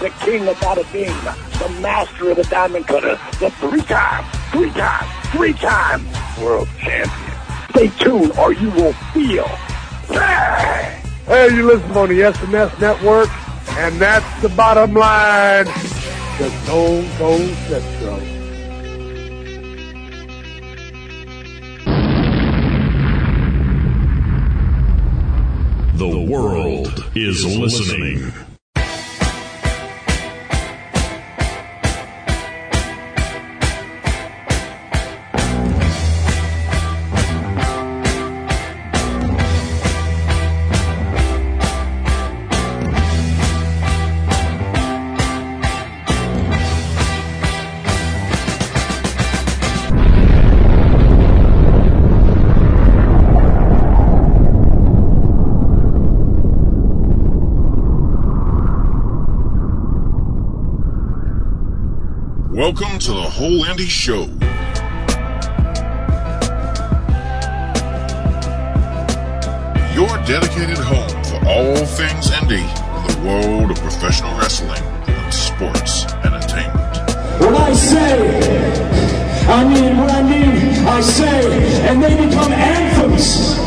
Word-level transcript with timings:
the 0.00 0.08
king 0.24 0.48
of 0.48 0.56
bada 0.56 0.90
bing, 0.94 1.12
the 1.58 1.80
master 1.82 2.30
of 2.30 2.36
the 2.38 2.44
diamond 2.44 2.86
cutter, 2.86 3.20
the 3.38 3.50
three-time, 3.50 4.24
three-time, 4.50 5.06
three-time 5.32 6.06
world 6.42 6.66
champion. 6.78 7.36
Stay 7.70 7.88
tuned 8.02 8.32
or 8.38 8.54
you 8.54 8.70
will 8.70 8.94
feel. 9.12 9.44
Hey! 10.08 11.02
Hey, 11.26 11.54
you 11.54 11.66
listen 11.66 11.90
on 11.92 12.08
the 12.08 12.20
SNS 12.20 12.80
network, 12.80 13.28
and 13.76 14.00
that's 14.00 14.42
the 14.42 14.48
bottom 14.48 14.94
line. 14.94 15.66
The 15.66 16.50
Stone 16.64 17.06
Cold 17.18 17.54
Central. 17.68 18.20
The 25.98 26.26
world 26.26 27.04
is 27.14 27.44
listening. 27.58 28.32
To 63.10 63.16
the 63.16 63.22
Whole 63.22 63.64
Indy 63.64 63.86
Show. 63.86 64.22
Your 69.98 70.14
dedicated 70.22 70.78
home 70.78 71.10
for 71.24 71.42
all 71.44 71.74
things 71.86 72.30
indie 72.30 72.62
in 72.62 73.02
the 73.10 73.18
world 73.26 73.72
of 73.72 73.78
professional 73.78 74.32
wrestling 74.38 74.80
and 75.08 75.34
sports 75.34 76.04
entertainment. 76.22 76.94
When 77.40 77.56
I 77.56 77.72
say, 77.72 78.78
I 79.48 79.64
mean 79.64 79.98
what 79.98 80.12
I 80.12 80.22
mean, 80.22 80.86
I 80.86 81.00
say, 81.00 81.88
and 81.88 82.00
they 82.00 82.14
become 82.14 82.52
anthems. 82.52 83.58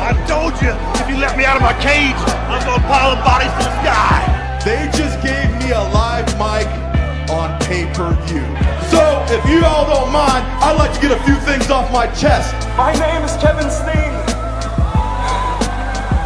I 0.00 0.14
told 0.26 0.54
you, 0.62 0.72
if 1.02 1.10
you 1.10 1.18
let 1.20 1.36
me 1.36 1.44
out 1.44 1.56
of 1.56 1.62
my 1.62 1.74
cage, 1.82 2.16
I'm 2.48 2.64
gonna 2.64 2.82
pile 2.88 3.14
the 3.14 3.22
bodies 3.22 3.52
to 3.58 3.58
the 3.58 3.82
sky. 3.82 4.62
They 4.64 4.88
just 4.96 5.20
gave 5.22 5.50
me 5.62 5.72
a 5.72 5.82
live 5.92 6.26
mic 6.38 6.66
on 7.28 7.60
pay-per-view. 7.60 8.65
So, 8.96 9.26
if 9.28 9.44
you 9.50 9.62
all 9.62 9.84
don't 9.84 10.10
mind, 10.10 10.42
I'd 10.64 10.76
like 10.78 10.94
to 10.94 11.00
get 11.00 11.12
a 11.12 11.22
few 11.24 11.36
things 11.44 11.70
off 11.70 11.92
my 11.92 12.06
chest. 12.14 12.54
My 12.78 12.92
name 12.94 13.22
is 13.22 13.36
Kevin 13.36 13.68
Steen. 13.68 14.12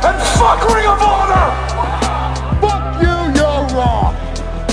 And 0.07 0.17
fuck 0.39 0.63
Ring 0.71 0.87
of 0.87 1.03
Honor! 1.03 1.51
Fuck 2.63 3.03
you, 3.03 3.17
you're 3.35 3.65
wrong. 3.75 4.15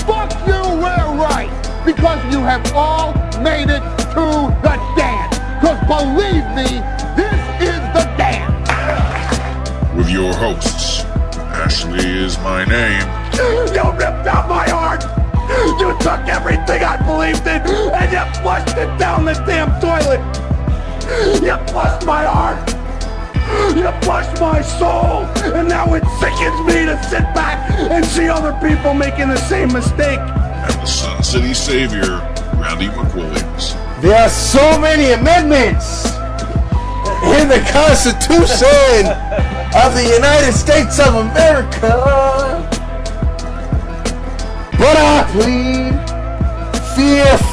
Fuck 0.06 0.30
you, 0.46 0.62
we're 0.78 1.10
right. 1.26 1.50
Because 1.84 2.22
you 2.32 2.38
have 2.38 2.62
all 2.72 3.14
made 3.42 3.68
it 3.68 3.82
to 4.14 4.24
the 4.62 4.74
dance. 4.94 5.34
Because 5.58 5.82
believe 5.90 6.46
me, 6.54 6.78
this 7.18 7.40
is 7.58 7.82
the 7.98 8.06
dance. 8.16 8.68
With 9.96 10.08
your 10.08 10.32
hosts, 10.34 11.02
Ashley 11.64 12.06
is 12.06 12.38
my 12.38 12.64
name. 12.64 13.08
You 13.34 13.62
ripped 13.90 14.28
out 14.28 14.48
my 14.48 14.68
heart! 14.68 15.17
You 15.78 15.96
took 16.00 16.28
everything 16.28 16.82
I 16.84 16.96
believed 17.04 17.46
in 17.46 17.62
and 17.92 18.12
you 18.12 18.42
flushed 18.42 18.76
it 18.76 18.98
down 18.98 19.24
the 19.24 19.34
damn 19.46 19.70
toilet! 19.80 20.20
You 21.42 21.56
flushed 21.72 22.06
my 22.06 22.24
heart! 22.24 22.68
You 23.74 23.90
flushed 24.02 24.40
my 24.40 24.60
soul! 24.60 25.24
And 25.54 25.68
now 25.68 25.94
it 25.94 26.04
sickens 26.20 26.60
me 26.66 26.84
to 26.84 27.02
sit 27.04 27.24
back 27.34 27.70
and 27.72 28.04
see 28.04 28.28
other 28.28 28.52
people 28.66 28.92
making 28.92 29.28
the 29.28 29.38
same 29.38 29.72
mistake! 29.72 30.18
And 30.18 30.74
the 30.74 30.86
Sun 30.86 31.22
City 31.22 31.54
Savior, 31.54 32.20
Randy 32.56 32.88
McWilliams. 32.88 33.74
There 34.02 34.16
are 34.16 34.28
so 34.28 34.78
many 34.78 35.12
amendments 35.12 36.04
in 37.24 37.48
the 37.48 37.64
Constitution 37.72 39.06
of 39.74 39.94
the 39.94 40.10
United 40.14 40.52
States 40.52 40.98
of 41.00 41.14
America. 41.14 42.57
But 44.78 44.96
I 44.96 45.24
plead 45.32 45.94
fifth. 46.94 47.48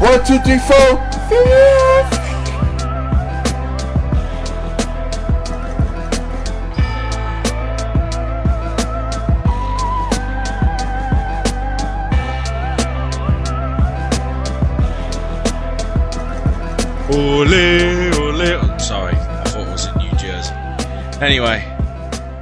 One, 0.00 0.24
two, 0.24 0.38
three, 0.40 0.58
four. 0.58 0.98
Fifth. 1.28 2.16
Ole, 17.08 18.12
ole. 18.18 18.42
Oh, 18.52 18.78
sorry, 18.78 19.14
I 19.14 19.44
thought 19.44 19.66
it 19.66 19.70
was 19.70 19.86
in 19.86 19.94
New 19.98 20.10
Jersey. 20.18 20.54
Anyway, 21.22 21.65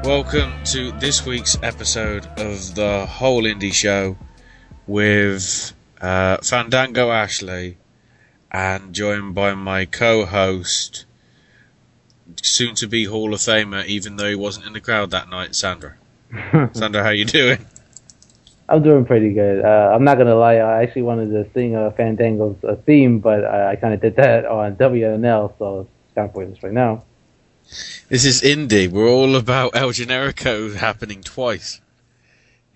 welcome 0.05 0.53
to 0.65 0.93
this 0.93 1.25
week's 1.25 1.57
episode 1.63 2.27
of 2.37 2.75
the 2.75 3.07
Whole 3.07 3.47
Indy 3.47 3.71
Show 3.71 4.19
with 4.87 5.73
uh, 5.99 6.37
Fandango 6.43 7.11
Ashley 7.11 7.79
and 8.53 8.93
joined 8.95 9.35
by 9.35 9.55
my 9.55 9.87
co-host, 9.87 11.07
soon 12.43 12.75
to 12.75 12.87
be 12.87 13.07
Hall 13.07 13.33
of 13.33 13.41
Famer, 13.41 13.87
even 13.87 14.17
though 14.17 14.29
he 14.29 14.35
wasn't 14.35 14.67
in 14.67 14.75
the 14.75 14.81
crowd 14.81 15.11
that 15.13 15.31
night, 15.31 15.55
Sandra. 15.55 15.95
Sandra, 16.75 17.03
how 17.03 17.09
you 17.09 17.25
doing? 17.25 17.65
I'm 18.69 18.83
doing 18.83 19.07
pretty 19.07 19.33
good. 19.33 19.65
Uh, 19.65 19.91
I'm 19.95 20.05
not 20.05 20.19
gonna 20.19 20.35
lie. 20.35 20.57
I 20.57 20.83
actually 20.83 21.03
wanted 21.03 21.31
to 21.31 21.51
sing 21.55 21.77
uh, 21.77 21.93
Fandango's 21.93 22.63
uh, 22.63 22.77
theme, 22.85 23.21
but 23.21 23.43
I, 23.43 23.73
I 23.73 23.77
kind 23.77 23.95
of 23.95 24.03
did 24.03 24.17
that 24.17 24.45
on 24.45 24.77
WNL, 24.77 25.59
so 25.59 25.81
it's 25.81 26.15
kind 26.15 26.29
of 26.29 26.35
pointless 26.35 26.63
right 26.63 26.75
now. 26.75 27.05
This 28.09 28.25
is 28.25 28.43
indie. 28.43 28.89
We're 28.89 29.09
all 29.09 29.37
about 29.37 29.75
El 29.75 29.89
Generico 29.89 30.75
happening 30.75 31.23
twice. 31.23 31.81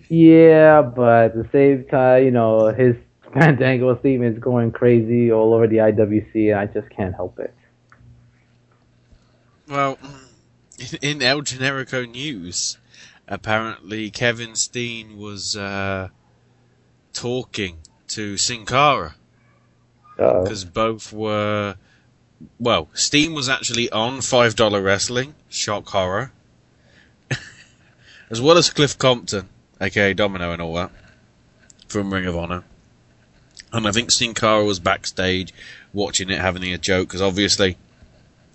Yeah, 0.09 0.83
but 0.83 1.25
at 1.25 1.35
the 1.35 1.49
same 1.53 1.85
time, 1.85 2.25
you 2.25 2.31
know, 2.31 2.69
his 2.69 2.97
Fandango 3.35 3.95
theme 3.95 4.23
is 4.23 4.39
going 4.39 4.73
crazy 4.73 5.31
all 5.31 5.53
over 5.53 5.67
the 5.67 5.77
IWC, 5.77 6.51
and 6.51 6.59
I 6.59 6.67
just 6.67 6.89
can't 6.91 7.15
help 7.15 7.39
it. 7.39 7.55
Well, 9.69 9.99
in, 10.79 10.99
in 11.03 11.23
El 11.23 11.43
Generico 11.43 12.11
news, 12.11 12.79
apparently 13.27 14.11
Kevin 14.11 14.55
Steen 14.55 15.19
was 15.19 15.55
uh, 15.57 16.09
talking 17.13 17.79
to 18.09 18.37
Sin 18.39 18.65
Cara 18.65 19.15
because 20.17 20.65
both 20.65 21.13
were. 21.13 21.77
Well, 22.59 22.89
Steen 22.95 23.35
was 23.35 23.49
actually 23.49 23.91
on 23.91 24.21
Five 24.21 24.55
Dollar 24.55 24.81
Wrestling, 24.83 25.35
shock 25.49 25.89
horror, 25.89 26.33
as 28.31 28.41
well 28.41 28.57
as 28.57 28.71
Cliff 28.71 28.97
Compton, 28.97 29.49
aka 29.81 30.15
Domino, 30.15 30.53
and 30.53 30.63
all 30.63 30.75
that 30.75 30.91
from 31.89 32.13
Ring 32.13 32.27
of 32.27 32.37
Honor. 32.37 32.65
And 33.73 33.87
I 33.87 33.93
think 33.93 34.11
Sin 34.11 34.35
Cara 34.35 34.65
was 34.65 34.79
backstage 34.79 35.53
watching 35.93 36.31
it, 36.31 36.41
having 36.41 36.63
a 36.65 36.79
joke 36.79 37.09
because 37.09 37.23
obviously 37.23 37.77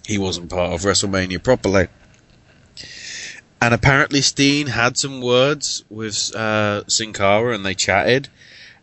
he 0.06 0.18
wasn't 0.18 0.50
part 0.50 0.74
of 0.74 0.82
WrestleMania 0.82 1.42
properly. 1.44 1.88
And 3.62 3.74
apparently 3.74 4.22
Steen 4.22 4.68
had 4.68 4.98
some 4.98 5.22
words 5.22 5.86
with 5.90 6.36
uh, 6.36 6.86
Sin 6.88 7.14
Cara 7.14 7.54
and 7.54 7.66
they 7.66 7.76
chatted. 7.76 8.30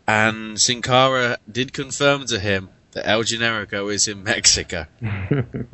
And 0.07 0.61
Sin 0.61 0.83
Cara 0.83 1.39
did 1.51 1.73
confirm 1.73 2.27
to 2.27 2.39
him 2.39 2.71
that 2.93 3.07
El 3.07 3.23
Generico 3.23 3.93
is 3.93 4.09
in 4.09 4.23
Mexico. 4.25 4.87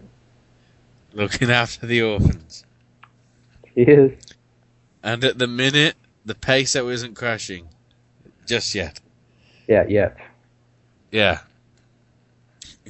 looking 1.16 1.50
after 1.50 1.86
the 1.86 2.02
orphans. 2.02 2.64
he 3.74 3.82
is. 3.82 4.12
And 5.02 5.24
at 5.24 5.38
the 5.38 5.46
minute, 5.46 5.94
the 6.24 6.34
peso 6.34 6.88
isn't 6.88 7.14
crashing. 7.14 7.68
Just 8.46 8.74
yet. 8.74 9.00
Yeah, 9.66 9.84
yeah. 9.88 10.12
Yeah. 11.10 11.40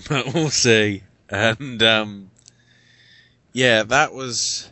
But 0.08 0.34
we'll 0.34 0.50
see. 0.50 1.04
And, 1.30 1.82
um, 1.82 2.30
yeah, 3.52 3.82
that 3.84 4.12
was, 4.12 4.70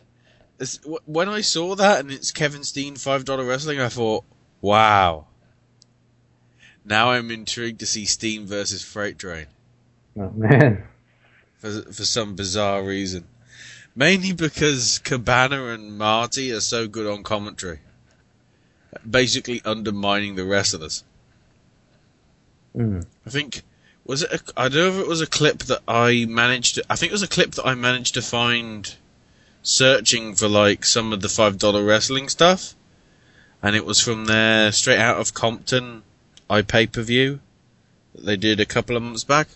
when 1.05 1.29
I 1.29 1.41
saw 1.41 1.75
that 1.75 2.01
and 2.01 2.11
it's 2.11 2.31
Kevin 2.31 2.63
Steen 2.63 2.95
$5 2.95 3.47
wrestling, 3.47 3.79
I 3.79 3.89
thought, 3.89 4.23
wow. 4.61 5.25
Now 6.85 7.11
I'm 7.11 7.31
intrigued 7.31 7.79
to 7.79 7.87
see 7.87 8.05
Steen 8.05 8.45
versus 8.45 8.83
Freight 8.83 9.17
Train. 9.17 9.47
Oh 10.17 10.29
man. 10.29 10.83
for 11.57 11.81
for 11.91 12.05
some 12.05 12.35
bizarre 12.35 12.83
reason. 12.83 13.25
Mainly 13.95 14.33
because 14.33 14.99
Cabana 14.99 15.67
and 15.67 15.97
Marty 15.97 16.51
are 16.51 16.59
so 16.59 16.87
good 16.87 17.07
on 17.07 17.23
commentary, 17.23 17.79
basically 19.09 19.61
undermining 19.65 20.35
the 20.35 20.45
wrestlers. 20.45 21.03
Mm. 22.75 23.05
I 23.25 23.29
think 23.29 23.63
was 24.05 24.21
it? 24.21 24.31
A, 24.31 24.39
I 24.55 24.69
don't 24.69 24.73
know 24.73 24.99
if 24.99 25.05
it 25.05 25.07
was 25.07 25.21
a 25.21 25.27
clip 25.27 25.59
that 25.63 25.81
I 25.87 26.25
managed. 26.25 26.75
to... 26.75 26.85
I 26.89 26.95
think 26.95 27.11
it 27.11 27.13
was 27.13 27.23
a 27.23 27.27
clip 27.27 27.51
that 27.53 27.65
I 27.65 27.73
managed 27.73 28.13
to 28.13 28.21
find 28.21 28.93
searching 29.63 30.35
for 30.35 30.47
like 30.47 30.85
some 30.85 31.11
of 31.13 31.21
the 31.21 31.29
five 31.29 31.57
dollar 31.57 31.83
wrestling 31.83 32.29
stuff, 32.29 32.75
and 33.63 33.75
it 33.75 33.85
was 33.85 33.99
from 33.99 34.25
their 34.25 34.71
straight 34.71 34.99
out 34.99 35.17
of 35.17 35.33
Compton 35.33 36.03
i 36.49 36.61
pay 36.61 36.87
per 36.87 37.01
view 37.01 37.39
that 38.13 38.25
they 38.25 38.37
did 38.37 38.59
a 38.59 38.65
couple 38.65 38.95
of 38.95 39.03
months 39.03 39.23
back. 39.23 39.47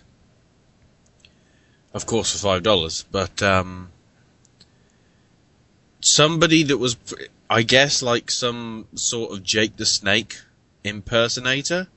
Of 1.92 2.06
course, 2.06 2.32
for 2.32 2.38
five 2.38 2.62
dollars, 2.62 3.04
but 3.10 3.42
um, 3.42 3.90
somebody 6.00 6.62
that 6.64 6.78
was, 6.78 6.96
I 7.48 7.62
guess, 7.62 8.00
like 8.02 8.30
some 8.30 8.86
sort 8.94 9.32
of 9.32 9.42
Jake 9.42 9.76
the 9.76 9.86
Snake 9.86 10.40
impersonator, 10.84 11.88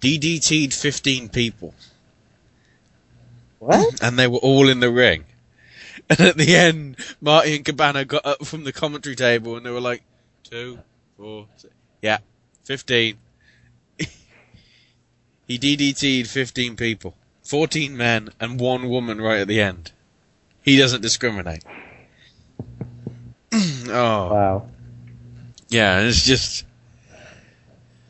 DDT'd 0.00 0.74
fifteen 0.74 1.28
people. 1.28 1.74
What? 3.60 4.02
And 4.02 4.18
they 4.18 4.26
were 4.26 4.38
all 4.38 4.68
in 4.68 4.80
the 4.80 4.90
ring. 4.90 5.24
And 6.10 6.20
at 6.20 6.36
the 6.36 6.56
end, 6.56 6.96
Marty 7.20 7.56
and 7.56 7.64
Cabana 7.64 8.04
got 8.04 8.24
up 8.24 8.46
from 8.46 8.64
the 8.64 8.72
commentary 8.72 9.14
table 9.14 9.56
and 9.56 9.66
they 9.66 9.70
were 9.70 9.80
like, 9.80 10.02
two, 10.42 10.78
four, 11.16 11.46
six. 11.56 11.74
yeah, 12.00 12.18
15. 12.64 13.18
He 15.48 15.58
DDT'd 15.58 16.28
15 16.28 16.76
people. 16.76 17.14
14 17.42 17.96
men 17.96 18.28
and 18.38 18.60
one 18.60 18.90
woman 18.90 19.20
right 19.20 19.40
at 19.40 19.48
the 19.48 19.60
end. 19.60 19.90
He 20.62 20.76
doesn't 20.76 21.00
discriminate. 21.00 21.64
oh. 23.52 23.88
Wow. 23.88 24.68
Yeah, 25.70 26.00
it's 26.00 26.24
just. 26.24 26.66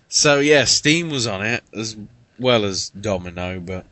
So 0.09 0.41
yeah, 0.41 0.65
Steen 0.65 1.11
was 1.11 1.29
on 1.29 1.47
it 1.47 1.63
as 1.73 1.97
well 2.39 2.65
as 2.65 2.91
Domino, 2.91 3.61
but 3.61 3.87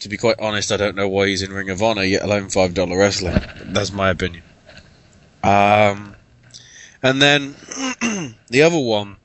to 0.00 0.08
be 0.08 0.16
quite 0.16 0.38
honest, 0.38 0.72
I 0.72 0.76
don't 0.78 0.96
know 0.96 1.08
why 1.08 1.28
he's 1.28 1.42
in 1.42 1.52
Ring 1.52 1.70
of 1.70 1.82
Honor, 1.82 2.02
yet 2.02 2.22
alone 2.22 2.48
five 2.48 2.72
dollar 2.72 2.96
wrestling. 2.96 3.40
That's 3.66 3.92
my 3.92 4.10
opinion. 4.10 4.44
Um, 5.42 6.16
and 7.02 7.20
then 7.20 7.54
the 8.48 8.62
other 8.62 8.78
one, 8.78 9.16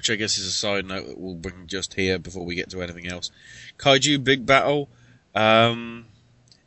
which 0.00 0.08
I 0.08 0.14
guess 0.14 0.38
is 0.38 0.46
a 0.46 0.50
side 0.50 0.86
note 0.86 1.08
that 1.08 1.18
we'll 1.18 1.34
bring 1.34 1.66
just 1.66 1.92
here 1.92 2.18
before 2.18 2.46
we 2.46 2.54
get 2.54 2.70
to 2.70 2.80
anything 2.80 3.06
else. 3.06 3.30
Kaiju 3.76 4.24
Big 4.24 4.46
Battle. 4.46 4.88
Um, 5.34 6.06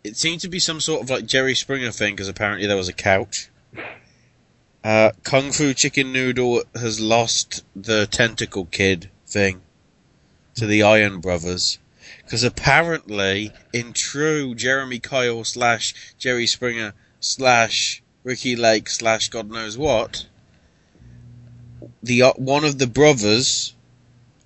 it 0.03 0.15
seemed 0.18 0.41
to 0.41 0.50
be 0.50 0.59
some 0.59 0.80
sort 0.80 1.01
of 1.01 1.09
like 1.09 1.25
Jerry 1.25 1.56
Springer 1.56 1.89
thing 1.89 2.13
because 2.13 2.27
apparently 2.27 2.68
there 2.68 2.77
was 2.77 2.89
a 2.89 2.94
couch. 2.94 3.50
Uh, 4.83 5.13
Kung 5.24 5.51
Fu 5.51 5.74
Chicken 5.74 6.13
Noodle 6.13 6.62
has 6.75 7.00
lost 7.00 7.63
the 7.75 8.06
Tentacle 8.06 8.65
Kid 8.65 9.09
thing 9.25 9.63
to 10.53 10.68
the 10.68 10.83
Iron 10.83 11.19
Brothers. 11.19 11.80
Because 12.24 12.44
apparently, 12.44 13.51
in 13.74 13.94
true 13.94 14.53
Jeremy 14.53 15.00
Kyle 15.00 15.44
slash 15.44 16.13
Jerry 16.19 16.45
Springer 16.45 16.94
slash 17.19 18.03
Ricki 18.24 18.56
Lake 18.56 18.89
slash 18.89 19.30
God 19.30 19.50
knows 19.50 19.75
what, 19.75 20.27
the 22.01 22.24
uh, 22.24 22.33
one 22.33 22.65
of 22.65 22.80
the 22.80 22.88
brothers 22.88 23.75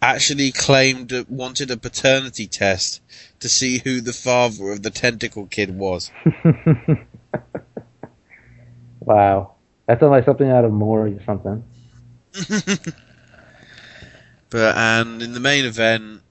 actually 0.01 0.51
claimed 0.51 1.09
that 1.09 1.29
wanted 1.29 1.71
a 1.71 1.77
paternity 1.77 2.47
test 2.47 3.01
to 3.39 3.49
see 3.49 3.79
who 3.79 4.01
the 4.01 4.13
father 4.13 4.71
of 4.71 4.83
the 4.83 4.89
Tentacle 4.91 5.47
Kid 5.47 5.77
was. 5.77 6.11
wow. 8.99 9.53
That 9.87 9.99
sounds 9.99 10.11
like 10.11 10.25
something 10.25 10.49
out 10.49 10.65
of 10.65 10.71
Maury 10.71 11.13
or 11.13 11.23
something. 11.23 11.63
But 14.49 14.77
and 14.77 15.21
in 15.21 15.33
the 15.33 15.39
main 15.39 15.65
event, 15.65 16.21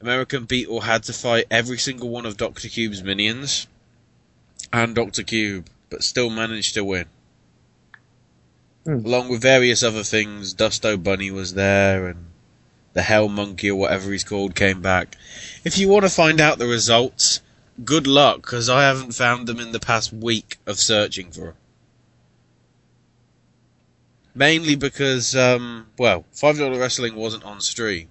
American 0.00 0.44
Beetle 0.44 0.80
had 0.80 1.04
to 1.04 1.12
fight 1.12 1.46
every 1.50 1.78
single 1.78 2.08
one 2.08 2.26
of 2.26 2.36
Doctor 2.36 2.68
Cube's 2.68 3.02
minions 3.02 3.68
and 4.72 4.94
Doctor 4.94 5.22
Cube, 5.22 5.66
but 5.90 6.02
still 6.02 6.28
managed 6.28 6.74
to 6.74 6.84
win. 6.84 7.06
Hmm. 8.84 9.04
Along 9.04 9.28
with 9.28 9.40
various 9.40 9.82
other 9.82 10.02
things, 10.02 10.54
Dusto 10.54 11.02
Bunny 11.02 11.30
was 11.30 11.54
there, 11.54 12.06
and 12.06 12.26
the 12.92 13.02
Hell 13.02 13.28
Monkey 13.28 13.70
or 13.70 13.76
whatever 13.76 14.12
he's 14.12 14.24
called 14.24 14.54
came 14.54 14.82
back. 14.82 15.16
If 15.64 15.78
you 15.78 15.88
want 15.88 16.04
to 16.04 16.10
find 16.10 16.40
out 16.40 16.58
the 16.58 16.66
results, 16.66 17.40
good 17.84 18.06
luck, 18.06 18.42
because 18.42 18.68
I 18.68 18.84
haven't 18.84 19.12
found 19.12 19.46
them 19.46 19.58
in 19.58 19.72
the 19.72 19.80
past 19.80 20.12
week 20.12 20.58
of 20.66 20.78
searching 20.78 21.30
for 21.30 21.46
them. 21.46 21.54
Mainly 24.34 24.74
because, 24.74 25.34
um, 25.34 25.86
well, 25.98 26.24
$5 26.34 26.78
Wrestling 26.78 27.14
wasn't 27.14 27.44
on 27.44 27.60
stream. 27.60 28.08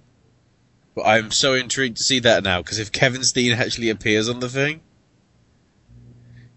But 0.94 1.02
I'm 1.02 1.30
so 1.30 1.54
intrigued 1.54 1.98
to 1.98 2.04
see 2.04 2.18
that 2.20 2.42
now, 2.42 2.62
because 2.62 2.78
if 2.78 2.92
Kevin 2.92 3.24
Steen 3.24 3.52
actually 3.52 3.90
appears 3.90 4.28
on 4.28 4.40
the 4.40 4.48
thing, 4.48 4.80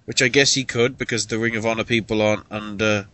which 0.05 0.21
I 0.21 0.27
guess 0.27 0.53
he 0.53 0.63
could, 0.63 0.97
because 0.97 1.27
the 1.27 1.37
Ring 1.37 1.55
of 1.55 1.65
Honor 1.65 1.83
people 1.83 2.21
aren't 2.21 2.45
under 2.49 3.07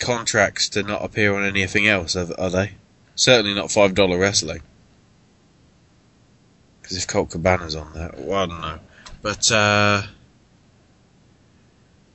contracts 0.00 0.68
to 0.70 0.82
not 0.82 1.04
appear 1.04 1.34
on 1.34 1.44
anything 1.44 1.86
else, 1.86 2.16
are, 2.16 2.28
are 2.38 2.50
they? 2.50 2.72
Certainly 3.14 3.54
not 3.54 3.66
$5 3.66 4.18
Wrestling. 4.18 4.62
Because 6.80 6.96
if 6.96 7.06
Colt 7.06 7.30
Cabana's 7.30 7.76
on 7.76 7.92
there, 7.92 8.12
well, 8.16 8.42
I 8.42 8.46
don't 8.46 8.60
know. 8.60 8.78
But, 9.22 9.52
uh, 9.52 10.02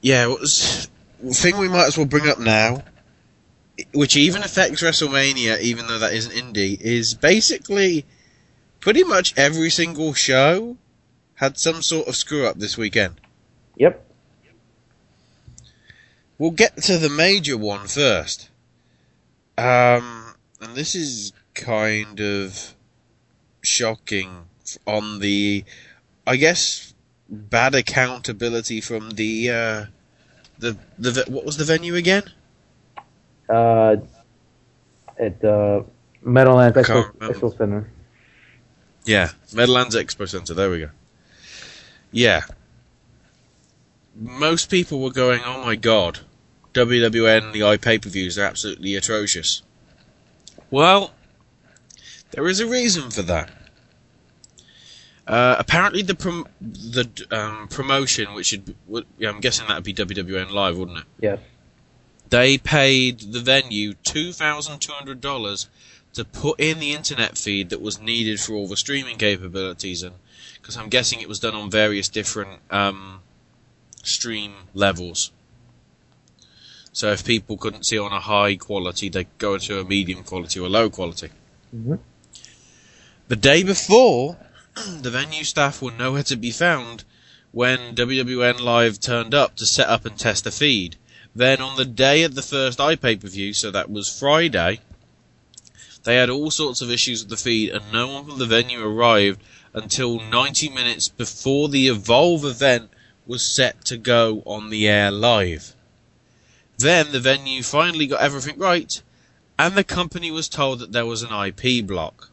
yeah, 0.02 0.28
was, 0.28 0.90
thing 1.34 1.58
we 1.58 1.70
might 1.70 1.88
as 1.88 1.98
well 1.98 2.06
bring 2.06 2.28
up 2.28 2.40
now, 2.40 2.84
which 3.94 4.16
even 4.16 4.44
affects 4.44 4.82
WrestleMania, 4.82 5.60
even 5.62 5.88
though 5.88 6.00
that 6.00 6.14
isn't 6.14 6.34
indie, 6.34 6.80
is 6.80 7.14
basically 7.14 8.06
pretty 8.80 9.04
much 9.04 9.34
every 9.38 9.70
single 9.70 10.14
show 10.14 10.78
had 11.36 11.58
some 11.58 11.82
sort 11.82 12.08
of 12.08 12.16
screw 12.16 12.46
up 12.46 12.58
this 12.58 12.78
weekend. 12.78 13.16
Yep. 13.78 14.05
We'll 16.38 16.52
get 16.52 16.78
to 16.84 16.98
the 16.98 17.10
major 17.10 17.58
one 17.58 17.88
first. 17.88 18.50
Um, 19.58 20.36
and 20.60 20.76
this 20.76 20.96
is 20.96 21.32
kind 21.54 22.20
of 22.20 22.76
shocking 23.62 24.46
on 24.86 25.20
the, 25.20 25.64
I 26.28 26.36
guess, 26.36 26.94
bad 27.30 27.74
accountability 27.74 28.82
from 28.82 29.12
the, 29.12 29.50
uh, 29.50 29.86
the, 30.60 30.78
the, 31.00 31.26
what 31.30 31.46
was 31.46 31.58
the 31.58 31.64
venue 31.64 31.96
again? 31.96 32.24
Uh, 33.48 33.98
at 35.18 35.44
uh, 35.44 35.84
Meadowlands 36.22 36.78
Expo, 36.78 37.16
Expo 37.18 37.58
Center. 37.58 37.90
Yeah, 39.06 39.30
Meadowlands 39.54 39.96
Expo 39.96 40.28
Centre. 40.28 40.54
There 40.54 40.70
we 40.70 40.80
go. 40.80 40.90
Yeah. 42.12 42.42
Most 44.16 44.70
people 44.70 45.02
were 45.02 45.12
going, 45.12 45.42
"Oh 45.44 45.64
my 45.64 45.76
god, 45.76 46.20
WWN 46.74 47.52
the 47.52 47.62
iPay 47.62 48.02
per 48.02 48.10
views 48.10 48.38
are 48.38 48.46
absolutely 48.46 48.96
atrocious." 48.96 49.62
Well, 50.72 51.14
there 52.32 52.48
is 52.48 52.60
a 52.60 52.68
reason 52.68 53.12
for 53.12 53.22
that. 53.24 53.52
Uh, 55.28 55.56
apparently, 55.58 56.02
the 56.02 56.16
prom- 56.16 56.48
the 56.62 57.10
um, 57.32 57.68
promotion, 57.68 58.34
which 58.34 58.48
should, 58.48 58.76
yeah, 59.18 59.30
I'm 59.30 59.40
guessing 59.40 59.68
that 59.68 59.76
would 59.76 59.84
be 59.84 59.94
WWN 59.94 60.52
Live, 60.52 60.78
wouldn't 60.78 61.00
it? 61.00 61.06
Yes. 61.20 61.40
They 62.30 62.58
paid 62.58 63.20
the 63.20 63.40
venue 63.40 63.94
two 63.94 64.32
thousand 64.34 64.80
two 64.80 64.92
hundred 64.92 65.22
dollars 65.22 65.68
to 66.14 66.24
put 66.24 66.60
in 66.60 66.80
the 66.80 66.94
internet 66.94 67.38
feed 67.38 67.70
that 67.70 67.82
was 67.82 68.00
needed 68.00 68.40
for 68.40 68.54
all 68.54 68.68
the 68.68 68.78
streaming 68.78 69.18
capabilities, 69.18 70.04
and 70.04 70.16
because 70.62 70.78
I'm 70.78 70.90
guessing 70.90 71.22
it 71.22 71.28
was 71.28 71.40
done 71.40 71.56
on 71.56 71.70
various 71.72 72.08
different 72.08 72.60
um, 72.72 73.22
stream 74.06 74.54
levels. 74.74 75.32
So 76.94 77.12
if 77.12 77.26
people 77.26 77.58
couldn't 77.58 77.86
see 77.86 78.00
on 78.00 78.14
a 78.14 78.22
high 78.22 78.56
quality, 78.56 79.10
they 79.10 79.28
go 79.38 79.58
to 79.58 79.80
a 79.80 79.84
medium 79.84 80.24
quality 80.24 80.60
or 80.60 80.70
low 80.70 80.90
quality. 80.90 81.30
Mhm. 81.76 82.00
The 83.28 83.36
day 83.36 83.64
before, 83.64 84.38
the 85.02 85.10
venue 85.10 85.44
staff 85.44 85.82
were 85.82 85.92
nowhere 85.92 86.24
to 86.24 86.36
be 86.36 86.52
found 86.52 87.04
when 87.52 87.96
WWN 87.96 88.60
Live 88.60 89.00
turned 89.00 89.34
up 89.34 89.56
to 89.58 89.66
set 89.66 89.90
up 89.90 90.06
and 90.06 90.18
test 90.18 90.44
the 90.46 90.52
feed. 90.52 90.96
Then 91.36 91.60
on 91.60 91.76
the 91.76 91.86
day 91.86 92.24
of 92.24 92.36
the 92.36 92.42
first 92.42 92.80
iPay 92.80 93.20
per 93.20 93.28
view, 93.28 93.54
so 93.54 93.72
that 93.72 93.92
was 93.92 94.08
Friday, 94.08 94.80
They 96.06 96.18
had 96.18 96.30
all 96.30 96.52
sorts 96.52 96.82
of 96.82 96.92
issues 96.92 97.22
with 97.24 97.32
the 97.32 97.38
feed, 97.38 97.72
and 97.72 97.92
no 97.92 98.08
one 98.08 98.26
from 98.26 98.38
the 98.38 98.46
venue 98.46 98.80
arrived 98.80 99.42
until 99.74 100.20
90 100.20 100.70
minutes 100.70 101.10
before 101.10 101.68
the 101.68 101.88
Evolve 101.88 102.46
event 102.46 102.92
was 103.26 103.46
set 103.46 103.84
to 103.86 103.98
go 103.98 104.44
on 104.46 104.70
the 104.70 104.88
air 104.88 105.12
live. 105.12 105.76
Then 106.78 107.12
the 107.12 107.20
venue 107.20 107.64
finally 107.64 108.08
got 108.08 108.22
everything 108.22 108.58
right, 108.58 109.02
and 109.58 109.76
the 109.76 109.84
company 109.84 110.32
was 110.32 110.50
told 110.50 110.80
that 110.80 110.92
there 110.92 111.06
was 111.06 111.24
an 111.24 111.32
IP 111.34 111.86
block. 111.86 112.30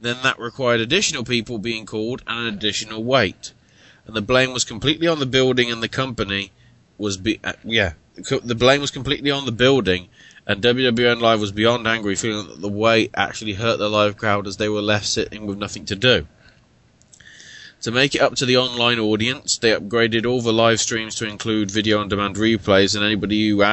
Then 0.00 0.18
that 0.22 0.38
required 0.38 0.80
additional 0.80 1.24
people 1.24 1.58
being 1.58 1.86
called 1.86 2.22
and 2.26 2.38
an 2.38 2.54
additional 2.54 3.04
wait. 3.04 3.52
And 4.06 4.16
the 4.16 4.22
blame 4.22 4.52
was 4.52 4.64
completely 4.64 5.06
on 5.06 5.18
the 5.18 5.26
building 5.26 5.70
and 5.70 5.82
the 5.82 5.88
company 5.88 6.52
was 6.96 7.16
be, 7.16 7.38
uh, 7.44 7.52
yeah, 7.64 7.92
the 8.14 8.54
blame 8.54 8.80
was 8.80 8.90
completely 8.90 9.30
on 9.30 9.44
the 9.44 9.52
building 9.52 10.08
and 10.46 10.62
WWN 10.62 11.20
Live 11.20 11.40
was 11.40 11.52
beyond 11.52 11.86
angry 11.86 12.14
feeling 12.16 12.48
that 12.48 12.60
the 12.60 12.68
wait 12.68 13.10
actually 13.14 13.52
hurt 13.52 13.78
the 13.78 13.90
live 13.90 14.16
crowd 14.16 14.46
as 14.46 14.56
they 14.56 14.68
were 14.68 14.82
left 14.82 15.06
sitting 15.06 15.46
with 15.46 15.58
nothing 15.58 15.84
to 15.86 15.96
do. 15.96 16.26
To 17.82 17.90
make 17.90 18.14
it 18.14 18.20
up 18.20 18.34
to 18.36 18.44
the 18.44 18.58
online 18.58 18.98
audience, 18.98 19.56
they 19.56 19.70
upgraded 19.70 20.26
all 20.26 20.42
the 20.42 20.52
live 20.52 20.80
streams 20.80 21.14
to 21.14 21.26
include 21.26 21.70
video 21.70 22.00
on 22.00 22.08
demand 22.08 22.36
replays 22.36 22.94
and 22.94 23.02
anybody 23.02 23.48
who 23.48 23.64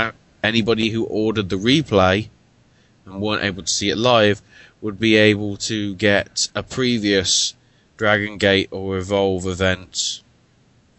anybody 0.42 0.92
who 0.92 1.04
ordered 1.04 1.50
the 1.50 1.58
replay 1.58 2.30
and 3.06 3.22
weren't 3.22 3.44
able 3.44 3.64
to 3.64 3.72
see 3.72 3.90
it 3.90 3.98
live 3.98 4.42
would 4.80 4.98
be 4.98 5.18
able 5.18 5.58
to 5.58 5.94
get 5.96 6.48
a 6.56 6.64
previous 6.64 7.54
Dragon 7.98 8.38
Gate 8.38 8.70
or 8.72 8.98
Evolve 8.98 9.46
event 9.46 10.22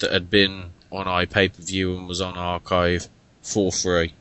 that 0.01 0.13
had 0.13 0.29
been 0.29 0.73
on 0.93 1.07
iPay 1.07 1.55
per 1.55 1.63
view 1.63 1.97
and 1.97 2.09
was 2.09 2.21
on 2.21 2.37
archive 2.37 3.09
for 3.41 3.73
free, 3.73 4.13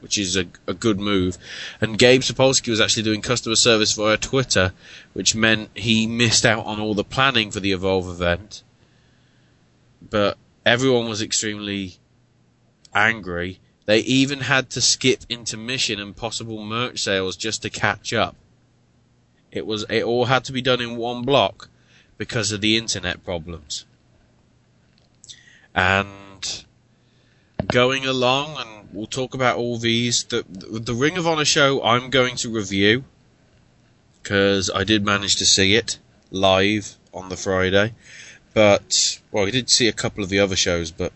which 0.00 0.18
is 0.18 0.36
a, 0.36 0.46
a 0.66 0.74
good 0.74 0.98
move. 0.98 1.38
And 1.80 1.98
Gabe 1.98 2.22
Sapolsky 2.22 2.68
was 2.68 2.80
actually 2.80 3.02
doing 3.02 3.22
customer 3.22 3.56
service 3.56 3.92
via 3.92 4.16
Twitter, 4.16 4.72
which 5.12 5.34
meant 5.34 5.70
he 5.74 6.06
missed 6.06 6.44
out 6.44 6.66
on 6.66 6.80
all 6.80 6.94
the 6.94 7.04
planning 7.04 7.50
for 7.50 7.60
the 7.60 7.72
Evolve 7.72 8.08
event. 8.08 8.62
But 10.02 10.38
everyone 10.64 11.08
was 11.08 11.22
extremely 11.22 11.96
angry. 12.94 13.60
They 13.86 13.98
even 14.00 14.40
had 14.40 14.70
to 14.70 14.80
skip 14.80 15.20
intermission 15.28 16.00
and 16.00 16.16
possible 16.16 16.64
merch 16.64 17.00
sales 17.00 17.36
just 17.36 17.62
to 17.62 17.70
catch 17.70 18.12
up. 18.12 18.36
It 19.52 19.66
was 19.66 19.84
it 19.88 20.04
all 20.04 20.26
had 20.26 20.44
to 20.44 20.52
be 20.52 20.62
done 20.62 20.80
in 20.80 20.96
one 20.96 21.22
block 21.22 21.68
because 22.16 22.52
of 22.52 22.60
the 22.60 22.76
internet 22.76 23.24
problems. 23.24 23.84
And 25.74 26.64
going 27.66 28.06
along, 28.06 28.56
and 28.58 28.79
we'll 28.92 29.06
talk 29.06 29.34
about 29.34 29.56
all 29.56 29.78
these. 29.78 30.24
The 30.24 30.44
the 30.48 30.94
Ring 30.94 31.16
of 31.16 31.26
Honor 31.26 31.44
show 31.44 31.82
I'm 31.82 32.10
going 32.10 32.36
to 32.36 32.50
review 32.50 33.04
because 34.22 34.70
I 34.70 34.84
did 34.84 35.04
manage 35.04 35.36
to 35.36 35.46
see 35.46 35.74
it 35.74 35.98
live 36.30 36.96
on 37.12 37.28
the 37.28 37.36
Friday, 37.36 37.94
but 38.54 39.20
well, 39.30 39.46
I 39.46 39.50
did 39.50 39.70
see 39.70 39.88
a 39.88 39.92
couple 39.92 40.22
of 40.22 40.30
the 40.30 40.38
other 40.38 40.56
shows, 40.56 40.90
but 40.90 41.12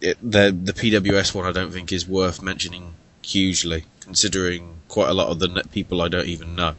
it, 0.00 0.18
the 0.22 0.50
the 0.52 0.72
PWS 0.72 1.34
one 1.34 1.46
I 1.46 1.52
don't 1.52 1.72
think 1.72 1.92
is 1.92 2.06
worth 2.06 2.42
mentioning 2.42 2.94
hugely, 3.22 3.84
considering 4.00 4.80
quite 4.88 5.08
a 5.08 5.14
lot 5.14 5.28
of 5.28 5.38
the 5.38 5.48
people 5.72 6.02
I 6.02 6.08
don't 6.08 6.26
even 6.26 6.54
know 6.54 6.74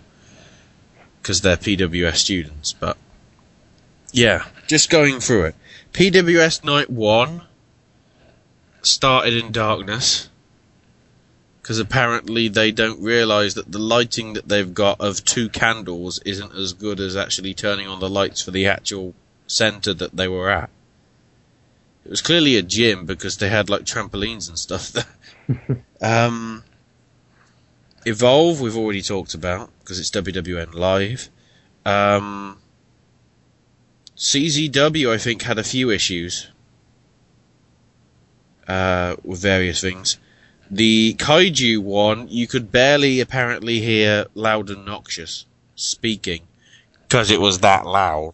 because 1.22 1.42
they're 1.42 1.58
PWS 1.58 2.18
students. 2.18 2.74
But 2.74 2.98
yeah, 4.12 4.46
just 4.68 4.90
going 4.90 5.20
through 5.20 5.46
it. 5.46 5.56
PWS 5.94 6.64
Night 6.64 6.90
1 6.90 7.44
started 8.86 9.34
in 9.34 9.52
darkness 9.52 10.30
because 11.62 11.80
apparently 11.80 12.50
they 12.50 12.72
don't 12.72 13.02
realize 13.02 13.54
that 13.54 13.72
the 13.72 13.80
lighting 13.80 14.34
that 14.34 14.50
they've 14.50 14.74
got 14.74 15.00
of 15.00 15.24
two 15.24 15.48
candles 15.48 16.20
isn't 16.26 16.54
as 16.54 16.74
good 16.74 17.00
as 17.00 17.16
actually 17.16 17.54
turning 17.54 17.88
on 17.88 18.02
the 18.02 18.10
lights 18.10 18.42
for 18.42 18.52
the 18.52 18.68
actual 18.68 19.16
center 19.48 19.94
that 19.94 20.16
they 20.16 20.28
were 20.28 20.50
at. 20.50 20.70
It 22.04 22.10
was 22.10 22.22
clearly 22.22 22.58
a 22.58 22.62
gym 22.62 23.06
because 23.06 23.38
they 23.38 23.48
had 23.48 23.70
like 23.70 23.84
trampolines 23.84 24.50
and 24.50 24.60
stuff 24.60 24.92
there. 24.92 25.86
um, 26.02 26.66
Evolve, 28.06 28.60
we've 28.60 28.76
already 28.76 29.02
talked 29.02 29.34
about 29.34 29.70
because 29.80 30.00
it's 30.00 30.12
WWN 30.12 30.74
Live. 30.74 31.30
Um, 31.86 32.58
CZW, 34.18 35.10
I 35.10 35.18
think, 35.18 35.44
had 35.44 35.58
a 35.58 35.64
few 35.64 35.90
issues 35.90 36.50
uh, 38.68 39.16
with 39.24 39.42
various 39.42 39.82
things. 39.82 40.18
The 40.72 41.16
Kaiju 41.16 41.80
one, 41.80 42.28
you 42.30 42.48
could 42.48 42.72
barely 42.72 43.20
apparently 43.20 43.80
hear 43.80 44.26
Loud 44.34 44.70
and 44.70 44.86
Noxious 44.86 45.46
speaking 45.76 46.48
because 47.04 47.30
it 47.30 47.40
was 47.40 47.60
that 47.60 47.86
loud. 47.86 48.34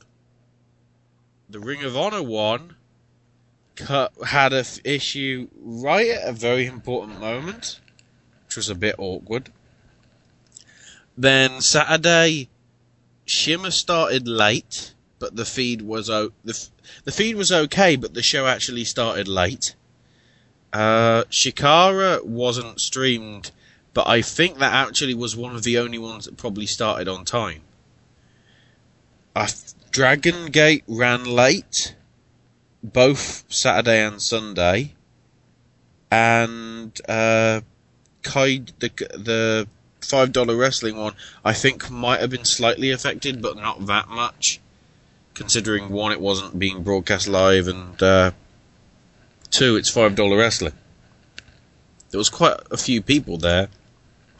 The 1.50 1.60
Ring 1.60 1.84
of 1.84 1.98
Honor 1.98 2.24
one 2.24 2.76
cut, 3.76 4.14
had 4.28 4.54
a 4.54 4.60
f- 4.60 4.80
issue 4.84 5.48
right 5.60 6.10
at 6.10 6.30
a 6.30 6.32
very 6.32 6.66
important 6.66 7.20
moment, 7.20 7.80
which 8.46 8.56
was 8.56 8.70
a 8.70 8.76
bit 8.76 8.96
awkward. 8.98 9.52
Then 11.18 11.60
Saturday, 11.62 12.50
Shimmer 13.26 13.72
started 13.72 14.28
late, 14.28 14.94
but 15.18 15.36
the 15.36 15.46
feed 15.46 15.82
was 15.82 16.10
o- 16.10 16.32
the 16.46 16.54
f- 16.54 16.72
the 17.04 17.12
feed 17.12 17.36
was 17.36 17.52
okay, 17.52 17.96
but 17.96 18.14
the 18.14 18.24
show 18.24 18.48
actually 18.48 18.86
started 18.86 19.28
late. 19.28 19.76
Uh, 20.72 21.24
Chikara 21.26 22.24
wasn't 22.24 22.80
streamed, 22.80 23.52
but 23.94 24.08
I 24.08 24.22
think 24.22 24.60
that 24.60 24.74
actually 24.74 25.14
was 25.14 25.36
one 25.36 25.56
of 25.56 25.64
the 25.64 25.78
only 25.78 25.98
ones 25.98 26.26
that 26.26 26.38
probably 26.38 26.68
started 26.68 27.08
on 27.08 27.26
time. 27.26 27.62
Uh, 29.36 29.48
Dragon 29.92 30.48
Gate 30.48 30.84
ran 30.88 31.24
late, 31.24 31.96
both 32.84 33.46
Saturday 33.50 34.06
and 34.06 34.22
Sunday, 34.22 34.94
and 36.12 37.00
uh, 37.08 37.62
Kai, 38.22 38.62
the 38.80 38.90
the 39.18 39.68
five 40.02 40.32
dollar 40.32 40.56
wrestling 40.56 40.98
one, 40.98 41.14
I 41.44 41.54
think 41.54 41.90
might 41.90 42.22
have 42.22 42.30
been 42.30 42.46
slightly 42.46 42.92
affected, 42.92 43.42
but 43.42 43.58
not 43.58 43.86
that 43.88 44.10
much. 44.10 44.60
Considering 45.34 45.90
one, 45.90 46.12
it 46.12 46.20
wasn't 46.20 46.60
being 46.60 46.84
broadcast 46.84 47.28
live, 47.28 47.68
and 47.68 48.02
uh, 48.04 48.32
two, 49.52 49.76
it's 49.76 49.90
five 49.90 50.16
dollar 50.16 50.38
wrestling. 50.38 50.74
There 52.12 52.18
was 52.18 52.30
quite 52.30 52.58
a 52.72 52.78
few 52.78 53.02
people 53.02 53.38
there 53.38 53.70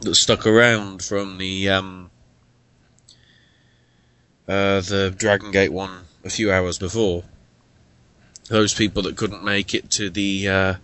that 0.00 0.14
stuck 0.14 0.46
around 0.46 1.02
from 1.02 1.38
the 1.38 1.68
um, 1.68 2.10
uh, 4.48 4.80
the 4.80 5.14
Dragon 5.16 5.50
Gate 5.50 5.72
one 5.72 6.04
a 6.24 6.30
few 6.30 6.50
hours 6.50 6.78
before. 6.78 7.24
Those 8.48 8.74
people 8.74 9.02
that 9.04 9.16
couldn't 9.16 9.44
make 9.44 9.74
it 9.74 9.90
to 9.92 10.10
the 10.10 10.48
uh, 10.48 10.74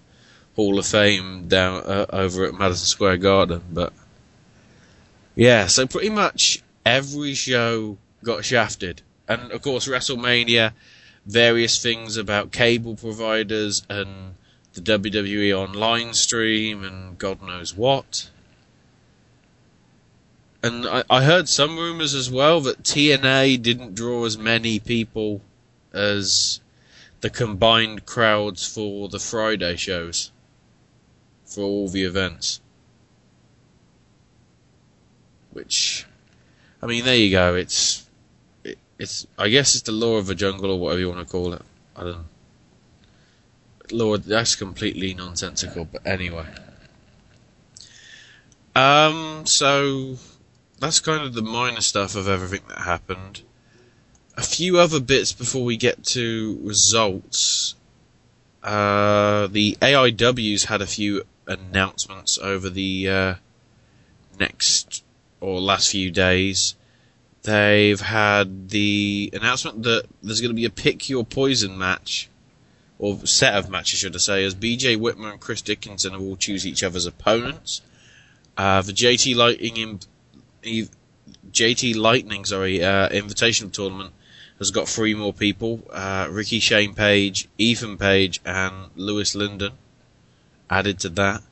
Hall 0.55 0.79
of 0.79 0.87
Fame 0.87 1.49
down 1.49 1.83
uh, 1.85 2.07
over 2.11 2.45
at 2.45 2.55
Madison 2.55 2.87
Square 2.87 3.19
Garden, 3.19 3.63
but 3.73 3.93
yeah, 5.35 5.67
so 5.67 5.87
pretty 5.87 6.11
much 6.11 6.63
every 6.85 7.35
show 7.35 7.99
got 8.23 8.45
shafted. 8.45 9.03
And 9.29 9.51
of 9.51 9.63
course, 9.63 9.89
WrestleMania, 9.89 10.73
various 11.27 11.83
things 11.83 12.17
about 12.17 12.53
cable 12.53 12.95
providers 12.95 13.85
and 13.91 14.37
the 14.75 14.81
WWE 14.81 15.53
online 15.53 16.15
stream 16.15 16.85
and 16.85 17.19
God 17.19 17.43
knows 17.43 17.75
what. 17.75 18.31
And 20.63 20.87
I, 20.87 21.05
I 21.09 21.23
heard 21.23 21.49
some 21.49 21.77
rumors 21.77 22.15
as 22.15 22.31
well 22.31 22.61
that 22.63 22.83
TNA 22.83 23.63
didn't 23.63 23.95
draw 23.95 24.25
as 24.25 24.39
many 24.39 24.79
people 24.79 25.41
as 25.93 26.61
the 27.21 27.31
combined 27.31 28.07
crowds 28.07 28.67
for 28.67 29.09
the 29.09 29.19
Friday 29.19 29.77
shows 29.77 30.31
for 31.45 31.63
all 31.63 31.89
the 31.89 32.05
events. 32.05 32.61
Which, 35.53 36.05
I 36.83 36.87
mean, 36.87 37.05
there 37.05 37.17
you 37.17 37.31
go. 37.31 37.55
It's, 37.55 38.06
it, 38.06 38.06
it's. 38.99 39.27
I 39.39 39.49
guess 39.49 39.75
it's 39.75 39.83
the 39.83 39.93
law 39.93 40.17
of 40.17 40.27
the 40.27 40.35
jungle 40.35 40.71
or 40.71 40.79
whatever 40.79 41.01
you 41.01 41.11
want 41.11 41.27
to 41.27 41.31
call 41.31 41.53
it. 41.55 41.63
I 41.95 42.01
don't. 42.01 42.13
know. 42.13 42.25
Lord, 43.93 44.25
that's 44.25 44.57
completely 44.57 45.15
nonsensical. 45.15 45.85
But 45.85 46.07
anyway. 46.07 46.47
Um. 48.75 49.47
So 49.47 50.19
that's 50.79 51.01
kind 51.01 51.23
of 51.23 51.35
the 51.35 51.43
minor 51.43 51.81
stuff 51.81 52.17
of 52.17 52.29
everything 52.29 52.63
that 52.69 52.79
happened. 52.79 53.43
A 54.37 54.43
few 54.43 54.79
other 54.79 55.01
bits 55.01 55.33
before 55.33 55.65
we 55.65 55.77
get 55.77 56.05
to 56.07 56.59
results. 56.63 57.75
Uh, 58.63 59.47
the 59.47 59.79
AIWs 59.81 60.67
had 60.67 60.83
a 60.83 60.87
few 60.87 61.23
announcements 61.47 62.37
over 62.39 62.69
the 62.69 63.09
uh, 63.09 63.35
next 64.39 65.05
or 65.41 65.61
last 65.61 65.91
few 65.91 66.11
days, 66.11 66.75
they've 67.47 68.01
had 68.01 68.69
the 68.69 69.31
announcement 69.33 69.85
that 69.85 70.05
there's 70.23 70.41
going 70.41 70.51
to 70.51 70.55
be 70.55 70.67
a 70.67 70.71
pick 70.71 71.09
your 71.09 71.25
poison 71.25 71.79
match, 71.79 72.29
or 72.99 73.25
set 73.25 73.55
of 73.55 73.71
matches, 73.71 74.01
should 74.01 74.15
I 74.15 74.19
say, 74.19 74.45
as 74.45 74.55
BJ 74.55 74.97
Whitmer 74.99 75.31
and 75.33 75.41
Chris 75.41 75.63
Dickinson 75.63 76.19
will 76.19 76.37
choose 76.37 76.67
each 76.67 76.83
other's 76.83 77.07
opponents. 77.07 77.81
Uh, 78.57 78.83
the 78.83 78.93
JT 78.93 79.37
Lightning, 79.37 80.01
in, 80.65 80.89
JT 81.51 81.97
Lightning, 81.97 82.45
sorry, 82.45 82.83
uh, 82.83 83.09
Invitational 83.09 83.73
Tournament 83.73 84.13
has 84.59 84.71
got 84.71 84.89
three 84.89 85.15
more 85.15 85.33
people: 85.33 85.83
uh, 85.91 86.29
Ricky 86.31 86.59
Shane 86.59 86.95
Page, 86.95 87.49
Ethan 87.59 87.97
Page, 87.97 88.41
and 88.45 88.91
Louis 88.97 89.35
Lyndon 89.35 89.73
added 90.69 90.99
to 91.01 91.09
that. 91.11 91.43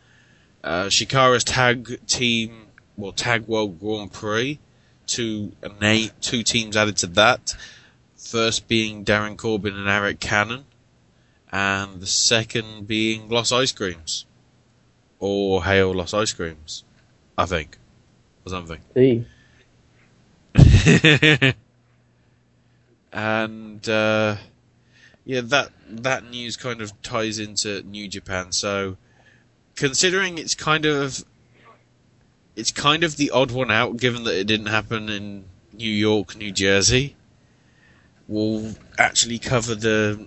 Uh, 0.62 0.84
Chikara's 0.86 1.44
tag 1.44 2.06
team, 2.06 2.66
well, 2.96 3.12
Tag 3.12 3.46
World 3.46 3.78
Grand 3.78 4.12
Prix, 4.12 4.58
two 5.06 5.52
na- 5.80 6.08
two 6.20 6.42
teams 6.42 6.76
added 6.76 6.96
to 6.98 7.06
that. 7.08 7.54
First 8.16 8.68
being 8.68 9.04
Darren 9.04 9.36
Corbin 9.36 9.76
and 9.76 9.88
Eric 9.88 10.18
Cannon, 10.20 10.64
and 11.52 12.00
the 12.00 12.06
second 12.06 12.86
being 12.86 13.28
Los 13.28 13.52
Ice 13.52 13.72
Creams, 13.72 14.26
or 15.18 15.64
Hail 15.64 15.92
Los 15.94 16.14
Ice 16.14 16.32
Creams, 16.32 16.84
I 17.36 17.46
think, 17.46 17.78
or 18.46 18.50
something. 18.50 18.80
See, 18.94 19.26
and 23.12 23.88
uh, 23.88 24.36
yeah, 25.24 25.40
that 25.42 25.70
that 25.88 26.24
news 26.30 26.56
kind 26.56 26.80
of 26.80 27.00
ties 27.02 27.38
into 27.38 27.82
New 27.82 28.08
Japan. 28.08 28.52
So, 28.52 28.96
considering 29.76 30.38
it's 30.38 30.54
kind 30.54 30.84
of 30.84 31.24
it's 32.56 32.70
kind 32.70 33.04
of 33.04 33.16
the 33.16 33.30
odd 33.30 33.50
one 33.50 33.70
out, 33.70 33.96
given 33.96 34.24
that 34.24 34.38
it 34.38 34.46
didn't 34.46 34.66
happen 34.66 35.08
in 35.08 35.44
New 35.72 35.90
York, 35.90 36.36
New 36.36 36.52
Jersey. 36.52 37.16
We'll 38.28 38.74
actually 38.98 39.38
cover 39.38 39.74
the 39.74 40.26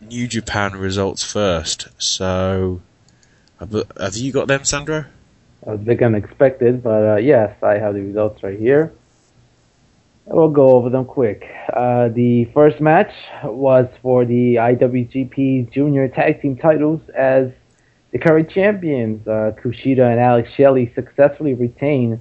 New 0.00 0.26
Japan 0.26 0.76
results 0.76 1.22
first. 1.22 1.88
So, 1.98 2.80
have 3.58 4.16
you 4.16 4.32
got 4.32 4.48
them, 4.48 4.64
Sandro? 4.64 5.06
I 5.66 5.70
was 5.70 5.80
a 5.80 5.84
bit 5.84 6.02
unexpected, 6.02 6.82
but 6.82 7.02
uh, 7.02 7.16
yes, 7.16 7.56
I 7.62 7.78
have 7.78 7.94
the 7.94 8.00
results 8.00 8.42
right 8.42 8.58
here. 8.58 8.92
We'll 10.26 10.50
go 10.50 10.70
over 10.70 10.90
them 10.90 11.04
quick. 11.04 11.44
Uh, 11.72 12.08
the 12.08 12.46
first 12.46 12.80
match 12.80 13.12
was 13.44 13.86
for 14.02 14.24
the 14.24 14.56
IWGP 14.56 15.70
Junior 15.70 16.08
Tag 16.08 16.42
Team 16.42 16.56
titles 16.56 17.00
as 17.10 17.50
the 18.12 18.18
current 18.18 18.50
champions, 18.50 19.26
uh, 19.26 19.52
Kushida 19.62 20.10
and 20.10 20.20
Alex 20.20 20.50
Shelley, 20.56 20.92
successfully 20.94 21.54
retained 21.54 22.20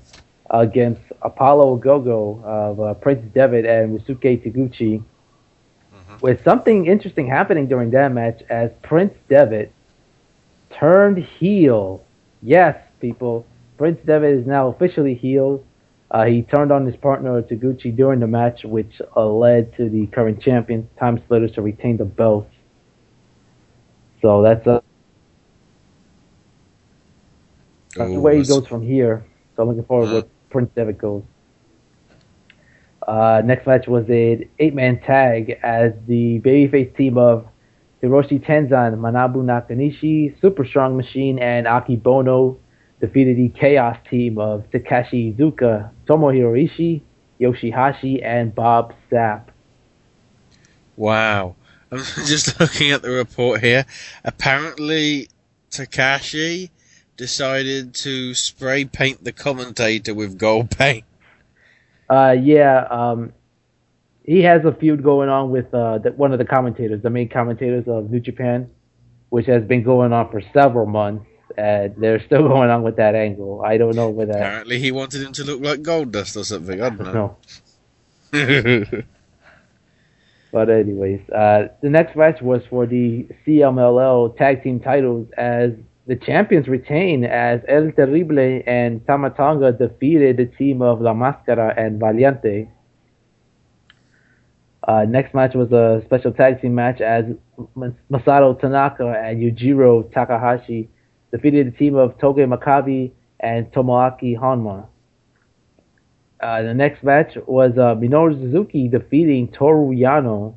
against 0.49 1.01
Apollo 1.21 1.77
55 1.77 2.07
of 2.45 2.79
uh, 2.79 2.93
Prince 2.95 3.25
Devitt 3.33 3.65
and 3.65 3.99
Ryusuke 3.99 4.43
Taguchi. 4.43 5.03
With 6.21 6.43
something 6.43 6.85
interesting 6.85 7.27
happening 7.27 7.67
during 7.67 7.91
that 7.91 8.11
match 8.11 8.41
as 8.49 8.71
Prince 8.81 9.13
Devitt 9.29 9.73
turned 10.79 11.17
heel. 11.17 12.03
Yes, 12.41 12.77
people, 13.01 13.45
Prince 13.77 13.99
Devitt 14.05 14.39
is 14.39 14.47
now 14.47 14.69
officially 14.69 15.15
heel. 15.15 15.63
Uh, 16.11 16.25
he 16.25 16.43
turned 16.43 16.71
on 16.71 16.85
his 16.85 16.95
partner 16.95 17.41
Taguchi 17.41 17.95
during 17.95 18.19
the 18.19 18.27
match, 18.27 18.63
which 18.63 19.01
uh, 19.15 19.25
led 19.25 19.75
to 19.75 19.89
the 19.89 20.07
current 20.07 20.41
champion, 20.41 20.87
Time 20.99 21.17
Splitters, 21.25 21.51
to 21.53 21.61
retain 21.61 21.97
the 21.97 22.05
belts. 22.05 22.53
So 24.21 24.41
that's 24.41 24.65
uh, 24.65 24.81
that's 27.95 28.09
the 28.09 28.17
Ooh, 28.17 28.21
way 28.21 28.37
he 28.37 28.43
goes 28.45 28.67
from 28.67 28.81
here. 28.81 29.25
So 29.55 29.63
I'm 29.63 29.69
looking 29.69 29.85
forward 29.85 30.07
to 30.07 30.13
where 30.13 30.23
Prince 30.49 30.69
Devitt 30.75 30.97
goes. 30.97 31.23
Uh, 33.07 33.41
next 33.45 33.67
match 33.67 33.87
was 33.87 34.05
an 34.09 34.49
eight-man 34.59 34.99
tag 35.01 35.59
as 35.63 35.93
the 36.07 36.41
babyface 36.41 36.95
team 36.97 37.17
of 37.17 37.47
Hiroshi 38.01 38.43
Tenzan, 38.43 38.97
Manabu 38.97 39.37
Nakanishi, 39.37 40.39
Super 40.41 40.65
Strong 40.65 40.97
Machine, 40.97 41.39
and 41.39 41.67
Akebono 41.67 42.57
defeated 42.99 43.37
the 43.37 43.49
Chaos 43.49 43.97
team 44.09 44.37
of 44.37 44.69
Takashi 44.71 45.35
Iizuka, 45.35 45.91
Tomohiro 46.07 46.53
Ishii, 46.53 47.01
Yoshihashi, 47.39 48.23
and 48.23 48.53
Bob 48.53 48.93
Sapp. 49.11 49.45
Wow. 50.95 51.55
I'm 51.91 51.99
just 52.25 52.59
looking 52.59 52.91
at 52.91 53.01
the 53.01 53.11
report 53.11 53.61
here. 53.61 53.85
Apparently, 54.23 55.29
Takashi 55.69 56.69
decided 57.17 57.93
to 57.95 58.33
spray 58.33 58.85
paint 58.85 59.23
the 59.23 59.31
commentator 59.31 60.13
with 60.13 60.37
gold 60.37 60.69
paint. 60.71 61.03
Uh, 62.09 62.35
yeah, 62.39 62.85
um, 62.89 63.33
he 64.23 64.41
has 64.41 64.63
a 64.65 64.73
feud 64.73 65.03
going 65.03 65.29
on 65.29 65.49
with 65.51 65.73
uh, 65.73 65.97
the, 65.99 66.11
one 66.11 66.31
of 66.33 66.39
the 66.39 66.45
commentators, 66.45 67.01
the 67.01 67.09
main 67.09 67.29
commentators 67.29 67.85
of 67.87 68.09
New 68.11 68.19
Japan, 68.19 68.69
which 69.29 69.45
has 69.47 69.63
been 69.63 69.83
going 69.83 70.13
on 70.13 70.29
for 70.31 70.41
several 70.53 70.85
months. 70.85 71.25
And 71.57 71.95
they're 71.97 72.23
still 72.25 72.47
going 72.47 72.69
on 72.69 72.83
with 72.83 72.97
that 72.97 73.15
angle. 73.15 73.61
I 73.63 73.77
don't 73.77 73.95
know 73.95 74.09
where 74.09 74.25
that. 74.25 74.35
Apparently, 74.35 74.79
he 74.79 74.91
wanted 74.91 75.21
him 75.21 75.31
to 75.33 75.43
look 75.43 75.61
like 75.61 75.81
gold 75.81 76.11
dust 76.11 76.35
or 76.35 76.43
something. 76.43 76.81
I 76.81 76.89
don't 76.89 77.13
No. 77.13 77.37
know. 78.33 78.85
But 80.51 80.69
anyways, 80.69 81.29
uh, 81.29 81.67
the 81.81 81.89
next 81.89 82.15
match 82.15 82.41
was 82.41 82.61
for 82.69 82.85
the 82.85 83.27
CMLL 83.45 84.37
tag 84.37 84.63
team 84.63 84.79
titles 84.79 85.27
as 85.37 85.71
the 86.07 86.15
champions 86.15 86.67
retain 86.67 87.23
as 87.23 87.61
El 87.67 87.91
Terrible 87.91 88.61
and 88.67 89.05
Tama 89.07 89.31
Tonga 89.31 89.71
defeated 89.71 90.37
the 90.37 90.45
team 90.45 90.81
of 90.81 91.01
La 91.01 91.13
Mascara 91.13 91.73
and 91.77 91.99
Valiente. 91.99 92.69
Uh, 94.87 95.03
next 95.03 95.33
match 95.33 95.55
was 95.55 95.71
a 95.71 96.03
special 96.05 96.31
tag 96.31 96.61
team 96.61 96.75
match 96.75 97.01
as 97.01 97.25
Masato 98.11 98.59
Tanaka 98.59 99.19
and 99.25 99.41
Yujiro 99.41 100.11
Takahashi 100.13 100.89
defeated 101.31 101.73
the 101.73 101.77
team 101.77 101.95
of 101.95 102.17
Togi 102.19 102.43
Makabe 102.43 103.11
and 103.39 103.71
Tomoaki 103.71 104.37
Honma. 104.37 104.87
Uh, 106.39 106.61
the 106.61 106.73
next 106.73 107.03
match 107.03 107.35
was 107.47 107.71
uh, 107.77 107.95
Minoru 107.95 108.39
Suzuki 108.39 108.87
defeating 108.87 109.47
Toru 109.47 109.95
Yano. 109.95 110.55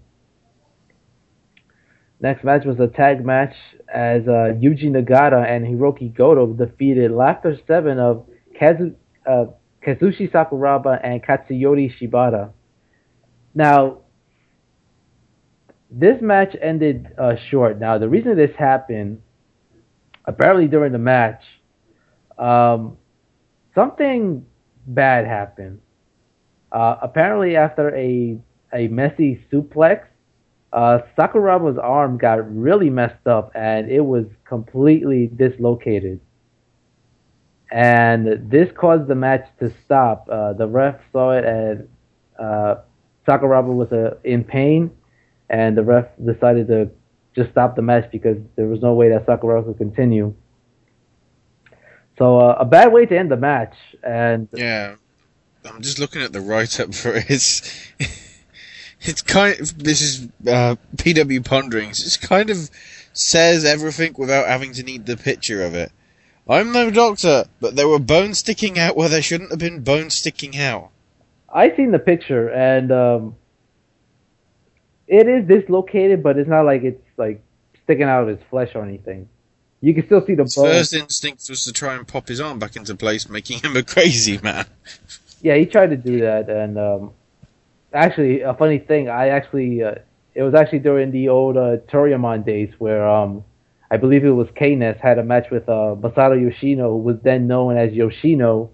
Next 2.20 2.42
match 2.42 2.64
was 2.64 2.81
a 2.81 2.88
tag 2.88 3.24
match 3.24 3.54
as 3.92 4.22
uh, 4.26 4.52
Yuji 4.61 4.90
Nagata 4.90 5.46
and 5.48 5.64
Hirooki 5.64 6.14
Goto 6.14 6.46
defeated 6.52 7.12
Laughter 7.12 7.57
7 7.66 7.98
of 7.98 8.26
Kazu, 8.59 8.94
uh, 9.24 9.44
Kazushi 9.87 10.31
Sakuraba 10.31 10.98
and 11.02 11.22
Katsuyori 11.22 11.92
Shibata. 11.96 12.50
Now, 13.54 13.98
this 15.90 16.20
match 16.20 16.57
ended 16.61 17.07
uh, 17.16 17.37
short. 17.50 17.78
Now, 17.78 17.98
the 17.98 18.09
reason 18.09 18.37
this 18.37 18.54
happened, 18.59 19.22
apparently 20.24 20.66
during 20.66 20.92
the 20.92 20.98
match, 20.98 21.42
um, 22.37 22.98
something 23.74 24.44
bad 24.87 25.26
happened. 25.26 25.81
Uh, 26.72 26.96
apparently, 27.00 27.57
after 27.57 27.94
a 27.96 28.38
a 28.72 28.88
messy 28.88 29.40
suplex, 29.50 30.02
uh, 30.72 31.00
Sakuraba's 31.16 31.78
arm 31.78 32.18
got 32.18 32.54
really 32.54 32.90
messed 32.90 33.26
up 33.26 33.52
and 33.54 33.90
it 33.90 34.04
was 34.04 34.26
completely 34.44 35.26
dislocated. 35.28 36.20
And 37.70 38.50
this 38.50 38.70
caused 38.72 39.09
the 39.09 39.14
match 39.14 39.46
to 39.61 39.72
stop. 39.85 40.28
Uh, 40.31 40.54
the 40.54 40.66
ref 40.66 41.00
saw 41.12 41.33
it 41.33 41.44
and 41.44 41.88
uh, 42.38 42.76
Sakuraba 43.28 43.74
was 43.74 43.92
uh, 43.92 44.16
in 44.24 44.42
pain, 44.42 44.90
and 45.50 45.76
the 45.76 45.83
ref 45.83 46.07
decided 46.24 46.68
to 46.68 46.90
just 47.35 47.50
stop 47.50 47.76
the 47.76 47.83
match 47.83 48.11
because 48.11 48.38
there 48.57 48.66
was 48.66 48.81
no 48.81 48.94
way 48.94 49.11
that 49.11 49.26
Sakuraba 49.26 49.66
could 49.66 49.78
continue. 49.78 50.35
So 52.16 52.40
uh, 52.40 52.57
a 52.59 52.64
bad 52.64 52.92
way 52.92 53.07
to 53.07 53.16
end 53.16 53.31
the 53.31 53.37
match, 53.37 53.74
and 54.02 54.48
yeah, 54.52 54.94
I'm 55.64 55.83
just 55.83 55.98
looking 55.98 56.22
at 56.22 56.33
the 56.33 56.40
write 56.40 56.81
up 56.81 56.94
for 56.94 57.12
it. 57.14 57.90
It's, 59.00 59.22
kind 59.22 59.58
of, 59.61 59.78
this 59.78 60.02
is 60.02 60.28
uh, 60.46 60.76
PW 60.96 61.44
Ponderings. 61.44 62.04
It's 62.04 62.16
kind 62.16 62.50
of 62.50 62.70
says 63.12 63.64
everything 63.64 64.14
without 64.16 64.46
having 64.46 64.72
to 64.74 64.82
need 64.82 65.06
the 65.06 65.16
picture 65.16 65.62
of 65.62 65.74
it. 65.74 65.92
I'm 66.48 66.72
no 66.72 66.90
doctor, 66.90 67.44
but 67.61 67.76
there 67.76 67.88
were 67.88 67.98
bones 67.98 68.38
sticking 68.38 68.78
out 68.78 68.96
where 68.96 69.08
there 69.08 69.20
shouldn't 69.22 69.50
have 69.50 69.58
been 69.58 69.82
bones 69.82 70.14
sticking 70.14 70.56
out. 70.56 70.90
I 71.52 71.74
seen 71.76 71.90
the 71.90 71.98
picture, 71.98 72.48
and 72.48 72.90
um, 72.90 73.37
it 75.06 75.28
is 75.28 75.46
dislocated, 75.46 76.22
but 76.22 76.38
it's 76.38 76.48
not 76.48 76.62
like 76.62 76.82
it's 76.84 77.02
like 77.16 77.42
sticking 77.84 78.04
out 78.04 78.22
of 78.22 78.28
his 78.28 78.38
flesh 78.50 78.70
or 78.74 78.82
anything. 78.82 79.28
You 79.80 79.94
can 79.94 80.06
still 80.06 80.24
see 80.26 80.34
the 80.34 80.44
His 80.44 80.56
bone. 80.56 80.66
first 80.66 80.94
instinct 80.94 81.48
was 81.48 81.64
to 81.64 81.72
try 81.72 81.94
and 81.94 82.06
pop 82.06 82.28
his 82.28 82.40
arm 82.40 82.58
back 82.58 82.76
into 82.76 82.94
place, 82.94 83.28
making 83.28 83.61
him 83.61 83.76
a 83.76 83.82
crazy 83.82 84.38
man. 84.42 84.66
Yeah, 85.40 85.54
he 85.54 85.66
tried 85.66 85.90
to 85.90 85.96
do 85.96 86.20
that, 86.20 86.48
and 86.48 86.78
um, 86.78 87.12
actually, 87.92 88.42
a 88.42 88.55
funny 88.55 88.79
thing, 88.79 89.09
I 89.09 89.29
actually, 89.29 89.83
uh, 89.83 89.96
it 90.35 90.42
was 90.42 90.55
actually 90.55 90.81
during 90.81 91.11
the 91.11 91.29
old 91.29 91.57
uh, 91.57 91.77
days 92.44 92.72
where 92.79 93.09
um, 93.09 93.44
I 93.90 93.96
believe 93.96 94.24
it 94.24 94.31
was 94.31 94.48
K-Ness 94.55 94.98
had 95.01 95.18
a 95.18 95.24
match 95.24 95.46
with 95.51 95.68
uh, 95.68 95.96
Masato 95.96 96.40
Yoshino, 96.40 96.90
who 96.90 96.98
was 96.98 97.16
then 97.22 97.46
known 97.46 97.77
as 97.77 97.92
Yoshino. 97.92 98.70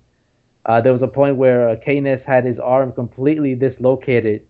Uh, 0.67 0.81
there 0.81 0.93
was 0.93 1.03
a 1.03 1.09
point 1.09 1.37
where 1.37 1.69
uh, 1.69 1.77
K-Ness 1.85 2.23
had 2.27 2.45
his 2.45 2.59
arm 2.59 2.93
completely 2.93 3.55
dislocated, 3.55 4.47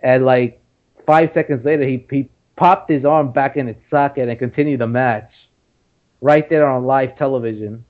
and 0.00 0.24
like 0.24 0.62
five 1.06 1.30
seconds 1.34 1.64
later, 1.64 1.84
he, 1.84 2.06
he 2.10 2.28
popped 2.56 2.90
his 2.90 3.04
arm 3.04 3.32
back 3.32 3.56
in 3.56 3.68
its 3.68 3.80
socket 3.90 4.28
and 4.28 4.38
continued 4.38 4.80
the 4.80 4.86
match 4.86 5.30
right 6.20 6.48
there 6.50 6.68
on 6.68 6.84
live 6.84 7.16
television. 7.16 7.84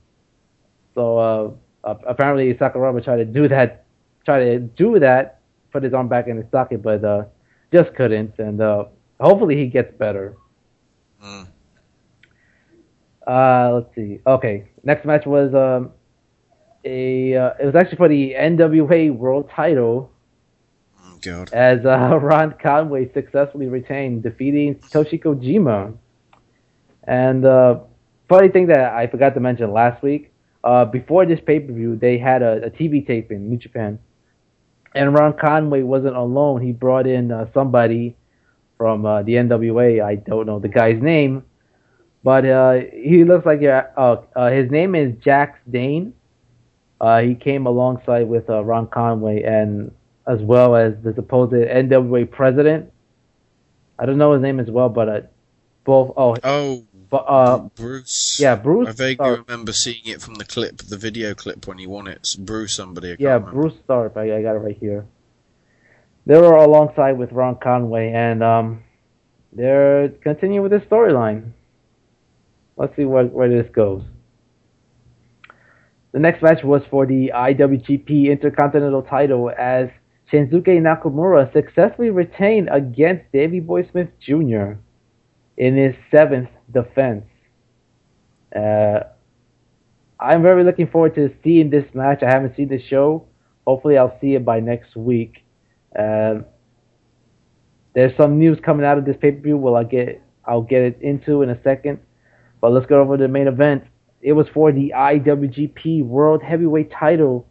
So 0.95 1.57
Uh, 1.83 1.95
apparently, 2.07 2.53
Sakuraba 2.53 3.03
tried 3.03 3.17
to 3.17 3.25
do 3.25 3.47
that, 3.49 3.83
try 4.23 4.39
to 4.39 4.59
do 4.59 4.99
that, 4.99 5.41
put 5.73 5.83
his 5.83 5.93
arm 5.93 6.07
back 6.07 6.27
in 6.27 6.37
his 6.37 6.45
socket, 6.51 6.81
but 6.81 7.03
uh, 7.03 7.25
just 7.73 7.93
couldn't. 7.95 8.37
And 8.37 8.61
uh, 8.61 8.85
hopefully, 9.19 9.57
he 9.57 9.65
gets 9.65 9.93
better. 9.97 10.37
Mm. 11.21 11.47
Uh, 13.25 13.71
let's 13.73 13.95
see. 13.95 14.19
Okay, 14.25 14.69
next 14.83 15.05
match 15.05 15.25
was 15.25 15.53
um, 15.53 15.91
a. 16.85 17.35
Uh, 17.35 17.53
it 17.59 17.65
was 17.65 17.75
actually 17.75 17.97
for 17.97 18.07
the 18.07 18.33
NWA 18.37 19.13
World 19.13 19.49
Title. 19.49 20.11
Oh, 21.03 21.17
God. 21.21 21.51
As 21.51 21.85
uh, 21.85 22.17
Rob 22.21 22.59
Conway 22.59 23.11
successfully 23.13 23.67
retained, 23.67 24.23
defeating 24.23 24.75
Toshi 24.75 25.21
Kojima. 25.21 25.97
And 27.05 27.43
uh, 27.43 27.79
funny 28.29 28.49
thing 28.49 28.67
that 28.67 28.93
I 28.93 29.07
forgot 29.07 29.33
to 29.33 29.39
mention 29.41 29.71
last 29.73 30.01
week, 30.03 30.31
uh, 30.63 30.85
before 30.85 31.25
this 31.25 31.39
pay 31.45 31.59
per 31.59 31.73
view, 31.73 31.95
they 31.95 32.17
had 32.17 32.41
a, 32.41 32.65
a 32.65 32.69
TV 32.69 33.05
tape 33.05 33.31
in 33.31 33.49
New 33.49 33.57
Japan, 33.57 33.99
and 34.95 35.13
Rob 35.13 35.39
Conway 35.39 35.83
wasn't 35.83 36.15
alone. 36.15 36.61
He 36.61 36.71
brought 36.71 37.07
in 37.07 37.31
uh, 37.31 37.47
somebody 37.53 38.15
from 38.77 39.05
uh, 39.05 39.23
the 39.23 39.33
NWA. 39.33 40.03
I 40.03 40.15
don't 40.15 40.45
know 40.45 40.59
the 40.59 40.67
guy's 40.67 41.01
name, 41.01 41.43
but 42.23 42.45
uh, 42.45 42.79
he 42.93 43.23
looks 43.23 43.45
like 43.45 43.63
uh, 43.63 43.83
uh, 43.97 44.49
his 44.51 44.69
name 44.71 44.95
is 44.95 45.13
Jax 45.23 45.59
Dane. 45.69 46.13
Uh, 47.01 47.21
he 47.21 47.35
came 47.35 47.65
alongside 47.65 48.27
with 48.27 48.47
Rob 48.47 48.91
Conway 48.91 49.43
and 49.43 49.91
as 50.27 50.41
well 50.41 50.75
as 50.75 50.93
the 51.03 51.13
supposed 51.13 51.51
NWA 51.51 52.29
president. 52.29 52.91
I 53.99 54.05
don't 54.05 54.17
know 54.17 54.33
his 54.33 54.41
name 54.41 54.59
as 54.59 54.69
well, 54.69 54.89
but 54.89 55.31
both. 55.83 56.13
Oh, 56.17 56.35
Oh, 56.43 56.83
but, 57.13 57.25
uh, 57.27 57.59
Bruce. 57.75 58.39
yeah, 58.39 58.55
Bruce. 58.55 58.87
I 58.89 58.91
vaguely 58.91 59.13
Stark. 59.13 59.47
remember 59.47 59.71
seeing 59.71 60.01
it 60.05 60.19
from 60.19 60.33
the 60.33 60.45
clip, 60.45 60.79
the 60.79 60.97
video 60.97 61.35
clip 61.35 61.67
when 61.67 61.77
he 61.77 61.85
won 61.85 62.07
it. 62.07 62.17
It's 62.17 62.35
Bruce 62.35 62.73
somebody. 62.73 63.11
I 63.11 63.15
Yeah. 63.19 63.37
Bruce 63.37 63.75
Stark. 63.83 64.13
I, 64.17 64.37
I 64.37 64.41
got 64.41 64.55
it 64.55 64.59
right 64.65 64.75
here. 64.79 65.05
They 66.25 66.35
were 66.35 66.55
alongside 66.55 67.19
with 67.19 67.31
Rob 67.31 67.61
Conway, 67.61 68.11
and 68.11 68.41
um, 68.41 68.81
they're 69.51 70.09
continuing 70.09 70.63
with 70.63 70.71
this 70.71 70.81
storyline. 70.89 71.51
Let's 72.77 72.95
see 72.95 73.05
where 73.05 73.25
where 73.25 73.47
this 73.47 73.71
goes. 73.71 74.01
The 76.13 76.19
next 76.19 76.41
match 76.41 76.63
was 76.63 76.81
for 76.89 77.05
the 77.05 77.31
IWGP 77.35 78.31
Intercontinental 78.31 79.03
title 79.03 79.51
as 79.55 79.89
Shinsuke 80.31 80.81
Nakamura 80.81 81.53
successfully 81.53 82.09
retained 82.09 82.69
against 82.71 83.31
Davey 83.31 83.59
Boy 83.59 83.87
Smith 83.91 84.09
Jr. 84.19 84.77
in 85.57 85.77
his 85.77 85.93
seventh 86.09 86.49
defense. 86.71 87.25
Uh, 88.55 88.99
I'm 90.19 90.41
very 90.41 90.63
looking 90.63 90.87
forward 90.87 91.15
to 91.15 91.33
seeing 91.43 91.69
this 91.69 91.85
match. 91.93 92.23
I 92.23 92.29
haven't 92.29 92.55
seen 92.55 92.69
the 92.69 92.81
show. 92.81 93.27
Hopefully, 93.65 93.97
I'll 93.97 94.17
see 94.21 94.35
it 94.35 94.45
by 94.45 94.59
next 94.59 94.95
week. 94.95 95.43
Um, 95.97 96.45
there's 97.93 98.15
some 98.17 98.39
news 98.39 98.59
coming 98.63 98.85
out 98.85 98.97
of 98.97 99.05
this 99.05 99.17
pay 99.19 99.31
per 99.31 99.41
view. 99.41 99.57
Well, 99.57 99.75
I'll 99.75 99.83
get 99.83 100.21
I'll 100.45 100.61
get 100.61 100.81
it 100.81 101.01
into 101.01 101.41
in 101.41 101.49
a 101.49 101.61
second. 101.63 101.99
But 102.61 102.71
let's 102.71 102.85
go 102.85 103.01
over 103.01 103.17
the 103.17 103.27
main 103.27 103.47
event. 103.47 103.83
It 104.21 104.33
was 104.33 104.47
for 104.53 104.71
the 104.71 104.93
IWGP 104.95 106.05
World 106.05 106.41
Heavyweight 106.41 106.91
Title, 106.91 107.45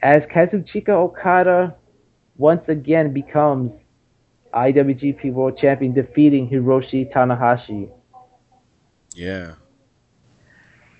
as 0.00 0.22
Kazuchika 0.32 0.90
Okada 0.90 1.74
once 2.36 2.62
again 2.68 3.12
becomes 3.12 3.72
IWGP 4.54 5.32
World 5.32 5.58
Champion, 5.58 5.92
defeating 5.92 6.48
Hiroshi 6.48 7.12
Tanahashi. 7.12 7.90
Yeah. 9.14 9.54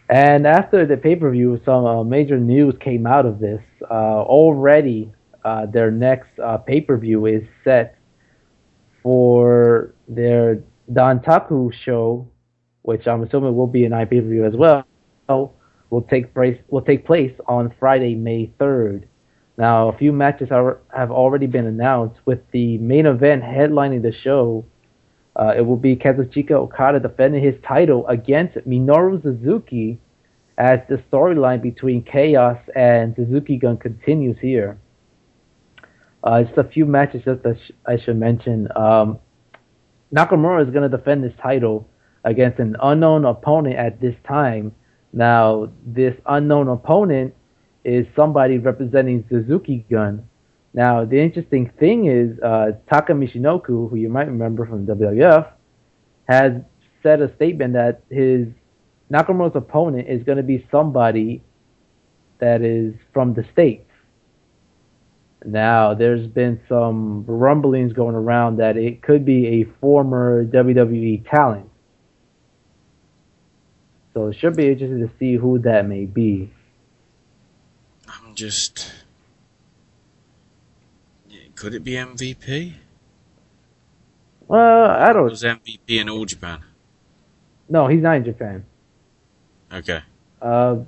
And 0.09 0.47
after 0.47 0.85
the 0.85 0.97
pay 0.97 1.17
per 1.17 1.31
view, 1.31 1.61
some 1.65 1.85
uh, 1.87 2.05
major 2.05 2.39
news 2.39 2.75
came 2.81 3.07
out 3.07 3.25
of 3.25 3.39
this. 3.39 3.63
Uh, 3.91 4.23
already, 4.23 5.11
uh, 5.45 5.67
their 5.67 5.91
next 5.91 6.39
uh, 6.39 6.59
pay 6.59 6.81
per 6.81 6.99
view 6.99 7.27
is 7.27 7.43
set 7.65 7.99
for 9.03 9.95
their 10.09 10.63
Dontaku 10.91 11.73
show, 11.73 12.29
which 12.83 13.07
I'm 13.07 13.23
assuming 13.23 13.57
will 13.57 13.67
be 13.67 13.85
an 13.85 13.93
pay 13.93 14.21
per 14.21 14.29
view 14.29 14.45
as 14.45 14.55
well. 14.55 14.85
Will 15.29 16.03
take 16.03 16.35
place 16.35 16.59
will 16.69 16.83
take 16.83 17.07
place 17.07 17.33
on 17.47 17.75
Friday, 17.79 18.15
May 18.15 18.51
3rd. 18.59 19.05
Now, 19.59 19.89
a 19.89 19.97
few 19.97 20.13
matches 20.13 20.51
are, 20.51 20.81
have 20.95 21.11
already 21.11 21.47
been 21.47 21.67
announced, 21.67 22.21
with 22.25 22.41
the 22.51 22.79
main 22.79 23.07
event 23.07 23.43
headlining 23.43 24.03
the 24.03 24.13
show. 24.13 24.65
Uh, 25.35 25.55
it 25.57 25.63
will 25.63 25.77
be 25.77 25.97
Kazuchika 25.97 26.53
Okada 26.53 27.01
defending 27.01 27.43
his 27.43 27.55
title 27.67 28.07
against 28.09 28.57
Minoru 28.69 29.23
Suzuki 29.23 29.99
as 30.59 30.81
the 30.89 31.03
storyline 31.11 31.63
between 31.63 32.03
Chaos 32.03 32.59
and 32.77 33.17
Suzuki 33.17 33.57
Gun 33.57 33.79
continues 33.79 34.37
here. 34.41 34.79
Uh, 36.23 36.43
just 36.43 36.59
a 36.59 36.65
few 36.65 36.87
matches 36.87 37.23
just 37.25 37.43
that 37.43 37.57
I 37.87 37.99
should 37.99 38.17
mention. 38.17 38.69
Um, 38.77 39.19
Nakamura 40.15 40.67
is 40.67 40.73
going 40.73 40.89
to 40.89 40.97
defend 40.97 41.25
his 41.25 41.33
title 41.43 41.89
against 42.25 42.59
an 42.59 42.77
unknown 42.83 43.25
opponent 43.25 43.77
at 43.77 44.01
this 44.01 44.15
time. 44.29 44.73
Now, 45.13 45.71
this 45.85 46.15
unknown 46.27 46.69
opponent 46.69 47.35
is 47.85 48.07
somebody 48.15 48.59
representing 48.59 49.25
Suzuki 49.29 49.85
Gun. 49.91 50.29
Now, 50.75 51.05
the 51.05 51.21
interesting 51.21 51.71
thing 51.79 52.07
is 52.07 52.39
uh, 52.41 52.73
Taka 52.91 53.13
Michinoku, 53.13 53.91
who 53.91 53.97
you 53.97 54.09
might 54.09 54.27
remember 54.27 54.65
from 54.65 54.87
WWF, 54.87 55.51
has 56.29 56.53
said 57.03 57.21
a 57.21 57.35
statement 57.35 57.75
that 57.75 58.03
his 58.09 58.49
Nakamura's 59.13 59.55
opponent 59.55 60.09
is 60.09 60.23
going 60.23 60.39
to 60.39 60.43
be 60.43 60.67
somebody 60.71 61.43
that 62.39 62.63
is 62.63 62.95
from 63.13 63.35
the 63.35 63.45
states. 63.53 63.89
Now, 65.45 65.95
there's 65.95 66.27
been 66.27 66.61
some 66.69 67.25
rumblings 67.27 67.93
going 67.93 68.15
around 68.15 68.57
that 68.57 68.77
it 68.77 69.03
could 69.03 69.25
be 69.25 69.61
a 69.61 69.65
former 69.81 70.45
WWE 70.45 71.29
talent. 71.29 71.69
So 74.15 74.29
it 74.29 74.37
should 74.39 74.57
be 74.57 74.69
interesting 74.69 75.01
to 75.01 75.11
see 75.19 75.37
who 75.37 75.59
that 75.61 75.87
may 75.87 76.05
be. 76.05 76.53
I'm 78.07 78.35
just. 78.35 78.93
Could 81.63 81.75
it 81.75 81.85
be 81.85 81.93
MVP? 81.93 82.73
Well, 84.49 84.91
I 84.91 85.13
don't. 85.13 85.31
Was 85.31 85.45
MVP 85.45 85.79
in 85.91 86.09
all 86.09 86.25
Japan? 86.25 86.65
No, 87.69 87.87
he's 87.87 88.03
not 88.03 88.17
in 88.17 88.25
Japan. 88.25 88.67
Okay. 89.73 90.01
Uh, 90.41 90.79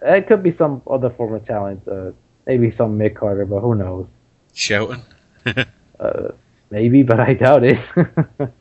it 0.00 0.26
could 0.26 0.42
be 0.42 0.56
some 0.56 0.80
other 0.90 1.10
former 1.10 1.38
talent. 1.38 1.86
Uh, 1.86 2.12
maybe 2.46 2.74
some 2.78 2.98
Mick 2.98 3.14
Carter, 3.14 3.44
but 3.44 3.60
who 3.60 3.74
knows? 3.74 4.06
Shelton? 4.54 5.02
uh, 6.00 6.28
maybe, 6.70 7.02
but 7.02 7.20
I 7.20 7.34
doubt 7.34 7.64
it. 7.64 7.78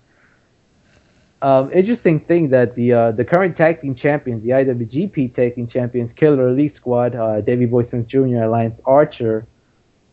um, 1.41 1.71
interesting 1.71 2.19
thing 2.19 2.49
that 2.49 2.75
the 2.75 2.91
uh, 2.91 3.11
the 3.13 3.23
current 3.23 3.55
tag 3.55 3.79
team 3.79 3.95
champions, 3.95 4.43
the 4.43 4.49
IWGP 4.49 5.33
tag 5.37 5.55
team 5.55 5.69
champions, 5.69 6.11
Killer 6.17 6.49
Elite 6.49 6.75
Squad, 6.75 7.15
uh, 7.15 7.39
Davey 7.39 7.65
Boy 7.65 7.87
Smith 7.87 8.07
Jr., 8.07 8.43
Alliance 8.43 8.77
Archer, 8.83 9.47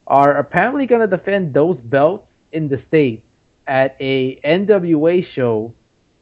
are 0.08 0.38
apparently 0.38 0.86
going 0.86 1.08
to 1.08 1.16
defend 1.16 1.54
those 1.54 1.76
belts 1.78 2.28
in 2.52 2.68
the 2.68 2.82
state 2.88 3.24
at 3.66 3.96
a 4.00 4.40
NWA 4.40 5.24
show 5.34 5.74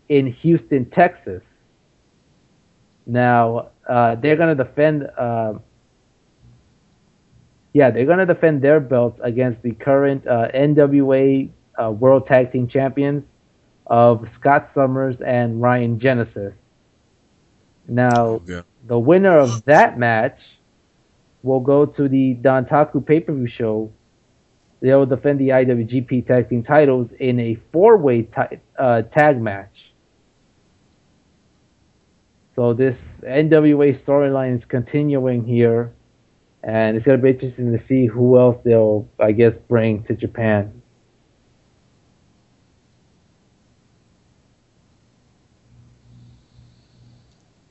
in 0.09 0.33
Houston, 0.33 0.91
Texas. 0.91 1.43
Now 3.07 3.71
uh, 3.89 4.17
they're 4.17 4.37
going 4.37 4.57
to 4.57 4.65
defend. 4.65 5.09
Uh, 5.17 5.55
yeah, 7.73 7.91
they're 7.91 8.07
going 8.07 8.19
to 8.19 8.27
defend 8.27 8.63
their 8.63 8.81
belts 8.81 9.21
against 9.23 9.63
the 9.63 9.73
current 9.73 10.27
uh, 10.27 10.49
NWA 10.55 11.51
uh, 11.83 11.91
World 11.91 12.27
Tag 12.27 12.51
Team 12.53 12.67
Champions 12.69 13.23
of 13.87 14.27
Scott 14.41 14.71
Summers 14.75 15.17
and 15.25 15.61
Ryan 15.61 16.01
Genesis. 16.01 16.55
Now, 17.87 18.41
Yeah. 18.47 18.63
the 18.87 18.99
winner 18.99 19.39
of 19.39 19.65
that 19.67 19.99
match 19.99 20.39
will 21.47 21.61
go 21.61 21.87
to 21.87 22.09
the 22.09 22.37
Dontaku 22.43 23.07
pay 23.07 23.21
per 23.21 23.33
view 23.33 23.49
show. 23.49 23.93
They 24.81 24.93
will 24.95 25.07
defend 25.07 25.39
the 25.41 25.49
IWGP 25.49 26.27
Tag 26.27 26.51
Team 26.51 26.63
titles 26.63 27.09
in 27.19 27.41
a 27.41 27.57
four 27.73 27.97
way 27.97 28.29
uh, 28.79 29.03
tag 29.03 29.41
match. 29.41 29.93
So 32.55 32.75
this 32.75 32.97
NWA 33.23 34.03
storyline 34.05 34.59
is 34.59 34.65
continuing 34.69 35.45
here, 35.45 35.93
and 36.63 36.97
it's 36.97 37.07
gonna 37.07 37.19
be 37.19 37.31
interesting 37.31 37.73
to 37.73 37.87
see 37.87 38.07
who 38.07 38.39
else 38.39 38.57
they'll, 38.65 39.09
I 39.19 39.33
guess, 39.33 39.53
bring 39.69 40.03
to 40.05 40.15
Japan. 40.15 40.83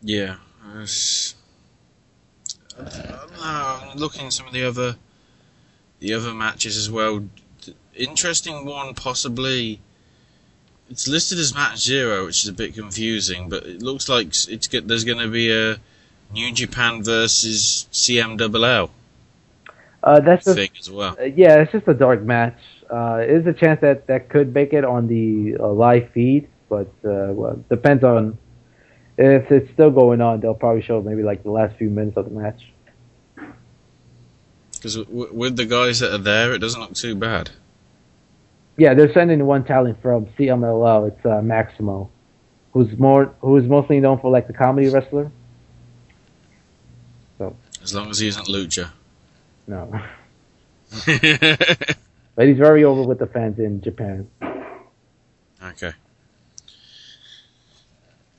Yeah. 0.02 0.36
Uh, 2.78 3.92
looking 3.96 4.28
at 4.28 4.34
some 4.34 4.48
of 4.48 4.54
the 4.54 4.64
other 4.64 4.96
the 6.00 6.14
other 6.14 6.34
matches 6.34 6.78
as 6.78 6.90
well. 6.90 7.26
Interesting 7.96 8.66
one, 8.66 8.94
possibly. 8.94 9.80
It's 10.90 11.08
listed 11.08 11.40
as 11.40 11.56
match 11.56 11.80
zero, 11.80 12.26
which 12.26 12.44
is 12.44 12.50
a 12.50 12.54
bit 12.54 12.76
confusing, 12.76 13.50
but 13.50 13.64
it 13.66 13.82
looks 13.82 14.08
like 14.08 14.28
it's 14.28 14.68
there's 14.68 15.04
going 15.04 15.18
to 15.18 15.30
be 15.30 15.52
a 15.52 15.78
New 16.32 16.52
Japan 16.52 17.04
versus 17.04 17.88
CMLL 17.92 18.90
Uh, 20.04 20.20
that's 20.20 20.46
just 20.46 20.58
thing 20.58 20.70
as 20.80 20.92
well. 20.92 21.16
Uh, 21.20 21.24
yeah, 21.24 21.62
it's 21.62 21.72
just 21.72 21.88
a 21.88 21.94
dark 21.94 22.22
match. 22.22 22.60
Uh, 22.90 23.18
there's 23.18 23.48
a 23.48 23.54
chance 23.54 23.82
that 23.82 24.06
that 24.08 24.30
could 24.30 24.54
make 24.54 24.74
it 24.74 24.86
on 24.86 25.08
the 25.08 25.58
uh, 25.60 25.68
live 25.72 26.10
feed, 26.12 26.48
but 26.70 26.88
uh, 27.04 27.34
well, 27.34 27.64
depends 27.70 28.04
on 28.04 28.38
if 29.18 29.52
it's 29.52 29.72
still 29.74 29.92
going 29.92 30.22
on. 30.22 30.40
They'll 30.42 30.54
probably 30.54 30.82
show 30.82 31.02
maybe 31.02 31.24
like 31.24 31.44
the 31.44 31.52
last 31.52 31.76
few 31.78 31.90
minutes 31.90 32.18
of 32.18 32.26
the 32.26 32.32
match. 32.32 32.62
Because 34.74 34.98
with 35.08 35.56
the 35.56 35.66
guys 35.66 36.00
that 36.00 36.14
are 36.14 36.20
there, 36.20 36.54
it 36.54 36.60
doesn't 36.60 36.80
look 36.80 36.94
too 36.94 37.16
bad. 37.16 37.50
Yeah, 38.78 38.94
they're 38.94 39.12
sending 39.14 39.44
one 39.46 39.64
talent 39.64 40.02
from 40.02 40.26
CMLL. 40.38 41.08
It's 41.08 41.26
uh, 41.26 41.42
Maximo, 41.42 42.10
who's 42.74 42.98
more 43.00 43.34
who's 43.40 43.64
mostly 43.64 44.00
known 44.00 44.20
for 44.20 44.30
like 44.30 44.48
the 44.48 44.54
comedy 44.54 44.90
wrestler. 44.90 45.32
So 47.38 47.56
As 47.82 47.94
long 47.96 48.10
as 48.10 48.20
he 48.20 48.28
isn't 48.28 48.48
Lucha. 48.48 48.92
no, 49.66 49.90
but 52.36 52.48
he's 52.48 52.58
very 52.58 52.84
over 52.84 53.04
with 53.04 53.20
the 53.20 53.28
fans 53.28 53.60
in 53.60 53.82
Japan. 53.82 54.30
Okay. 55.64 55.94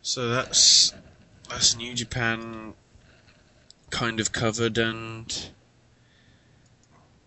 So 0.07 0.29
that's 0.29 0.95
that's 1.49 1.77
New 1.77 1.93
Japan 1.93 2.75
kind 3.91 4.21
of 4.21 4.31
covered 4.31 4.79
and 4.79 5.49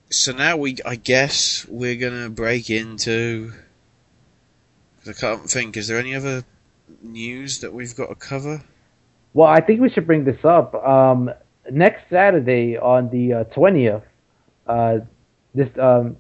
so 0.10 0.32
now 0.32 0.56
we 0.56 0.78
I 0.86 0.96
guess 0.96 1.66
we're 1.68 1.98
gonna 1.98 2.30
break 2.30 2.70
into 2.70 3.52
I 5.06 5.12
can't 5.12 5.42
think, 5.42 5.76
is 5.76 5.90
there 5.90 6.00
any 6.00 6.16
other 6.16 6.46
news 7.02 7.60
that 7.60 7.74
we've 7.74 7.94
got 7.94 8.08
to 8.08 8.16
cover? 8.16 8.64
Well, 9.34 9.50
I 9.50 9.60
think 9.60 9.82
we 9.82 9.90
should 9.90 10.08
bring 10.08 10.24
this 10.24 10.46
up. 10.46 10.74
Um, 10.74 11.30
next 11.70 12.10
Saturday 12.10 12.78
on 12.78 13.10
the 13.10 13.46
twentieth, 13.54 14.04
uh, 14.68 15.00
this 15.54 15.68
um, 15.78 16.16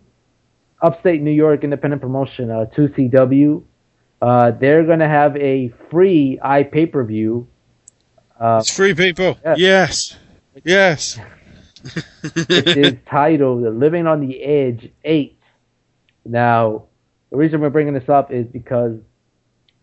upstate 0.81 1.21
New 1.21 1.31
York 1.31 1.63
independent 1.63 2.01
promotion, 2.01 2.51
uh, 2.51 2.65
2CW, 2.75 3.63
uh, 4.21 4.51
they're 4.51 4.83
going 4.85 4.99
to 4.99 5.07
have 5.07 5.35
a 5.37 5.73
free 5.89 6.39
i 6.41 6.63
pay 6.63 6.85
per 6.85 7.03
view. 7.03 7.47
Uh, 8.39 8.57
It's 8.61 8.73
free 8.75 8.93
people. 8.93 9.37
Yes. 9.55 10.15
Yes. 10.63 11.19
which 12.33 12.77
is 12.77 12.93
titled 13.09 13.61
"Living 13.77 14.07
on 14.07 14.19
the 14.25 14.41
Edge 14.43 14.91
8." 15.03 15.39
Now, 16.25 16.85
the 17.31 17.37
reason 17.37 17.61
we're 17.61 17.69
bringing 17.69 17.93
this 17.93 18.09
up 18.09 18.31
is 18.31 18.45
because 18.47 18.97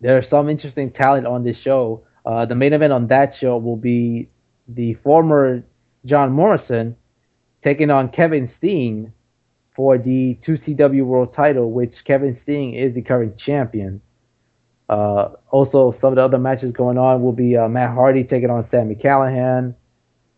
there's 0.01 0.29
some 0.29 0.49
interesting 0.49 0.91
talent 0.93 1.27
on 1.27 1.45
this 1.45 1.57
show. 1.59 2.07
Uh, 2.25 2.45
the 2.45 2.55
main 2.55 2.73
event 2.73 2.93
on 2.93 3.07
that 3.09 3.35
show 3.41 3.57
will 3.57 3.77
be 3.77 4.29
the 4.69 4.95
former 4.95 5.63
John 6.05 6.33
Morrison 6.33 6.97
taking 7.65 7.91
on 7.91 8.11
Kevin 8.11 8.51
Steen 8.59 9.13
for 9.75 9.99
the 9.99 10.39
2CW 10.47 11.05
World 11.05 11.35
Title, 11.35 11.71
which 11.71 11.95
Kevin 12.05 12.39
Steen 12.43 12.75
is 12.75 12.95
the 12.95 13.03
current 13.03 13.39
champion. 13.39 14.01
Uh, 14.89 15.31
also, 15.51 15.97
some 16.01 16.13
of 16.13 16.17
the 16.17 16.23
other 16.23 16.39
matches 16.39 16.73
going 16.73 16.99
on 16.99 17.23
will 17.23 17.33
be 17.33 17.57
uh, 17.57 17.69
Matt 17.69 17.95
Hardy 17.95 18.25
taking 18.25 18.51
on 18.51 18.69
Sami 18.71 18.95
Callihan. 18.95 19.75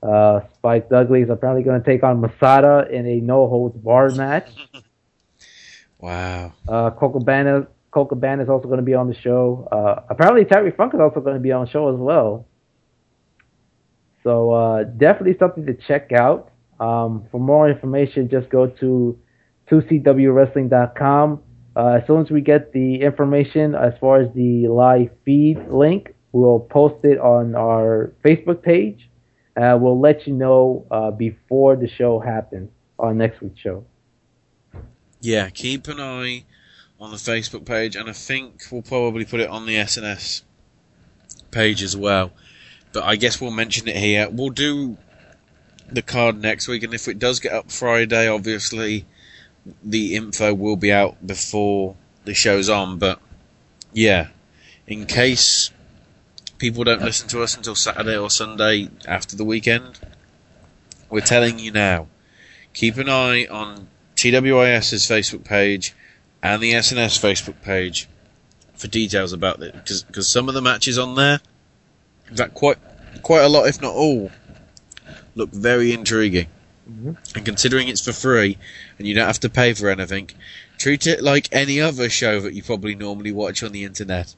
Uh, 0.03 0.41
Spike 0.55 0.89
Dudley 0.89 1.23
is 1.23 1.31
apparently 1.31 1.65
going 1.65 1.83
to 1.83 1.85
take 1.85 2.03
on 2.03 2.21
Masada 2.21 2.87
in 2.91 3.07
a 3.07 3.21
no 3.21 3.49
holds 3.49 3.77
barred 3.77 4.17
match. 4.17 4.49
Wow. 6.01 6.53
Uh, 6.69 6.91
Colt 6.91 7.13
Cabana 7.15 7.67
is 8.43 8.49
also 8.49 8.67
going 8.67 8.79
to 8.79 8.85
be 8.85 8.95
on 8.95 9.09
the 9.09 9.15
show. 9.15 9.69
Uh, 9.73 10.03
apparently, 10.09 10.45
Terry 10.45 10.71
Funk 10.71 10.95
is 10.95 11.01
also 11.01 11.21
going 11.21 11.35
to 11.35 11.41
be 11.41 11.53
on 11.53 11.65
the 11.65 11.71
show 11.71 11.93
as 11.93 11.99
well. 11.99 12.47
So 14.23 14.53
uh, 14.53 14.85
definitely 14.85 15.37
something 15.39 15.67
to 15.67 15.75
check 15.75 16.13
out. 16.13 16.53
Um, 16.79 17.27
for 17.33 17.41
more 17.41 17.69
information, 17.69 18.29
just 18.29 18.49
go 18.51 18.69
to 18.69 19.19
2cwwrestling.com. 19.71 21.43
Uh, 21.79 22.01
as 22.01 22.07
soon 22.09 22.21
as 22.21 22.29
we 22.29 22.41
get 22.41 22.73
the 22.73 23.03
information 23.03 23.77
as 23.77 23.93
far 24.01 24.21
as 24.21 24.35
the 24.35 24.67
live 24.67 25.11
feed 25.25 25.57
link, 25.69 26.13
we'll 26.33 26.59
post 26.59 27.05
it 27.05 27.21
on 27.21 27.55
our 27.55 28.13
Facebook 28.25 28.63
page. 28.63 29.09
We'll 29.57 30.01
let 30.01 30.27
you 30.27 30.33
know 30.35 30.87
uh, 30.91 31.13
before 31.13 31.77
the 31.77 31.89
show 31.89 32.19
happens 32.19 32.71
on 32.99 33.19
next 33.19 33.41
week's 33.41 33.61
show. 33.61 33.85
Yeah, 35.21 35.51
keep 35.51 35.87
an 35.87 36.01
eye 36.01 36.47
on 36.99 37.13
the 37.13 37.17
Facebook 37.17 37.65
page, 37.65 37.95
and 37.95 38.09
I 38.09 38.13
think 38.13 38.63
we'll 38.73 38.83
probably 38.83 39.25
put 39.25 39.39
it 39.39 39.49
on 39.49 39.65
the 39.65 39.77
SNS 39.77 40.43
page 41.53 41.85
as 41.85 41.97
well. 41.97 42.33
But 42.93 43.05
I 43.05 43.15
guess 43.15 43.41
we'll 43.41 43.53
mention 43.53 43.87
it 43.87 43.97
here. 43.97 44.29
We'll 44.29 44.51
do 44.51 44.97
the 45.89 46.03
card 46.03 46.41
next 46.41 46.67
week, 46.67 46.83
and 46.83 46.93
if 46.93 47.07
it 47.07 47.21
does 47.21 47.39
get 47.39 47.53
up 47.53 47.71
Friday, 47.71 48.27
obviously 48.27 49.07
the 49.83 50.15
info 50.15 50.55
will 50.55 50.77
be 50.77 50.93
out 50.93 51.27
before 51.27 51.97
the 52.25 52.35
show's 52.35 52.69
on. 52.69 52.99
But 52.99 53.21
yeah, 53.93 54.29
in 54.87 55.07
case 55.07 55.71
people 56.59 56.85
don't 56.85 57.03
listen 57.03 57.29
to 57.29 57.43
us 57.43 57.57
until 57.57 57.75
Saturday 57.75 58.17
or 58.17 58.31
Sunday 58.31 58.89
after 59.07 59.37
the 59.37 59.45
weekend, 59.45 59.99
we're 61.11 61.21
telling 61.21 61.59
you 61.59 61.71
now. 61.71 62.09
Keep 62.75 62.99
an 62.99 63.09
eye 63.09 63.47
on 63.47 63.89
TWIS's 64.17 65.07
Facebook 65.07 65.45
page 65.45 65.95
and 66.43 66.63
the 66.63 66.73
SNS 66.73 67.19
Facebook 67.19 67.63
page 67.63 68.09
for 68.75 68.87
details 68.87 69.33
about 69.33 69.63
it 69.63 69.75
because 69.75 70.31
some 70.31 70.49
of 70.49 70.55
the 70.55 70.63
matches 70.63 70.99
on 70.99 71.15
there, 71.15 71.41
fact, 72.35 72.55
quite 72.55 72.79
quite 73.23 73.43
a 73.43 73.49
lot, 73.49 73.67
if 73.67 73.81
not 73.81 73.95
all, 73.95 74.31
look 75.35 75.51
very 75.51 75.93
intriguing. 75.93 76.47
Mm-hmm. 76.91 77.13
And 77.37 77.45
considering 77.45 77.89
it's 77.89 78.05
for 78.05 78.13
free 78.13 78.57
and 78.99 79.07
you 79.07 79.15
don't 79.15 79.27
have 79.27 79.41
to 79.41 79.51
pay 79.51 79.75
for 79.75 79.91
anything, 79.91 80.31
treat 80.79 81.07
it 81.07 81.23
like 81.23 81.49
any 81.53 81.81
other 81.81 82.09
show 82.09 82.41
that 82.41 82.55
you 82.55 82.63
probably 82.63 82.95
normally 82.95 83.33
watch 83.33 83.63
on 83.63 83.73
the 83.73 83.85
internet. 83.85 84.35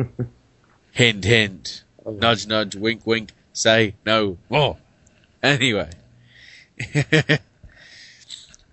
hint, 0.92 1.24
hint. 1.24 1.82
Nudge, 2.06 2.46
nudge, 2.46 2.76
wink, 2.76 3.06
wink. 3.06 3.32
Say 3.52 3.94
no 4.04 4.38
more. 4.48 4.76
Anyway. 5.42 5.90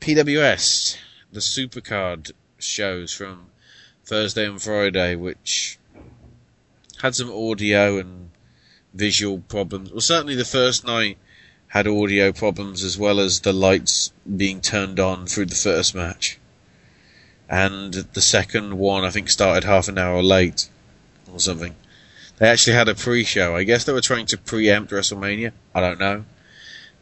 PWS, 0.02 0.98
the 1.32 1.40
Supercard 1.40 2.32
shows 2.58 3.14
from 3.14 3.48
Thursday 4.04 4.46
and 4.48 4.62
Friday, 4.62 5.16
which 5.16 5.78
had 7.02 7.16
some 7.16 7.32
audio 7.32 7.98
and 7.98 8.32
visual 8.94 9.40
problems. 9.40 9.92
Well, 9.92 10.02
certainly 10.02 10.36
the 10.36 10.46
first 10.46 10.86
night 10.86 11.18
had 11.72 11.88
audio 11.88 12.34
problems 12.34 12.84
as 12.84 12.98
well 12.98 13.18
as 13.18 13.40
the 13.40 13.54
lights 13.54 14.12
being 14.36 14.60
turned 14.60 15.00
on 15.00 15.26
through 15.26 15.46
the 15.46 15.56
first 15.56 15.96
match. 15.96 16.38
And 17.50 17.94
the 17.94 18.22
second 18.22 18.78
one, 18.78 19.06
I 19.06 19.10
think, 19.10 19.30
started 19.30 19.64
half 19.64 19.88
an 19.88 19.98
hour 19.98 20.22
late 20.22 20.68
or 21.32 21.40
something. 21.40 21.74
They 22.40 22.50
actually 22.50 22.74
had 22.74 22.90
a 22.90 22.96
pre-show. 22.96 23.56
I 23.56 23.64
guess 23.64 23.86
they 23.86 23.94
were 23.94 24.02
trying 24.02 24.26
to 24.28 24.38
preempt 24.38 24.92
WrestleMania. 24.92 25.54
I 25.74 25.80
don't 25.80 26.00
know. 26.00 26.26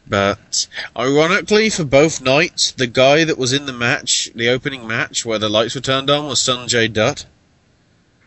But 0.06 0.68
ironically, 0.96 1.68
for 1.68 1.84
both 1.84 2.20
nights, 2.20 2.70
the 2.70 2.86
guy 2.86 3.24
that 3.24 3.38
was 3.38 3.52
in 3.52 3.66
the 3.66 3.72
match, 3.72 4.30
the 4.36 4.50
opening 4.50 4.86
match 4.86 5.26
where 5.26 5.40
the 5.40 5.48
lights 5.48 5.74
were 5.74 5.80
turned 5.80 6.10
on, 6.10 6.28
was 6.28 6.38
Sanjay 6.38 6.92
Dutt. 6.92 7.26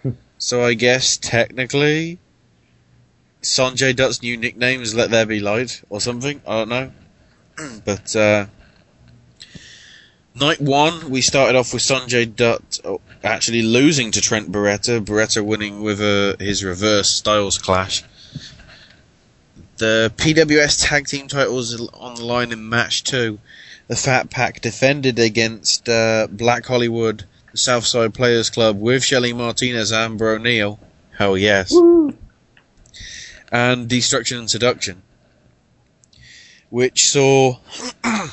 so 0.37 0.61
I 0.61 0.73
guess 0.73 1.15
technically, 1.15 2.19
Sanjay 3.43 3.93
Dutt's 3.93 4.21
new 4.21 4.37
nickname 4.37 4.81
is 4.81 4.95
"Let 4.95 5.11
There 5.11 5.25
Be 5.25 5.41
Light" 5.41 5.81
or 5.89 5.99
something. 5.99 6.41
I 6.47 6.59
don't 6.59 6.69
know. 6.69 6.91
but 7.85 8.15
uh, 8.15 8.45
night 10.33 10.61
one, 10.61 11.09
we 11.09 11.21
started 11.21 11.57
off 11.57 11.73
with 11.73 11.83
Sanjay 11.83 12.33
Dutt 12.33 12.79
oh, 12.85 13.01
actually 13.21 13.61
losing 13.61 14.11
to 14.11 14.21
Trent 14.21 14.51
Barreta. 14.51 15.03
Barreta 15.03 15.45
winning 15.45 15.81
with 15.81 16.01
uh, 16.01 16.37
his 16.41 16.63
reverse 16.63 17.09
Styles 17.09 17.57
clash. 17.57 18.03
The 19.77 20.13
PWS 20.15 20.87
tag 20.87 21.07
team 21.07 21.27
titles 21.27 21.89
on 21.93 22.15
the 22.15 22.23
line 22.23 22.53
in 22.53 22.69
match 22.69 23.03
two. 23.03 23.39
The 23.87 23.97
Fat 23.97 24.29
Pack 24.29 24.61
defended 24.61 25.19
against 25.19 25.89
uh, 25.89 26.27
Black 26.31 26.65
Hollywood, 26.65 27.25
the 27.51 27.57
Southside 27.57 28.13
Players 28.13 28.49
Club, 28.49 28.79
with 28.79 29.03
Shelly 29.03 29.33
Martinez 29.33 29.91
and 29.91 30.17
Bro 30.17 30.37
Neal. 30.37 30.79
Hell 31.17 31.37
yes. 31.37 31.71
Woo. 31.73 32.17
And 33.53 33.87
Destruction 33.87 34.39
and 34.39 34.49
Seduction, 34.49 35.03
which 36.71 37.07
saw 37.07 37.59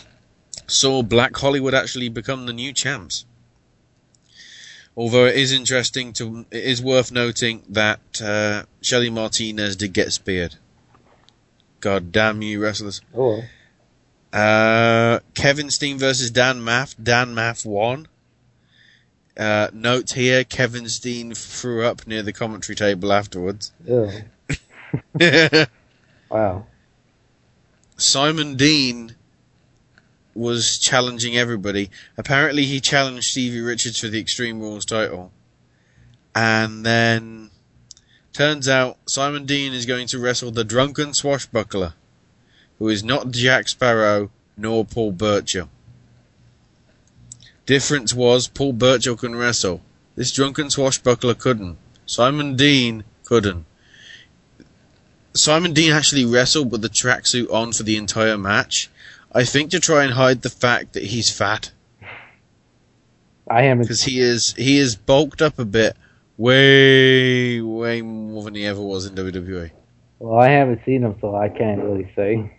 saw 0.67 1.03
Black 1.03 1.37
Hollywood 1.37 1.75
actually 1.75 2.09
become 2.09 2.47
the 2.47 2.55
new 2.55 2.73
champs. 2.73 3.27
Although 4.97 5.27
it 5.27 5.37
is 5.37 5.53
interesting 5.53 6.13
to, 6.15 6.47
it 6.51 6.65
is 6.65 6.83
worth 6.83 7.13
noting 7.13 7.63
that 7.69 8.01
uh, 8.23 8.65
Shelly 8.81 9.11
Martinez 9.11 9.77
did 9.77 9.93
get 9.93 10.13
speared. 10.13 10.57
God 11.81 12.13
damn 12.13 12.43
you, 12.43 12.63
wrestlers. 12.63 13.01
Oh. 13.15 13.43
Uh, 14.33 15.21
Kevin 15.35 15.71
Steen 15.71 15.99
versus 15.99 16.31
Dan 16.31 16.61
Maff. 16.61 16.95
Dan 17.03 17.35
Maff 17.35 17.65
won. 17.65 18.09
Uh, 19.37 19.69
note 19.73 20.11
here, 20.11 20.45
Kevin 20.45 20.89
Steen 20.89 21.35
threw 21.35 21.85
up 21.85 22.07
near 22.07 22.23
the 22.23 22.33
commentary 22.33 22.77
table 22.77 23.13
afterwards. 23.13 23.73
Yeah. 23.85 24.23
Wow. 26.31 26.67
Simon 27.97 28.55
Dean 28.55 29.17
was 30.33 30.79
challenging 30.79 31.37
everybody. 31.37 31.91
Apparently, 32.17 32.65
he 32.65 32.81
challenged 32.81 33.25
Stevie 33.25 33.61
Richards 33.61 33.99
for 33.99 34.07
the 34.07 34.21
Extreme 34.21 34.61
Rules 34.61 34.85
title. 34.85 35.33
And 36.35 36.87
then, 36.87 37.51
turns 38.33 38.69
out 38.69 38.97
Simon 39.07 39.45
Dean 39.45 39.73
is 39.73 39.87
going 39.87 40.07
to 40.09 40.21
wrestle 40.21 40.53
the 40.53 40.63
drunken 40.63 41.15
swashbuckler, 41.15 41.95
who 42.79 42.89
is 42.89 43.03
not 43.03 43.33
Jack 43.33 43.67
Sparrow 43.69 44.31
nor 44.57 44.85
Paul 44.85 45.11
Burchill. 45.11 45.69
Difference 47.67 48.15
was 48.15 48.47
Paul 48.47 48.73
Burchill 48.73 49.17
can 49.17 49.35
wrestle. 49.35 49.83
This 50.15 50.33
drunken 50.33 50.71
swashbuckler 50.71 51.35
couldn't. 51.35 51.77
Simon 52.07 52.55
Dean 52.55 53.03
couldn't. 53.25 53.67
Simon 55.33 55.73
Dean 55.73 55.93
actually 55.93 56.25
wrestled 56.25 56.73
with 56.73 56.83
the 56.83 56.89
tracksuit 56.89 57.53
on 57.53 57.73
for 57.73 57.83
the 57.83 57.97
entire 57.97 58.37
match. 58.37 58.91
I 59.33 59.45
think 59.45 59.71
to 59.71 59.81
try 59.81 60.05
and 60.05 60.15
hide 60.15 60.43
the 60.43 60.51
fact 60.51 60.95
that 60.95 61.05
he's 61.05 61.31
fat. 61.31 61.71
I 63.49 63.63
haven't. 63.63 63.83
Because 63.83 64.03
he 64.03 64.21
is 64.21 64.55
he 64.55 64.79
is 64.79 64.97
bulked 64.97 65.43
up 65.43 65.59
a 65.59 65.65
bit, 65.65 65.97
way 66.37 67.61
way 67.61 68.03
more 68.03 68.43
than 68.45 68.55
he 68.55 68.67
ever 68.67 68.81
was 68.81 69.07
in. 69.07 69.15
WWE. 69.15 69.71
Well, 70.19 70.39
I 70.39 70.49
haven't 70.49 70.85
seen 70.85 71.03
him, 71.03 71.17
so 71.21 71.35
I 71.35 71.49
can't 71.49 71.83
really 71.83 72.11
say. 72.15 72.53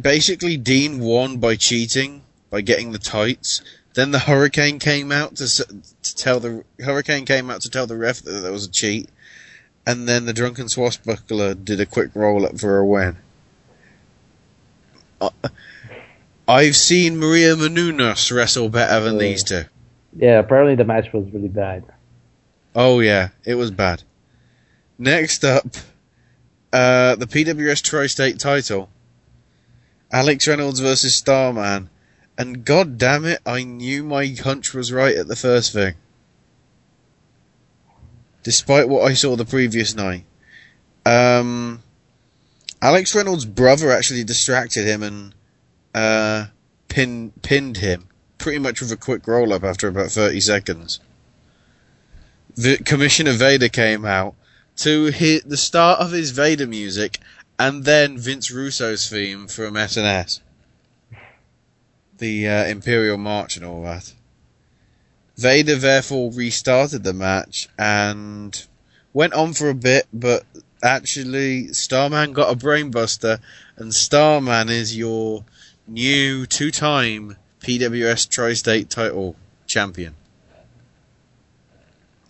Basically, 0.00 0.56
Dean 0.56 1.00
won 1.00 1.38
by 1.38 1.56
cheating 1.56 2.22
by 2.54 2.60
getting 2.60 2.92
the 2.92 2.98
tights. 2.98 3.62
Then 3.94 4.10
the 4.10 4.18
Hurricane 4.18 4.78
came 4.78 5.12
out 5.12 5.36
to 5.36 5.46
to 6.02 6.16
tell 6.16 6.40
the 6.40 6.64
Hurricane 6.80 7.24
came 7.24 7.48
out 7.50 7.60
to 7.62 7.70
tell 7.70 7.86
the 7.86 7.96
ref 7.96 8.22
that 8.22 8.32
there 8.32 8.52
was 8.52 8.66
a 8.66 8.70
cheat, 8.70 9.08
and 9.86 10.08
then 10.08 10.26
the 10.26 10.32
drunken 10.32 10.68
swashbuckler 10.68 11.54
did 11.54 11.80
a 11.80 11.86
quick 11.86 12.10
roll 12.14 12.44
up 12.44 12.58
for 12.58 12.78
a 12.78 12.84
win. 12.84 13.16
Uh, 15.20 15.30
I've 16.48 16.76
seen 16.76 17.18
Maria 17.18 17.54
Menounos 17.54 18.34
wrestle 18.34 18.68
better 18.68 19.00
than 19.00 19.14
Oh. 19.16 19.18
these 19.18 19.44
two. 19.44 19.64
Yeah, 20.16 20.40
apparently 20.40 20.74
the 20.74 20.84
match 20.84 21.12
was 21.12 21.26
really 21.32 21.48
bad. 21.48 21.84
Oh 22.74 23.00
yeah, 23.00 23.28
it 23.44 23.54
was 23.54 23.70
bad. 23.70 24.02
Next 24.98 25.44
up, 25.44 25.66
uh, 26.72 27.14
the 27.16 27.26
PWS 27.26 27.80
Tri-State 27.82 28.38
title. 28.38 28.88
Alex 30.12 30.46
Reynolds 30.46 30.80
versus 30.80 31.14
Starman. 31.14 31.88
And 32.36 32.64
god 32.64 32.98
damn 32.98 33.24
it, 33.24 33.40
I 33.46 33.62
knew 33.62 34.02
my 34.02 34.26
hunch 34.26 34.74
was 34.74 34.92
right 34.92 35.16
at 35.16 35.28
the 35.28 35.36
first 35.36 35.72
thing. 35.72 35.94
Despite 38.42 38.88
what 38.88 39.10
I 39.10 39.14
saw 39.14 39.36
the 39.36 39.44
previous 39.44 39.94
night. 39.94 40.24
Um, 41.06 41.82
Alex 42.82 43.14
Reynolds' 43.14 43.44
brother 43.44 43.90
actually 43.92 44.24
distracted 44.24 44.84
him 44.86 45.02
and, 45.02 45.34
uh, 45.94 46.46
pin, 46.88 47.32
pinned 47.42 47.78
him. 47.78 48.08
Pretty 48.38 48.58
much 48.58 48.80
with 48.80 48.92
a 48.92 48.96
quick 48.96 49.26
roll 49.26 49.52
up 49.52 49.64
after 49.64 49.88
about 49.88 50.10
30 50.10 50.40
seconds 50.40 51.00
the 52.56 52.78
Commissioner 52.78 53.32
Vader 53.32 53.68
came 53.68 54.04
out 54.04 54.34
to 54.76 55.06
hit 55.06 55.48
the 55.48 55.56
start 55.56 56.00
of 56.00 56.12
his 56.12 56.30
Vader 56.30 56.66
music 56.66 57.18
and 57.58 57.84
then 57.84 58.18
Vince 58.18 58.50
Russo's 58.50 59.08
theme 59.08 59.46
from 59.46 59.74
SNS. 59.74 60.40
The 62.18 62.48
uh, 62.48 62.64
Imperial 62.66 63.18
March 63.18 63.56
and 63.56 63.64
all 63.64 63.82
that. 63.82 64.12
Vader 65.36 65.76
therefore 65.76 66.30
restarted 66.32 67.02
the 67.02 67.12
match 67.12 67.68
and 67.76 68.66
went 69.12 69.32
on 69.32 69.52
for 69.52 69.68
a 69.68 69.74
bit, 69.74 70.06
but 70.12 70.44
actually 70.82 71.68
Starman 71.68 72.32
got 72.32 72.52
a 72.52 72.56
brainbuster 72.56 73.40
and 73.76 73.94
Starman 73.94 74.68
is 74.68 74.96
your 74.96 75.44
new 75.88 76.46
two-time 76.46 77.36
PWS 77.60 78.28
Tri-State 78.28 78.90
title 78.90 79.36
champion 79.66 80.14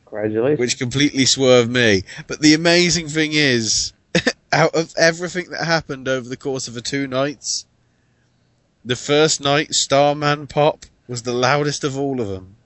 Congratulations. 0.06 0.60
which 0.60 0.78
completely 0.78 1.26
swerved 1.26 1.70
me. 1.70 2.04
But 2.26 2.40
the 2.40 2.54
amazing 2.54 3.08
thing 3.08 3.32
is, 3.32 3.92
out 4.52 4.74
of 4.74 4.94
everything 4.96 5.50
that 5.50 5.64
happened 5.64 6.08
over 6.08 6.28
the 6.28 6.36
course 6.36 6.68
of 6.68 6.74
the 6.74 6.80
two 6.80 7.06
nights, 7.08 7.66
the 8.84 8.96
first 8.96 9.40
night, 9.40 9.74
Starman 9.74 10.46
Pop 10.46 10.86
was 11.08 11.22
the 11.22 11.32
loudest 11.32 11.84
of 11.84 11.98
all 11.98 12.20
of 12.20 12.28
them. 12.28 12.56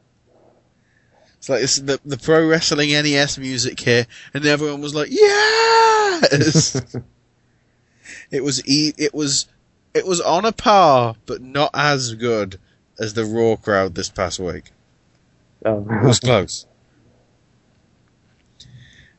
It's 1.39 1.49
like 1.49 1.63
it's 1.63 1.77
the 1.77 2.01
the 2.05 2.19
pro 2.19 2.47
wrestling 2.47 2.91
NES 2.91 3.39
music 3.39 3.79
here, 3.81 4.07
and 4.35 4.45
everyone 4.45 4.81
was 4.81 4.95
like, 4.95 5.09
"Yes!" 5.11 6.75
it 8.31 8.43
was 8.43 8.67
e- 8.67 8.95
it 8.99 9.15
was 9.15 9.47
it 9.95 10.07
was 10.07 10.21
on 10.21 10.45
a 10.45 10.53
par, 10.53 11.15
but 11.27 11.41
not 11.41 11.71
as 11.75 12.15
good 12.15 12.59
as 12.99 13.15
the 13.15 13.25
Raw 13.25 13.55
crowd 13.57 13.95
this 13.95 14.09
past 14.09 14.41
week. 14.41 14.73
Oh. 15.65 15.87
It 15.89 16.05
was 16.05 16.21
close. 16.21 16.67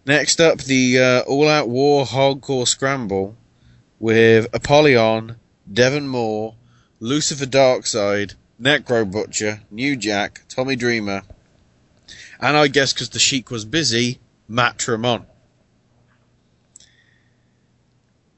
Next 0.05 0.41
up, 0.41 0.59
the 0.59 0.99
uh, 0.99 1.19
All 1.21 1.47
Out 1.47 1.69
War 1.69 2.05
Hardcore 2.05 2.67
Scramble 2.67 3.37
with 3.99 4.47
Apollyon, 4.53 5.37
Devon 5.71 6.07
Moore, 6.07 6.55
Lucifer 6.99 7.45
Darkside, 7.45 8.35
Necro 8.61 9.09
Butcher, 9.09 9.61
New 9.71 9.95
Jack, 9.95 10.41
Tommy 10.49 10.75
Dreamer, 10.75 11.23
and 12.41 12.57
I 12.57 12.67
guess 12.67 12.93
because 12.93 13.09
the 13.09 13.19
Sheik 13.19 13.49
was 13.49 13.65
busy, 13.65 14.19
Matt 14.47 14.77
Tremont. 14.77 15.25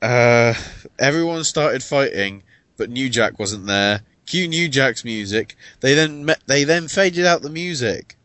Uh, 0.02 0.54
everyone 1.00 1.44
started 1.44 1.84
fighting, 1.84 2.44
but 2.78 2.90
New 2.90 3.10
Jack 3.10 3.40
wasn't 3.40 3.68
there. 3.68 4.02
Cue 4.26 4.48
New 4.48 4.70
Jack's 4.70 5.04
music. 5.04 5.56
They 5.82 5.94
then 5.94 6.26
met, 6.26 6.42
they 6.46 6.64
then 6.64 6.88
faded 6.88 7.26
out 7.26 7.42
the 7.42 7.50
music. 7.50 8.16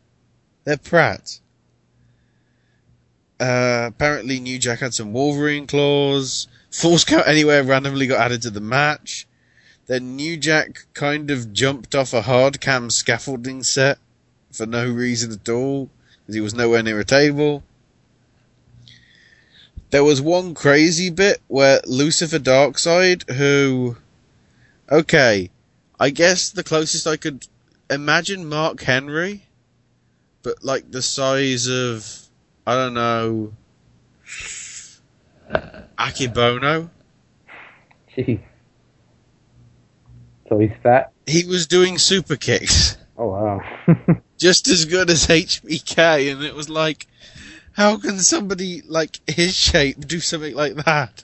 They're 0.63 0.77
Pratt. 0.77 1.39
Uh, 3.39 3.85
apparently 3.87 4.39
New 4.39 4.57
Jack 4.57 4.79
had 4.79 4.93
some 4.93 5.13
Wolverine 5.13 5.67
claws. 5.67 6.47
Falls 6.71 7.03
count 7.03 7.27
Anywhere 7.27 7.63
randomly 7.63 8.07
got 8.07 8.19
added 8.19 8.41
to 8.43 8.49
the 8.49 8.61
match. 8.61 9.26
Then 9.87 10.17
New 10.17 10.35
Jack 10.35 10.85
kind 10.93 11.31
of 11.31 11.53
jumped 11.53 11.95
off 11.95 12.13
a 12.13 12.21
hard 12.21 12.59
cam 12.59 12.89
scaffolding 12.89 13.63
set 13.63 13.97
for 14.51 14.65
no 14.65 14.89
reason 14.89 15.31
at 15.31 15.47
all, 15.47 15.89
because 16.19 16.35
he 16.35 16.41
was 16.41 16.53
nowhere 16.53 16.83
near 16.83 16.99
a 16.99 17.05
table. 17.05 17.63
There 19.89 20.03
was 20.03 20.21
one 20.21 20.53
crazy 20.53 21.09
bit 21.09 21.41
where 21.47 21.79
Lucifer 21.85 22.39
Darkside, 22.39 23.31
who, 23.31 23.95
okay, 24.91 25.49
I 25.97 26.09
guess 26.09 26.49
the 26.49 26.63
closest 26.63 27.07
I 27.07 27.15
could 27.15 27.47
imagine 27.89 28.49
Mark 28.49 28.81
Henry, 28.81 29.43
but 30.43 30.65
like 30.65 30.91
the 30.91 31.01
size 31.01 31.67
of, 31.69 32.27
I 32.65 32.75
don't 32.75 32.93
know, 32.93 33.53
Akebono. 35.97 36.89
Jeez. 38.13 38.41
So 40.49 40.59
he's 40.59 40.71
fat. 40.83 41.11
He 41.25 41.45
was 41.45 41.67
doing 41.67 41.97
super 41.97 42.35
kicks. 42.35 42.97
Oh 43.17 43.27
wow. 43.27 43.61
just 44.37 44.67
as 44.67 44.85
good 44.85 45.09
as 45.09 45.27
HBK, 45.27 46.31
and 46.31 46.43
it 46.43 46.55
was 46.55 46.69
like, 46.69 47.07
how 47.73 47.97
can 47.97 48.19
somebody 48.19 48.81
like 48.87 49.19
his 49.27 49.55
shape 49.55 49.99
do 50.07 50.19
something 50.19 50.55
like 50.55 50.75
that? 50.85 51.23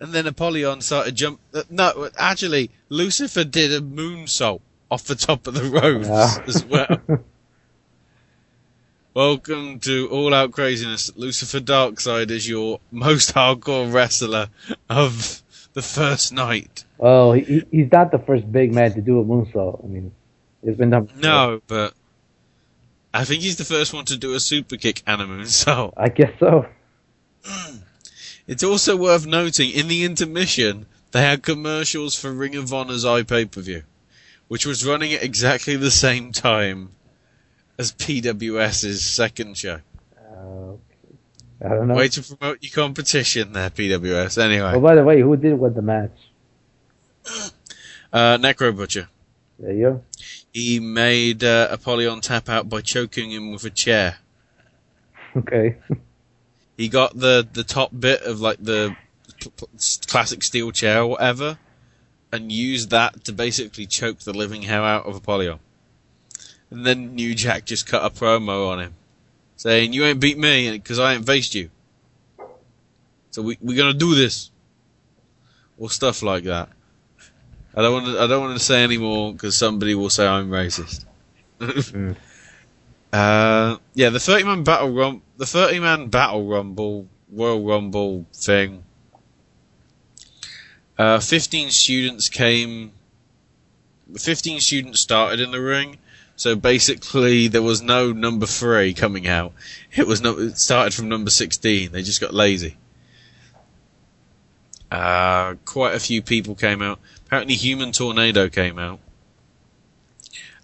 And 0.00 0.12
then 0.12 0.26
Apollyon 0.26 0.80
started 0.80 1.14
jump. 1.14 1.40
uh, 1.54 1.62
No, 1.70 2.10
actually, 2.18 2.70
Lucifer 2.88 3.44
did 3.44 3.72
a 3.72 3.80
moonsault 3.80 4.60
off 4.90 5.04
the 5.04 5.14
top 5.14 5.46
of 5.46 5.54
the 5.54 5.64
ropes 5.64 6.08
Yeah. 6.08 6.44
as 6.46 6.64
well. 6.64 7.00
Welcome 9.14 9.78
to 9.80 10.08
All 10.10 10.34
Out 10.34 10.50
Craziness. 10.52 11.12
Lucifer 11.16 11.60
Darkside 11.60 12.30
is 12.30 12.48
your 12.48 12.80
most 12.90 13.34
hardcore 13.34 13.92
wrestler 13.92 14.48
of 14.90 15.40
the 15.72 15.82
first 15.82 16.32
night. 16.32 16.84
Well, 16.98 17.32
he, 17.32 17.62
he's 17.70 17.90
not 17.90 18.10
the 18.10 18.18
first 18.18 18.50
big 18.50 18.72
man 18.74 18.92
to 18.94 19.00
do 19.00 19.20
a 19.20 19.24
moonsault. 19.24 19.84
I 19.84 19.88
mean, 19.88 20.12
it's 20.62 20.76
been 20.78 20.90
done. 20.90 21.04
before. 21.04 21.20
No, 21.20 21.60
but 21.66 21.94
I 23.12 23.24
think 23.24 23.42
he's 23.42 23.56
the 23.56 23.64
first 23.64 23.92
one 23.92 24.04
to 24.06 24.16
do 24.16 24.34
a 24.34 24.40
super 24.40 24.76
kick 24.76 25.02
and 25.06 25.20
a 25.22 25.26
moonsault. 25.26 25.94
I 25.96 26.08
guess 26.08 26.32
so. 26.38 26.66
It's 28.46 28.62
also 28.62 28.94
worth 28.94 29.26
noting 29.26 29.70
in 29.70 29.88
the 29.88 30.04
intermission 30.04 30.84
they 31.12 31.22
had 31.22 31.42
commercials 31.42 32.14
for 32.14 32.30
Ring 32.30 32.54
of 32.56 32.74
Honor's 32.74 33.04
iPay 33.04 33.50
per 33.50 33.62
view, 33.62 33.84
which 34.48 34.66
was 34.66 34.84
running 34.84 35.14
at 35.14 35.22
exactly 35.22 35.76
the 35.76 35.90
same 35.90 36.30
time 36.32 36.90
as 37.78 37.92
PWS's 37.92 39.02
second 39.02 39.56
show. 39.56 39.78
Uh, 40.18 40.72
I 41.64 41.68
don't 41.70 41.88
know. 41.88 41.94
Way 41.94 42.08
to 42.08 42.22
promote 42.22 42.58
your 42.62 42.72
competition 42.72 43.54
there, 43.54 43.70
PWS. 43.70 44.36
Anyway, 44.36 44.72
Oh, 44.74 44.80
by 44.80 44.94
the 44.94 45.04
way, 45.04 45.22
who 45.22 45.36
did 45.38 45.58
win 45.58 45.72
the 45.72 45.80
match? 45.80 46.12
Uh, 48.12 48.38
Necro 48.38 48.76
Butcher. 48.76 49.08
There 49.58 49.72
you 49.72 49.82
go. 49.82 50.02
He 50.52 50.80
made 50.80 51.44
uh, 51.44 51.68
Apollyon 51.70 52.20
tap 52.20 52.48
out 52.48 52.68
by 52.68 52.80
choking 52.80 53.30
him 53.30 53.52
with 53.52 53.64
a 53.64 53.70
chair. 53.70 54.18
Okay. 55.36 55.76
he 56.76 56.88
got 56.88 57.18
the 57.18 57.44
the 57.52 57.64
top 57.64 57.90
bit 57.98 58.22
of 58.22 58.40
like 58.40 58.58
the 58.62 58.94
p- 59.40 59.50
p- 59.50 59.66
classic 60.06 60.44
steel 60.44 60.70
chair 60.70 61.00
or 61.00 61.06
whatever, 61.08 61.58
and 62.30 62.52
used 62.52 62.90
that 62.90 63.24
to 63.24 63.32
basically 63.32 63.84
choke 63.86 64.20
the 64.20 64.32
living 64.32 64.62
hell 64.62 64.84
out 64.84 65.06
of 65.06 65.16
Apollyon. 65.16 65.58
And 66.70 66.86
then 66.86 67.16
New 67.16 67.34
Jack 67.34 67.64
just 67.64 67.88
cut 67.88 68.04
a 68.04 68.10
promo 68.10 68.68
on 68.68 68.78
him, 68.78 68.94
saying, 69.56 69.92
"You 69.92 70.04
ain't 70.04 70.20
beat 70.20 70.38
me 70.38 70.70
because 70.70 71.00
I 71.00 71.14
ain't 71.14 71.26
faced 71.26 71.56
you. 71.56 71.68
So 73.32 73.42
we 73.42 73.58
we 73.60 73.74
gonna 73.74 73.92
do 73.92 74.14
this." 74.14 74.52
Or 75.78 75.90
stuff 75.90 76.22
like 76.22 76.44
that. 76.44 76.68
I 77.76 77.82
don't 77.82 77.92
want 77.92 78.06
to. 78.06 78.20
I 78.20 78.26
don't 78.26 78.40
want 78.40 78.58
to 78.58 78.64
say 78.64 78.82
any 78.82 78.98
more 78.98 79.32
because 79.32 79.56
somebody 79.56 79.94
will 79.94 80.10
say 80.10 80.26
I'm 80.26 80.50
racist. 80.50 81.04
Uh, 83.14 83.76
yeah, 83.94 84.10
the 84.10 84.18
thirty 84.18 84.42
man 84.42 84.64
battle 84.64 84.90
rum, 84.90 85.22
the 85.36 85.46
thirty 85.46 85.78
man 85.78 86.08
battle 86.08 86.44
rumble, 86.44 87.06
Royal 87.30 87.64
Rumble 87.64 88.26
thing. 88.34 88.82
Uh, 90.98 91.20
fifteen 91.20 91.70
students 91.70 92.28
came. 92.28 92.90
Fifteen 94.18 94.58
students 94.58 94.98
started 94.98 95.38
in 95.38 95.52
the 95.52 95.60
ring, 95.60 95.98
so 96.34 96.56
basically 96.56 97.46
there 97.46 97.62
was 97.62 97.82
no 97.82 98.10
number 98.10 98.46
three 98.46 98.92
coming 98.94 99.28
out. 99.28 99.52
It 99.94 100.08
was 100.08 100.20
no. 100.20 100.36
It 100.36 100.58
started 100.58 100.92
from 100.92 101.08
number 101.08 101.30
sixteen. 101.30 101.92
They 101.92 102.02
just 102.02 102.20
got 102.20 102.34
lazy. 102.34 102.76
Uh, 104.90 105.54
quite 105.64 105.94
a 105.94 106.00
few 106.00 106.20
people 106.20 106.56
came 106.56 106.82
out. 106.82 106.98
Apparently, 107.34 107.56
Human 107.56 107.90
Tornado 107.90 108.48
came 108.48 108.78
out. 108.78 109.00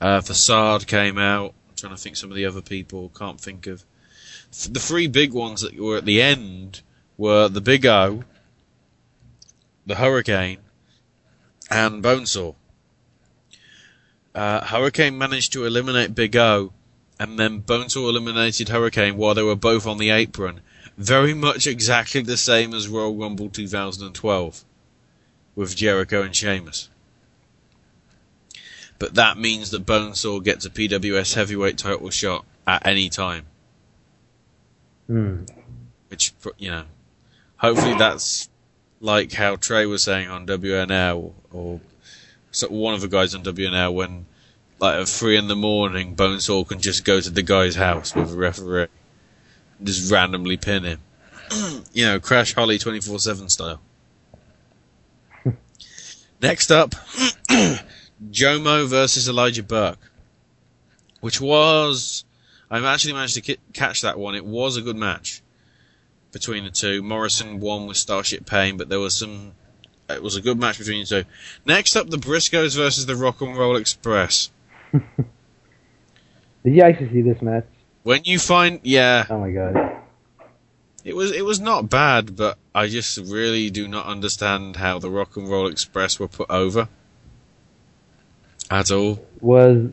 Uh, 0.01 0.21
Facade 0.21 0.87
came 0.87 1.19
out. 1.19 1.53
I'm 1.69 1.75
trying 1.75 1.97
to 1.97 2.01
think 2.01 2.15
some 2.15 2.31
of 2.31 2.37
the 2.37 2.47
other 2.47 2.63
people. 2.63 3.09
Can't 3.09 3.41
think 3.41 3.67
of. 3.67 3.85
The 4.69 4.79
three 4.79 5.09
big 5.09 5.33
ones 5.33 5.63
that 5.63 5.77
were 5.77 5.97
at 5.97 6.05
the 6.05 6.23
end 6.23 6.83
were 7.19 7.49
the 7.49 7.61
Big 7.61 7.85
O, 7.87 8.23
the 9.85 9.97
Hurricane, 9.97 10.59
and 11.69 12.05
Bonesaw. 12.05 12.55
Uh, 14.33 14.65
Hurricane 14.65 15.19
managed 15.19 15.53
to 15.55 15.65
eliminate 15.65 16.15
Big 16.15 16.37
O, 16.37 16.73
and 17.19 17.37
then 17.37 17.63
Bonesaw 17.63 18.09
eliminated 18.09 18.69
Hurricane 18.69 19.17
while 19.17 19.35
they 19.35 19.43
were 19.43 19.57
both 19.57 19.89
on 19.89 19.99
the 19.99 20.11
apron. 20.11 20.61
Very 20.97 21.35
much 21.35 21.67
exactly 21.67 22.21
the 22.23 22.37
same 22.37 22.73
as 22.75 22.87
Royal 22.87 23.17
Rumble 23.17 23.49
2012 23.49 24.65
with 25.55 25.77
Jericho 25.77 26.23
and 26.23 26.35
Sheamus. 26.35 26.89
But 28.99 29.15
that 29.15 29.39
means 29.39 29.71
that 29.71 29.87
Bonesaw 29.87 30.45
gets 30.45 30.67
a 30.67 30.71
PWS 30.71 31.35
heavyweight 31.35 31.79
title 31.79 32.11
shot 32.11 32.45
at 32.67 32.87
any 32.87 33.09
time. 33.09 33.47
Hmm. 35.07 35.45
Which, 36.09 36.35
you 36.59 36.71
know, 36.71 36.85
hopefully 37.57 37.95
that's 37.95 38.49
like 39.01 39.33
how 39.33 39.57
Trey 39.57 39.87
was 39.87 40.03
saying 40.03 40.29
on 40.29 40.47
WNL, 40.47 41.33
or 41.51 41.81
so 42.51 42.69
one 42.69 42.95
of 42.95 43.01
the 43.01 43.09
guys 43.09 43.35
on 43.35 43.43
WNL 43.43 43.95
when, 43.95 44.27
like, 44.79 45.01
at 45.01 45.09
three 45.09 45.37
in 45.37 45.49
the 45.49 45.57
morning, 45.57 46.15
Bonesaw 46.15 46.69
can 46.69 46.81
just 46.81 47.05
go 47.05 47.21
to 47.21 47.31
the 47.31 47.43
guy's 47.43 47.77
house 47.77 48.15
with 48.15 48.33
a 48.33 48.37
referee 48.37 48.89
and 49.79 49.87
just 49.87 50.13
randomly 50.13 50.59
pin 50.59 50.85
him. 50.85 51.01
you 51.93 52.05
know, 52.05 52.21
Crash 52.21 52.55
Holly 52.55 52.79
24 52.79 53.19
7 53.19 53.49
style. 53.49 53.81
Next 56.43 56.71
up, 56.71 56.91
Jomo 58.31 58.87
versus 58.87 59.29
Elijah 59.29 59.63
Burke, 59.63 59.99
which 61.21 61.41
was 61.41 62.25
I've 62.71 62.85
actually 62.85 63.15
managed 63.15 63.35
to 63.35 63.41
ki- 63.41 63.59
catch 63.73 64.03
that 64.03 64.19
one. 64.19 64.35
It 64.35 64.45
was 64.45 64.77
a 64.77 64.83
good 64.83 64.97
match 64.97 65.43
between 66.33 66.65
the 66.65 66.71
two. 66.71 67.03
Morrison 67.03 67.61
won 67.61 67.87
with 67.87 67.97
Starship 67.97 68.47
Pain, 68.47 68.77
but 68.77 68.89
there 68.89 69.01
was 69.01 69.15
some. 69.15 69.53
It 70.09 70.23
was 70.23 70.37
a 70.37 70.41
good 70.41 70.59
match 70.59 70.79
between 70.79 71.01
the 71.05 71.07
two. 71.07 71.29
Next 71.67 71.95
up, 71.97 72.09
the 72.09 72.17
Briscoes 72.17 72.77
versus 72.77 73.07
the 73.07 73.17
Rock 73.17 73.41
and 73.41 73.57
Roll 73.57 73.77
Express. 73.77 74.51
Did 74.93 75.05
you 76.65 76.83
actually 76.83 77.11
see 77.13 77.23
this 77.23 77.41
match? 77.43 77.67
When 78.03 78.23
you 78.25 78.39
find, 78.39 78.81
yeah, 78.83 79.27
Oh 79.29 79.39
my 79.39 79.51
god. 79.51 80.01
It 81.05 81.17
was 81.17 81.33
it 81.33 81.45
was 81.45 81.61
not 81.61 81.89
bad, 81.89 82.37
but 82.37 82.59
I 82.75 82.89
just 82.89 83.19
really 83.19 83.71
do 83.71 83.89
not 83.89 84.07
understand 84.07 84.77
how 84.77 84.99
the 84.99 85.11
Rock 85.11 85.37
and 85.37 85.49
Roll 85.49 85.67
Express 85.67 86.19
were 86.19 86.29
put 86.29 86.51
over 86.51 86.89
at 88.71 88.91
all. 88.91 89.25
Was 89.41 89.91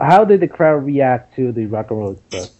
how 0.00 0.24
did 0.24 0.40
the 0.40 0.48
crowd 0.48 0.84
react 0.84 1.36
to 1.36 1.52
the 1.52 1.66
Rock 1.66 1.90
and 1.90 1.98
Roll 2.00 2.12
Express? 2.12 2.52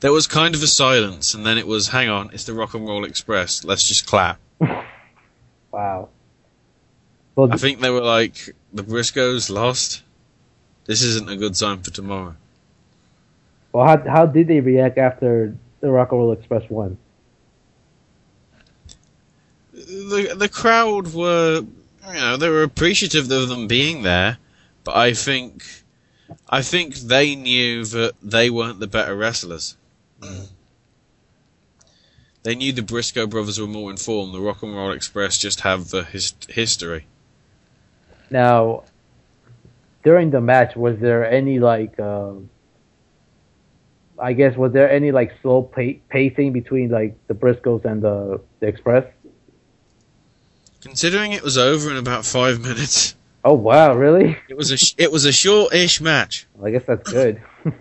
There 0.00 0.12
was 0.12 0.26
kind 0.26 0.54
of 0.54 0.62
a 0.62 0.66
silence, 0.66 1.34
and 1.34 1.46
then 1.46 1.56
it 1.56 1.66
was, 1.66 1.88
"Hang 1.88 2.08
on, 2.08 2.30
it's 2.32 2.44
the 2.44 2.54
Rock 2.54 2.74
and 2.74 2.86
Roll 2.86 3.04
Express. 3.04 3.64
Let's 3.64 3.86
just 3.86 4.06
clap." 4.06 4.38
Wow. 5.72 6.10
Well, 7.34 7.52
I 7.52 7.56
think 7.56 7.80
they 7.80 7.90
were 7.90 8.00
like, 8.00 8.54
"The 8.72 8.84
Briscoes 8.84 9.50
lost. 9.50 10.04
This 10.84 11.02
isn't 11.02 11.28
a 11.28 11.34
good 11.34 11.56
sign 11.56 11.82
for 11.82 11.90
tomorrow." 11.90 12.36
Well, 13.74 13.84
how 13.84 14.08
how 14.08 14.24
did 14.24 14.46
they 14.46 14.60
react 14.60 14.98
after 14.98 15.56
the 15.80 15.90
Rock 15.90 16.12
and 16.12 16.20
Roll 16.20 16.32
Express 16.32 16.62
won? 16.70 16.96
The 19.72 20.34
the 20.38 20.48
crowd 20.48 21.12
were, 21.12 21.66
you 22.06 22.14
know, 22.14 22.36
they 22.36 22.48
were 22.48 22.62
appreciative 22.62 23.28
of 23.30 23.48
them 23.48 23.66
being 23.66 24.02
there, 24.02 24.38
but 24.84 24.96
I 24.96 25.12
think, 25.12 25.64
I 26.48 26.62
think 26.62 26.94
they 26.94 27.34
knew 27.34 27.84
that 27.86 28.12
they 28.22 28.48
weren't 28.48 28.78
the 28.78 28.86
better 28.86 29.16
wrestlers. 29.16 29.76
They 32.44 32.54
knew 32.54 32.72
the 32.72 32.82
Briscoe 32.82 33.26
brothers 33.26 33.58
were 33.58 33.66
more 33.66 33.90
informed. 33.90 34.34
The 34.34 34.40
Rock 34.40 34.62
and 34.62 34.76
Roll 34.76 34.92
Express 34.92 35.36
just 35.36 35.62
have 35.62 35.88
the 35.88 36.04
his- 36.04 36.34
history. 36.48 37.06
Now, 38.30 38.84
during 40.04 40.30
the 40.30 40.40
match, 40.40 40.76
was 40.76 40.98
there 41.00 41.28
any 41.28 41.58
like, 41.58 41.98
um, 41.98 42.50
I 44.18 44.32
guess, 44.32 44.56
was 44.56 44.72
there 44.72 44.90
any 44.90 45.10
like 45.12 45.32
slow 45.42 45.62
pa- 45.62 45.98
pacing 46.08 46.52
between 46.52 46.90
like 46.90 47.16
the 47.26 47.34
Briscoes 47.34 47.84
and 47.84 48.02
the, 48.02 48.40
the 48.60 48.66
Express? 48.66 49.04
Considering 50.80 51.32
it 51.32 51.42
was 51.42 51.56
over 51.58 51.90
in 51.90 51.96
about 51.96 52.24
five 52.24 52.60
minutes, 52.60 53.14
Oh 53.44 53.54
wow, 53.54 53.94
really? 53.94 54.36
it 54.48 54.56
was 54.56 54.70
a 54.70 54.76
sh- 54.76 54.94
it 54.98 55.10
was 55.12 55.24
a 55.24 55.32
short-ish 55.32 56.00
match. 56.00 56.46
I 56.62 56.70
guess 56.70 56.84
that's 56.84 57.10
good. 57.10 57.42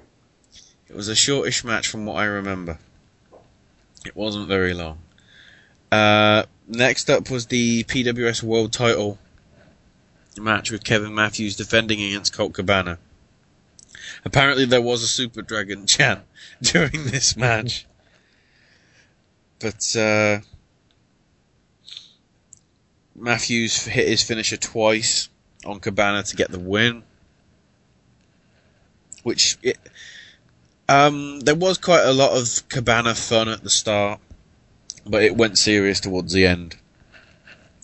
It 0.89 0.95
was 0.97 1.07
a 1.07 1.15
shortish 1.15 1.63
match 1.63 1.88
from 1.88 2.05
what 2.05 2.17
I 2.17 2.25
remember. 2.25 2.77
It 4.05 4.15
wasn't 4.15 4.47
very 4.47 4.75
long. 4.75 4.99
Uh, 5.91 6.43
next 6.67 7.09
up 7.09 7.31
was 7.31 7.47
the 7.47 7.84
PWS 7.86 8.43
World 8.43 8.71
Title 8.71 9.17
match 10.38 10.69
with 10.69 10.84
Kevin 10.84 11.15
Matthews 11.15 11.55
defending 11.55 11.99
against 11.99 12.31
Colt 12.31 12.53
Cabana. 12.53 12.99
Apparently, 14.26 14.66
there 14.66 14.82
was 14.82 15.03
a 15.03 15.07
Super 15.07 15.41
Dragon 15.41 15.86
chant 15.86 16.22
during 16.61 17.05
this 17.05 17.36
match, 17.36 17.86
but 19.59 19.95
uh, 19.95 20.39
Matthews 23.16 23.86
hit 23.86 24.07
his 24.07 24.24
finisher 24.24 24.57
twice 24.57 25.30
on 25.66 25.80
Cabana 25.80 26.24
to 26.24 26.36
get 26.36 26.51
the 26.51 26.59
win, 26.59 27.03
which 29.24 29.57
it, 29.61 29.78
um, 30.89 31.39
there 31.41 31.55
was 31.55 31.78
quite 31.78 32.03
a 32.03 32.14
lot 32.14 32.32
of 32.32 32.68
Cabana 32.70 33.16
fun 33.16 33.47
at 33.47 33.64
the 33.64 33.70
start, 33.70 34.20
but 35.05 35.24
it 35.24 35.38
went 35.38 35.57
serious 35.57 35.99
towards 35.99 36.34
the 36.34 36.45
end. 36.45 36.76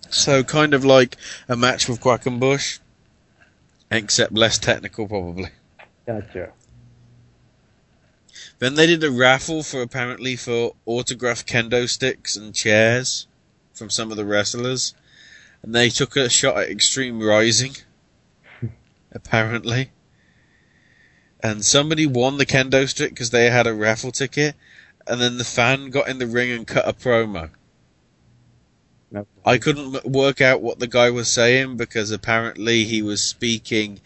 So 0.10 0.44
kind 0.44 0.74
of 0.74 0.84
like 0.84 1.16
a 1.48 1.56
match 1.56 1.88
with 1.88 2.02
Quackenbush, 2.02 2.80
except 3.92 4.34
less 4.34 4.58
technical 4.58 5.08
probably. 5.08 5.50
Gotcha. 6.10 6.51
Then 8.57 8.76
they 8.76 8.88
did 8.88 9.03
a 9.03 9.12
raffle 9.12 9.62
for 9.62 9.82
apparently 9.82 10.36
for 10.36 10.76
autographed 10.86 11.47
kendo 11.47 11.88
sticks 11.88 12.36
and 12.36 12.53
chairs 12.53 13.28
from 13.74 13.89
some 13.91 14.10
of 14.10 14.18
the 14.18 14.26
wrestlers, 14.26 14.95
and 15.62 15.74
they 15.74 15.89
took 15.89 16.16
a 16.16 16.30
shot 16.30 16.57
at 16.57 16.70
Extreme 16.70 17.22
Rising, 17.22 17.76
apparently. 19.12 19.91
And 21.41 21.64
somebody 21.64 22.05
won 22.07 22.38
the 22.38 22.45
kendo 22.45 22.89
stick 22.89 23.12
because 23.12 23.30
they 23.30 23.49
had 23.49 23.68
a 23.68 23.74
raffle 23.74 24.12
ticket, 24.12 24.55
and 25.05 25.22
then 25.22 25.38
the 25.38 25.45
fan 25.45 25.91
got 25.91 26.10
in 26.10 26.18
the 26.18 26.28
ring 26.28 26.51
and 26.51 26.66
cut 26.66 26.88
a 26.88 26.93
promo. 26.93 27.51
No. 29.12 29.28
I 29.45 29.57
couldn't 29.57 30.05
work 30.05 30.41
out 30.41 30.62
what 30.62 30.80
the 30.80 30.88
guy 30.88 31.12
was 31.12 31.32
saying 31.32 31.78
because 31.78 32.12
apparently 32.12 32.84
he 32.84 33.01
was 33.01 33.24
speaking 33.24 34.01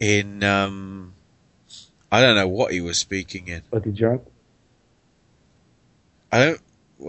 in 0.00 0.42
um 0.42 1.14
I 2.12 2.20
don't 2.20 2.36
know 2.36 2.46
what 2.46 2.72
he 2.72 2.82
was 2.82 2.98
speaking 2.98 3.48
in. 3.48 3.62
Was 3.70 3.84
he 3.84 3.90
drunk? 3.90 4.22
I 6.30 6.44
don't 6.44 6.60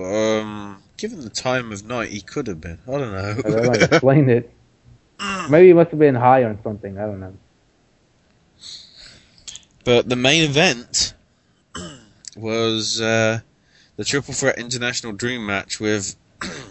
um 0.02 0.82
given 0.98 1.20
the 1.22 1.30
time 1.30 1.74
of 1.74 1.86
night 1.86 2.10
he 2.10 2.22
could 2.22 2.48
have 2.48 2.62
been. 2.62 2.80
I 2.88 2.92
don't 2.92 3.12
know. 3.12 3.36
I 3.46 3.50
don't 3.50 3.64
know, 3.64 3.72
explain 3.74 4.30
it. 4.30 4.50
Maybe 5.50 5.68
he 5.68 5.74
must 5.74 5.92
have 5.92 6.00
been 6.00 6.16
high 6.16 6.46
on 6.46 6.58
something. 6.64 6.98
I 6.98 7.02
don't 7.02 7.20
know. 7.20 7.36
But 9.84 10.08
the 10.08 10.16
main 10.16 10.44
event 10.44 11.14
was 12.38 13.02
uh, 13.02 13.42
the 13.98 14.06
Triple 14.06 14.34
Threat 14.34 14.58
International 14.58 15.12
Dream 15.12 15.46
match 15.46 15.82
with 15.82 16.16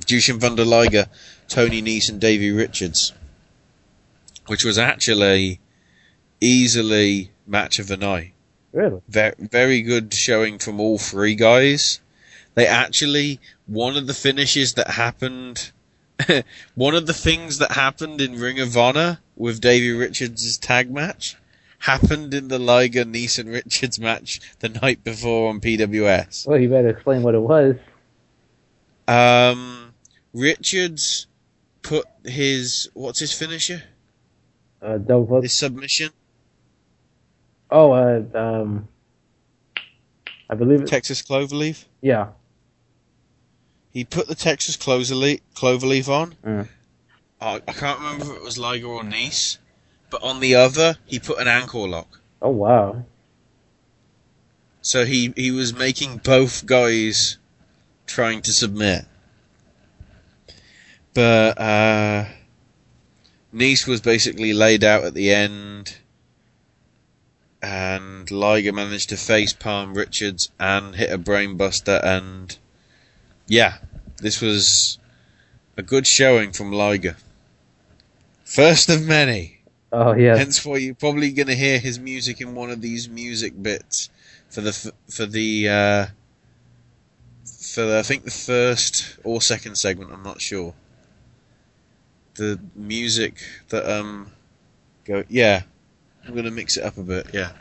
Jushin 0.06 0.40
Thunder 0.40 0.64
Liger, 0.64 1.06
Tony 1.48 1.82
Nese, 1.82 2.08
and 2.08 2.18
Davey 2.18 2.50
Richards, 2.50 3.12
which 4.46 4.64
was 4.64 4.78
actually 4.78 5.60
easily 6.40 7.30
match 7.52 7.78
of 7.78 7.86
the 7.86 7.96
night. 7.96 8.32
Really? 8.72 9.02
Very, 9.08 9.34
very 9.38 9.82
good 9.82 10.12
showing 10.12 10.58
from 10.58 10.80
all 10.80 10.98
three 10.98 11.36
guys. 11.36 12.00
They 12.54 12.66
actually, 12.66 13.38
one 13.66 13.96
of 13.96 14.06
the 14.06 14.14
finishes 14.14 14.74
that 14.74 14.88
happened, 14.88 15.70
one 16.74 16.94
of 16.94 17.06
the 17.06 17.14
things 17.14 17.58
that 17.58 17.72
happened 17.72 18.20
in 18.20 18.40
Ring 18.40 18.58
of 18.58 18.76
Honor 18.76 19.20
with 19.36 19.60
Davey 19.60 19.92
Richards' 19.92 20.58
tag 20.58 20.90
match 20.90 21.36
happened 21.78 22.32
in 22.32 22.48
the 22.48 22.58
Liger 22.58 23.04
Neeson 23.04 23.52
Richards 23.52 23.98
match 23.98 24.40
the 24.60 24.68
night 24.68 25.04
before 25.04 25.50
on 25.50 25.60
PWS. 25.60 26.46
Well, 26.46 26.58
you 26.58 26.68
better 26.68 26.88
explain 26.88 27.22
what 27.22 27.34
it 27.34 27.40
was. 27.40 27.76
Um, 29.08 29.92
Richards 30.32 31.26
put 31.82 32.06
his, 32.24 32.88
what's 32.94 33.18
his 33.18 33.32
finisher? 33.32 33.82
Uh, 34.80 34.98
double. 34.98 35.42
His 35.42 35.52
submission? 35.52 36.10
Oh, 37.72 37.92
uh, 37.92 38.22
um, 38.34 38.86
I 40.50 40.54
believe 40.54 40.82
it. 40.82 40.88
Texas 40.88 41.22
Cloverleaf? 41.22 41.86
Yeah. 42.02 42.28
He 43.90 44.04
put 44.04 44.28
the 44.28 44.34
Texas 44.34 44.76
Cloverleaf, 44.76 45.40
Cloverleaf 45.54 46.08
on. 46.08 46.34
Mm. 46.44 46.68
I 47.40 47.62
I 47.66 47.72
can't 47.72 47.98
remember 47.98 48.24
if 48.26 48.36
it 48.36 48.42
was 48.42 48.58
Liger 48.58 48.86
or 48.86 49.02
Nice, 49.02 49.58
but 50.10 50.22
on 50.22 50.40
the 50.40 50.54
other, 50.54 50.98
he 51.06 51.18
put 51.18 51.38
an 51.38 51.48
ankle 51.48 51.88
lock. 51.88 52.20
Oh 52.42 52.50
wow. 52.50 53.04
So 54.82 55.06
he, 55.06 55.32
he 55.36 55.50
was 55.50 55.72
making 55.72 56.18
both 56.18 56.66
guys 56.66 57.38
trying 58.06 58.42
to 58.42 58.52
submit. 58.52 59.06
But, 61.14 61.58
uh, 61.58 62.26
Nice 63.52 63.86
was 63.86 64.00
basically 64.00 64.52
laid 64.52 64.82
out 64.82 65.04
at 65.04 65.14
the 65.14 65.30
end, 65.32 65.98
and 67.62 68.28
Liger 68.30 68.72
managed 68.72 69.10
to 69.10 69.16
face 69.16 69.52
palm 69.52 69.94
Richards 69.94 70.50
and 70.58 70.96
hit 70.96 71.10
a 71.12 71.18
brainbuster, 71.18 72.02
and 72.04 72.58
yeah, 73.46 73.78
this 74.18 74.40
was 74.40 74.98
a 75.76 75.82
good 75.82 76.06
showing 76.06 76.52
from 76.52 76.72
Liger. 76.72 77.16
First 78.44 78.88
of 78.88 79.06
many. 79.06 79.60
Oh 79.92 80.14
yeah. 80.14 80.36
Hence 80.36 80.64
why 80.64 80.78
you're 80.78 80.94
probably 80.94 81.32
going 81.32 81.48
to 81.48 81.54
hear 81.54 81.78
his 81.78 81.98
music 81.98 82.40
in 82.40 82.54
one 82.54 82.70
of 82.70 82.80
these 82.80 83.08
music 83.08 83.60
bits 83.62 84.10
for 84.48 84.60
the 84.60 84.92
for 85.08 85.26
the 85.26 85.68
uh, 85.68 86.06
for 87.44 87.82
the, 87.82 87.98
I 87.98 88.02
think 88.02 88.24
the 88.24 88.30
first 88.30 89.18
or 89.22 89.40
second 89.40 89.76
segment. 89.76 90.10
I'm 90.12 90.22
not 90.22 90.40
sure. 90.40 90.74
The 92.34 92.58
music 92.74 93.36
that 93.68 93.86
um 93.88 94.32
go 95.04 95.24
yeah, 95.28 95.62
I'm 96.26 96.32
going 96.32 96.44
to 96.44 96.50
mix 96.50 96.76
it 96.76 96.84
up 96.84 96.96
a 96.98 97.02
bit. 97.02 97.28
Yeah. 97.32 97.52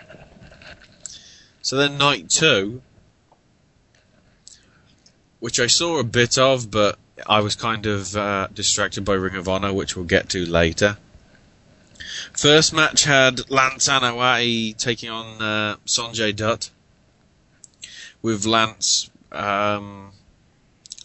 So 1.62 1.78
then 1.78 1.98
night 1.98 2.30
two, 2.30 2.82
which 5.40 5.60
I 5.60 5.68
saw 5.68 6.00
a 6.00 6.04
bit 6.04 6.38
of, 6.38 6.72
but 6.72 6.98
I 7.28 7.42
was 7.42 7.56
kind 7.56 7.86
of 7.86 8.16
uh, 8.16 8.48
distracted 8.54 9.06
by 9.06 9.14
Ring 9.14 9.36
of 9.36 9.48
Honor, 9.48 9.74
which 9.74 9.96
we'll 9.96 10.06
get 10.06 10.30
to 10.30 10.46
later. 10.46 10.98
First 12.34 12.74
match 12.74 13.04
had 13.04 13.50
Lance 13.50 13.88
Anoa'i 13.88 14.76
taking 14.78 15.10
on 15.10 15.42
uh, 15.42 15.76
Sanjay 15.86 16.36
Dutt, 16.36 16.70
with 18.22 18.46
Lance 18.46 19.10
um, 19.32 20.12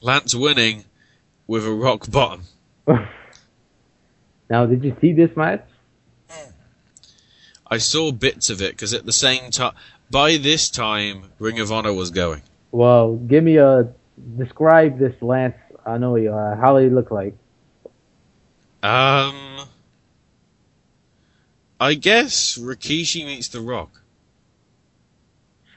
Lance 0.02 0.34
winning 0.34 0.84
with 1.46 1.66
a 1.66 1.72
rock 1.72 2.11
bottom. 2.11 2.42
now, 4.50 4.66
did 4.66 4.84
you 4.84 4.96
see 5.00 5.12
this 5.12 5.34
match? 5.36 5.64
I 7.70 7.78
saw 7.78 8.12
bits 8.12 8.48
of 8.50 8.62
it 8.62 8.72
because 8.72 8.94
at 8.94 9.06
the 9.06 9.12
same 9.12 9.50
time, 9.50 9.74
by 10.10 10.36
this 10.36 10.70
time, 10.70 11.32
Ring 11.38 11.58
of 11.58 11.72
Honor 11.72 11.92
was 11.92 12.10
going. 12.10 12.42
Well, 12.70 13.16
give 13.16 13.42
me 13.42 13.56
a 13.56 13.92
describe 14.36 14.98
this 14.98 15.20
Lance. 15.20 15.56
I 15.84 15.98
know 15.98 16.16
you. 16.16 16.32
Uh, 16.32 16.56
how 16.56 16.78
did 16.78 16.88
he 16.88 16.94
look 16.94 17.10
like? 17.10 17.34
Um, 18.82 19.66
I 21.80 21.94
guess 21.94 22.56
Rikishi 22.58 23.24
meets 23.26 23.48
The 23.48 23.60
Rock. 23.60 24.02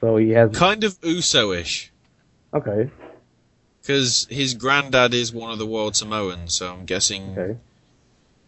So 0.00 0.16
he 0.16 0.30
has 0.30 0.50
Kind 0.56 0.84
of 0.84 0.98
Uso-ish. 1.02 1.90
okay. 2.54 2.90
Because 3.80 4.26
his 4.30 4.54
granddad 4.54 5.14
is 5.14 5.32
one 5.32 5.50
of 5.50 5.58
the 5.58 5.66
Wild 5.66 5.96
Samoans, 5.96 6.54
so 6.54 6.72
I'm 6.72 6.84
guessing 6.84 7.34
Okay. 7.36 7.58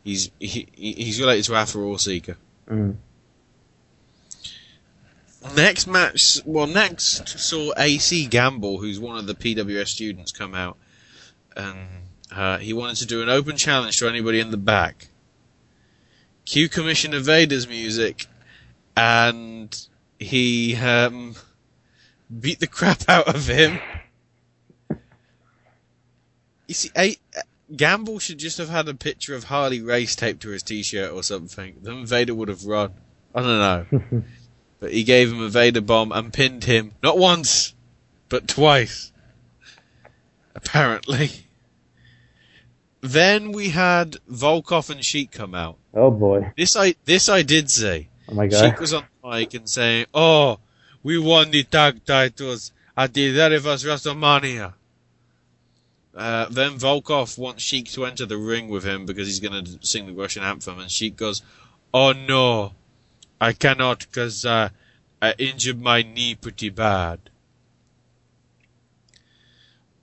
he's 0.05 0.31
he, 0.39 0.69
he- 0.73 0.93
he's 0.93 1.21
related 1.21 1.45
to 1.47 1.55
Afa 1.57 1.79
or 1.79 1.99
Sika. 1.99 2.37
Mm. 2.69 2.97
Next 5.57 5.87
match, 5.87 6.39
well, 6.45 6.67
next 6.67 7.29
saw 7.29 7.73
AC 7.77 8.27
Gamble, 8.27 8.79
who's 8.79 9.01
one 9.01 9.19
of 9.19 9.27
the 9.27 9.35
PWS 9.35 9.89
students, 9.89 10.31
come 10.31 10.55
out, 10.55 10.79
and 11.57 11.89
uh, 12.31 12.59
he 12.59 12.73
wanted 12.73 12.97
to 12.97 13.07
do 13.07 13.23
an 13.23 13.29
open 13.29 13.57
challenge 13.57 13.99
to 13.99 14.09
anybody 14.09 14.41
in 14.41 14.51
the 14.51 14.57
back. 14.57 15.09
Cue 16.45 16.69
Commissioner 16.69 17.19
Vader's 17.19 17.69
music, 17.69 18.27
and 18.97 19.87
he 20.19 20.77
um, 20.77 21.35
beat 22.41 22.61
the 22.61 22.67
crap 22.69 23.09
out 23.09 23.29
of 23.29 23.47
him. 23.49 23.79
You 26.69 26.75
see, 26.75 26.91
A- 26.97 27.19
Gamble 27.77 28.21
should 28.21 28.39
just 28.39 28.59
have 28.59 28.69
had 28.69 28.89
a 28.89 28.95
picture 28.95 29.35
of 29.35 29.45
Harley 29.45 29.83
Race 29.83 30.15
taped 30.15 30.43
to 30.43 30.51
his 30.51 30.63
t-shirt 30.63 31.13
or 31.13 31.23
something. 31.23 31.77
Then 31.83 32.07
Vader 32.07 32.35
would 32.35 32.49
have 32.49 32.65
run. 32.65 32.93
I 33.35 33.41
don't 33.43 33.93
know. 34.13 34.23
but 34.83 34.93
he 34.93 35.05
gave 35.05 35.31
him 35.31 35.41
a 35.41 35.49
Vader 35.49 35.81
bomb 35.81 36.11
and 36.11 36.33
pinned 36.33 36.65
him 36.65 36.91
not 37.05 37.17
once, 37.17 37.73
but 38.29 38.49
twice. 38.49 39.13
Apparently. 40.57 41.31
Then 43.01 43.53
we 43.53 43.69
had 43.69 44.17
Volkov 44.29 44.91
and 44.91 45.05
Sheik 45.05 45.31
come 45.31 45.55
out. 45.55 45.77
Oh 45.95 46.11
boy. 46.11 46.53
This 46.57 46.75
I 46.75 46.97
this 47.05 47.29
I 47.29 47.43
did 47.43 47.71
say. 47.71 48.09
Oh 48.29 48.35
my 48.35 48.49
god. 48.49 48.59
Sheik 48.59 48.81
was 48.81 48.93
on 48.93 49.05
the 49.23 49.31
mic 49.31 49.55
and 49.55 49.69
saying, 49.71 50.07
"Oh, 50.13 50.59
we 51.05 51.17
won 51.17 51.53
the 51.53 51.63
tag 51.63 52.05
titles 52.05 52.73
at 52.97 53.15
the 53.15 53.33
very 53.33 53.61
WrestleMania." 53.61 54.75
Uh, 56.13 56.47
then 56.51 56.73
Volkov 56.73 57.39
wants 57.39 57.63
Sheik 57.63 57.89
to 57.93 58.05
enter 58.05 58.27
the 58.27 58.37
ring 58.37 58.69
with 58.69 58.85
him 58.85 59.07
because 59.07 59.29
he's 59.29 59.41
going 59.41 59.65
to 59.65 59.87
sing 59.87 60.07
the 60.07 60.13
Russian 60.13 60.43
anthem, 60.43 60.81
and 60.81 60.91
Sheik 60.91 61.17
goes, 61.17 61.41
"Oh 61.95 62.13
no, 62.13 62.73
I 63.43 63.53
cannot 63.53 64.07
because 64.07 64.47
uh, 64.47 64.69
I 65.21 65.35
injured 65.37 65.81
my 65.81 66.03
knee 66.03 66.37
pretty 66.37 66.69
bad." 66.69 67.19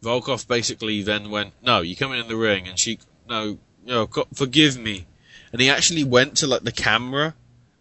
Volkov 0.04 0.46
basically 0.46 1.02
then 1.04 1.30
went, 1.30 1.54
"No, 1.62 1.80
you 1.80 1.96
come 1.96 2.12
in 2.12 2.28
the 2.28 2.36
ring," 2.36 2.68
and 2.68 2.78
she, 2.78 3.00
"No, 3.30 3.60
no, 3.86 4.10
forgive 4.34 4.78
me," 4.78 5.08
and 5.54 5.62
he 5.62 5.70
actually 5.70 6.04
went 6.04 6.36
to 6.38 6.48
like 6.48 6.64
the 6.64 6.74
camera 6.74 7.36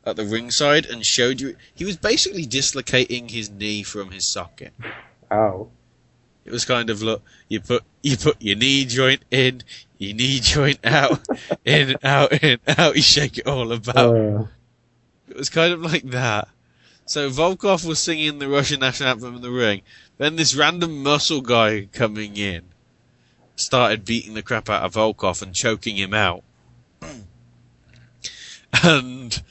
at 0.04 0.14
the 0.14 0.24
ringside 0.24 0.86
and 0.86 1.04
showed 1.04 1.40
you. 1.40 1.56
He 1.74 1.84
was 1.84 1.96
basically 1.96 2.46
dislocating 2.46 3.28
his 3.28 3.50
knee 3.50 3.82
from 3.82 4.12
his 4.12 4.26
socket. 4.26 4.72
Ow. 5.32 5.70
It 6.44 6.52
was 6.52 6.64
kind 6.64 6.88
of 6.88 7.02
look, 7.02 7.22
you 7.48 7.60
put 7.60 7.82
you 8.02 8.16
put 8.16 8.40
your 8.40 8.56
knee 8.56 8.84
joint 8.84 9.24
in, 9.30 9.62
your 9.98 10.14
knee 10.14 10.38
joint 10.38 10.78
out, 10.84 11.26
in 11.64 11.96
out 12.04 12.32
in 12.44 12.60
out. 12.66 12.94
You 12.96 13.02
shake 13.02 13.38
it 13.38 13.46
all 13.48 13.72
about. 13.72 14.16
Uh, 14.16 14.44
was 15.38 15.48
kind 15.48 15.72
of 15.72 15.80
like 15.80 16.04
that. 16.10 16.48
So 17.06 17.30
Volkov 17.30 17.86
was 17.86 17.98
singing 17.98 18.38
the 18.38 18.48
Russian 18.48 18.80
national 18.80 19.08
anthem 19.08 19.36
in 19.36 19.42
the 19.42 19.50
ring. 19.50 19.80
Then 20.18 20.36
this 20.36 20.54
random 20.54 21.02
muscle 21.02 21.40
guy 21.40 21.88
coming 21.92 22.36
in 22.36 22.64
started 23.56 24.04
beating 24.04 24.34
the 24.34 24.42
crap 24.42 24.68
out 24.68 24.82
of 24.82 24.94
Volkov 24.94 25.40
and 25.40 25.54
choking 25.54 25.96
him 25.96 26.12
out. 26.12 26.44
and 28.82 29.42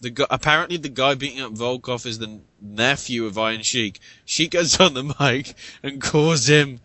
the 0.00 0.10
guy, 0.10 0.26
apparently 0.30 0.76
the 0.76 0.88
guy 0.88 1.14
beating 1.14 1.42
up 1.42 1.52
Volkov 1.52 2.06
is 2.06 2.18
the 2.18 2.40
nephew 2.60 3.26
of 3.26 3.38
Iron 3.38 3.62
Sheik. 3.62 4.00
Sheik 4.24 4.52
goes 4.52 4.80
on 4.80 4.94
the 4.94 5.14
mic 5.20 5.54
and 5.82 6.00
calls 6.00 6.48
him, 6.48 6.80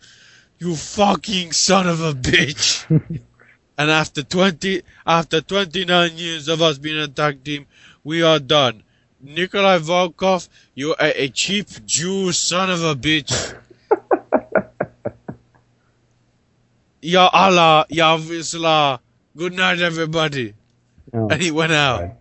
"You 0.60 0.76
fucking 0.76 1.52
son 1.54 1.88
of 1.88 2.02
a 2.02 2.14
bitch." 2.14 2.86
and 3.78 3.92
after 3.92 4.24
twenty, 4.24 4.84
after 5.06 5.42
twenty 5.42 5.86
nine 5.86 6.18
years 6.18 6.48
of 6.48 6.62
us 6.62 6.78
being 6.78 7.00
a 7.00 7.08
tag 7.08 7.44
team, 7.44 7.66
we 8.04 8.22
are 8.22 8.40
done. 8.40 8.84
Nikolai 9.22 9.80
Volkov, 9.80 10.48
you 10.76 10.92
are 10.92 11.12
a 11.16 11.30
cheap 11.30 11.68
Jew 11.86 12.32
son 12.32 12.70
of 12.70 12.84
a 12.84 12.96
bitch. 12.96 13.56
Ya 17.02 17.30
Allah, 17.32 17.86
Ya 17.90 18.18
Islah. 18.18 19.00
Good 19.36 19.54
night, 19.54 19.80
everybody. 19.80 20.56
oh. 21.14 21.30
And 21.30 21.42
he 21.42 21.52
went 21.52 21.72
out. 21.72 22.18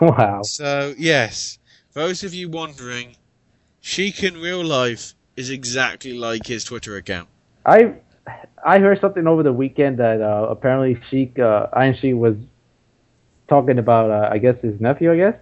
Wow. 0.00 0.42
So, 0.42 0.94
yes, 0.96 1.58
those 1.92 2.22
of 2.22 2.32
you 2.34 2.48
wondering, 2.48 3.16
Sheik 3.80 4.22
in 4.22 4.34
real 4.40 4.64
life 4.64 5.14
is 5.36 5.50
exactly 5.50 6.12
like 6.12 6.46
his 6.46 6.62
Twitter 6.64 6.96
account. 6.96 7.28
I 7.66 7.94
I 8.64 8.78
heard 8.78 9.00
something 9.00 9.26
over 9.26 9.42
the 9.42 9.52
weekend 9.52 9.98
that 9.98 10.20
uh, 10.20 10.46
apparently 10.48 11.00
Sheik 11.10 11.38
uh, 11.38 11.66
Iron 11.72 11.96
Sheik 12.00 12.14
was 12.14 12.36
talking 13.50 13.78
about 13.78 14.10
uh, 14.10 14.30
I 14.32 14.38
guess 14.38 14.56
his 14.62 14.80
nephew 14.80 15.12
I 15.12 15.16
guess, 15.16 15.34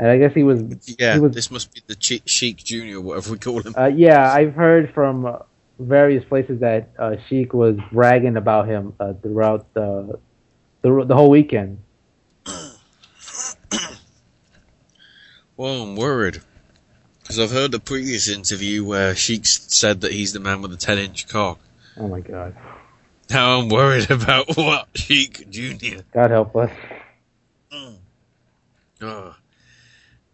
and 0.00 0.08
I 0.08 0.18
guess 0.18 0.34
he 0.34 0.42
was 0.42 0.60
Yeah, 0.98 1.14
he 1.14 1.20
was 1.20 1.32
this 1.32 1.50
must 1.52 1.72
be 1.72 1.82
the 1.86 1.94
Che- 1.94 2.22
Sheik 2.26 2.56
Junior, 2.56 3.00
whatever 3.00 3.30
we 3.30 3.38
call 3.38 3.60
him. 3.60 3.74
Uh, 3.78 3.86
yeah, 3.86 4.32
I've 4.32 4.54
heard 4.54 4.92
from 4.92 5.26
uh, 5.26 5.38
various 5.78 6.24
places 6.24 6.60
that 6.60 6.90
uh, 6.98 7.16
Sheik 7.28 7.54
was 7.54 7.76
bragging 7.92 8.36
about 8.36 8.66
him 8.66 8.94
uh, 8.98 9.12
throughout 9.22 9.72
the, 9.74 10.18
the 10.82 11.04
the 11.04 11.14
whole 11.14 11.30
weekend. 11.30 11.78
Well, 15.56 15.82
I'm 15.82 15.94
worried. 15.94 16.40
Because 17.22 17.38
I've 17.38 17.52
heard 17.52 17.70
the 17.70 17.78
previous 17.80 18.28
interview 18.28 18.84
where 18.84 19.14
Sheik 19.14 19.46
said 19.46 20.00
that 20.00 20.12
he's 20.12 20.32
the 20.32 20.40
man 20.40 20.60
with 20.62 20.72
the 20.72 20.76
10 20.76 20.98
inch 20.98 21.28
cock. 21.28 21.58
Oh 21.96 22.08
my 22.08 22.20
God! 22.20 22.56
Now 23.30 23.60
I'm 23.60 23.68
worried 23.68 24.10
about 24.10 24.56
what 24.56 24.88
Sheik 24.94 25.48
Jr. 25.48 26.00
God 26.12 26.30
help 26.30 26.56
us. 26.56 26.70
Oh. 29.04 29.36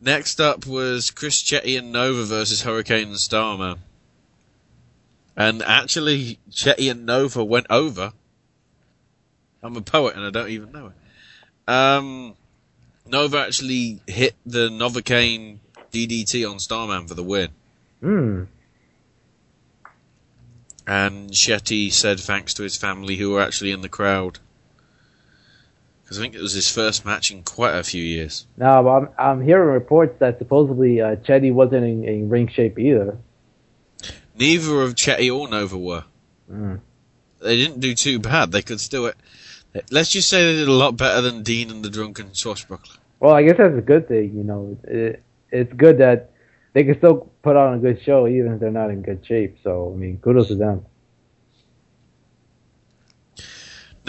Next 0.00 0.40
up 0.40 0.66
was 0.66 1.10
Chris 1.10 1.42
Chetti 1.42 1.78
and 1.78 1.92
Nova 1.92 2.24
versus 2.24 2.62
Hurricane 2.62 3.08
and 3.08 3.18
Starman. 3.18 3.80
And 5.36 5.62
actually, 5.62 6.38
Chetti 6.50 6.90
and 6.90 7.04
Nova 7.04 7.44
went 7.44 7.66
over. 7.68 8.12
I'm 9.62 9.76
a 9.76 9.82
poet 9.82 10.16
and 10.16 10.24
I 10.24 10.30
don't 10.30 10.48
even 10.48 10.72
know 10.72 10.86
it. 10.86 11.72
Um, 11.72 12.34
Nova 13.06 13.38
actually 13.38 14.00
hit 14.06 14.34
the 14.46 14.68
Novocaine 14.70 15.58
DDT 15.92 16.50
on 16.50 16.58
Starman 16.58 17.06
for 17.06 17.14
the 17.14 17.22
win. 17.22 17.50
Hmm. 18.00 18.44
And 20.86 21.30
Chetti 21.30 21.92
said 21.92 22.18
thanks 22.18 22.54
to 22.54 22.62
his 22.62 22.76
family 22.76 23.16
who 23.16 23.30
were 23.30 23.42
actually 23.42 23.70
in 23.70 23.82
the 23.82 23.88
crowd. 23.88 24.38
Because 26.10 26.18
I 26.18 26.22
think 26.22 26.34
it 26.34 26.42
was 26.42 26.54
his 26.54 26.68
first 26.68 27.06
match 27.06 27.30
in 27.30 27.44
quite 27.44 27.76
a 27.76 27.84
few 27.84 28.02
years. 28.02 28.44
Now 28.56 28.88
I'm 28.88 29.08
I'm 29.16 29.40
hearing 29.40 29.68
reports 29.68 30.18
that 30.18 30.40
supposedly 30.40 31.00
uh, 31.00 31.14
Chetti 31.14 31.52
wasn't 31.52 31.84
in, 31.84 32.02
in 32.02 32.28
ring 32.28 32.48
shape 32.48 32.80
either. 32.80 33.16
Neither 34.34 34.82
of 34.82 34.96
Chetti 34.96 35.32
or 35.32 35.48
Nova 35.48 35.78
were. 35.78 36.04
Mm. 36.50 36.80
They 37.38 37.54
didn't 37.54 37.78
do 37.78 37.94
too 37.94 38.18
bad. 38.18 38.50
They 38.50 38.60
could 38.60 38.80
still. 38.80 39.12
Let's 39.92 40.10
just 40.10 40.28
say 40.28 40.52
they 40.52 40.58
did 40.58 40.66
a 40.66 40.72
lot 40.72 40.96
better 40.96 41.20
than 41.20 41.44
Dean 41.44 41.70
and 41.70 41.84
the 41.84 41.90
Drunken 41.90 42.34
Swashbuckler. 42.34 42.96
Well, 43.20 43.32
I 43.32 43.44
guess 43.44 43.58
that's 43.58 43.78
a 43.78 43.80
good 43.80 44.08
thing. 44.08 44.34
You 44.34 44.42
know, 44.42 44.78
it, 44.82 45.22
it's 45.52 45.72
good 45.74 45.98
that 45.98 46.32
they 46.72 46.82
can 46.82 46.98
still 46.98 47.30
put 47.42 47.54
on 47.54 47.74
a 47.74 47.78
good 47.78 48.02
show 48.02 48.26
even 48.26 48.54
if 48.54 48.58
they're 48.58 48.72
not 48.72 48.90
in 48.90 49.02
good 49.02 49.24
shape. 49.24 49.58
So 49.62 49.92
I 49.94 49.96
mean, 49.96 50.18
kudos 50.18 50.48
to 50.48 50.56
them. 50.56 50.86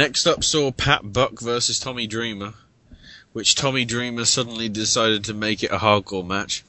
Next 0.02 0.26
up 0.26 0.44
saw 0.44 0.72
Pat 0.72 1.14
Buck 1.14 1.40
versus 1.40 1.80
Tommy 1.80 2.08
Dreamer, 2.08 2.56
which 3.34 3.54
Tommy 3.54 3.86
Dreamer 3.86 4.26
suddenly 4.26 4.68
decided 4.68 5.26
to 5.26 5.36
make 5.36 5.62
it 5.62 5.70
a 5.70 5.78
hardcore 5.78 6.26
match. 6.26 6.64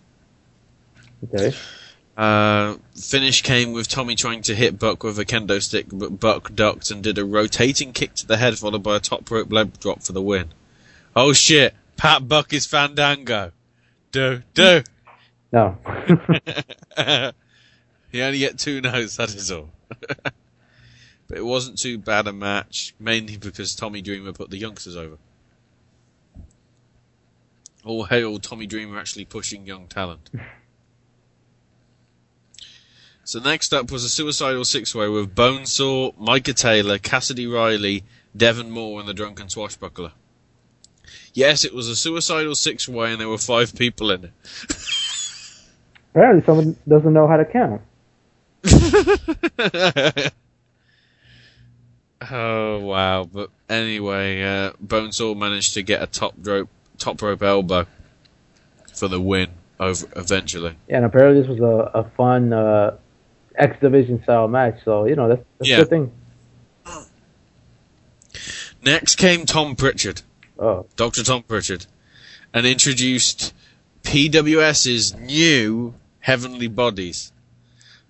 Okay. 1.25 1.57
Uh, 2.15 2.77
finish 2.95 3.41
came 3.41 3.73
with 3.73 3.89
Tommy 3.89 4.17
trying 4.17 4.43
to 4.43 4.55
hit 4.55 4.79
Buck 4.79 5.03
with 5.03 5.19
a 5.19 5.25
kendo 5.25 5.63
stick, 5.63 5.87
but 5.91 6.21
Buck 6.21 6.55
ducked 6.55 6.91
and 6.91 7.03
did 7.03 7.17
a 7.17 7.25
rotating 7.25 7.95
kick 7.95 8.13
to 8.17 8.27
the 8.27 8.37
head, 8.37 8.59
followed 8.59 8.83
by 8.83 8.97
a 8.97 9.01
top 9.01 9.31
rope 9.31 9.51
leg 9.51 9.81
drop 9.81 10.03
for 10.03 10.13
the 10.13 10.21
win. 10.21 10.51
Oh 11.17 11.33
shit! 11.33 11.73
Pat 11.97 12.29
Buck 12.29 12.53
is 12.53 12.67
Fandango. 12.67 13.53
Do 14.11 14.43
do. 14.53 14.83
No. 15.51 15.79
he 18.13 18.21
only 18.21 18.41
get 18.41 18.59
two 18.59 18.83
no's. 18.83 19.17
That 19.17 19.35
is 19.35 19.51
all. 19.51 19.71
but 21.33 21.39
it 21.39 21.47
wasn't 21.47 21.79
too 21.79 21.97
bad 21.97 22.27
a 22.27 22.33
match, 22.33 22.95
mainly 23.01 23.39
because 23.39 23.75
Tommy 23.75 24.03
Dreamer 24.03 24.35
put 24.35 24.51
the 24.51 24.59
youngsters 24.59 24.99
over. 24.99 25.17
All 27.87 28.05
hail 28.05 28.39
Tommy 28.39 28.67
Dreamer 28.67 28.99
actually 28.99 29.25
pushing 29.25 29.67
young 29.67 29.87
talent. 29.87 30.31
So 33.25 33.39
next 33.39 33.73
up 33.73 33.93
was 33.93 34.03
a 34.03 34.09
suicidal 34.09 34.65
six-way 34.65 35.09
with 35.09 35.33
Bonesaw, 35.33 36.19
Micah 36.19 36.53
Taylor, 36.53 36.99
Cassidy 36.99 37.47
Riley, 37.47 38.03
Devon 38.37 38.73
Moore, 38.73 38.99
and 38.99 39.09
the 39.09 39.15
Drunken 39.15 39.49
Swashbuckler. 39.49 40.11
Yes, 41.33 41.65
it 41.65 41.73
was 41.73 41.89
a 41.89 41.95
suicidal 41.95 42.57
six-way, 42.57 43.13
and 43.13 43.21
there 43.21 43.29
were 43.29 43.39
five 43.39 43.77
people 43.77 44.11
in 44.11 44.25
it. 44.25 44.33
Apparently, 46.11 46.45
someone 46.45 46.77
doesn't 46.89 47.13
know 47.13 47.29
how 47.29 47.37
to 47.37 47.45
count. 47.45 47.83
oh 52.31 52.79
wow! 52.81 53.25
But 53.25 53.51
anyway, 53.69 54.43
uh, 54.43 54.73
Bonesaw 54.85 55.37
managed 55.37 55.75
to 55.75 55.83
get 55.83 56.03
a 56.03 56.07
top 56.07 56.35
rope 56.43 56.69
top 56.99 57.21
rope 57.23 57.43
elbow 57.43 57.87
for 58.95 59.09
the 59.09 59.21
win 59.21 59.49
over 59.81 60.07
eventually. 60.17 60.77
Yeah, 60.89 60.97
and 60.99 61.07
apparently 61.07 61.41
this 61.43 61.49
was 61.51 61.61
a, 61.61 61.99
a 61.99 62.05
fun 62.11 62.53
uh, 62.53 62.97
X 63.57 63.79
Division 63.81 64.23
style 64.23 64.49
match. 64.49 64.79
So 64.85 65.07
you 65.07 65.17
know 65.17 65.29
that's, 65.29 65.45
that's 65.59 65.69
Yeah. 65.69 65.77
a 65.77 65.81
good 65.81 65.91
thing. 65.91 66.13
Next 68.85 69.17
came 69.17 69.47
Tom 69.47 69.77
Pritchard, 69.77 70.23
Oh, 70.59 70.87
Dr. 70.97 71.23
Tom 71.23 71.43
Pritchard, 71.45 71.87
and 72.53 72.67
introduced 72.67 73.55
PWS's 74.03 75.15
new 75.15 75.95
Heavenly 76.21 76.67
Bodies 76.69 77.33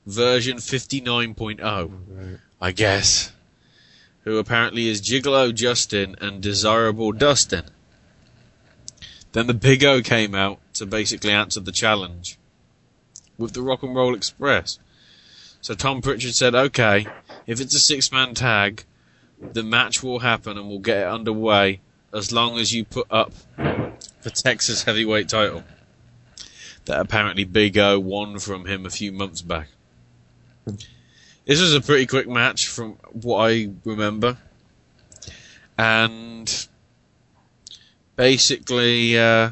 version 0.07 0.57
59.0, 0.57 2.39
I 2.61 2.73
guess. 2.73 3.33
Who 4.25 4.39
apparently 4.39 4.89
is 4.89 5.01
Gigolo 5.01 5.55
Justin 5.55 6.17
and 6.21 6.41
Desirable 6.41 7.13
Dustin. 7.13 7.65
Then 9.33 9.47
the 9.47 9.55
Big 9.55 9.85
O 9.85 10.03
came 10.03 10.35
out 10.35 10.61
to 10.75 10.87
basically 10.87 11.33
answer 11.33 11.61
the 11.61 11.73
challenge 11.73 12.39
with 13.39 13.55
the 13.55 13.63
Rock 13.63 13.83
and 13.83 13.95
Roll 13.95 14.15
Express. 14.15 14.79
So 15.61 15.75
Tom 15.75 16.03
Pritchard 16.03 16.35
said, 16.35 16.55
okay, 16.55 17.07
if 17.47 17.61
it's 17.61 17.75
a 17.75 17.81
six 17.81 18.13
man 18.13 18.35
tag, 18.35 18.85
the 19.41 19.63
match 19.63 20.03
will 20.03 20.21
happen 20.21 20.59
and 20.59 20.69
we'll 20.69 20.79
get 20.79 20.99
it 20.99 21.07
underway 21.07 21.81
as 22.13 22.31
long 22.31 22.59
as 22.59 22.73
you 22.73 22.85
put 22.85 23.07
up 23.11 23.33
the 23.57 24.31
Texas 24.31 24.85
heavyweight 24.85 25.29
title 25.29 25.65
that 26.85 27.01
apparently 27.01 27.45
Big 27.45 27.79
O 27.79 27.99
won 27.99 28.39
from 28.39 28.67
him 28.67 28.87
a 28.87 28.91
few 28.91 29.13
months 29.13 29.43
back. 29.43 29.69
This 31.45 31.61
was 31.61 31.75
a 31.75 31.81
pretty 31.81 32.07
quick 32.07 32.29
match 32.29 32.69
from 32.69 32.93
what 33.11 33.51
I 33.51 33.71
remember. 33.85 34.39
And 35.77 36.69
basically, 38.15 39.19
uh, 39.19 39.51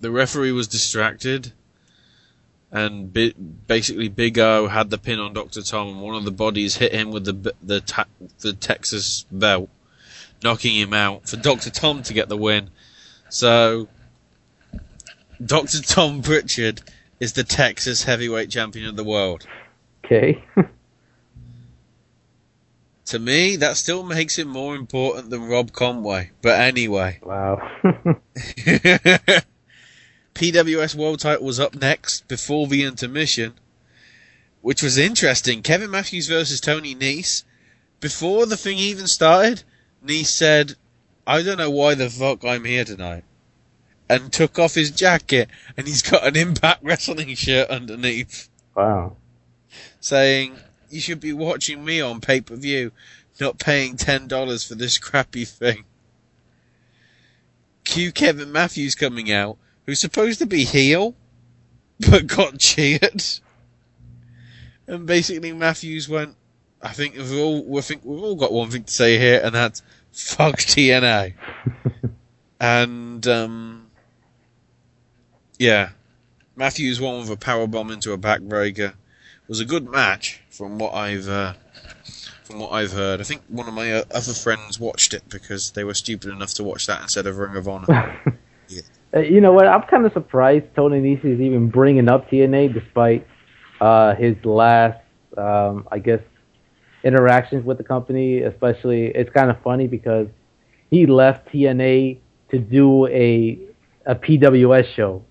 the 0.00 0.10
referee 0.10 0.52
was 0.52 0.68
distracted. 0.68 1.52
And 2.70 3.12
bi- 3.12 3.34
basically, 3.66 4.08
Big 4.08 4.38
O 4.38 4.68
had 4.68 4.90
the 4.90 4.98
pin 4.98 5.18
on 5.18 5.32
Dr. 5.32 5.62
Tom, 5.62 5.88
and 5.88 6.00
one 6.00 6.14
of 6.14 6.24
the 6.24 6.30
bodies 6.30 6.76
hit 6.76 6.92
him 6.92 7.10
with 7.10 7.24
the 7.24 7.52
the 7.60 7.80
ta- 7.80 8.06
the 8.38 8.52
Texas 8.52 9.26
belt, 9.32 9.68
knocking 10.44 10.76
him 10.76 10.94
out 10.94 11.28
for 11.28 11.36
Dr. 11.36 11.70
Tom 11.70 12.04
to 12.04 12.14
get 12.14 12.28
the 12.28 12.36
win. 12.36 12.70
So, 13.28 13.88
Dr. 15.44 15.82
Tom 15.82 16.22
Pritchard 16.22 16.82
is 17.18 17.32
the 17.32 17.42
Texas 17.42 18.04
heavyweight 18.04 18.50
champion 18.50 18.86
of 18.86 18.94
the 18.94 19.02
world. 19.02 19.48
Okay. 20.10 20.44
To 23.06 23.18
me, 23.18 23.56
that 23.56 23.76
still 23.76 24.04
makes 24.04 24.38
it 24.38 24.46
more 24.46 24.76
important 24.76 25.30
than 25.30 25.48
Rob 25.48 25.72
Conway. 25.72 26.30
But 26.42 26.60
anyway, 26.60 27.18
wow. 27.24 27.68
PWS 30.34 30.94
World 30.94 31.18
Title 31.18 31.44
was 31.44 31.58
up 31.58 31.74
next 31.74 32.28
before 32.28 32.68
the 32.68 32.84
intermission, 32.84 33.54
which 34.62 34.80
was 34.80 34.96
interesting. 34.96 35.62
Kevin 35.62 35.90
Matthews 35.90 36.28
versus 36.28 36.60
Tony 36.60 36.94
Nese. 36.94 37.42
Before 37.98 38.46
the 38.46 38.56
thing 38.56 38.78
even 38.78 39.08
started, 39.08 39.64
Nese 40.06 40.26
said, 40.26 40.76
I 41.26 41.42
don't 41.42 41.58
know 41.58 41.70
why 41.70 41.96
the 41.96 42.08
fuck 42.08 42.44
I'm 42.44 42.64
here 42.64 42.84
tonight. 42.84 43.24
And 44.08 44.32
took 44.32 44.56
off 44.56 44.76
his 44.76 44.92
jacket, 44.92 45.48
and 45.76 45.88
he's 45.88 46.02
got 46.02 46.24
an 46.24 46.36
Impact 46.36 46.80
Wrestling 46.84 47.34
shirt 47.34 47.70
underneath, 47.70 48.48
wow. 48.76 49.16
Saying, 50.00 50.56
You 50.88 51.00
should 51.00 51.20
be 51.20 51.32
watching 51.32 51.84
me 51.84 52.00
on 52.00 52.20
pay 52.20 52.40
per 52.40 52.56
view, 52.56 52.92
not 53.40 53.58
paying 53.58 53.96
$10 53.96 54.66
for 54.68 54.74
this 54.74 54.98
crappy 54.98 55.44
thing. 55.44 55.84
Q 57.84 58.12
Kevin 58.12 58.52
Matthews 58.52 58.94
coming 58.94 59.32
out, 59.32 59.56
who's 59.86 60.00
supposed 60.00 60.38
to 60.40 60.46
be 60.46 60.64
heel, 60.64 61.14
but 62.10 62.26
got 62.26 62.58
cheered. 62.58 63.24
And 64.86 65.06
basically 65.06 65.52
Matthews 65.52 66.08
went, 66.08 66.36
I 66.82 66.92
think 66.92 67.14
we've 67.16 67.38
all, 67.38 67.64
we 67.64 67.80
think 67.82 68.04
we've 68.04 68.22
all 68.22 68.36
got 68.36 68.52
one 68.52 68.70
thing 68.70 68.84
to 68.84 68.92
say 68.92 69.18
here, 69.18 69.40
and 69.42 69.54
that's 69.54 69.82
fuck 70.12 70.56
TNA. 70.56 71.34
and, 72.60 73.26
um, 73.26 73.90
yeah. 75.58 75.90
Matthews 76.56 77.00
won 77.00 77.20
with 77.20 77.30
a 77.30 77.36
power 77.36 77.66
bomb 77.66 77.90
into 77.90 78.12
a 78.12 78.18
backbreaker. 78.18 78.94
It 79.50 79.54
was 79.58 79.60
a 79.60 79.64
good 79.64 79.90
match 79.90 80.40
from 80.48 80.78
what 80.78 80.94
I've 80.94 81.28
uh, 81.28 81.54
from 82.44 82.60
what 82.60 82.70
I've 82.70 82.92
heard. 82.92 83.20
I 83.20 83.24
think 83.24 83.42
one 83.48 83.66
of 83.66 83.74
my 83.74 83.94
uh, 83.94 84.04
other 84.14 84.32
friends 84.32 84.78
watched 84.78 85.12
it 85.12 85.24
because 85.28 85.72
they 85.72 85.82
were 85.82 85.94
stupid 85.94 86.30
enough 86.30 86.54
to 86.54 86.62
watch 86.62 86.86
that 86.86 87.02
instead 87.02 87.26
of 87.26 87.36
Ring 87.36 87.56
of 87.56 87.66
Honor. 87.66 88.20
Uh, 89.12 89.18
you 89.18 89.40
know 89.40 89.52
what? 89.52 89.66
I'm 89.66 89.82
kind 89.82 90.06
of 90.06 90.12
surprised 90.12 90.66
Tony 90.76 91.00
Nese 91.00 91.24
is 91.24 91.40
even 91.40 91.68
bringing 91.68 92.08
up 92.08 92.30
TNA 92.30 92.72
despite 92.72 93.26
uh, 93.80 94.14
his 94.14 94.36
last, 94.44 95.00
um, 95.36 95.88
I 95.90 95.98
guess, 95.98 96.20
interactions 97.02 97.64
with 97.64 97.78
the 97.78 97.82
company. 97.82 98.42
Especially, 98.42 99.06
it's 99.06 99.30
kind 99.30 99.50
of 99.50 99.60
funny 99.62 99.88
because 99.88 100.28
he 100.90 101.06
left 101.06 101.48
TNA 101.48 102.20
to 102.52 102.58
do 102.60 103.08
a 103.08 103.58
a 104.06 104.14
PWS 104.14 104.94
show, 104.94 105.24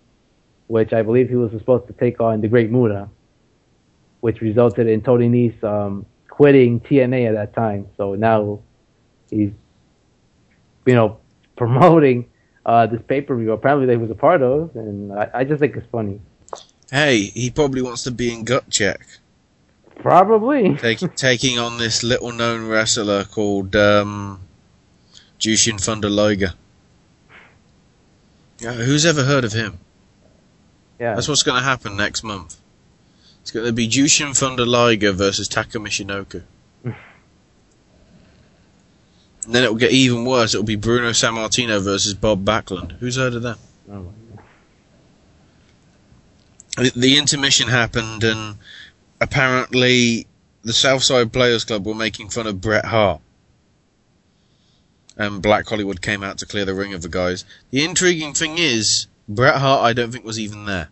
which 0.67 0.91
I 0.91 1.01
believe 1.01 1.29
he 1.29 1.37
was 1.37 1.51
supposed 1.51 1.87
to 1.87 1.93
take 1.93 2.19
on 2.19 2.41
the 2.41 2.49
Great 2.49 2.69
Muta, 2.69 3.09
which 4.21 4.41
resulted 4.41 4.87
in 4.87 5.01
Tony 5.01 5.29
Nese 5.29 5.63
um, 5.63 6.05
quitting 6.29 6.79
TNA 6.79 7.27
at 7.29 7.33
that 7.33 7.53
time. 7.53 7.87
So 7.97 8.15
now 8.15 8.59
he's, 9.29 9.51
you 10.85 10.95
know, 10.95 11.17
promoting 11.55 12.29
uh, 12.65 12.87
this 12.87 13.01
pay 13.07 13.21
per 13.21 13.35
view. 13.35 13.51
Apparently, 13.51 13.85
they 13.85 13.97
was 13.97 14.11
a 14.11 14.15
part 14.15 14.41
of, 14.41 14.75
and 14.75 15.11
I, 15.13 15.29
I 15.33 15.43
just 15.43 15.59
think 15.59 15.75
it's 15.75 15.87
funny. 15.91 16.21
hey, 16.91 17.23
he 17.23 17.49
probably 17.49 17.81
wants 17.81 18.03
to 18.03 18.11
be 18.11 18.31
in 18.31 18.43
Gut 18.43 18.69
Check, 18.69 19.05
Probably. 19.95 20.75
take, 20.75 20.99
taking 21.15 21.59
on 21.59 21.77
this 21.77 22.03
little 22.03 22.31
known 22.31 22.67
wrestler 22.67 23.25
called 23.25 23.75
um, 23.75 24.39
Jushin 25.39 25.79
Thunder 25.79 26.09
Liger. 26.09 26.53
Yeah, 28.59 28.73
who's 28.73 29.05
ever 29.05 29.23
heard 29.23 29.45
of 29.45 29.53
him? 29.53 29.79
Yeah. 30.99 31.15
That's 31.15 31.27
what's 31.29 31.43
going 31.43 31.57
to 31.57 31.63
happen 31.63 31.95
next 31.95 32.23
month. 32.23 32.57
It's 33.49 33.55
going 33.55 33.65
to 33.65 33.73
be 33.73 33.87
Jushin 33.87 34.37
Thunder 34.37 34.63
Liger 34.63 35.11
versus 35.11 35.47
Taka 35.47 35.79
Michinoku. 35.79 36.43
and 36.83 36.93
then 39.47 39.63
it'll 39.63 39.75
get 39.75 39.89
even 39.89 40.23
worse. 40.23 40.53
It'll 40.53 40.63
be 40.63 40.75
Bruno 40.75 41.09
Sammartino 41.09 41.81
versus 41.81 42.13
Bob 42.13 42.45
Backlund. 42.45 42.91
Who's 42.99 43.15
heard 43.15 43.33
of 43.33 43.41
that? 43.41 43.57
Oh, 43.91 44.13
The, 46.77 46.91
the 46.95 47.17
intermission 47.17 47.69
happened, 47.69 48.23
and 48.23 48.57
apparently 49.19 50.27
the 50.61 50.71
Southside 50.71 51.33
Players 51.33 51.65
Club 51.65 51.87
were 51.87 51.95
making 51.95 52.29
fun 52.29 52.45
of 52.45 52.61
Bret 52.61 52.85
Hart. 52.85 53.19
And 55.17 55.41
Black 55.41 55.67
Hollywood 55.67 56.03
came 56.03 56.21
out 56.21 56.37
to 56.37 56.45
clear 56.45 56.65
the 56.65 56.75
ring 56.75 56.93
of 56.93 57.01
the 57.01 57.09
guys. 57.09 57.45
The 57.71 57.83
intriguing 57.83 58.35
thing 58.35 58.59
is, 58.59 59.07
Bret 59.27 59.55
Hart, 59.55 59.83
I 59.83 59.93
don't 59.93 60.11
think 60.11 60.23
was 60.23 60.37
even 60.39 60.65
there. 60.65 60.89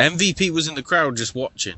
MVP 0.00 0.50
was 0.50 0.66
in 0.66 0.74
the 0.74 0.82
crowd 0.82 1.16
just 1.16 1.34
watching. 1.34 1.76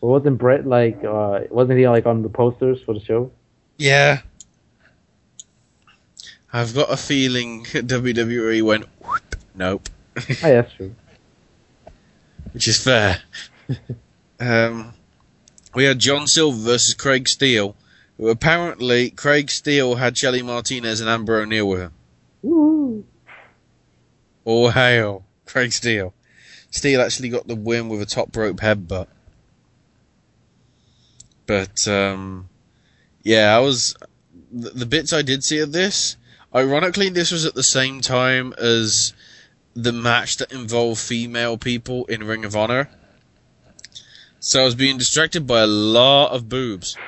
Well, 0.00 0.12
wasn't 0.12 0.38
Bret 0.38 0.66
like? 0.66 1.02
Uh, 1.02 1.40
wasn't 1.50 1.78
he 1.78 1.88
like 1.88 2.06
on 2.06 2.22
the 2.22 2.28
posters 2.28 2.82
for 2.82 2.94
the 2.94 3.00
show? 3.00 3.32
Yeah. 3.78 4.20
I've 6.52 6.74
got 6.74 6.92
a 6.92 6.96
feeling 6.96 7.64
WWE 7.64 8.62
went, 8.62 8.86
"Whoop, 9.00 9.36
nope. 9.54 9.88
oh, 10.16 10.22
yeah, 10.28 10.62
that's 10.62 10.72
true. 10.74 10.94
Which 12.52 12.68
is 12.68 12.82
fair. 12.82 13.20
um, 14.40 14.94
we 15.74 15.84
had 15.84 15.98
John 15.98 16.26
Silver 16.26 16.58
versus 16.58 16.94
Craig 16.94 17.28
Steele. 17.28 17.76
Who 18.16 18.28
apparently, 18.28 19.10
Craig 19.10 19.50
Steele 19.50 19.94
had 19.94 20.16
Shelly 20.18 20.42
Martinez 20.42 21.00
and 21.00 21.08
Amber 21.08 21.40
O'Neal 21.40 21.68
with 21.68 21.80
him. 21.80 21.92
Woo. 22.42 23.04
All 24.44 24.70
hail, 24.70 25.24
Craig 25.44 25.72
Steele. 25.72 26.14
Steele 26.70 27.00
actually 27.00 27.28
got 27.30 27.46
the 27.46 27.56
win 27.56 27.88
with 27.88 28.02
a 28.02 28.06
top 28.06 28.36
rope 28.36 28.58
headbutt. 28.58 29.08
But, 31.46 31.88
um, 31.88 32.48
yeah, 33.22 33.56
I 33.56 33.60
was, 33.60 33.96
the, 34.52 34.70
the 34.70 34.86
bits 34.86 35.12
I 35.12 35.22
did 35.22 35.42
see 35.42 35.60
of 35.60 35.72
this, 35.72 36.16
ironically, 36.54 37.08
this 37.08 37.32
was 37.32 37.46
at 37.46 37.54
the 37.54 37.62
same 37.62 38.00
time 38.00 38.52
as 38.58 39.14
the 39.74 39.92
match 39.92 40.36
that 40.38 40.52
involved 40.52 41.00
female 41.00 41.56
people 41.56 42.04
in 42.06 42.24
Ring 42.24 42.44
of 42.44 42.54
Honor. 42.54 42.90
So 44.40 44.60
I 44.60 44.64
was 44.64 44.74
being 44.74 44.98
distracted 44.98 45.46
by 45.46 45.60
a 45.60 45.66
lot 45.66 46.32
of 46.32 46.48
boobs. 46.48 46.96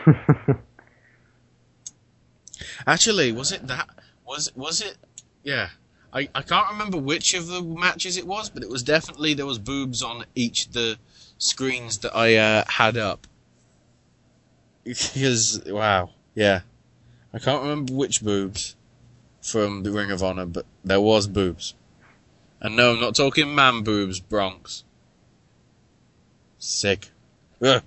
Actually, 2.86 3.32
was 3.32 3.52
it 3.52 3.66
that? 3.66 3.88
Was 4.26 4.54
was 4.56 4.80
it? 4.80 4.96
Yeah, 5.42 5.70
I 6.12 6.28
I 6.34 6.42
can't 6.42 6.70
remember 6.70 6.98
which 6.98 7.34
of 7.34 7.46
the 7.46 7.62
matches 7.62 8.16
it 8.16 8.26
was, 8.26 8.50
but 8.50 8.62
it 8.62 8.68
was 8.68 8.82
definitely 8.82 9.34
there 9.34 9.46
was 9.46 9.58
boobs 9.58 10.02
on 10.02 10.24
each 10.34 10.66
of 10.66 10.72
the 10.72 10.98
screens 11.38 11.98
that 11.98 12.14
I 12.14 12.36
uh, 12.36 12.64
had 12.68 12.96
up. 12.96 13.26
Because 14.84 15.62
wow, 15.66 16.10
yeah, 16.34 16.60
I 17.32 17.38
can't 17.38 17.62
remember 17.62 17.92
which 17.94 18.22
boobs 18.22 18.76
from 19.40 19.82
the 19.82 19.90
Ring 19.90 20.10
of 20.10 20.22
Honor, 20.22 20.46
but 20.46 20.66
there 20.84 21.00
was 21.00 21.26
boobs. 21.26 21.74
And 22.60 22.76
no, 22.76 22.92
I'm 22.92 23.00
not 23.00 23.14
talking 23.14 23.54
man 23.54 23.82
boobs, 23.82 24.20
Bronx. 24.20 24.84
Sick. 26.58 27.10
Ugh. 27.62 27.82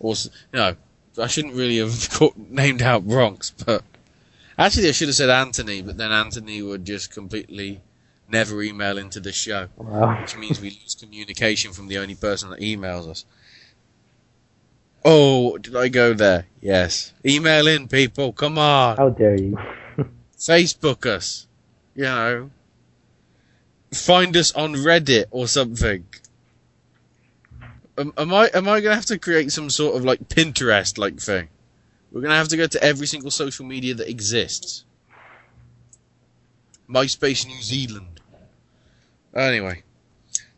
Also, 0.00 0.30
no, 0.52 0.76
I 1.18 1.26
shouldn't 1.26 1.54
really 1.54 1.78
have 1.78 2.20
named 2.50 2.82
out 2.82 3.06
Bronx, 3.06 3.50
but 3.50 3.82
actually 4.58 4.88
I 4.88 4.92
should 4.92 5.08
have 5.08 5.14
said 5.16 5.30
Anthony, 5.30 5.82
but 5.82 5.96
then 5.96 6.12
Anthony 6.12 6.62
would 6.62 6.84
just 6.84 7.10
completely 7.10 7.80
never 8.28 8.62
email 8.62 8.98
into 8.98 9.20
the 9.20 9.32
show, 9.32 9.68
Wow. 9.76 10.20
which 10.20 10.36
means 10.36 10.60
we 10.60 10.70
lose 10.70 10.94
communication 10.98 11.72
from 11.72 11.88
the 11.88 11.98
only 11.98 12.14
person 12.14 12.50
that 12.50 12.60
emails 12.60 13.08
us. 13.08 13.24
Oh, 15.04 15.58
did 15.58 15.76
I 15.76 15.88
go 15.88 16.14
there? 16.14 16.46
Yes. 16.62 17.12
Email 17.26 17.66
in, 17.66 17.88
people. 17.88 18.32
Come 18.32 18.56
on. 18.58 18.96
How 18.96 19.10
dare 19.10 19.36
you? 19.36 19.58
Facebook 20.38 21.04
us. 21.06 21.46
You 21.94 22.04
know. 22.04 22.50
Find 23.92 24.34
us 24.36 24.52
on 24.52 24.74
Reddit 24.74 25.26
or 25.30 25.46
something. 25.46 26.06
Am, 27.96 28.12
am 28.16 28.34
I 28.34 28.50
am 28.54 28.68
I 28.68 28.80
gonna 28.80 28.94
have 28.96 29.06
to 29.06 29.18
create 29.18 29.52
some 29.52 29.70
sort 29.70 29.94
of 29.94 30.04
like 30.04 30.28
Pinterest 30.28 30.98
like 30.98 31.20
thing? 31.20 31.48
We're 32.14 32.20
gonna 32.20 32.36
have 32.36 32.48
to 32.48 32.56
go 32.56 32.68
to 32.68 32.82
every 32.82 33.08
single 33.08 33.32
social 33.32 33.66
media 33.66 33.92
that 33.94 34.08
exists. 34.08 34.84
MySpace 36.88 37.44
New 37.44 37.60
Zealand. 37.60 38.20
Anyway. 39.34 39.82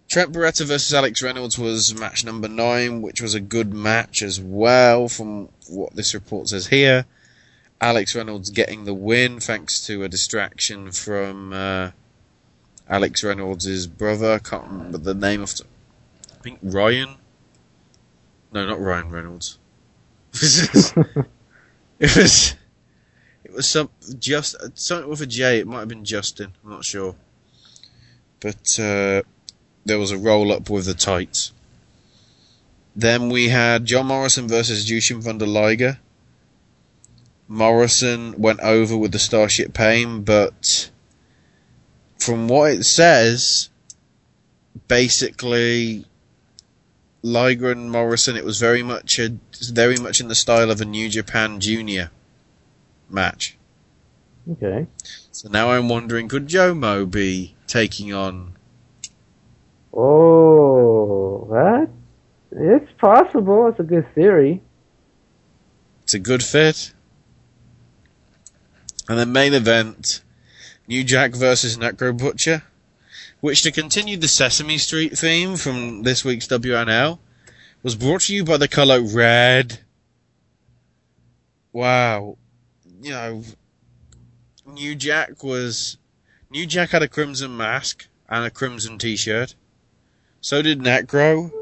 Trent 0.07 0.33
Barreta 0.33 0.67
versus 0.67 0.93
Alex 0.93 1.23
Reynolds 1.23 1.59
was 1.59 1.99
match 1.99 2.27
number 2.27 2.47
nine, 2.47 3.01
which 3.01 3.23
was 3.23 3.35
a 3.35 3.41
good 3.41 3.73
match 3.73 4.23
as 4.23 4.39
well, 4.39 5.09
from 5.09 5.49
what 5.67 5.97
this 5.97 6.13
report 6.13 6.49
says 6.49 6.67
here. 6.67 7.07
Alex 7.81 8.15
Reynolds 8.15 8.51
getting 8.51 8.85
the 8.85 8.95
win 8.95 9.41
thanks 9.41 9.85
to 9.87 10.03
a 10.03 10.11
distraction 10.11 10.93
from 10.93 11.55
uh, 11.55 11.91
Alex 12.87 13.25
Reynolds' 13.25 13.87
brother. 13.87 14.39
Can't 14.41 14.69
remember 14.69 14.99
the 14.99 15.15
name 15.15 15.41
of. 15.41 15.55
I 16.39 16.43
think 16.43 16.59
Ryan. 16.63 17.17
No, 18.53 18.67
not 18.67 18.79
Ryan 18.79 19.09
Reynolds. 19.09 19.59
it 21.99 22.17
was. 22.17 22.55
It 23.45 23.53
was 23.53 23.69
some 23.69 23.91
just 24.19 24.57
something 24.75 25.09
with 25.09 25.21
a 25.21 25.27
J. 25.27 25.61
It 25.61 25.67
might 25.67 25.81
have 25.81 25.89
been 25.89 26.05
Justin. 26.05 26.53
I'm 26.65 26.71
not 26.71 26.85
sure. 26.85 27.15
But 28.41 28.79
uh, 28.79 29.23
there 29.85 29.99
was 29.99 30.11
a 30.11 30.19
roll 30.19 30.53
up 30.53 30.69
with 30.69 30.87
the 30.87 30.95
tights. 30.95 31.53
Then 32.95 33.29
we 33.29 33.49
had 33.49 33.85
John 33.85 34.07
Morrison 34.07 34.49
versus 34.49 34.89
Jushin 34.89 35.23
Thunder 35.23 35.47
Liger. 35.47 35.99
Morrison 37.47 38.35
went 38.37 38.61
over 38.61 38.97
with 38.97 39.13
the 39.13 39.19
Starship 39.19 39.73
Pain, 39.73 40.23
but 40.23 40.91
from 42.19 42.49
what 42.49 42.73
it 42.73 42.85
says, 42.85 43.69
basically 44.89 46.05
Liger 47.27 47.73
and 47.73 47.91
Morrison, 47.91 48.37
it 48.37 48.45
was 48.45 48.61
very 48.61 48.85
much 48.85 49.19
a 49.19 49.37
very 49.73 49.97
much 49.97 50.21
in 50.21 50.29
the 50.29 50.35
style 50.37 50.71
of 50.71 50.81
a 50.81 50.85
New 50.85 51.09
Japan 51.09 51.59
Junior 51.59 52.13
match. 53.11 53.59
Okay. 54.53 54.87
So 55.33 55.49
now 55.49 55.71
I'm 55.71 55.89
wondering, 55.89 56.29
could 56.29 56.47
Jomo 56.47 57.11
be 57.11 57.57
taking 57.67 58.13
on? 58.13 58.55
Oh, 59.93 61.49
that 61.51 61.89
it's 62.53 62.93
possible. 62.99 63.67
It's 63.69 63.81
a 63.81 63.83
good 63.83 64.07
theory. 64.15 64.63
It's 66.05 66.15
a 66.15 66.21
good 66.21 66.45
fit. 66.45 66.95
And 69.09 69.19
the 69.19 69.27
main 69.27 69.53
event, 69.53 70.23
New 70.87 71.03
Jack 71.03 71.33
versus 71.33 71.77
Necro 71.77 72.17
Butcher, 72.17 72.63
which 73.47 73.63
to 73.63 73.71
continue 73.71 74.17
the 74.17 74.27
Sesame 74.27 74.77
Street 74.77 75.17
theme 75.17 75.55
from 75.55 76.03
this 76.03 76.25
week's 76.25 76.49
WNL, 76.49 77.21
was 77.85 77.95
brought 77.95 78.23
to 78.23 78.35
you 78.35 78.43
by 78.45 78.57
the 78.57 78.67
color 78.67 79.01
red. 79.01 79.79
Wow. 81.73 82.39
You 83.01 83.11
know, 83.13 83.43
New 84.67 84.97
Jack 84.97 85.45
was, 85.45 85.97
New 86.51 86.67
Jack 86.67 86.91
had 86.91 87.05
a 87.05 87.09
crimson 87.09 87.57
mask 87.57 88.09
and 88.29 88.45
a 88.45 88.51
crimson 88.51 88.99
T-shirt. 88.99 89.55
So 90.41 90.61
did 90.61 90.81
Necro. 90.81 91.53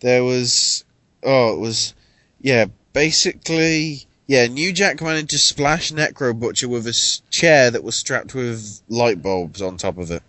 There 0.00 0.22
was, 0.22 0.84
oh, 1.22 1.54
it 1.54 1.60
was, 1.60 1.94
yeah, 2.42 2.66
basically, 2.92 4.04
yeah. 4.26 4.46
New 4.46 4.72
Jack 4.72 5.00
managed 5.00 5.30
to 5.30 5.38
splash 5.38 5.92
Necro 5.92 6.38
Butcher 6.38 6.68
with 6.68 6.86
a 6.86 7.20
chair 7.30 7.70
that 7.70 7.84
was 7.84 7.96
strapped 7.96 8.34
with 8.34 8.80
light 8.88 9.22
bulbs 9.22 9.62
on 9.62 9.76
top 9.76 9.98
of 9.98 10.10
it. 10.10 10.22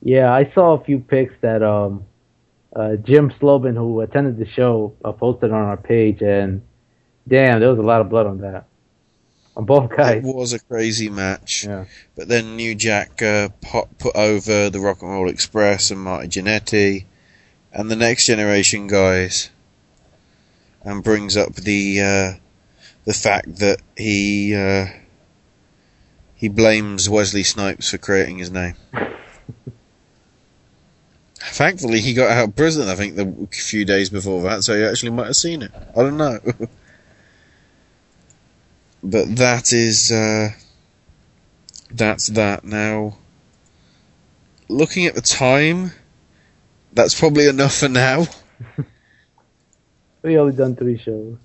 Yeah, 0.00 0.32
I 0.32 0.50
saw 0.54 0.74
a 0.74 0.84
few 0.84 1.00
pics 1.00 1.34
that 1.40 1.62
um, 1.62 2.04
uh, 2.74 2.96
Jim 2.96 3.30
Slobin, 3.40 3.74
who 3.74 4.00
attended 4.00 4.38
the 4.38 4.46
show, 4.46 4.94
uh, 5.04 5.12
posted 5.12 5.50
on 5.50 5.62
our 5.62 5.76
page, 5.76 6.22
and 6.22 6.62
damn, 7.26 7.60
there 7.60 7.70
was 7.70 7.78
a 7.78 7.82
lot 7.82 8.00
of 8.00 8.08
blood 8.08 8.26
on 8.26 8.38
that. 8.42 8.64
On 9.56 9.64
both 9.64 9.90
guys. 9.90 10.24
It 10.24 10.34
was 10.34 10.52
a 10.52 10.60
crazy 10.60 11.10
match. 11.10 11.64
Yeah. 11.64 11.86
But 12.14 12.28
then 12.28 12.56
New 12.56 12.76
Jack 12.76 13.20
uh, 13.20 13.48
put, 13.60 13.98
put 13.98 14.14
over 14.14 14.70
the 14.70 14.78
Rock 14.78 15.02
and 15.02 15.10
Roll 15.10 15.28
Express 15.28 15.90
and 15.90 16.00
Marty 16.00 16.28
Jannetty 16.28 17.06
and 17.72 17.90
the 17.90 17.96
Next 17.96 18.26
Generation 18.26 18.86
guys, 18.86 19.50
and 20.88 21.04
brings 21.04 21.36
up 21.36 21.54
the 21.54 22.00
uh, 22.00 22.32
the 23.04 23.12
fact 23.12 23.56
that 23.58 23.82
he 23.96 24.54
uh, 24.54 24.86
he 26.34 26.48
blames 26.48 27.10
Wesley 27.10 27.42
Snipes 27.42 27.90
for 27.90 27.98
creating 27.98 28.38
his 28.38 28.50
name. 28.50 28.74
Thankfully, 31.40 32.00
he 32.00 32.14
got 32.14 32.30
out 32.30 32.48
of 32.48 32.56
prison. 32.56 32.88
I 32.88 32.94
think 32.94 33.16
the 33.16 33.48
few 33.52 33.84
days 33.84 34.08
before 34.08 34.42
that, 34.44 34.64
so 34.64 34.74
he 34.74 34.82
actually 34.82 35.10
might 35.12 35.26
have 35.26 35.36
seen 35.36 35.60
it. 35.60 35.72
I 35.94 36.02
don't 36.02 36.16
know. 36.16 36.38
but 39.02 39.36
that 39.36 39.74
is 39.74 40.10
uh, 40.10 40.52
that's 41.90 42.28
that 42.28 42.64
now 42.64 43.18
looking 44.70 45.04
at 45.04 45.14
the 45.14 45.20
time 45.20 45.92
that's 46.94 47.18
probably 47.18 47.46
enough 47.46 47.76
for 47.76 47.88
now 47.88 48.26
We 50.22 50.38
only 50.38 50.54
done 50.54 50.74
three 50.76 50.98
shows. 50.98 51.36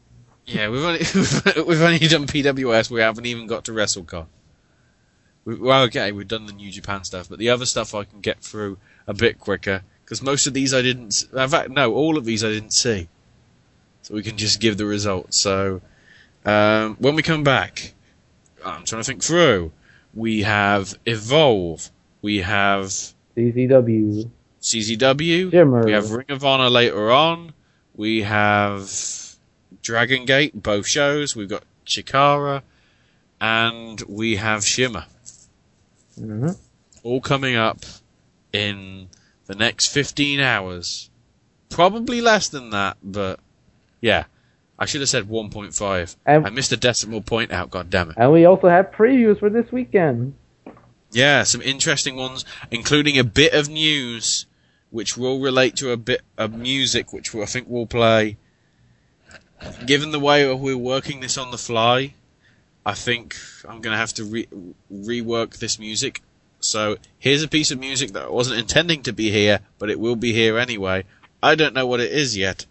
yeah 0.45 0.69
we've 0.69 0.83
only 0.83 0.99
we've 1.67 1.81
only 1.81 1.99
done 1.99 2.25
pws 2.27 2.89
we 2.89 2.99
haven't 3.01 3.25
even 3.25 3.47
got 3.47 3.63
to 3.65 3.71
wrestlecon 3.71 4.25
we, 5.45 5.55
well 5.55 5.83
okay 5.83 6.11
we've 6.11 6.27
done 6.27 6.45
the 6.47 6.53
new 6.53 6.69
japan 6.71 7.03
stuff 7.03 7.29
but 7.29 7.39
the 7.39 7.49
other 7.49 7.65
stuff 7.65 7.95
i 7.95 8.03
can 8.03 8.19
get 8.19 8.39
through 8.41 8.77
a 9.07 9.13
bit 9.13 9.39
quicker 9.39 9.83
because 10.03 10.21
most 10.21 10.45
of 10.47 10.53
these 10.53 10.73
i 10.73 10.81
didn't 10.81 11.23
in 11.33 11.47
fact 11.49 11.69
no 11.69 11.93
all 11.93 12.17
of 12.17 12.25
these 12.25 12.43
i 12.43 12.49
didn't 12.49 12.73
see 12.73 13.07
so 14.01 14.13
we 14.13 14.21
can 14.23 14.35
just 14.35 14.59
give 14.59 14.75
the 14.77 14.85
results 14.85 15.37
so 15.37 15.81
um, 16.45 16.97
when 16.99 17.15
we 17.15 17.21
come 17.23 17.43
back 17.43 17.93
i'm 18.65 18.83
trying 18.83 19.01
to 19.01 19.05
think 19.05 19.23
through 19.23 19.71
we 20.13 20.41
have 20.43 20.97
evolve 21.05 21.89
we 22.21 22.39
have 22.39 22.85
CCW. 23.37 24.29
CZW. 24.61 25.51
Shimmer. 25.51 25.83
We 25.85 25.91
have 25.91 26.11
Ring 26.11 26.27
of 26.29 26.45
Honor 26.45 26.69
later 26.69 27.11
on. 27.11 27.51
We 27.95 28.23
have 28.23 28.91
Dragon 29.81 30.25
Gate, 30.25 30.61
both 30.61 30.87
shows. 30.87 31.35
We've 31.35 31.49
got 31.49 31.63
Chikara. 31.85 32.61
And 33.39 34.01
we 34.07 34.37
have 34.37 34.63
Shimmer. 34.63 35.05
hmm 36.15 36.49
All 37.03 37.19
coming 37.21 37.55
up 37.55 37.79
in 38.53 39.09
the 39.47 39.55
next 39.55 39.87
15 39.87 40.39
hours. 40.39 41.09
Probably 41.69 42.21
less 42.21 42.47
than 42.47 42.69
that, 42.69 42.97
but 43.03 43.39
yeah. 43.99 44.25
I 44.79 44.85
should 44.85 45.01
have 45.01 45.09
said 45.09 45.25
1.5. 45.25 46.15
And- 46.25 46.47
I 46.47 46.49
missed 46.49 46.71
a 46.71 46.77
decimal 46.77 47.21
point 47.21 47.51
out, 47.51 47.69
god 47.69 47.89
damn 47.89 48.09
it. 48.11 48.15
And 48.17 48.31
we 48.31 48.45
also 48.45 48.69
have 48.69 48.91
previews 48.91 49.39
for 49.39 49.49
this 49.49 49.71
weekend. 49.71 50.35
Yeah, 51.11 51.43
some 51.43 51.61
interesting 51.61 52.15
ones, 52.15 52.43
including 52.71 53.19
a 53.19 53.23
bit 53.23 53.53
of 53.53 53.69
news, 53.69 54.47
which 54.93 55.17
will 55.17 55.39
relate 55.39 55.75
to 55.75 55.89
a 55.89 55.97
bit 55.97 56.21
of 56.37 56.53
music, 56.53 57.11
which 57.11 57.33
I 57.33 57.45
think 57.45 57.65
we'll 57.67 57.87
play. 57.87 58.37
Given 59.87 60.11
the 60.11 60.19
way 60.19 60.45
we're 60.53 60.77
working 60.77 61.19
this 61.19 61.35
on 61.35 61.49
the 61.49 61.57
fly, 61.57 62.13
I 62.85 62.93
think 62.93 63.35
I'm 63.67 63.81
going 63.81 63.93
to 63.93 63.97
have 63.97 64.13
to 64.13 64.23
re- 64.23 64.47
rework 64.93 65.57
this 65.57 65.79
music. 65.79 66.21
So 66.59 66.97
here's 67.17 67.41
a 67.41 67.47
piece 67.47 67.71
of 67.71 67.79
music 67.79 68.13
that 68.13 68.25
I 68.25 68.29
wasn't 68.29 68.59
intending 68.59 69.01
to 69.03 69.13
be 69.13 69.31
here, 69.31 69.61
but 69.79 69.89
it 69.89 69.99
will 69.99 70.15
be 70.15 70.31
here 70.31 70.59
anyway. 70.59 71.05
I 71.41 71.55
don't 71.55 71.73
know 71.73 71.87
what 71.87 71.99
it 71.99 72.11
is 72.11 72.37
yet. 72.37 72.67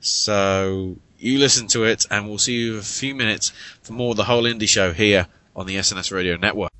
So 0.00 0.98
you 1.18 1.38
listen 1.38 1.68
to 1.68 1.84
it, 1.84 2.04
and 2.10 2.28
we'll 2.28 2.36
see 2.36 2.52
you 2.52 2.74
in 2.74 2.80
a 2.80 2.82
few 2.82 3.14
minutes 3.14 3.50
for 3.80 3.94
more 3.94 4.10
of 4.10 4.18
the 4.18 4.24
whole 4.24 4.44
Indy 4.44 4.66
show 4.66 4.92
here 4.92 5.28
on 5.56 5.64
the 5.66 5.76
SNS 5.76 6.12
Radio 6.12 6.36
Network. 6.36 6.70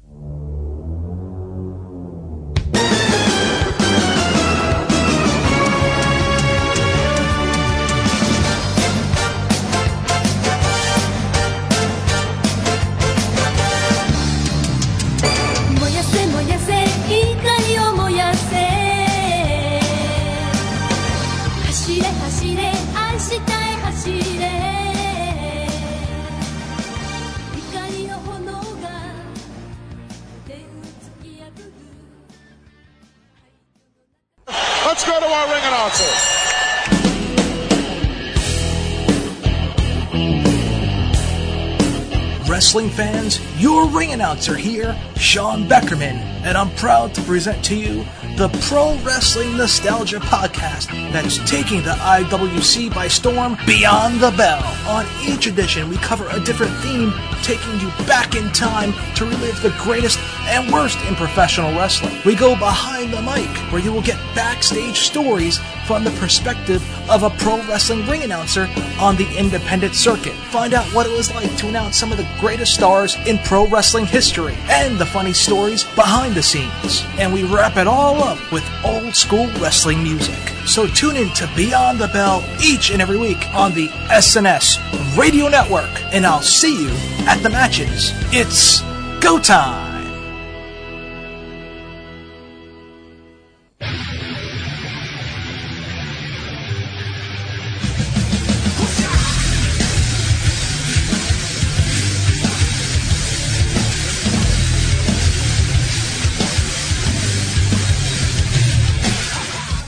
Your 43.59 43.87
ring 43.89 44.13
announcer 44.13 44.57
here, 44.57 44.97
Sean 45.17 45.65
Beckerman, 45.65 46.17
and 46.45 46.57
I'm 46.57 46.71
proud 46.77 47.15
to 47.15 47.23
present 47.23 47.65
to 47.67 47.77
you 47.77 48.05
the 48.37 48.49
Pro 48.63 48.97
Wrestling 48.99 49.57
Nostalgia 49.57 50.19
Podcast 50.19 50.89
that's 51.13 51.39
taking 51.49 51.85
the 51.85 51.93
IWC 51.93 52.93
by 52.93 53.07
storm 53.07 53.57
beyond 53.65 54.19
the 54.19 54.33
bell. 54.33 54.61
On 54.89 55.07
each 55.23 55.47
edition, 55.47 55.89
we 55.89 55.97
cover 55.99 56.27
a 56.29 56.41
different 56.41 56.77
theme, 56.79 57.13
taking 57.45 57.79
you 57.79 57.89
back 58.07 58.35
in 58.35 58.51
time 58.51 58.93
to 59.15 59.25
relive 59.25 59.63
the 59.63 59.73
greatest 59.79 60.19
and 60.49 60.73
worst 60.73 60.99
in 61.07 61.15
professional 61.15 61.71
wrestling. 61.77 62.17
We 62.25 62.35
go 62.35 62.57
behind 62.57 63.13
the 63.13 63.23
mic, 63.23 63.49
where 63.73 63.81
you 63.81 63.93
will 63.93 64.03
get 64.03 64.19
backstage 64.35 64.99
stories 64.99 65.61
from 65.87 66.03
the 66.03 66.11
perspective 66.13 66.83
of 67.11 67.23
a 67.23 67.31
pro 67.31 67.59
wrestling 67.69 68.05
ring 68.07 68.25
announcer 68.25 68.69
on 68.99 69.17
the 69.17 69.29
independent 69.37 69.95
circuit. 69.95 70.33
Find 70.51 70.75
out 70.75 70.87
what 70.95 71.07
it 71.07 71.13
was 71.13 71.33
like 71.35 71.55
to 71.59 71.69
announce 71.69 71.97
some 71.97 72.11
of 72.11 72.19
the 72.19 72.29
greatest 72.41 72.75
stars 72.75 73.17
in 73.27 73.39
pro 73.39 73.67
wrestling 73.69 74.07
history 74.07 74.55
and 74.69 74.99
the 74.99 75.07
funny 75.07 75.33
stories 75.33 75.85
behind 75.95 76.35
the 76.35 76.43
scenes. 76.43 77.05
And 77.19 77.33
we 77.33 77.45
wrap 77.45 77.77
it 77.77 77.87
all 77.87 78.24
up 78.25 78.39
with 78.51 78.65
old 78.85 79.15
school 79.15 79.47
wrestling 79.61 80.03
music. 80.03 80.39
So 80.67 80.87
tune 80.87 81.17
in 81.17 81.29
to 81.35 81.51
Beyond 81.55 81.99
the 81.99 82.09
Bell 82.09 82.45
each 82.63 82.91
and 82.91 83.03
every 83.03 83.19
week 83.19 83.47
on 83.55 83.73
the 83.73 83.89
SNS 84.09 84.79
Radio 85.17 85.49
Network, 85.49 85.91
and 86.13 86.27
I'll 86.27 86.43
see 86.43 86.85
you 86.85 86.91
at 87.27 87.43
the 87.43 87.51
matches. 87.51 88.13
It's 88.33 88.81
go 89.21 89.39
time! 89.39 89.94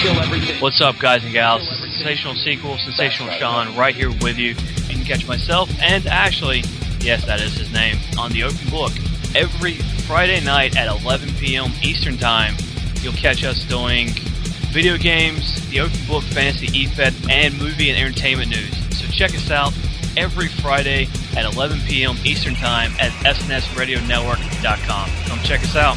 kill 0.00 0.18
everything. 0.18 0.60
What's 0.62 0.80
up, 0.80 0.98
guys 0.98 1.22
and 1.24 1.32
gals? 1.32 1.62
Sensational 1.68 2.34
Sequel, 2.34 2.78
Sensational 2.78 3.30
Sean, 3.32 3.76
right 3.76 3.94
here 3.94 4.10
with 4.22 4.38
you. 4.38 4.54
You 4.88 4.96
can 4.96 5.04
catch 5.04 5.28
myself 5.28 5.68
and 5.80 6.06
Ashley, 6.06 6.62
yes, 7.00 7.24
that 7.26 7.40
is 7.40 7.54
his 7.54 7.70
name, 7.72 7.96
on 8.18 8.32
the 8.32 8.44
Open 8.44 8.70
Book 8.70 8.92
every 9.34 9.74
Friday 10.06 10.40
night 10.42 10.76
at 10.76 10.88
11 10.88 11.34
p.m. 11.34 11.70
Eastern 11.82 12.16
Time. 12.16 12.54
You'll 13.02 13.12
catch 13.12 13.44
us 13.44 13.62
doing 13.64 14.08
video 14.70 14.96
games, 14.96 15.68
the 15.70 15.80
Open 15.80 15.98
Book, 16.06 16.22
Fantasy 16.22 16.66
EFED, 16.68 17.28
and 17.30 17.58
movie 17.58 17.90
and 17.90 17.98
entertainment 17.98 18.50
news. 18.50 18.72
So 18.96 19.06
check 19.08 19.34
us 19.34 19.50
out 19.50 19.72
every 20.16 20.48
Friday 20.48 21.08
at 21.36 21.44
11 21.52 21.80
p.m. 21.86 22.16
Eastern 22.24 22.54
Time 22.54 22.92
at 23.00 23.10
snsradionetwork.com. 23.24 25.10
Come 25.26 25.38
check 25.40 25.62
us 25.62 25.76
out. 25.76 25.96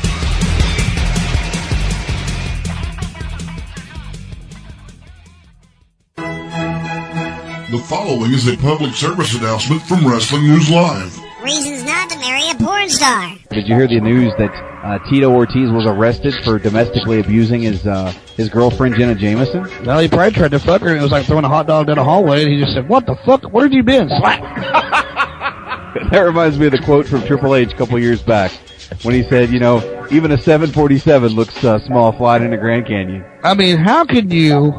The 7.69 7.79
following 7.79 8.33
is 8.33 8.47
a 8.47 8.57
public 8.57 8.93
service 8.93 9.35
announcement 9.35 9.81
from 9.83 10.07
Wrestling 10.07 10.43
News 10.43 10.69
Live. 10.69 11.22
Reasons 11.43 11.83
not 11.83 12.09
to 12.09 12.17
marry 12.19 12.49
a 12.49 12.55
porn 12.55 12.87
star. 12.87 13.35
Did 13.49 13.67
you 13.67 13.75
hear 13.75 13.85
the 13.85 13.99
news 13.99 14.31
that 14.37 14.49
uh, 14.81 14.99
Tito 15.09 15.29
Ortiz 15.29 15.69
was 15.71 15.85
arrested 15.85 16.33
for 16.41 16.57
domestically 16.57 17.19
abusing 17.19 17.63
his 17.63 17.85
uh, 17.85 18.13
his 18.37 18.47
girlfriend 18.47 18.95
Jenna 18.95 19.13
Jameson? 19.13 19.67
Well, 19.83 19.99
he 19.99 20.07
probably 20.07 20.31
tried 20.31 20.51
to 20.51 20.59
fuck 20.59 20.81
her, 20.83 20.87
and 20.87 20.99
it 20.99 21.01
was 21.01 21.11
like 21.11 21.25
throwing 21.25 21.43
a 21.43 21.49
hot 21.49 21.67
dog 21.67 21.87
down 21.87 21.97
a 21.97 22.03
hallway, 22.03 22.43
and 22.43 22.53
he 22.53 22.61
just 22.61 22.73
said, 22.73 22.87
"What 22.87 23.05
the 23.05 23.17
fuck? 23.25 23.43
Where 23.51 23.65
have 23.65 23.73
you 23.73 23.83
been?" 23.83 24.07
Slap. 24.07 24.41
that 26.11 26.21
reminds 26.21 26.57
me 26.57 26.67
of 26.67 26.71
the 26.71 26.79
quote 26.79 27.07
from 27.07 27.23
Triple 27.23 27.55
H 27.55 27.73
a 27.73 27.75
couple 27.75 27.99
years 27.99 28.21
back 28.21 28.53
when 29.01 29.13
he 29.13 29.23
said, 29.23 29.49
"You 29.49 29.59
know, 29.59 30.07
even 30.11 30.31
a 30.31 30.37
747 30.37 31.33
looks 31.33 31.61
uh, 31.65 31.77
small 31.79 32.13
flying 32.13 32.43
in 32.45 32.51
the 32.51 32.57
Grand 32.57 32.87
Canyon." 32.87 33.25
I 33.43 33.53
mean, 33.53 33.79
how 33.79 34.05
could 34.05 34.31
you, 34.31 34.73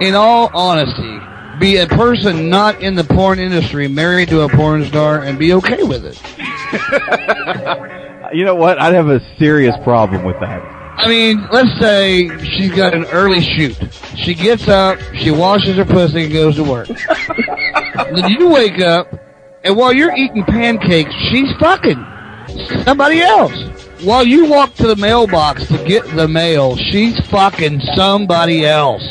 in 0.00 0.14
all 0.14 0.50
honesty, 0.52 1.09
be 1.60 1.76
a 1.76 1.86
person 1.86 2.48
not 2.48 2.80
in 2.82 2.94
the 2.94 3.04
porn 3.04 3.38
industry, 3.38 3.86
married 3.86 4.30
to 4.30 4.40
a 4.40 4.48
porn 4.48 4.84
star, 4.86 5.22
and 5.22 5.38
be 5.38 5.52
okay 5.54 5.82
with 5.82 6.04
it? 6.04 6.20
You 8.32 8.44
know 8.44 8.54
what? 8.54 8.80
I'd 8.80 8.94
have 8.94 9.08
a 9.08 9.20
serious 9.38 9.74
problem 9.82 10.24
with 10.24 10.38
that. 10.40 10.62
I 10.96 11.08
mean, 11.08 11.48
let's 11.50 11.80
say 11.80 12.28
she's 12.44 12.70
got 12.70 12.94
an 12.94 13.04
early 13.06 13.40
shoot. 13.40 13.76
She 14.16 14.34
gets 14.34 14.68
up, 14.68 15.00
she 15.14 15.30
washes 15.30 15.76
her 15.76 15.84
pussy, 15.84 16.24
and 16.24 16.32
goes 16.32 16.56
to 16.56 16.64
work. 16.64 16.86
then 16.86 18.30
you 18.30 18.48
wake 18.48 18.80
up, 18.80 19.12
and 19.64 19.76
while 19.76 19.92
you're 19.92 20.14
eating 20.14 20.44
pancakes, 20.44 21.12
she's 21.30 21.50
fucking 21.58 22.04
somebody 22.84 23.20
else. 23.20 23.52
While 24.02 24.24
you 24.24 24.46
walk 24.46 24.74
to 24.74 24.86
the 24.86 24.96
mailbox 24.96 25.66
to 25.68 25.84
get 25.84 26.04
the 26.14 26.28
mail, 26.28 26.76
she's 26.76 27.18
fucking 27.26 27.80
somebody 27.94 28.64
else. 28.64 29.02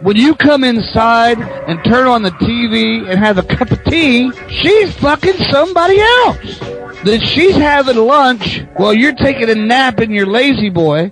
When 0.00 0.16
you 0.16 0.36
come 0.36 0.62
inside 0.62 1.40
and 1.40 1.82
turn 1.84 2.06
on 2.06 2.22
the 2.22 2.30
TV 2.30 3.08
and 3.10 3.18
have 3.18 3.36
a 3.36 3.42
cup 3.42 3.72
of 3.72 3.82
tea, 3.84 4.30
she's 4.48 4.94
fucking 4.98 5.36
somebody 5.50 5.98
else. 5.98 6.60
Then 7.02 7.20
she's 7.20 7.56
having 7.56 7.96
lunch 7.96 8.62
while 8.76 8.94
you're 8.94 9.14
taking 9.14 9.50
a 9.50 9.56
nap 9.56 10.00
in 10.00 10.12
your 10.12 10.26
lazy 10.26 10.68
boy. 10.68 11.10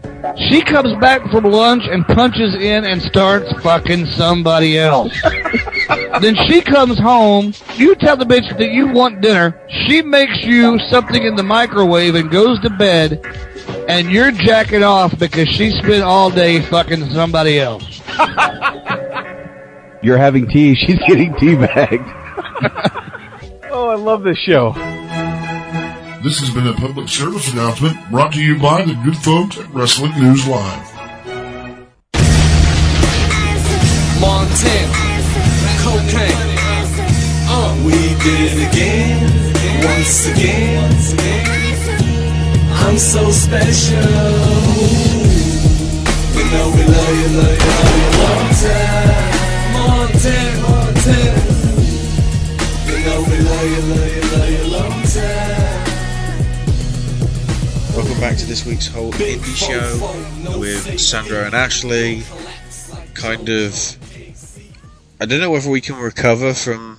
She 0.49 0.63
comes 0.63 0.93
back 1.01 1.29
from 1.33 1.45
lunch 1.45 1.83
and 1.85 2.07
punches 2.07 2.55
in 2.55 2.85
and 2.85 3.03
starts 3.03 3.53
fucking 3.61 4.07
somebody 4.07 4.79
else. 4.79 5.13
then 6.21 6.37
she 6.47 6.61
comes 6.61 6.97
home. 6.97 7.55
You 7.75 7.97
tell 7.97 8.17
the 8.17 8.25
bitch 8.25 8.57
that 8.57 8.71
you 8.71 8.87
want 8.87 9.21
dinner. 9.21 9.61
She 9.87 10.01
makes 10.01 10.45
you 10.45 10.79
something 10.91 11.25
in 11.25 11.35
the 11.35 11.43
microwave 11.43 12.15
and 12.15 12.31
goes 12.31 12.61
to 12.61 12.71
bed. 12.71 13.25
And 13.89 14.11
you're 14.11 14.31
jacking 14.31 14.85
off 14.85 15.19
because 15.19 15.49
she 15.49 15.71
spent 15.71 16.03
all 16.03 16.31
day 16.31 16.61
fucking 16.61 17.11
somebody 17.11 17.59
else. 17.59 17.97
You're 20.03 20.19
having 20.19 20.47
tea, 20.49 20.75
she's 20.75 20.99
getting 21.07 21.35
tea 21.37 21.55
bagged. 21.55 22.05
oh, 23.71 23.89
I 23.91 23.97
love 23.97 24.23
this 24.23 24.39
show. 24.39 24.73
This 26.23 26.41
has 26.41 26.51
been 26.51 26.67
a 26.67 26.75
public 26.75 27.09
service 27.09 27.53
announcement 27.53 27.97
brought 28.11 28.33
to 28.33 28.43
you 28.43 28.59
by 28.59 28.83
the 28.85 28.95
good 29.05 29.17
folks 29.17 29.59
at 29.59 29.69
Wrestling 29.73 30.13
News 30.19 30.47
Live. 30.47 30.93
Montana, 34.21 34.93
cocaine. 35.83 36.57
Uh, 37.49 37.83
we 37.85 37.93
did 37.93 38.53
it 38.53 38.59
again, 38.69 39.21
once 39.85 40.27
again. 40.27 40.77
I'm 42.87 42.99
so 42.99 43.31
special. 43.31 44.96
You 46.47 46.53
know 46.53 46.71
we 46.71 46.85
love 46.85 47.11
you, 47.11 47.29
love 47.39 47.59
you, 47.59 47.67
love 47.67 47.97
you 47.99 48.11
long 48.23 48.47
time. 48.55 49.35
Montana, 49.73 50.63
Montana. 50.63 51.43
You 52.87 52.97
know 53.05 53.19
we 53.29 53.37
love 53.43 53.67
you, 53.67 53.83
love 53.91 54.11
you, 54.15 54.23
love 54.31 54.51
you 54.53 54.65
long 54.71 55.03
time. 55.03 55.85
Welcome 57.97 58.21
back 58.21 58.37
to 58.37 58.47
this 58.47 58.65
week's 58.65 58.87
Whole 58.87 59.13
Indy 59.21 59.55
Show 59.55 59.99
with 60.57 61.01
Sandra 61.01 61.47
and 61.47 61.55
Ashley. 61.57 62.23
Kind 63.15 63.49
of, 63.49 63.99
I 65.21 65.27
don't 65.27 65.41
know 65.41 65.51
whether 65.51 65.69
we 65.69 65.81
can 65.81 65.97
recover 65.97 66.55
from 66.55 66.99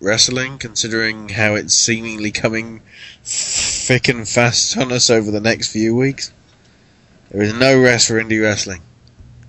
wrestling, 0.00 0.58
considering 0.58 1.30
how 1.30 1.56
it's 1.56 1.74
seemingly 1.74 2.30
coming 2.30 2.82
thick 3.24 4.06
and 4.06 4.28
fast 4.28 4.76
on 4.76 4.92
us 4.92 5.10
over 5.10 5.32
the 5.32 5.40
next 5.40 5.72
few 5.72 5.96
weeks. 5.96 6.30
There 7.30 7.42
is 7.42 7.54
no 7.54 7.80
rest 7.80 8.08
for 8.08 8.14
indie 8.22 8.42
wrestling. 8.42 8.82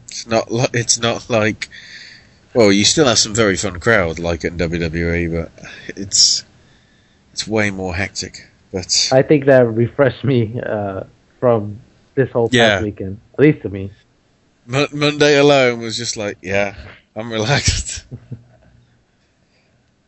It's 0.08 0.28
not. 0.28 0.52
Li- 0.52 0.68
it's 0.74 1.00
not 1.00 1.30
like. 1.30 1.70
Well, 2.54 2.72
you 2.72 2.84
still 2.84 3.06
have 3.06 3.18
some 3.18 3.34
very 3.34 3.56
fun 3.56 3.80
crowd 3.80 4.20
like 4.20 4.44
in 4.44 4.58
WWE, 4.58 5.32
but 5.32 5.66
it's 5.96 6.44
it's 7.32 7.48
way 7.48 7.72
more 7.72 7.96
hectic. 7.96 8.48
But 8.74 9.10
I 9.12 9.22
think 9.22 9.46
that 9.46 9.68
refreshed 9.68 10.24
me 10.24 10.60
uh, 10.62 11.04
from 11.40 11.80
this 12.16 12.30
whole 12.32 12.48
past 12.48 12.54
Yeah. 12.54 12.82
weekend, 12.84 13.20
at 13.34 13.40
least 13.40 13.62
to 13.64 13.70
me. 13.70 13.92
Mon- 14.66 14.88
Monday 14.94 15.38
alone 15.38 15.80
was 15.80 15.98
just 15.98 16.18
like, 16.18 16.38
yeah, 16.42 16.76
I'm 17.16 17.32
relaxed. 17.32 18.04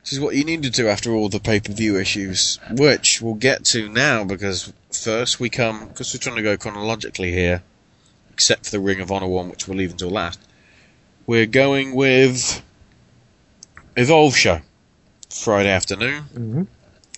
Which 0.03 0.11
is 0.11 0.19
what 0.19 0.35
you 0.35 0.43
needed 0.43 0.73
to 0.73 0.81
do 0.81 0.89
after 0.89 1.13
all 1.13 1.29
the 1.29 1.39
pay 1.39 1.61
per 1.61 1.71
view 1.71 1.97
issues, 1.97 2.59
which 2.71 3.21
we'll 3.21 3.35
get 3.35 3.63
to 3.67 3.87
now 3.87 4.25
because 4.25 4.73
first 4.91 5.39
we 5.39 5.49
come, 5.49 5.87
because 5.87 6.13
we're 6.13 6.19
trying 6.19 6.35
to 6.35 6.41
go 6.41 6.57
chronologically 6.57 7.31
here, 7.31 7.63
except 8.33 8.65
for 8.65 8.71
the 8.71 8.81
Ring 8.81 8.99
of 8.99 9.13
Honor 9.13 9.27
one, 9.27 9.47
which 9.49 9.65
we'll 9.65 9.77
leave 9.77 9.91
until 9.91 10.09
last. 10.09 10.41
We're 11.25 11.45
going 11.45 11.95
with 11.95 12.61
Evolve 13.95 14.35
Show, 14.35 14.59
Friday 15.29 15.69
afternoon, 15.69 16.25
Mhm. 16.33 16.67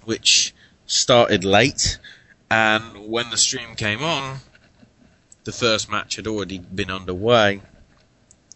which 0.03 0.53
started 0.85 1.43
late, 1.43 1.97
and 2.51 3.07
when 3.07 3.31
the 3.31 3.37
stream 3.37 3.75
came 3.75 4.03
on, 4.03 4.41
the 5.43 5.51
first 5.51 5.89
match 5.89 6.17
had 6.17 6.27
already 6.27 6.59
been 6.59 6.91
underway. 6.91 7.61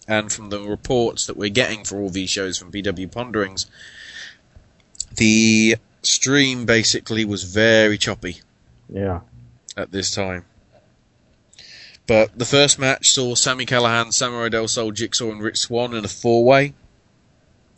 And 0.07 0.31
from 0.31 0.51
the 0.51 0.59
reports 0.61 1.25
that 1.25 1.35
we're 1.35 1.49
getting 1.49 1.83
for 1.83 1.99
all 1.99 2.11
these 2.11 2.29
shows 2.29 2.59
from 2.59 2.69
BW 2.71 3.07
Ponderings, 3.07 3.65
the 5.19 5.75
stream 6.01 6.65
basically 6.65 7.25
was 7.25 7.43
very 7.43 7.97
choppy 7.97 8.39
Yeah. 8.91 9.19
at 9.77 9.91
this 9.91 10.11
time. 10.11 10.45
But 12.07 12.39
the 12.39 12.45
first 12.45 12.79
match 12.79 13.11
saw 13.11 13.35
Sami 13.35 13.65
Callihan, 13.67 14.11
Samurai 14.11 14.49
Del 14.49 14.67
Sol, 14.67 14.91
Jigsaw, 14.91 15.29
and 15.31 15.43
Rich 15.43 15.57
Swann 15.57 15.93
in 15.93 16.03
a 16.03 16.07
four 16.07 16.43
way 16.43 16.73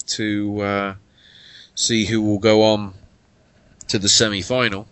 to 0.08 0.62
uh, 0.62 0.96
see 1.76 2.06
who 2.06 2.22
will 2.22 2.40
go 2.40 2.64
on 2.64 2.94
to 3.90 4.00
the 4.00 4.08
semi 4.08 4.42
final. 4.42 4.88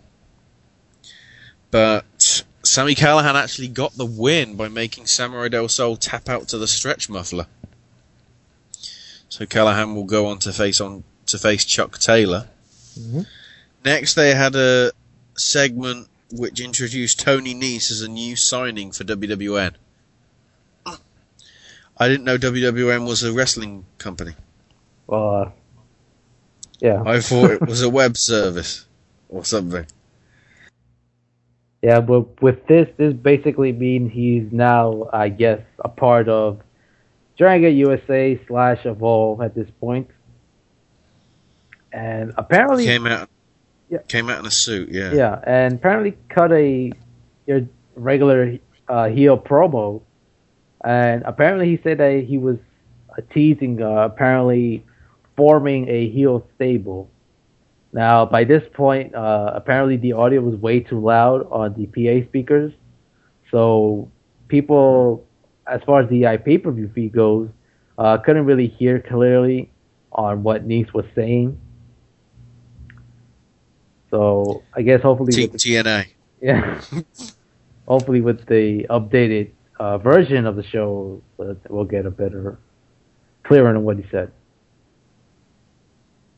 But 1.70 2.44
Sami 2.64 2.94
Callihan 2.94 3.34
actually 3.34 3.68
got 3.68 3.96
the 3.96 4.04
win 4.04 4.56
by 4.56 4.68
making 4.68 5.06
Samurai 5.06 5.48
Del 5.48 5.68
Sol 5.68 5.96
tap 5.96 6.28
out 6.28 6.48
to 6.48 6.58
the 6.58 6.66
stretch 6.66 7.08
muffler. 7.08 7.46
So 9.28 9.46
Callihan 9.46 9.94
will 9.94 10.04
go 10.04 10.26
on 10.26 10.38
to 10.40 10.52
face 10.52 10.80
on 10.80 11.04
to 11.30 11.38
face 11.38 11.64
Chuck 11.64 11.98
Taylor. 11.98 12.46
Mhm. 12.98 13.26
Next, 13.84 14.14
they 14.14 14.34
had 14.34 14.54
a 14.54 14.92
segment 15.36 16.08
which 16.32 16.60
introduced 16.60 17.20
Tony 17.20 17.54
Nese 17.54 17.90
as 17.90 18.02
a 18.02 18.08
new 18.08 18.36
signing 18.36 18.92
for 18.92 19.04
WWN. 19.04 19.74
I 21.96 22.08
didn't 22.08 22.24
know 22.24 22.38
WWN 22.38 23.06
was 23.06 23.22
a 23.22 23.32
wrestling 23.32 23.84
company. 23.98 24.32
Well, 25.06 25.34
uh, 25.34 25.50
yeah. 26.80 27.02
I 27.04 27.20
thought 27.20 27.50
it 27.50 27.66
was 27.66 27.82
a 27.82 27.90
web 28.00 28.16
service 28.16 28.86
or 29.28 29.44
something. 29.44 29.86
Yeah, 31.82 32.00
but 32.00 32.40
with 32.42 32.66
this, 32.66 32.88
this 32.96 33.12
basically 33.14 33.72
means 33.72 34.12
he's 34.12 34.50
now, 34.52 35.08
I 35.12 35.28
guess, 35.30 35.60
a 35.78 35.88
part 35.88 36.28
of 36.28 36.60
Dragon 37.38 37.74
USA 37.74 38.38
slash 38.46 38.84
Evolve 38.84 39.40
at 39.40 39.54
this 39.54 39.68
point. 39.80 40.08
And 41.92 42.32
apparently, 42.36 42.84
Came 42.84 43.06
out. 43.06 43.28
Yeah. 43.88 43.98
Came 44.08 44.28
out 44.30 44.38
in 44.38 44.46
a 44.46 44.50
suit. 44.50 44.90
Yeah. 44.90 45.12
yeah, 45.12 45.40
and 45.44 45.74
apparently 45.74 46.16
cut 46.28 46.52
a 46.52 46.92
your 47.46 47.62
regular 47.96 48.58
uh, 48.88 49.08
heel 49.08 49.36
promo 49.36 50.02
and 50.84 51.22
apparently 51.24 51.68
he 51.68 51.80
said 51.82 51.98
that 51.98 52.24
he 52.26 52.38
was 52.38 52.56
uh, 53.10 53.22
teasing, 53.32 53.82
uh, 53.82 54.04
apparently 54.04 54.84
forming 55.36 55.88
a 55.88 56.08
heel 56.10 56.46
stable. 56.54 57.10
Now, 57.92 58.24
by 58.24 58.44
this 58.44 58.62
point, 58.72 59.14
uh, 59.14 59.52
apparently 59.54 59.96
the 59.96 60.12
audio 60.12 60.40
was 60.40 60.58
way 60.60 60.80
too 60.80 61.00
loud 61.00 61.46
on 61.50 61.74
the 61.74 61.86
PA 61.86 62.26
speakers, 62.28 62.72
so 63.50 64.10
people, 64.48 65.26
as 65.66 65.80
far 65.84 66.02
as 66.02 66.08
the 66.08 66.38
pay 66.44 66.58
per 66.58 66.70
view 66.70 66.90
feed 66.94 67.12
goes, 67.12 67.48
uh, 67.98 68.16
couldn't 68.18 68.46
really 68.46 68.68
hear 68.68 69.00
clearly 69.00 69.70
on 70.12 70.42
what 70.42 70.64
Nice 70.66 70.92
was 70.94 71.04
saying. 71.14 71.60
So 74.10 74.62
I 74.74 74.82
guess 74.82 75.02
hopefully 75.02 75.32
T- 75.32 75.42
with 75.46 75.52
the- 75.52 75.58
TNA. 75.58 76.06
yeah. 76.40 76.80
Hopefully, 77.86 78.20
with 78.20 78.46
the 78.46 78.86
updated 78.88 79.50
uh, 79.78 79.98
version 79.98 80.46
of 80.46 80.54
the 80.56 80.62
show, 80.62 81.20
uh, 81.40 81.54
we'll 81.68 81.84
get 81.84 82.06
a 82.06 82.10
better, 82.10 82.56
clearer 83.42 83.68
on 83.68 83.82
what 83.82 83.96
he 83.96 84.04
said. 84.10 84.30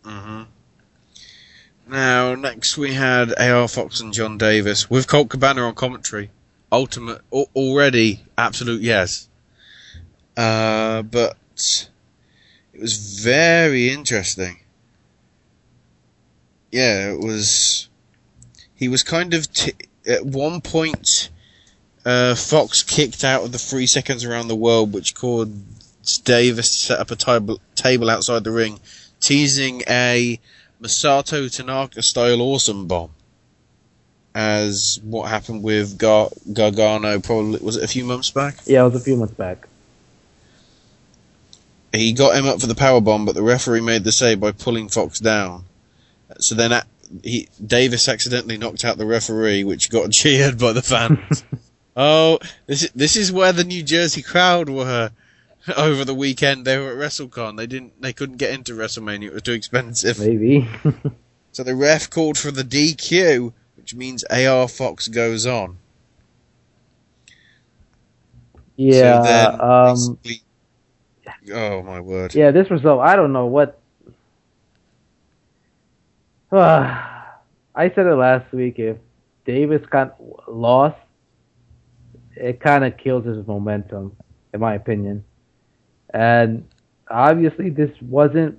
hmm 0.04 0.42
Now, 1.88 2.34
next 2.34 2.78
we 2.78 2.94
had 2.94 3.38
AR 3.38 3.68
Fox 3.68 4.00
and 4.00 4.12
Jon 4.14 4.38
Davis 4.38 4.88
with 4.88 5.06
Colt 5.06 5.28
Cabana 5.28 5.62
on 5.62 5.74
commentary. 5.74 6.30
Ultimate, 6.70 7.20
al- 7.32 7.50
already 7.54 8.24
absolute 8.38 8.80
yes. 8.80 9.28
Uh, 10.36 11.02
but 11.02 11.36
it 12.72 12.80
was 12.80 13.20
very 13.22 13.90
interesting. 13.90 14.58
Yeah, 16.72 17.12
it 17.12 17.20
was. 17.20 17.88
He 18.74 18.88
was 18.88 19.02
kind 19.04 19.34
of 19.34 19.52
t- 19.52 19.74
at 20.06 20.26
one 20.26 20.60
point. 20.60 21.28
Uh, 22.04 22.34
Fox 22.34 22.82
kicked 22.82 23.22
out 23.22 23.44
of 23.44 23.52
the 23.52 23.58
three 23.58 23.86
seconds 23.86 24.24
around 24.24 24.48
the 24.48 24.56
world, 24.56 24.92
which 24.92 25.14
caused 25.14 26.24
Davis 26.24 26.70
to 26.70 26.86
set 26.86 26.98
up 26.98 27.12
a 27.12 27.16
table, 27.16 27.60
table 27.76 28.10
outside 28.10 28.42
the 28.42 28.50
ring, 28.50 28.80
teasing 29.20 29.82
a 29.88 30.40
Masato 30.82 31.54
Tanaka 31.54 32.02
style 32.02 32.42
awesome 32.42 32.88
bomb. 32.88 33.10
As 34.34 34.98
what 35.04 35.28
happened 35.28 35.62
with 35.62 35.98
Gar- 35.98 36.30
Gargano, 36.52 37.20
probably 37.20 37.60
was 37.60 37.76
it 37.76 37.84
a 37.84 37.88
few 37.88 38.04
months 38.04 38.30
back? 38.30 38.56
Yeah, 38.64 38.80
it 38.80 38.86
was 38.86 39.00
a 39.02 39.04
few 39.04 39.16
months 39.16 39.34
back. 39.34 39.68
He 41.92 42.14
got 42.14 42.34
him 42.34 42.46
up 42.46 42.58
for 42.58 42.66
the 42.66 42.74
power 42.74 43.02
bomb, 43.02 43.26
but 43.26 43.34
the 43.34 43.42
referee 43.42 43.82
made 43.82 44.04
the 44.04 44.10
save 44.10 44.40
by 44.40 44.52
pulling 44.52 44.88
Fox 44.88 45.20
down. 45.20 45.66
So 46.38 46.54
then 46.54 46.72
a 46.72 46.84
he 47.22 47.48
Davis 47.64 48.08
accidentally 48.08 48.56
knocked 48.56 48.84
out 48.84 48.98
the 48.98 49.06
referee, 49.06 49.64
which 49.64 49.90
got 49.90 50.10
cheered 50.12 50.58
by 50.58 50.72
the 50.72 50.82
fans. 50.82 51.44
oh, 51.96 52.38
this 52.66 52.84
is, 52.84 52.90
this 52.92 53.16
is 53.16 53.32
where 53.32 53.52
the 53.52 53.64
New 53.64 53.82
Jersey 53.82 54.22
crowd 54.22 54.68
were 54.68 55.10
over 55.76 56.04
the 56.04 56.14
weekend. 56.14 56.64
They 56.64 56.78
were 56.78 56.92
at 56.92 56.96
WrestleCon. 56.96 57.56
They 57.56 57.66
didn't. 57.66 58.00
They 58.00 58.12
couldn't 58.12 58.38
get 58.38 58.54
into 58.54 58.72
WrestleMania. 58.72 59.28
It 59.28 59.34
was 59.34 59.42
too 59.42 59.52
expensive. 59.52 60.18
Maybe. 60.18 60.68
So 61.52 61.62
the 61.62 61.74
ref 61.74 62.08
called 62.08 62.38
for 62.38 62.50
the 62.50 62.64
DQ, 62.64 63.52
which 63.76 63.94
means 63.94 64.24
AR 64.24 64.68
Fox 64.68 65.06
goes 65.08 65.46
on. 65.46 65.76
Yeah. 68.76 69.22
So 69.22 69.28
then, 69.28 69.60
um, 69.60 70.18
oh 71.52 71.82
my 71.82 72.00
word. 72.00 72.34
yeah, 72.34 72.50
this 72.50 72.70
result, 72.70 73.00
I 73.00 73.16
don't 73.16 73.34
know 73.34 73.46
what. 73.46 73.78
I 77.74 77.90
said 77.94 78.06
it 78.06 78.14
last 78.14 78.52
week. 78.52 78.78
If 78.78 78.98
Davis 79.46 79.80
got 79.90 80.16
lost, 80.46 80.98
it 82.36 82.60
kind 82.60 82.84
of 82.84 82.96
kills 82.98 83.24
his 83.24 83.46
momentum, 83.46 84.16
in 84.52 84.60
my 84.60 84.74
opinion. 84.74 85.24
And 86.12 86.68
obviously, 87.10 87.70
this 87.70 87.90
wasn't 88.02 88.58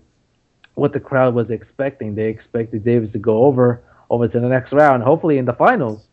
what 0.74 0.94
the 0.94 1.00
crowd 1.00 1.36
was 1.36 1.52
expecting. 1.52 2.16
They 2.16 2.30
expected 2.30 2.84
Davis 2.84 3.12
to 3.12 3.20
go 3.20 3.44
over 3.44 3.84
over 4.10 4.28
to 4.28 4.40
the 4.40 4.48
next 4.48 4.72
round, 4.72 5.04
hopefully 5.04 5.38
in 5.38 5.46
the 5.46 5.54
finals. 5.54 6.06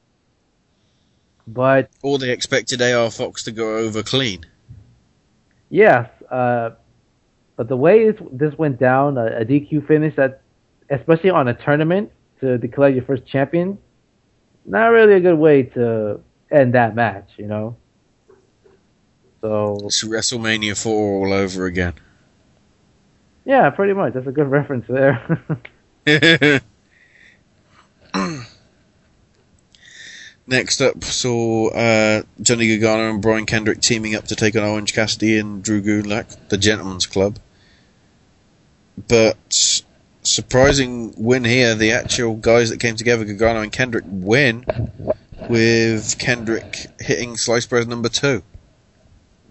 But 1.46 1.90
Or 2.02 2.18
they 2.18 2.30
expected 2.30 2.80
AR 2.80 3.10
Fox 3.10 3.42
to 3.44 3.52
go 3.52 3.76
over 3.76 4.02
clean. 4.02 4.44
Yes, 5.70 6.08
uh, 6.30 6.70
but 7.56 7.68
the 7.68 7.76
way 7.76 8.10
this, 8.10 8.20
this 8.32 8.58
went 8.58 8.78
down, 8.78 9.18
a, 9.18 9.40
a 9.40 9.44
DQ 9.44 9.86
finish, 9.86 10.16
that 10.16 10.39
especially 10.90 11.30
on 11.30 11.48
a 11.48 11.54
tournament 11.54 12.10
to 12.40 12.58
declare 12.58 12.88
your 12.90 13.04
first 13.04 13.26
champion, 13.26 13.78
not 14.66 14.86
really 14.88 15.14
a 15.14 15.20
good 15.20 15.38
way 15.38 15.62
to 15.62 16.20
end 16.50 16.74
that 16.74 16.94
match, 16.94 17.30
you 17.36 17.46
know. 17.46 17.76
So 19.40 19.78
It's 19.84 20.04
WrestleMania 20.04 20.80
4 20.80 20.92
all 21.26 21.32
over 21.32 21.64
again. 21.66 21.94
yeah, 23.44 23.70
pretty 23.70 23.94
much. 23.94 24.12
That's 24.14 24.26
a 24.26 24.32
good 24.32 24.48
reference 24.50 24.86
there. 24.88 25.40
Next 30.46 30.80
up, 30.80 31.04
saw 31.04 31.68
uh, 31.70 32.22
Johnny 32.40 32.76
Gargano 32.76 33.10
and 33.10 33.22
Brian 33.22 33.46
Kendrick 33.46 33.80
teaming 33.80 34.16
up 34.16 34.24
to 34.26 34.34
take 34.36 34.56
on 34.56 34.64
Orange 34.64 34.92
Cassidy 34.94 35.38
and 35.38 35.62
Drew 35.62 35.80
Gulak, 35.80 36.48
the 36.48 36.58
Gentleman's 36.58 37.06
Club. 37.06 37.38
But 39.08 39.82
surprising 40.22 41.14
win 41.16 41.44
here. 41.44 41.74
The 41.74 41.92
actual 41.92 42.34
guys 42.36 42.70
that 42.70 42.80
came 42.80 42.96
together, 42.96 43.24
Gargano 43.24 43.62
and 43.62 43.72
Kendrick, 43.72 44.04
win 44.06 44.64
with 45.48 46.18
Kendrick 46.18 46.86
hitting 47.00 47.36
slice 47.36 47.66
bread 47.66 47.88
number 47.88 48.08
2 48.08 48.42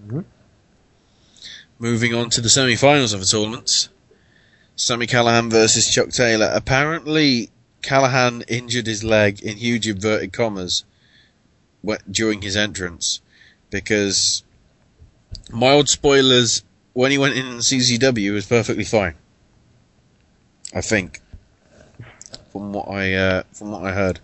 mm-hmm. 0.06 0.22
Moving 1.80 2.14
on 2.14 2.30
to 2.32 2.42
the 2.42 2.50
semi-finals 2.50 3.14
of 3.14 3.20
the 3.22 3.26
tournaments. 3.26 3.90
Sami 4.76 5.08
Callihan 5.08 5.50
versus 5.50 5.94
Chuck 5.94 6.10
Taylor. 6.10 6.50
Apparently, 6.54 7.50
Callihan 7.82 8.44
injured 8.48 8.88
his 8.88 9.04
leg 9.04 9.42
in 9.42 9.58
huge 9.58 9.88
inverted 9.88 10.32
commas 10.32 10.86
during 12.10 12.42
his 12.42 12.56
entrance 12.56 13.22
because 13.70 14.44
mild 15.52 15.88
spoilers 15.88 16.64
when 16.94 17.12
he 17.12 17.18
went 17.18 17.36
in 17.36 17.46
CZW 17.58 18.18
he 18.18 18.30
was 18.30 18.46
perfectly 18.46 18.84
fine. 18.84 19.16
I 20.74 20.82
think 20.82 21.22
from 22.52 22.74
what 22.74 22.90
I 22.90 23.14
uh, 23.14 23.44
from 23.54 23.72
what 23.72 23.84
I 23.84 23.92
heard. 23.92 24.20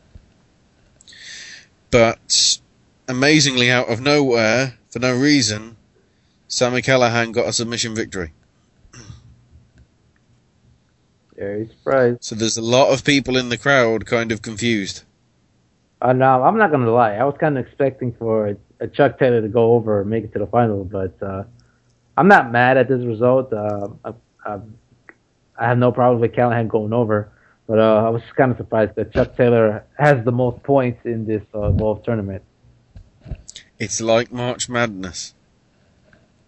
But 1.92 2.60
amazingly 3.08 3.72
out 3.72 3.90
of 3.90 4.02
nowhere 4.02 4.78
for 4.90 5.00
no 5.00 5.16
reason 5.16 5.78
Sami 6.48 6.82
Callihan 6.82 7.34
got 7.34 7.48
a 7.48 7.54
submission 7.54 7.96
victory. 7.96 8.32
Very 11.36 11.68
surprised. 11.68 12.24
So 12.24 12.36
there's 12.36 12.58
a 12.58 12.62
lot 12.62 12.94
of 12.94 13.04
people 13.04 13.36
in 13.36 13.50
the 13.50 13.58
crowd 13.58 14.06
kind 14.06 14.32
of 14.32 14.42
confused. 14.42 15.04
Uh, 16.02 16.14
no, 16.14 16.44
I'm 16.44 16.58
not 16.58 16.72
gonna 16.72 16.90
lie. 16.92 17.16
I 17.16 17.24
was 17.24 17.36
kind 17.40 17.58
of 17.58 17.66
expecting 17.66 18.14
for 18.14 18.56
a, 18.80 18.88
Chuck 18.88 19.18
Taylor 19.18 19.42
to 19.42 19.48
go 19.48 19.74
over 19.74 20.02
and 20.02 20.10
make 20.10 20.24
it 20.24 20.34
to 20.34 20.40
the 20.40 20.48
final, 20.48 20.86
but 20.86 21.22
uh, 21.22 21.44
I'm 22.18 22.28
not 22.28 22.52
mad 22.52 22.78
at 22.78 22.88
this 22.88 23.04
result. 23.04 23.52
Uh, 23.52 23.90
I, 24.04 24.14
I, 24.46 24.60
I 25.58 25.68
have 25.68 25.78
no 25.78 25.92
problem 25.92 26.22
with 26.22 26.34
Callihan 26.34 26.68
going 26.68 26.94
over, 26.94 27.30
but 27.68 27.80
uh, 27.80 28.04
I 28.06 28.10
was 28.10 28.22
kind 28.36 28.52
of 28.52 28.58
surprised 28.58 28.96
that 28.96 29.14
Chuck 29.14 29.36
Taylor 29.36 29.86
has 29.98 30.24
the 30.26 30.32
most 30.32 30.62
points 30.64 31.06
in 31.06 31.26
this 31.26 31.44
uh, 31.54 31.72
Wolf 31.72 32.04
tournament. 32.04 32.44
It's 33.80 34.02
like 34.02 34.32
March 34.32 34.70
Madness. 34.70 35.34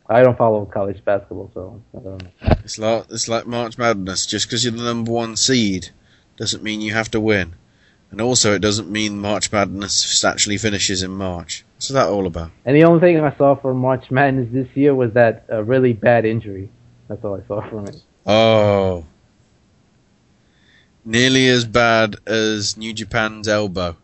I 0.10 0.22
don't 0.24 0.38
follow 0.38 0.66
college 0.66 1.04
basketball, 1.04 1.52
so 1.54 1.82
I 1.94 2.00
don't 2.00 2.24
know. 2.24 2.30
It's 2.64 2.80
like 2.80 3.06
it's 3.10 3.28
like 3.28 3.46
March 3.46 3.78
Madness. 3.78 4.26
Just 4.26 4.48
because 4.48 4.64
you're 4.64 4.74
the 4.74 4.84
number 4.84 5.12
one 5.12 5.36
seed 5.36 5.90
doesn't 6.38 6.64
mean 6.64 6.80
you 6.80 6.94
have 6.94 7.12
to 7.12 7.20
win, 7.20 7.56
and 8.12 8.22
also 8.22 8.54
it 8.54 8.60
doesn't 8.60 8.90
mean 8.90 9.20
March 9.20 9.52
Madness 9.52 10.24
actually 10.24 10.58
finishes 10.58 11.04
in 11.04 11.12
March. 11.12 11.66
What's 11.76 11.90
that 11.90 12.08
all 12.08 12.26
about? 12.26 12.52
And 12.66 12.76
the 12.76 12.86
only 12.86 13.02
thing 13.02 13.20
I 13.20 13.36
saw 13.36 13.56
from 13.56 13.78
March 13.78 14.10
Madness 14.10 14.48
this 14.52 14.68
year 14.76 14.96
was 14.96 15.12
that 15.14 15.46
a 15.50 15.62
really 15.64 15.94
bad 15.94 16.26
injury. 16.26 16.70
That's 17.10 17.24
all 17.26 17.36
I 17.36 17.46
saw 17.48 17.70
from 17.70 17.88
it. 17.88 18.02
Oh, 18.28 19.06
nearly 21.06 21.48
as 21.48 21.64
bad 21.64 22.18
as 22.28 22.76
New 22.76 22.94
Japan's 22.94 23.48
elbow. 23.48 23.95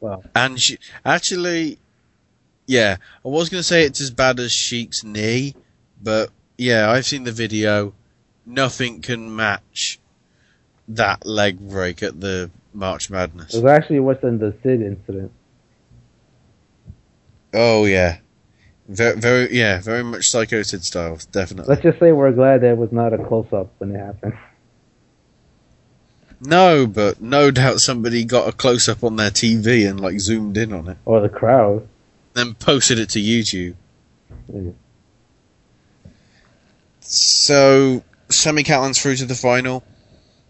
Well, 0.00 0.24
And 0.34 0.60
she, 0.60 0.78
actually, 1.04 1.78
yeah, 2.66 2.96
I 3.24 3.28
was 3.28 3.48
going 3.48 3.60
to 3.60 3.64
say 3.64 3.84
it's 3.84 4.00
as 4.00 4.10
bad 4.10 4.40
as 4.40 4.50
Sheik's 4.50 5.04
knee, 5.04 5.54
but 6.02 6.30
yeah, 6.58 6.90
I've 6.90 7.06
seen 7.06 7.22
the 7.22 7.30
video. 7.30 7.94
Nothing 8.44 9.00
can 9.00 9.34
match 9.36 10.00
that 10.88 11.24
leg 11.24 11.60
break 11.60 12.02
at 12.02 12.20
the 12.20 12.50
March 12.74 13.08
Madness. 13.10 13.54
it 13.54 13.62
was 13.62 13.70
actually 13.72 14.00
worse 14.00 14.20
than 14.20 14.38
the 14.38 14.52
Sid 14.64 14.82
incident. 14.82 15.30
Oh 17.54 17.84
yeah, 17.84 18.18
very, 18.88 19.16
very, 19.18 19.56
yeah, 19.56 19.80
very 19.80 20.02
much 20.04 20.30
Psycho 20.30 20.62
Sid 20.62 20.84
style, 20.84 21.18
definitely. 21.30 21.70
Let's 21.70 21.82
just 21.82 21.98
say 21.98 22.12
we're 22.12 22.32
glad 22.32 22.60
that 22.62 22.76
was 22.76 22.92
not 22.92 23.12
a 23.12 23.18
close 23.18 23.52
up 23.52 23.72
when 23.78 23.94
it 23.94 23.98
happened. 23.98 24.34
No, 26.44 26.88
but 26.88 27.20
no 27.20 27.52
doubt 27.52 27.80
somebody 27.80 28.24
got 28.24 28.48
a 28.48 28.52
close 28.52 28.88
up 28.88 29.04
on 29.04 29.14
their 29.14 29.30
TV 29.30 29.88
and 29.88 30.00
like 30.00 30.18
zoomed 30.18 30.56
in 30.56 30.72
on 30.72 30.88
it, 30.88 30.98
Or 31.04 31.20
the 31.20 31.28
crowd. 31.28 31.86
then 32.34 32.54
posted 32.54 32.98
it 32.98 33.10
to 33.10 33.20
YouTube. 33.20 33.76
So, 37.00 38.02
Sami 38.28 38.64
Callihan's 38.64 39.00
through 39.00 39.16
to 39.16 39.24
the 39.24 39.36
final. 39.36 39.84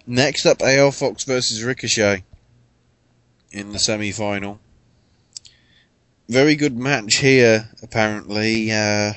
Next 0.07 0.47
up, 0.47 0.63
AR 0.63 0.93
Fox 0.93 1.25
versus 1.25 1.63
Ricochet 1.63 2.25
in 3.51 3.73
the 3.73 3.79
semi 3.79 4.13
final. 4.13 4.61
Very 6.29 6.55
good 6.55 6.77
match 6.77 7.17
here, 7.17 7.69
apparently. 7.83 8.71
Uh, 8.71 9.13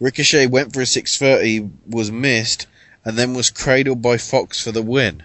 Ricochet 0.00 0.46
went 0.46 0.72
for 0.72 0.80
a 0.80 0.86
630, 0.86 1.70
was 1.88 2.10
missed, 2.10 2.66
and 3.04 3.16
then 3.16 3.34
was 3.34 3.50
cradled 3.50 4.02
by 4.02 4.16
Fox 4.16 4.60
for 4.62 4.72
the 4.72 4.82
win. 4.82 5.22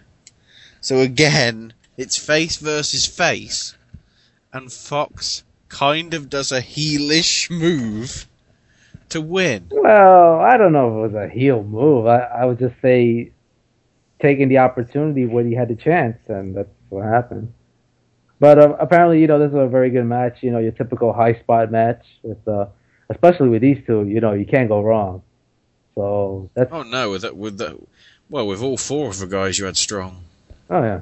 So 0.82 1.00
again, 1.00 1.74
it's 1.98 2.18
face 2.18 2.58
versus 2.58 3.06
face, 3.06 3.76
and 4.54 4.72
Fox 4.72 5.44
kind 5.68 6.14
of 6.14 6.30
does 6.30 6.52
a 6.52 6.62
heelish 6.62 7.50
move 7.50 8.28
to 9.10 9.22
win. 9.22 9.68
Well, 9.72 10.40
I 10.40 10.58
don't 10.58 10.74
know 10.74 11.04
if 11.04 11.12
it 11.12 11.14
was 11.14 11.26
a 11.26 11.30
heel 11.30 11.64
move. 11.64 12.08
I, 12.08 12.20
I 12.20 12.46
would 12.46 12.60
just 12.60 12.76
say 12.82 13.32
taking 14.22 14.50
the 14.50 14.60
opportunity 14.60 15.26
when 15.26 15.48
he 15.48 15.56
had 15.56 15.70
the 15.70 15.76
chance, 15.76 16.18
and 16.28 16.56
that's 16.56 16.70
what 16.90 17.06
happened. 17.06 17.54
But 18.40 18.58
uh, 18.58 18.76
apparently, 18.80 19.20
you 19.20 19.28
know, 19.28 19.40
this 19.40 19.50
is 19.50 19.58
a 19.58 19.68
very 19.68 19.90
good 19.90 20.06
match. 20.06 20.38
You 20.42 20.52
know, 20.52 20.60
your 20.60 20.72
typical 20.72 21.12
high 21.12 21.34
spot 21.34 21.72
match 21.72 22.06
with, 22.24 22.48
uh, 22.48 22.68
especially 23.10 23.50
with 23.50 23.62
these 23.62 23.84
two. 23.86 24.08
You 24.08 24.22
know, 24.22 24.34
you 24.34 24.46
can't 24.46 24.70
go 24.70 24.82
wrong. 24.82 25.24
So 25.96 26.50
that's 26.54 26.72
Oh 26.72 26.84
no, 26.84 27.12
with 27.12 27.24
that, 27.24 27.36
with 27.36 27.58
that, 27.58 27.76
well, 28.30 28.48
with 28.48 28.62
all 28.62 28.78
four 28.78 29.10
of 29.10 29.20
the 29.20 29.28
guys 29.28 29.60
you 29.60 29.66
had 29.66 29.76
strong. 29.76 30.24
oh 30.70 30.82
yeah. 30.82 31.02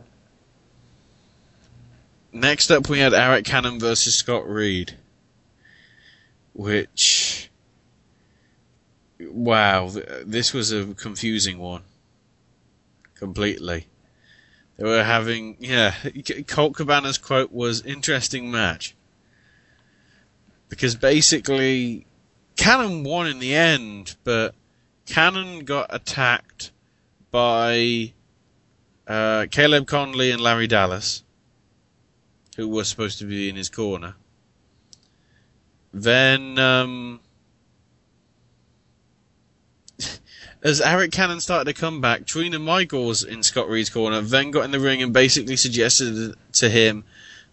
Next 2.33 2.71
up, 2.71 2.89
we 2.89 2.99
had 2.99 3.13
Eric 3.13 3.45
Cannon 3.45 3.79
versus 3.79 4.15
Scott 4.15 4.47
Reed, 4.47 4.97
which, 6.53 7.49
wow, 9.19 9.89
this 10.23 10.53
was 10.53 10.71
a 10.71 10.93
confusing 10.93 11.57
one. 11.57 11.83
Completely. 13.15 13.87
They 14.77 14.83
were 14.83 15.03
having, 15.03 15.57
yeah, 15.59 15.95
Colt 16.47 16.75
Cabana's 16.75 17.17
quote 17.17 17.51
was 17.51 17.81
interesting 17.81 18.51
match. 18.51 18.95
Because 20.69 20.95
basically, 20.95 22.05
Cannon 22.57 23.03
won 23.03 23.27
in 23.27 23.39
the 23.39 23.55
end, 23.55 24.15
but 24.23 24.53
Cannon 25.05 25.65
got 25.65 25.87
attacked 25.89 26.71
by 27.31 28.13
uh, 29.07 29.47
Caleb 29.49 29.87
Conley 29.87 30.31
and 30.31 30.41
Larry 30.41 30.67
Dallas 30.67 31.23
who 32.57 32.67
were 32.67 32.83
supposed 32.83 33.19
to 33.19 33.25
be 33.25 33.49
in 33.49 33.55
his 33.55 33.69
corner. 33.69 34.15
Then, 35.93 36.57
um, 36.57 37.21
as 40.67 40.81
Eric 40.81 41.13
Cannon 41.13 41.39
started 41.39 41.73
to 41.73 41.79
come 41.79 42.01
back, 42.01 42.25
Trina 42.25 42.59
Michaels 42.59 43.23
in 43.23 43.41
Scott 43.41 43.69
Reed's 43.69 43.89
corner 43.89 44.19
then 44.19 44.51
got 44.51 44.65
in 44.65 44.71
the 44.71 44.81
ring 44.81 45.01
and 45.01 45.13
basically 45.13 45.55
suggested 45.55 46.35
to 46.51 46.69
him 46.69 47.05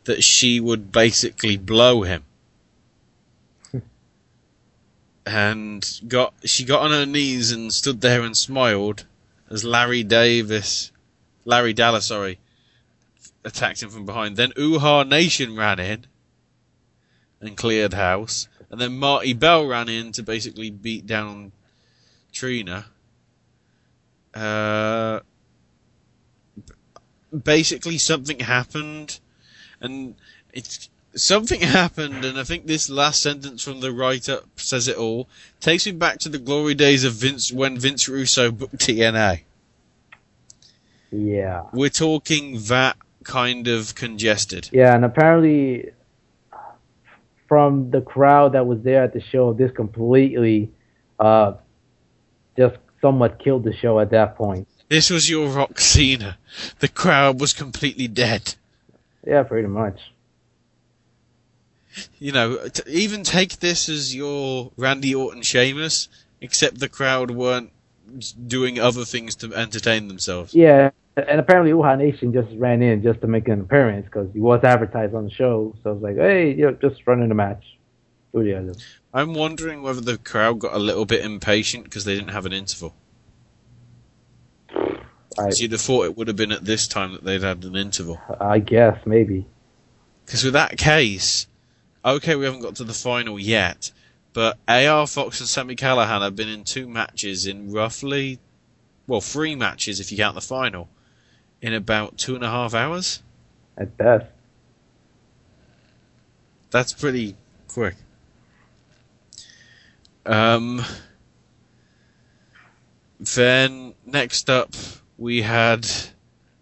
that 0.02 0.24
she 0.24 0.58
would 0.58 0.90
basically 0.90 1.56
blow 1.56 2.02
him. 2.02 2.24
and 5.26 6.00
got 6.08 6.34
she 6.44 6.64
got 6.64 6.82
on 6.82 6.90
her 6.90 7.06
knees 7.06 7.52
and 7.52 7.72
stood 7.72 8.00
there 8.00 8.22
and 8.22 8.36
smiled 8.36 9.04
as 9.48 9.64
Larry 9.64 10.02
Davis, 10.02 10.90
Larry 11.44 11.72
Dallas, 11.72 12.06
sorry, 12.06 12.40
attacked 13.44 13.80
him 13.80 13.90
from 13.90 14.06
behind. 14.06 14.36
Then 14.36 14.50
Uhaa 14.52 15.06
Nation 15.06 15.54
ran 15.54 15.78
in 15.78 16.06
and 17.40 17.56
cleared 17.56 17.94
house. 17.94 18.48
And 18.70 18.80
then 18.80 18.98
Marti 18.98 19.34
Belle 19.34 19.66
ran 19.66 19.88
in 19.88 20.10
to 20.12 20.24
basically 20.24 20.70
beat 20.70 21.06
down 21.06 21.52
Trina. 22.32 22.86
Uh, 24.34 25.20
basically, 27.42 27.98
something 27.98 28.40
happened, 28.40 29.20
and 29.80 30.14
it's 30.52 30.90
something 31.14 31.60
happened, 31.80 32.24
and 32.24 32.38
I 32.38 32.44
think 32.44 32.66
this 32.66 32.90
last 32.90 33.22
sentence 33.22 33.62
from 33.62 33.80
the 33.80 33.92
write-up 33.92 34.44
says 34.56 34.88
it 34.88 34.96
all. 34.96 35.28
Takes 35.60 35.86
me 35.86 35.92
back 35.92 36.18
to 36.20 36.28
the 36.28 36.38
glory 36.38 36.74
days 36.74 37.04
of 37.04 37.12
Vince 37.12 37.52
when 37.52 37.78
Vince 37.78 38.08
Russo 38.08 38.50
booked 38.50 38.78
TNA. 38.78 39.42
Yeah. 41.10 41.64
We're 41.72 41.90
talking 41.90 42.58
that 42.64 42.96
kind 43.22 43.68
of 43.68 43.94
congested. 43.94 44.68
Yeah, 44.72 44.94
and 44.94 45.04
apparently 45.04 45.92
from 47.48 47.90
the 47.90 48.00
crowd 48.00 48.52
that 48.52 48.66
was 48.66 48.82
there 48.82 49.04
at 49.04 49.12
the 49.12 49.20
show, 49.20 49.52
this 49.52 49.70
completely 49.70 50.72
uh, 51.20 51.54
just 52.56 52.76
somewhat 53.04 53.38
killed 53.38 53.64
the 53.64 53.76
show 53.76 54.00
at 54.00 54.10
that 54.12 54.34
point. 54.34 54.66
This 54.88 55.10
was 55.10 55.28
your 55.28 55.48
Rock 55.48 55.78
Cena. 55.78 56.38
The 56.78 56.88
crowd 56.88 57.38
was 57.38 57.52
completely 57.52 58.08
dead. 58.08 58.54
Yeah, 59.26 59.42
pretty 59.42 59.68
much. 59.68 60.00
You 62.18 62.32
know, 62.32 62.66
t- 62.68 62.82
even 62.90 63.22
take 63.22 63.58
this 63.60 63.90
as 63.90 64.14
your 64.14 64.72
Randy 64.78 65.14
Orton 65.14 65.42
Sheamus, 65.42 66.08
except 66.40 66.80
the 66.80 66.88
crowd 66.88 67.30
weren't 67.30 67.72
doing 68.46 68.80
other 68.80 69.04
things 69.04 69.34
to 69.36 69.54
entertain 69.54 70.08
themselves. 70.08 70.54
Yeah, 70.54 70.90
and 71.16 71.38
apparently 71.38 71.72
Uhaa 71.72 71.98
Nation 71.98 72.32
just 72.32 72.48
ran 72.56 72.80
in 72.80 73.02
just 73.02 73.20
to 73.20 73.26
make 73.26 73.48
an 73.48 73.60
appearance 73.60 74.06
because 74.06 74.32
he 74.32 74.40
was 74.40 74.64
advertised 74.64 75.14
on 75.14 75.24
the 75.24 75.30
show. 75.30 75.74
So 75.82 75.90
I 75.90 75.92
was 75.92 76.02
like, 76.02 76.16
hey, 76.16 76.54
you 76.54 76.70
know, 76.70 76.72
just 76.72 77.06
running 77.06 77.28
the 77.28 77.34
match. 77.34 77.64
The 78.42 78.54
other. 78.54 78.74
I'm 79.12 79.32
wondering 79.32 79.82
whether 79.82 80.00
the 80.00 80.18
crowd 80.18 80.58
got 80.58 80.74
a 80.74 80.78
little 80.78 81.04
bit 81.04 81.24
impatient 81.24 81.84
because 81.84 82.04
they 82.04 82.16
didn't 82.16 82.32
have 82.32 82.46
an 82.46 82.52
interval. 82.52 82.94
I, 85.38 85.50
So 85.50 85.62
you'd 85.62 85.72
have 85.72 85.80
thought 85.80 86.06
it 86.06 86.16
would 86.16 86.26
have 86.26 86.36
been 86.36 86.50
at 86.50 86.64
this 86.64 86.88
time 86.88 87.12
that 87.12 87.22
they'd 87.22 87.42
had 87.42 87.64
an 87.64 87.76
interval. 87.76 88.20
I 88.40 88.58
guess 88.58 88.98
maybe. 89.06 89.46
Because 90.26 90.42
with 90.42 90.54
that 90.54 90.76
case, 90.76 91.46
okay, 92.04 92.34
we 92.34 92.44
haven't 92.44 92.62
got 92.62 92.76
to 92.76 92.84
the 92.84 92.92
final 92.92 93.38
yet, 93.38 93.92
but 94.32 94.58
AR 94.66 95.06
Fox 95.06 95.38
and 95.38 95.48
Sami 95.48 95.76
Callihan 95.76 96.22
have 96.22 96.34
been 96.34 96.48
in 96.48 96.64
two 96.64 96.88
matches 96.88 97.46
in 97.46 97.70
roughly, 97.70 98.40
well, 99.06 99.20
three 99.20 99.54
matches 99.54 100.00
if 100.00 100.10
you 100.10 100.18
count 100.18 100.34
the 100.34 100.40
final, 100.40 100.88
in 101.62 101.72
about 101.72 102.18
two 102.18 102.34
and 102.34 102.42
a 102.42 102.50
half 102.50 102.74
hours. 102.74 103.22
At 103.78 103.96
best. 103.96 104.26
That's 106.70 106.92
pretty 106.92 107.36
quick. 107.68 107.94
Um, 110.26 110.84
then 113.20 113.94
next 114.06 114.48
up 114.50 114.74
we 115.18 115.42
had 115.42 115.86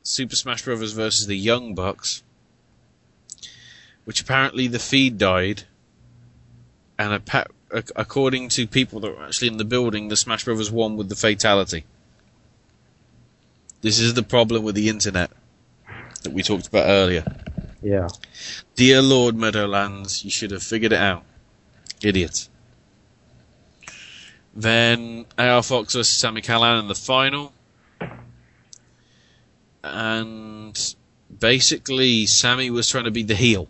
Super 0.03 0.37
Smash 0.37 0.63
Bros. 0.63 0.93
versus 0.93 1.27
the 1.27 1.37
Young 1.37 1.75
Bucks, 1.75 2.23
which 4.05 4.21
apparently 4.21 4.67
the 4.67 4.79
feed 4.79 5.19
died, 5.19 5.63
and 6.99 7.23
ac- 7.33 7.93
according 7.97 8.49
to 8.51 8.67
people 8.67 9.01
that 9.01 9.17
were 9.17 9.25
actually 9.25 9.49
in 9.49 9.57
the 9.57 9.65
building, 9.65 10.09
the 10.09 10.17
Smash 10.17 10.45
Bros. 10.45 10.71
won 10.71 10.97
with 10.97 11.09
the 11.09 11.17
fatality. 11.17 11.85
This 13.81 13.99
is 13.99 14.15
the 14.15 14.23
problem 14.23 14.63
with 14.63 14.75
the 14.75 14.89
internet 14.89 15.31
that 16.23 16.33
we 16.33 16.43
talked 16.43 16.69
about 16.69 16.89
earlier. 16.89 17.25
Yeah. 17.83 18.09
Dear 18.77 19.03
Lord 19.03 19.35
Meadowlands, 19.35 20.25
you 20.25 20.31
should 20.31 20.53
have 20.53 20.63
figured 20.63 20.93
it 20.93 21.01
out. 21.01 21.25
Idiot. 22.01 22.49
Then 24.55 25.27
AR 25.39 25.63
Fox 25.63 25.95
versus 25.95 26.17
Sami 26.17 26.43
Callihan 26.43 26.81
in 26.81 26.89
the 26.89 26.95
final. 26.95 27.53
And 29.83 30.95
basically, 31.41 32.27
Sami 32.27 32.71
was 32.71 32.89
trying 32.89 33.05
to 33.05 33.11
be 33.11 33.23
the 33.23 33.35
heel. 33.35 33.69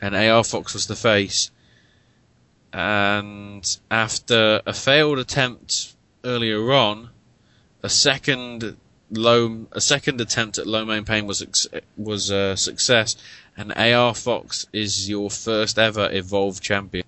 And 0.00 0.14
AR 0.14 0.44
Fox 0.44 0.74
was 0.74 0.86
the 0.86 0.96
face. 0.96 1.50
And 2.72 3.64
after 3.90 4.62
a 4.66 4.72
failed 4.72 5.18
attempt 5.18 5.94
earlier 6.24 6.72
on, 6.72 7.10
a 7.82 7.88
second 7.88 8.76
low, 9.10 9.66
a 9.72 9.80
second 9.80 10.20
attempt 10.20 10.58
at 10.58 10.66
Lo 10.66 10.84
Mein 10.84 11.04
Pain 11.04 11.26
was 11.26 11.68
was 11.96 12.30
a 12.30 12.56
success, 12.56 13.16
and 13.56 13.72
AR 13.74 14.14
Fox 14.14 14.66
is 14.72 15.08
your 15.08 15.30
first 15.30 15.78
ever 15.78 16.08
Evolve 16.10 16.60
champion. 16.60 17.04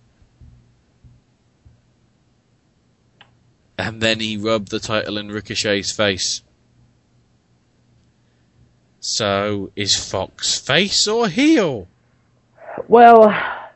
And 3.78 4.00
then 4.00 4.20
he 4.20 4.36
rubbed 4.36 4.70
the 4.70 4.80
title 4.80 5.18
in 5.18 5.28
Ricochet's 5.28 5.92
face. 5.92 6.42
So, 9.00 9.70
is 9.76 9.94
Fox 9.94 10.58
face 10.58 11.06
or 11.06 11.28
heel? 11.28 11.86
Well, 12.88 13.32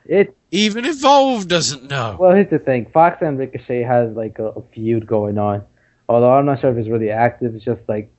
it 0.06 0.35
Even 0.51 0.85
Evolve 0.85 1.47
doesn't 1.47 1.89
know. 1.89 2.16
well 2.18 2.35
here's 2.35 2.51
the 2.51 2.59
thing. 2.59 2.86
Fox 2.93 3.18
and 3.20 3.39
Ricochet 3.39 3.82
has 3.82 4.10
like 4.16 4.39
a, 4.39 4.47
a 4.48 4.62
feud 4.74 5.06
going 5.06 5.39
on. 5.39 5.62
Although 6.09 6.32
I'm 6.32 6.47
not 6.47 6.60
sure 6.60 6.70
if 6.70 6.77
it's 6.77 6.89
really 6.89 7.10
active. 7.10 7.55
It's 7.55 7.64
just 7.64 7.82
like 7.89 8.10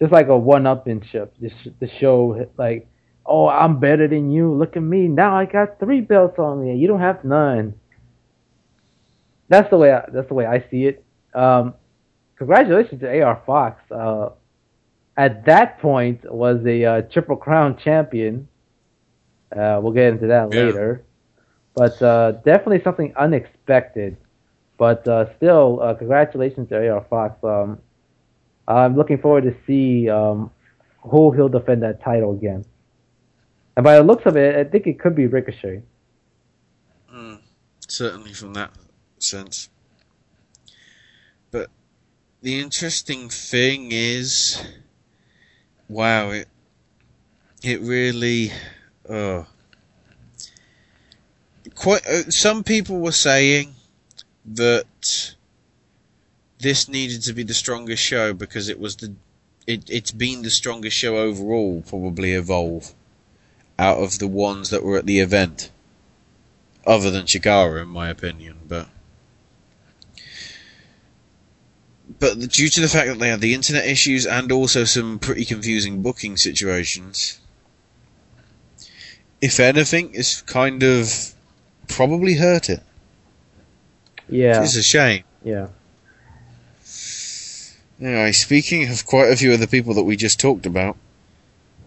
just 0.00 0.10
like 0.12 0.28
a 0.28 0.36
one-upmanship. 0.36 1.30
Just 1.40 1.54
the 1.78 1.88
show 2.00 2.48
like, 2.58 2.88
oh, 3.24 3.48
I'm 3.48 3.78
better 3.78 4.08
than 4.08 4.30
you. 4.32 4.52
Look 4.52 4.76
at 4.76 4.82
me 4.82 5.06
now. 5.06 5.36
I 5.36 5.44
got 5.44 5.78
three 5.78 6.00
belts 6.00 6.38
on 6.38 6.64
me. 6.64 6.76
You 6.76 6.88
don't 6.88 7.00
have 7.00 7.24
none. 7.24 7.74
That's 9.48 9.68
the 9.70 9.76
way 9.76 9.92
I, 9.92 10.04
that's 10.12 10.28
the 10.28 10.34
way 10.34 10.46
I 10.46 10.64
see 10.70 10.86
it. 10.86 11.04
Um, 11.34 11.74
congratulations 12.36 13.00
to 13.00 13.22
AR 13.22 13.42
Fox. 13.46 13.80
Uh, 13.90 14.30
at 15.16 15.44
that 15.46 15.78
point, 15.78 16.30
was 16.30 16.64
a 16.66 16.84
uh, 16.84 17.02
Triple 17.02 17.36
Crown 17.36 17.76
champion. 17.76 18.48
Uh, 19.54 19.78
we'll 19.82 19.92
get 19.92 20.12
into 20.12 20.26
that 20.26 20.50
Yeah. 20.52 20.64
later, 20.64 21.04
but 21.74 22.00
uh, 22.02 22.32
definitely 22.44 22.82
something 22.82 23.14
unexpected. 23.16 24.16
But 24.76 25.06
uh, 25.06 25.34
still, 25.36 25.80
uh, 25.80 25.94
congratulations 25.94 26.68
to 26.70 26.88
AR 26.90 27.04
Fox. 27.08 27.42
Um, 27.44 27.78
I'm 28.66 28.96
looking 28.96 29.18
forward 29.18 29.44
to 29.44 29.54
see 29.66 30.08
um, 30.08 30.50
who 31.02 31.30
he'll 31.32 31.48
defend 31.48 31.82
that 31.84 32.02
title 32.02 32.32
again. 32.32 32.64
And 33.76 33.84
by 33.84 33.96
the 33.96 34.02
looks 34.02 34.26
of 34.26 34.36
it, 34.36 34.56
I 34.56 34.64
think 34.68 34.86
it 34.88 34.98
could 34.98 35.14
be 35.14 35.26
Ricochet. 35.26 35.82
Mm, 37.14 37.40
certainly 37.86 38.32
from 38.32 38.54
that 38.54 38.70
sense. 39.24 39.68
But 41.50 41.70
the 42.42 42.60
interesting 42.60 43.28
thing 43.28 43.88
is, 43.90 44.62
wow, 45.88 46.30
it 46.30 46.48
it 47.62 47.80
really, 47.80 48.52
oh, 49.08 49.46
quite. 51.74 52.06
Uh, 52.06 52.30
some 52.30 52.62
people 52.62 53.00
were 53.00 53.12
saying 53.12 53.74
that 54.44 55.34
this 56.58 56.88
needed 56.88 57.22
to 57.22 57.32
be 57.32 57.42
the 57.42 57.54
strongest 57.54 58.02
show 58.02 58.32
because 58.32 58.68
it 58.68 58.78
was 58.78 58.96
the 58.96 59.14
it 59.66 59.88
it's 59.88 60.10
been 60.10 60.42
the 60.42 60.50
strongest 60.50 60.96
show 60.96 61.16
overall, 61.16 61.82
probably 61.86 62.32
evolve 62.32 62.94
out 63.78 63.98
of 63.98 64.18
the 64.18 64.28
ones 64.28 64.70
that 64.70 64.82
were 64.82 64.98
at 64.98 65.06
the 65.06 65.20
event 65.20 65.70
other 66.86 67.10
than 67.10 67.24
Chikara, 67.24 67.82
in 67.82 67.88
my 67.88 68.08
opinion. 68.08 68.58
But 68.68 68.88
but 72.18 72.38
due 72.38 72.68
to 72.68 72.80
the 72.80 72.88
fact 72.88 73.08
that 73.08 73.18
they 73.18 73.28
had 73.28 73.40
the 73.40 73.54
internet 73.54 73.86
issues 73.86 74.26
and 74.26 74.50
also 74.52 74.84
some 74.84 75.18
pretty 75.18 75.44
confusing 75.44 76.02
booking 76.02 76.36
situations, 76.36 77.40
if 79.40 79.60
anything, 79.60 80.10
it's 80.14 80.42
kind 80.42 80.82
of 80.82 81.34
probably 81.88 82.34
hurt 82.34 82.70
it. 82.70 82.82
Yeah. 84.28 84.62
It's 84.62 84.76
a 84.76 84.82
shame. 84.82 85.24
Yeah. 85.42 85.68
Anyway, 88.00 88.32
speaking 88.32 88.90
of 88.90 89.06
quite 89.06 89.30
a 89.30 89.36
few 89.36 89.52
of 89.52 89.60
the 89.60 89.68
people 89.68 89.94
that 89.94 90.04
we 90.04 90.16
just 90.16 90.40
talked 90.40 90.66
about, 90.66 90.96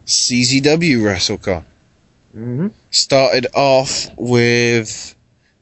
CZW 0.05 1.01
WrestleCon 1.01 1.65
hmm 2.33 2.67
started 2.91 3.47
off 3.53 4.07
with 4.15 5.15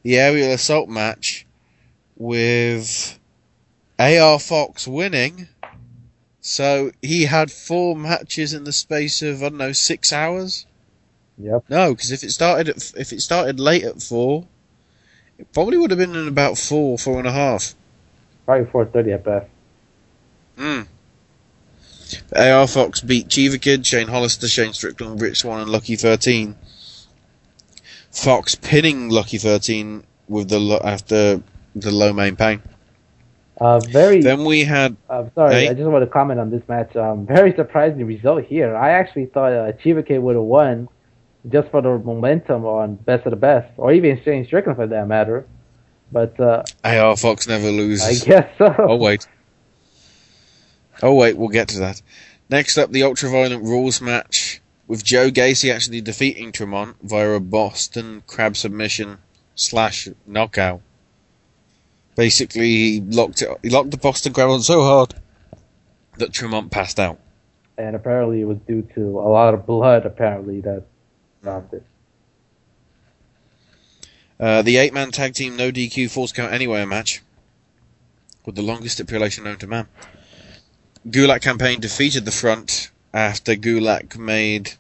the 0.04 0.18
aerial 0.18 0.52
assault 0.52 0.90
match 0.90 1.46
with 2.18 3.18
AR 4.00 4.40
Fox 4.40 4.88
winning. 4.88 5.48
So 6.42 6.92
he 7.02 7.26
had 7.26 7.52
four 7.52 7.96
matches 7.96 8.54
in 8.54 8.66
the 8.66 8.72
space 8.72 9.22
of 9.22 9.42
I 9.42 9.50
don't 9.50 9.58
know 9.58 9.72
six 9.72 10.14
hours. 10.14 10.66
Yep. 11.38 11.66
No, 11.70 11.94
because 11.94 12.12
if 12.12 12.24
it 12.24 12.32
started 12.32 12.70
at, 12.70 12.94
if 12.96 13.12
it 13.12 13.22
started 13.22 13.60
late 13.60 13.84
at 13.84 14.02
four, 14.02 14.46
it 15.38 15.52
probably 15.54 15.78
would 15.78 15.92
have 15.92 15.98
been 16.00 16.16
in 16.16 16.28
about 16.28 16.58
four, 16.58 16.98
four 16.98 17.18
and 17.20 17.28
a 17.28 17.32
half. 17.32 17.74
Probably 18.46 18.66
4:30 18.66 19.14
at 19.14 19.24
best. 19.24 19.48
Mm. 20.58 20.88
AR 22.36 22.68
Fox 22.68 23.02
beat 23.02 23.28
Chiva 23.28 23.60
Kid, 23.60 23.86
Shane 23.86 24.08
Hollister, 24.08 24.48
Shane 24.48 24.74
Strickland, 24.74 25.20
Rich 25.20 25.40
Swann, 25.40 25.62
and 25.62 25.72
Lucky 25.72 25.96
13. 25.96 26.56
Fox 28.12 28.56
pinning 28.56 29.10
Lucky 29.10 29.38
13 29.38 30.04
with 30.30 30.50
the 30.50 30.80
after 30.84 31.42
the 31.76 31.92
Lo 31.92 32.14
Mein 32.14 32.36
Pain. 32.36 32.62
Uh, 33.60 33.80
very. 33.80 34.22
Then 34.22 34.44
we 34.44 34.64
had. 34.66 34.98
I'm 35.10 35.32
sorry, 35.34 35.54
Hey? 35.56 35.70
I 35.70 35.74
just 35.74 35.88
want 35.90 36.04
to 36.04 36.12
comment 36.12 36.40
on 36.40 36.50
this 36.50 36.62
match. 36.68 36.96
Um, 36.96 37.26
very 37.26 37.54
surprising 37.56 38.06
result 38.06 38.44
here. 38.44 38.76
I 38.76 38.92
actually 38.92 39.28
thought 39.28 39.54
uh, 39.54 39.72
Chiva 39.74 40.06
Kid 40.06 40.20
would 40.20 40.36
have 40.36 40.44
won 40.44 40.90
just 41.50 41.70
for 41.72 41.82
the 41.82 41.98
momentum 42.00 42.66
on 42.66 42.96
Best 42.96 43.26
of 43.26 43.32
the 43.32 43.38
Best, 43.38 43.72
or 43.78 43.94
even 43.94 44.22
Shane 44.24 44.46
Strickland 44.46 44.78
for 44.78 44.88
that 44.88 45.08
matter. 45.08 45.46
But 46.12 46.40
uh, 46.40 46.64
AR 46.84 47.16
Fox 47.18 47.48
never 47.48 47.70
loses. 47.70 48.24
I 48.24 48.26
guess 48.26 48.50
so. 48.58 48.76
Oh 48.80 48.96
wait. 48.98 49.28
Oh 51.02 51.14
wait, 51.14 51.38
we'll 51.38 51.50
get 51.50 51.70
to 51.70 51.80
that. 51.80 52.02
Next 52.50 52.78
up, 52.78 52.92
the 52.92 53.04
ultra-violent 53.04 53.64
rules 53.64 54.02
match 54.02 54.62
with 54.88 55.04
Joe 55.04 55.30
Gacy 55.32 55.74
actually 55.74 56.02
defeating 56.02 56.52
Tremont 56.52 56.96
via 57.02 57.32
a 57.32 57.40
Boston 57.40 58.24
Crab 58.28 58.56
submission 58.56 59.18
slash 59.56 60.08
knockout. 60.28 60.82
Basically, 62.16 62.68
he 62.68 63.02
locked 63.02 63.42
it. 63.42 63.50
He 63.62 63.70
locked 63.70 63.92
the 63.92 63.98
Boston 63.98 64.34
Crab 64.34 64.50
on 64.50 64.62
so 64.62 64.82
hard 64.84 65.14
that 66.18 66.32
Tremont 66.32 66.72
passed 66.72 67.00
out. 67.00 67.20
and 67.78 67.94
apparently 67.96 68.40
it 68.40 68.46
was 68.46 68.58
due 68.68 68.88
to 68.96 69.20
a 69.20 69.28
lot 69.30 69.54
of 69.54 69.66
blood. 69.66 70.06
Apparently 70.06 70.62
that 70.62 70.84
stopped 71.42 71.74
it. 71.74 71.84
Uh, 74.40 74.62
the 74.62 74.78
eight-man 74.78 75.12
tag 75.12 75.34
team 75.34 75.56
no 75.56 75.72
DQ 75.72 76.10
falls 76.12 76.32
count 76.32 76.52
anywhere 76.54 76.86
match 76.86 77.22
with 78.46 78.56
the 78.56 78.62
longest 78.62 78.96
stipulation 78.96 79.44
known 79.44 79.58
to 79.58 79.68
man. 79.68 79.88
Gulak 81.08 81.42
campaign 81.42 81.80
defeated 81.80 82.26
the 82.26 82.32
front 82.32 82.92
after 83.14 83.56
Gulak 83.56 84.18
made 84.18 84.74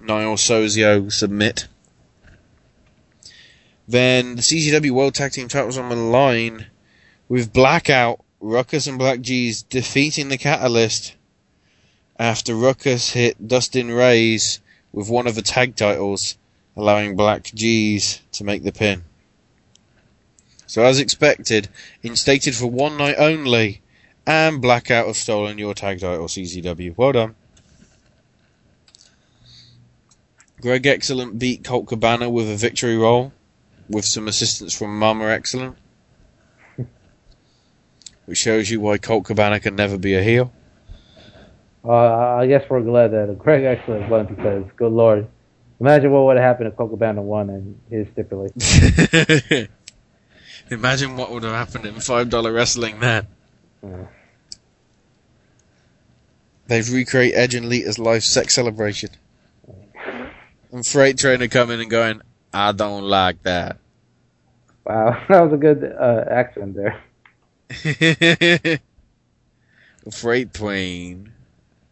Niall 0.00 0.36
Sozio 0.36 1.10
submit. 1.12 1.66
Then 3.86 4.36
the 4.36 4.42
CZW 4.42 4.90
World 4.92 5.14
Tag 5.14 5.32
Team 5.32 5.48
titles 5.48 5.76
on 5.76 5.88
the 5.90 5.96
line 5.96 6.66
with 7.28 7.52
Blackout, 7.52 8.24
Ruckus 8.40 8.86
and 8.86 8.98
Black 8.98 9.20
G's 9.20 9.62
defeating 9.62 10.28
the 10.28 10.38
Catalyst 10.38 11.14
after 12.18 12.54
Ruckus 12.54 13.10
hit 13.10 13.48
Dustin 13.48 13.88
Rayz 13.88 14.60
with 14.92 15.08
one 15.08 15.26
of 15.26 15.34
the 15.34 15.42
tag 15.42 15.76
titles, 15.76 16.38
allowing 16.76 17.16
Black 17.16 17.50
G's 17.54 18.20
to 18.32 18.44
make 18.44 18.62
the 18.62 18.72
pin. 18.72 19.04
So 20.66 20.84
as 20.84 20.98
expected, 20.98 21.68
instated 22.02 22.54
for 22.54 22.66
one 22.66 22.96
night 22.96 23.16
only, 23.18 23.82
and 24.26 24.62
Blackout 24.62 25.06
have 25.06 25.16
stolen 25.16 25.58
your 25.58 25.74
tag 25.74 26.00
title, 26.00 26.26
CZW. 26.26 26.96
Well 26.96 27.12
done. 27.12 27.34
Greg 30.60 30.86
Excellent 30.86 31.38
beat 31.38 31.62
Colt 31.62 31.86
Cabana 31.86 32.30
with 32.30 32.50
a 32.50 32.56
victory 32.56 32.96
roll, 32.96 33.32
with 33.88 34.04
some 34.04 34.28
assistance 34.28 34.76
from 34.76 34.98
Mama 34.98 35.26
Excellent. 35.26 35.76
Which 38.26 38.38
shows 38.38 38.70
you 38.70 38.80
why 38.80 38.98
Colt 38.98 39.24
Cabana 39.26 39.60
can 39.60 39.76
never 39.76 39.98
be 39.98 40.14
a 40.14 40.22
heel. 40.22 40.52
Uh, 41.84 41.92
I 41.92 42.46
guess 42.46 42.64
we're 42.70 42.80
glad 42.80 43.08
that 43.08 43.38
Greg 43.38 43.64
Excellent 43.64 44.08
won 44.08 44.24
because, 44.24 44.64
good 44.76 44.92
lord, 44.92 45.26
imagine 45.78 46.10
what 46.10 46.24
would 46.24 46.36
have 46.36 46.44
happened 46.44 46.68
if 46.68 46.76
Colt 46.76 46.90
Cabana 46.90 47.20
won 47.20 47.50
and 47.50 47.78
his 47.90 48.08
stipulation. 48.12 49.68
Imagine 50.70 51.16
what 51.16 51.30
would 51.30 51.42
have 51.42 51.52
happened 51.52 51.84
in 51.84 51.94
$5 51.96 52.54
wrestling 52.54 53.00
then. 53.00 53.26
Yeah. 53.82 54.06
They've 56.66 56.90
recreated 56.90 57.38
Edge 57.38 57.54
and 57.54 57.68
Lita's 57.68 57.98
live 57.98 58.24
sex 58.24 58.54
celebration. 58.54 59.10
And 60.72 60.86
Freight 60.86 61.18
Trainer 61.18 61.48
coming 61.48 61.80
and 61.80 61.90
going, 61.90 62.22
I 62.54 62.72
don't 62.72 63.02
like 63.04 63.42
that. 63.42 63.78
Wow, 64.86 65.20
that 65.28 65.40
was 65.42 65.52
a 65.52 65.56
good 65.56 65.84
uh, 65.84 66.24
accent 66.30 66.76
there. 66.76 67.02
Freight 70.10 70.54
Train. 70.54 71.32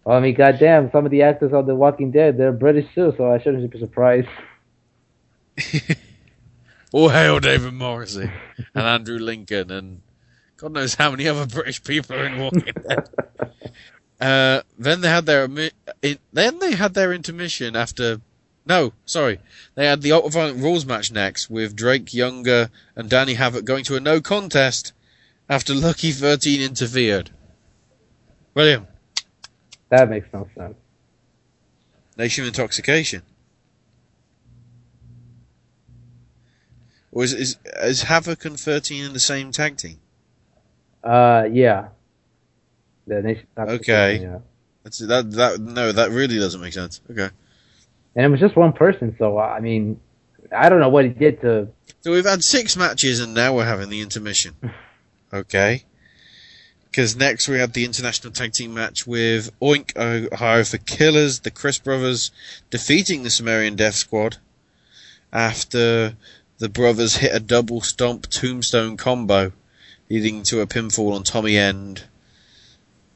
Well, 0.05 0.17
I 0.17 0.21
mean, 0.21 0.35
goddamn, 0.35 0.91
some 0.93 1.05
of 1.05 1.11
the 1.11 1.23
actors 1.23 1.53
on 1.53 1.67
The 1.67 1.75
Walking 1.75 2.11
Dead, 2.11 2.37
they're 2.39 2.53
British 2.53 2.87
too, 2.95 3.13
so 3.17 3.33
I 3.33 3.39
shouldn't 3.41 3.71
be 3.71 3.79
surprised. 3.79 4.29
All 6.93 7.09
hail 7.09 7.41
David 7.41 7.73
Morrissey 7.73 8.31
and 8.75 8.85
Andrew 8.85 9.19
Lincoln 9.19 9.71
and 9.71 10.03
God 10.57 10.73
knows 10.73 10.95
how 10.95 11.11
many 11.11 11.27
other 11.27 11.47
British 11.47 11.83
people 11.83 12.15
are 12.17 12.25
in 12.25 12.39
Walking 12.39 12.73
Dead. 12.89 13.09
Uh, 14.21 14.63
then 14.79 15.01
they 15.01 15.09
had 15.09 15.27
their 15.27 15.49
then 15.49 16.59
they 16.61 16.73
had 16.75 16.95
their 16.95 17.13
intermission 17.13 17.75
after. 17.75 18.21
No, 18.65 18.93
sorry, 19.05 19.41
they 19.75 19.87
had 19.87 20.03
the 20.03 20.11
ultraviolent 20.11 20.63
rules 20.63 20.87
match 20.87 21.11
next 21.11 21.51
with 21.51 21.75
Drake 21.75 22.15
Younger 22.15 22.71
and 22.95 23.11
Danny 23.11 23.35
Havoc 23.35 23.65
going 23.65 23.85
to 23.85 23.97
a 23.97 24.01
no 24.01 24.21
contest 24.21 24.93
after 25.49 25.75
Lucky 25.75 26.13
Thirteen 26.13 26.61
interfered. 26.61 27.31
William, 28.55 28.87
That 29.89 30.11
makes 30.11 30.29
no 30.33 30.49
sense. 30.55 30.75
Nation 32.17 32.45
of 32.45 32.49
Intoxication. 32.49 33.23
Or 37.11 37.25
is, 37.25 37.33
is, 37.35 37.59
is 37.83 38.03
Havoc 38.03 38.45
and 38.45 38.59
13 38.59 39.05
in 39.05 39.13
the 39.13 39.21
same 39.21 39.53
tag 39.53 39.77
team? 39.77 39.99
Uh, 41.05 41.47
yeah. 41.51 41.89
The 43.07 43.23
nation. 43.23 43.47
Okay. 43.59 44.21
Yeah. 44.23 44.39
That's, 44.83 44.99
that, 44.99 45.31
that, 45.33 45.61
no, 45.61 45.93
that 45.93 46.11
really 46.11 46.39
doesn't 46.39 46.61
make 46.61 46.73
sense. 46.73 47.01
Okay. 47.11 47.29
And 48.15 48.27
it 48.27 48.29
was 48.29 48.41
just 48.41 48.57
one 48.57 48.73
person, 48.73 49.17
so 49.19 49.39
I 49.39 49.61
mean, 49.61 50.01
I 50.55 50.69
don't 50.69 50.81
know 50.81 50.89
what 50.89 51.05
he 51.05 51.11
did 51.11 51.41
to. 51.43 51.69
So 52.01 52.13
we've 52.13 52.27
had 52.27 52.45
six 52.45 52.77
matches 52.77 53.21
and 53.21 53.35
now 53.35 53.55
we're 53.55 53.65
having 53.65 53.89
the 53.89 54.01
intermission. 54.01 54.55
Okay. 55.35 55.85
Because 56.85 57.17
next 57.17 57.49
we 57.49 57.59
had 57.59 57.73
the 57.73 57.87
international 57.87 58.35
tag 58.35 58.53
team 58.53 58.75
match 58.75 59.07
with 59.07 59.51
Oink 59.61 59.97
Ohio 59.97 60.63
for 60.63 60.77
Killers, 60.77 61.41
the 61.41 61.51
Crist 61.51 61.85
Brothers, 61.85 62.31
defeating 62.69 63.23
the 63.23 63.31
Sumerian 63.31 63.75
Death 63.75 63.95
Squad 63.95 64.37
after 65.33 66.17
the 66.59 66.69
brothers 66.69 67.17
hit 67.17 67.35
a 67.35 67.41
double 67.41 67.81
stomp 67.81 68.27
tombstone 68.27 68.99
combo, 68.99 69.53
leading 70.11 70.43
to 70.43 70.61
a 70.61 70.67
pinfall 70.67 71.15
on 71.15 71.23
Tommy 71.23 71.57
End. 71.57 72.05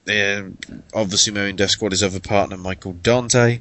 Uh, 0.08 0.50
of 0.94 1.10
the 1.10 1.18
Sumerian 1.18 1.56
Death 1.56 1.72
Squad, 1.72 1.90
his 1.90 2.02
other 2.02 2.20
partner 2.20 2.56
Michael 2.56 2.92
Dante. 2.92 3.60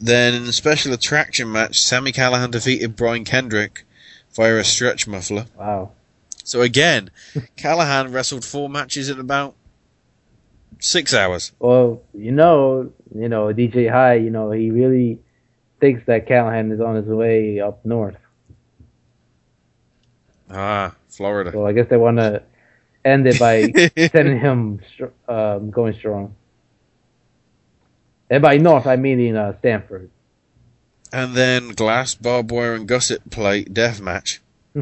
Then 0.00 0.34
in 0.34 0.44
the 0.46 0.52
special 0.52 0.94
attraction 0.94 1.52
match, 1.52 1.80
Sami 1.80 2.12
Callihan 2.12 2.50
defeated 2.50 2.96
Brian 2.96 3.24
Kendrick 3.24 3.84
via 4.32 4.56
a 4.56 4.64
stretch 4.64 5.06
muffler. 5.06 5.46
Wow. 5.58 5.90
So 6.44 6.62
again, 6.62 7.10
Callihan 7.56 8.12
wrestled 8.12 8.44
four 8.44 8.70
matches 8.70 9.10
in 9.10 9.20
about 9.20 9.54
six 10.78 11.12
hours. 11.12 11.52
Well, 11.58 12.02
you 12.14 12.32
know, 12.32 12.90
you 13.14 13.28
know, 13.28 13.46
DJ 13.48 13.90
Hyde, 13.90 14.24
you 14.24 14.30
know, 14.30 14.50
he 14.50 14.70
really 14.70 15.18
thinks 15.80 16.04
that 16.06 16.26
Callihan 16.26 16.72
is 16.72 16.80
on 16.80 16.96
his 16.96 17.06
way 17.06 17.60
up 17.60 17.84
north. 17.84 18.16
Ah, 20.50 20.94
Florida. 21.08 21.52
So 21.52 21.66
I 21.66 21.72
guess 21.72 21.88
they 21.88 21.96
want 21.96 22.16
to 22.16 22.42
end 23.04 23.26
it 23.26 23.38
by 23.38 23.70
sending 24.12 24.40
him 24.40 24.80
um, 25.28 25.70
going 25.70 25.94
strong. 25.94 26.34
And 28.30 28.42
by 28.42 28.56
north, 28.58 28.86
I 28.86 28.96
mean 28.96 29.18
in 29.18 29.36
uh, 29.36 29.58
Stamford. 29.58 30.08
And 31.12 31.34
then 31.34 31.70
glass, 31.70 32.14
barbed 32.14 32.52
wire, 32.52 32.74
and 32.74 32.86
gusset 32.86 33.28
plate 33.30 33.74
death 33.74 34.00
match. 34.00 34.40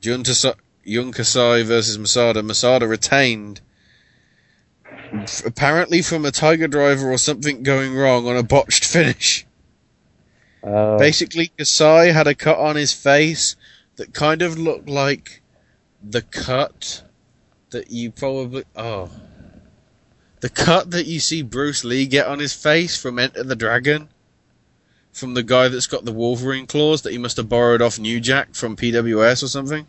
Jun 0.00 0.24
Kasai 0.24 1.62
versus 1.62 1.98
Masada. 1.98 2.42
Masada 2.42 2.88
retained. 2.88 3.60
Apparently 5.44 6.00
from 6.00 6.24
a 6.24 6.30
Tiger 6.30 6.66
Driver 6.66 7.10
or 7.10 7.18
something 7.18 7.62
going 7.62 7.94
wrong 7.94 8.26
on 8.26 8.38
a 8.38 8.42
botched 8.42 8.86
finish. 8.86 9.46
Uh, 10.64 10.96
Basically, 10.96 11.52
Kasai 11.58 12.12
had 12.12 12.26
a 12.26 12.34
cut 12.34 12.58
on 12.58 12.76
his 12.76 12.94
face 12.94 13.56
that 13.96 14.14
kind 14.14 14.40
of 14.40 14.58
looked 14.58 14.88
like 14.88 15.42
the 16.02 16.22
cut 16.22 17.02
that 17.70 17.90
you 17.90 18.10
probably. 18.10 18.64
Oh. 18.74 19.10
The 20.42 20.50
cut 20.50 20.90
that 20.90 21.06
you 21.06 21.20
see 21.20 21.42
Bruce 21.42 21.84
Lee 21.84 22.04
get 22.04 22.26
on 22.26 22.40
his 22.40 22.52
face 22.52 23.00
from 23.00 23.18
Enter 23.20 23.44
the 23.44 23.54
Dragon. 23.56 24.08
From 25.12 25.34
the 25.34 25.42
guy 25.44 25.68
that's 25.68 25.86
got 25.86 26.04
the 26.04 26.12
Wolverine 26.12 26.66
claws 26.66 27.02
that 27.02 27.12
he 27.12 27.18
must 27.18 27.36
have 27.36 27.48
borrowed 27.48 27.80
off 27.80 27.98
New 27.98 28.18
Jack 28.18 28.54
from 28.54 28.74
PWS 28.76 29.44
or 29.44 29.46
something. 29.46 29.86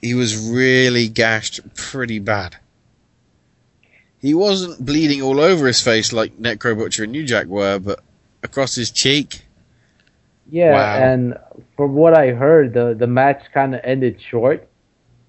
He 0.00 0.14
was 0.14 0.36
really 0.50 1.08
gashed 1.08 1.60
pretty 1.74 2.18
bad. 2.18 2.56
He 4.20 4.32
wasn't 4.32 4.84
bleeding 4.86 5.20
all 5.20 5.38
over 5.38 5.66
his 5.66 5.82
face 5.82 6.10
like 6.12 6.38
Necro 6.38 6.76
Butcher 6.78 7.02
and 7.04 7.12
New 7.12 7.24
Jack 7.26 7.46
were, 7.46 7.78
but 7.78 8.00
across 8.42 8.74
his 8.74 8.90
cheek. 8.90 9.42
Yeah, 10.50 10.72
Wow. 10.72 10.96
and 10.96 11.38
from 11.76 11.94
what 11.94 12.16
I 12.16 12.28
heard, 12.30 12.72
the 12.72 12.94
the 12.98 13.06
match 13.06 13.42
kind 13.52 13.74
of 13.74 13.82
ended 13.84 14.18
short, 14.20 14.66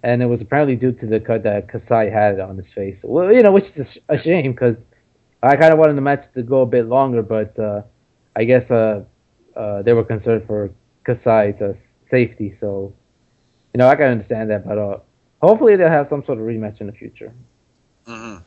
and 0.06 0.22
it 0.22 0.28
was 0.28 0.40
apparently 0.40 0.76
due 0.76 0.92
to 0.92 1.06
the 1.08 1.20
cut 1.20 1.42
that 1.44 1.68
Kasai 1.68 2.10
had 2.12 2.40
on 2.40 2.58
his 2.58 2.72
face. 2.74 2.96
Well, 3.02 3.34
you 3.34 3.42
know, 3.42 3.52
which 3.52 3.66
is 3.76 3.88
a, 3.88 3.92
sh- 3.92 3.98
a 4.08 4.18
shame 4.22 4.52
because 4.52 4.76
I 5.42 5.56
kind 5.58 5.74
of 5.74 5.80
wanted 5.80 5.98
the 5.98 6.02
match 6.02 6.24
to 6.36 6.44
go 6.44 6.62
a 6.62 6.66
bit 6.66 6.86
longer, 6.88 7.24
but 7.24 7.58
uh, 7.60 7.82
I 8.36 8.44
guess 8.44 8.70
uh, 8.70 9.04
uh, 9.56 9.82
they 9.82 9.94
were 9.94 10.04
concerned 10.04 10.44
for 10.46 10.70
Kasai's 11.06 11.60
uh, 11.62 11.74
safety. 12.12 12.56
So, 12.60 12.94
you 13.74 13.80
know, 13.80 13.88
I 13.88 13.96
can 13.96 14.12
understand 14.12 14.52
that, 14.52 14.66
but 14.68 14.78
uh, 14.78 15.00
hopefully 15.42 15.76
they'll 15.76 15.90
have 15.90 16.08
some 16.10 16.24
sort 16.26 16.38
of 16.38 16.46
rematch 16.46 16.80
in 16.82 16.88
the 16.88 16.94
future. 16.94 17.34
Uh, 18.08 18.40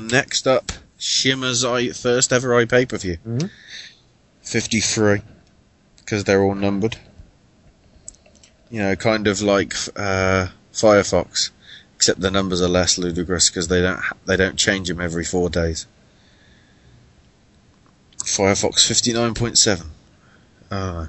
next 0.00 0.46
up, 0.46 0.70
Shimmer's 0.98 1.64
I, 1.64 1.88
first 1.88 2.32
ever 2.32 2.54
I 2.54 2.64
pay 2.64 2.86
per 2.86 2.96
view. 2.96 3.18
Mhm. 3.26 3.50
53. 4.42 5.22
Because 5.98 6.22
they're 6.22 6.42
all 6.42 6.54
numbered. 6.54 6.96
You 8.70 8.80
know, 8.80 8.96
kind 8.96 9.26
of 9.26 9.42
like 9.42 9.74
uh, 9.96 10.48
Firefox. 10.72 11.50
Except 11.96 12.20
the 12.20 12.30
numbers 12.30 12.60
are 12.60 12.68
less 12.68 12.98
ludicrous 12.98 13.48
because 13.48 13.68
they 13.68 13.80
don't 13.80 13.98
ha- 13.98 14.16
they 14.26 14.36
don't 14.36 14.56
change 14.56 14.88
them 14.88 15.00
every 15.00 15.24
four 15.24 15.48
days. 15.48 15.86
Firefox 18.18 18.86
59.7. 18.86 19.86
Uh, 20.70 21.06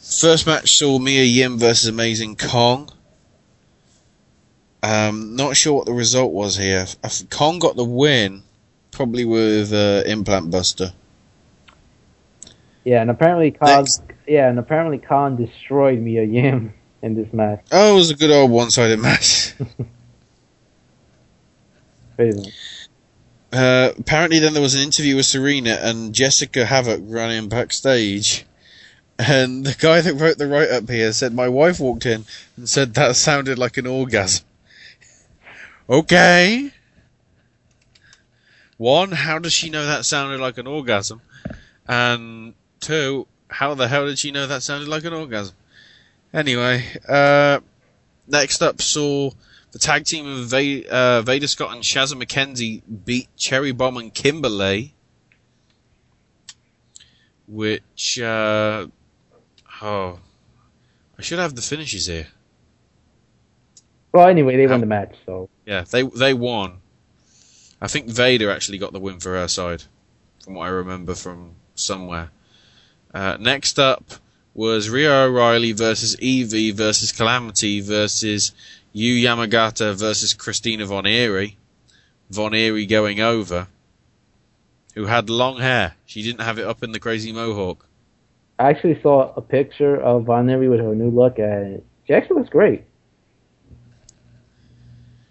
first 0.00 0.46
match 0.46 0.76
saw 0.76 0.98
Mia 0.98 1.24
Yim 1.24 1.58
versus 1.58 1.88
Amazing 1.88 2.36
Kong. 2.36 2.90
Um, 4.82 5.36
not 5.36 5.56
sure 5.56 5.74
what 5.74 5.86
the 5.86 5.92
result 5.92 6.32
was 6.32 6.56
here. 6.56 6.86
Kong 7.30 7.58
got 7.58 7.76
the 7.76 7.84
win, 7.84 8.42
probably 8.90 9.24
with 9.24 9.72
uh, 9.72 10.02
Implant 10.06 10.50
Buster. 10.50 10.92
Yeah, 12.84 13.00
and 13.00 13.10
apparently 13.10 13.52
Khan, 13.52 13.86
yeah, 14.26 14.48
and 14.48 14.58
apparently 14.58 14.98
Khan 14.98 15.36
destroyed 15.36 15.98
Mia 16.00 16.24
Yim 16.24 16.74
in 17.02 17.14
this 17.14 17.32
match. 17.32 17.64
Oh, 17.70 17.94
it 17.94 17.96
was 17.96 18.10
a 18.10 18.16
good 18.16 18.30
old 18.30 18.50
one-sided 18.50 18.98
match. 18.98 19.54
Uh, 23.52 23.92
apparently, 23.98 24.38
then 24.38 24.52
there 24.54 24.62
was 24.62 24.74
an 24.74 24.82
interview 24.82 25.16
with 25.16 25.26
Serena, 25.26 25.78
and 25.82 26.14
Jessica 26.14 26.64
Havoc 26.64 27.00
ran 27.04 27.30
in 27.30 27.48
backstage. 27.48 28.46
And 29.18 29.66
the 29.66 29.74
guy 29.78 30.00
that 30.00 30.14
wrote 30.14 30.38
the 30.38 30.46
write-up 30.46 30.88
here 30.88 31.12
said, 31.12 31.34
"My 31.34 31.48
wife 31.48 31.78
walked 31.78 32.06
in 32.06 32.24
and 32.56 32.68
said 32.68 32.94
that 32.94 33.16
sounded 33.16 33.58
like 33.58 33.76
an 33.76 33.86
orgasm." 33.86 34.46
okay. 35.90 36.72
One, 38.78 39.12
how 39.12 39.38
does 39.38 39.52
she 39.52 39.68
know 39.68 39.84
that 39.84 40.06
sounded 40.06 40.40
like 40.40 40.58
an 40.58 40.66
orgasm? 40.66 41.20
And 41.86 42.54
two, 42.82 43.26
how 43.48 43.74
the 43.74 43.88
hell 43.88 44.06
did 44.06 44.18
she 44.18 44.30
know 44.30 44.46
that 44.46 44.62
sounded 44.62 44.88
like 44.88 45.04
an 45.04 45.14
orgasm? 45.14 45.54
Anyway, 46.34 46.84
uh, 47.08 47.60
next 48.26 48.62
up 48.62 48.82
saw 48.82 49.30
the 49.72 49.78
tag 49.78 50.04
team 50.04 50.26
of 50.26 50.46
Va- 50.46 50.88
uh, 50.90 51.22
Veda 51.22 51.48
Scott 51.48 51.74
and 51.74 51.82
Shazza 51.82 52.14
McKenzie 52.14 52.82
beat 53.04 53.28
Cherry 53.36 53.72
Bomb 53.72 53.96
and 53.96 54.12
Kimberly, 54.12 54.94
which 57.48 58.20
uh, 58.20 58.86
oh, 59.80 60.18
I 61.18 61.22
should 61.22 61.38
have 61.38 61.54
the 61.54 61.62
finishes 61.62 62.06
here. 62.06 62.28
Well, 64.12 64.28
anyway, 64.28 64.56
they 64.56 64.66
won 64.66 64.80
the 64.80 64.86
match, 64.86 65.14
so 65.24 65.48
Yeah, 65.64 65.84
they 65.90 66.02
they 66.02 66.34
won. 66.34 66.78
I 67.80 67.88
think 67.88 68.08
Veda 68.08 68.52
actually 68.52 68.78
got 68.78 68.92
the 68.92 69.00
win 69.00 69.20
for 69.20 69.30
her 69.34 69.48
side, 69.48 69.84
from 70.44 70.54
what 70.54 70.66
I 70.66 70.68
remember 70.68 71.14
from 71.14 71.56
somewhere. 71.74 72.30
Uh, 73.14 73.36
next 73.38 73.78
up 73.78 74.04
was 74.54 74.88
Rhia 74.88 75.26
O'Reilly 75.26 75.72
versus 75.72 76.18
Evie 76.20 76.70
versus 76.70 77.12
Calamity 77.12 77.80
versus 77.80 78.52
Yu 78.92 79.26
Yamagata 79.26 79.94
versus 79.94 80.34
Christina 80.34 80.86
Von 80.86 81.06
Eerie. 81.06 81.56
Von 82.30 82.54
Eerie 82.54 82.86
going 82.86 83.20
over, 83.20 83.68
who 84.94 85.04
had 85.04 85.28
long 85.28 85.58
hair. 85.58 85.94
She 86.06 86.22
didn't 86.22 86.40
have 86.40 86.58
it 86.58 86.64
up 86.64 86.82
in 86.82 86.92
the 86.92 87.00
crazy 87.00 87.30
mohawk. 87.30 87.86
I 88.58 88.70
actually 88.70 89.00
saw 89.02 89.34
a 89.34 89.42
picture 89.42 90.00
of 90.00 90.24
Von 90.24 90.48
Eerie 90.48 90.68
with 90.68 90.80
her 90.80 90.94
new 90.94 91.10
look, 91.10 91.38
and 91.38 91.82
she 92.06 92.14
actually 92.14 92.36
looks 92.36 92.48
great. 92.48 92.84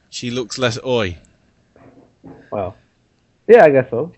She 0.09 0.29
looks 0.29 0.59
less 0.59 0.77
oi. 0.85 1.17
Wow. 2.51 2.75
Yeah, 3.47 3.63
I 3.65 3.69
guess 3.69 3.89
so. 3.89 4.13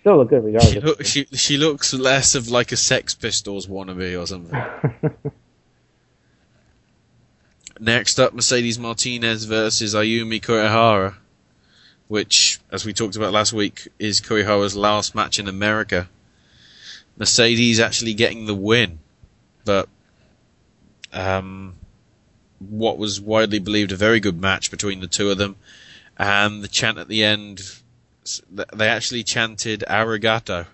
Still 0.00 0.16
look 0.16 0.30
good 0.30 0.62
She, 0.62 0.80
look, 0.80 1.04
she 1.04 1.26
she 1.34 1.56
looks 1.58 1.92
less 1.92 2.34
of 2.34 2.48
like 2.48 2.72
a 2.72 2.76
Sex 2.76 3.14
Pistols 3.14 3.66
wannabe 3.66 4.18
or 4.20 4.26
something. 4.26 4.58
Next 7.80 8.18
up, 8.18 8.32
Mercedes 8.32 8.78
Martinez 8.78 9.44
versus 9.44 9.94
Ayumi 9.94 10.40
Kurihara, 10.40 11.16
which, 12.08 12.60
as 12.70 12.86
we 12.86 12.94
talked 12.94 13.16
about 13.16 13.32
last 13.32 13.52
week, 13.52 13.88
is 13.98 14.22
Kurihara's 14.22 14.74
last 14.74 15.14
match 15.14 15.38
in 15.38 15.48
America. 15.48 16.08
Mercedes 17.18 17.78
actually 17.78 18.14
getting 18.14 18.46
the 18.46 18.54
win, 18.54 19.00
but 19.66 19.88
um, 21.12 21.74
what 22.58 22.96
was 22.96 23.20
widely 23.20 23.58
believed 23.58 23.92
a 23.92 23.96
very 23.96 24.20
good 24.20 24.40
match 24.40 24.70
between 24.70 25.00
the 25.00 25.06
two 25.06 25.30
of 25.30 25.36
them, 25.36 25.56
and 26.18 26.62
the 26.62 26.68
chant 26.68 26.96
at 26.96 27.08
the 27.08 27.22
end, 27.22 27.60
they 28.50 28.88
actually 28.88 29.24
chanted 29.24 29.84
"Arigato" 29.88 30.66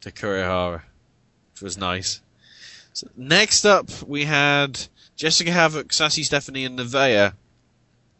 to 0.00 0.10
Kurihara, 0.10 0.82
which 1.52 1.62
was 1.62 1.76
nice. 1.76 2.20
So 2.92 3.08
next 3.16 3.64
up, 3.64 4.02
we 4.02 4.24
had 4.24 4.86
Jessica 5.16 5.52
Havoc, 5.52 5.92
Sassy 5.92 6.22
Stephanie, 6.22 6.64
and 6.64 6.78
Nevaeh 6.78 7.34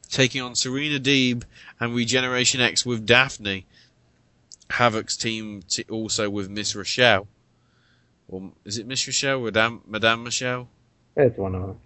taking 0.09 0.43
on 0.43 0.55
Serena 0.55 0.99
Deeb 0.99 1.45
and 1.79 1.95
Regeneration 1.95 2.61
X 2.61 2.85
with 2.85 3.07
Daphne. 3.07 3.67
Havoc's 4.71 5.17
team 5.17 5.63
t- 5.69 5.85
also 5.91 6.31
with 6.31 6.49
Miss 6.49 6.75
Rochelle. 6.77 7.27
Or 8.29 8.53
is 8.65 8.79
it 8.79 8.87
Miss 8.87 9.07
Rochelle? 9.07 9.41
Madame, 9.41 9.83
Madame 9.87 10.23
Michelle? 10.23 10.69
It's 11.17 11.37
one 11.37 11.55
of 11.55 11.77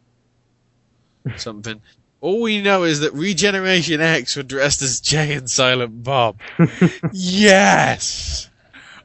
them. 1.25 1.39
Something. 1.39 1.81
All 2.25 2.41
we 2.41 2.63
know 2.63 2.85
is 2.85 3.01
that 3.01 3.13
Regeneration 3.13 4.01
X 4.01 4.35
were 4.35 4.43
dressed 4.43 4.81
as 4.81 4.99
Jay 4.99 5.35
and 5.35 5.51
Silent 5.51 6.03
Bob. 6.03 6.39
yes! 7.13 8.49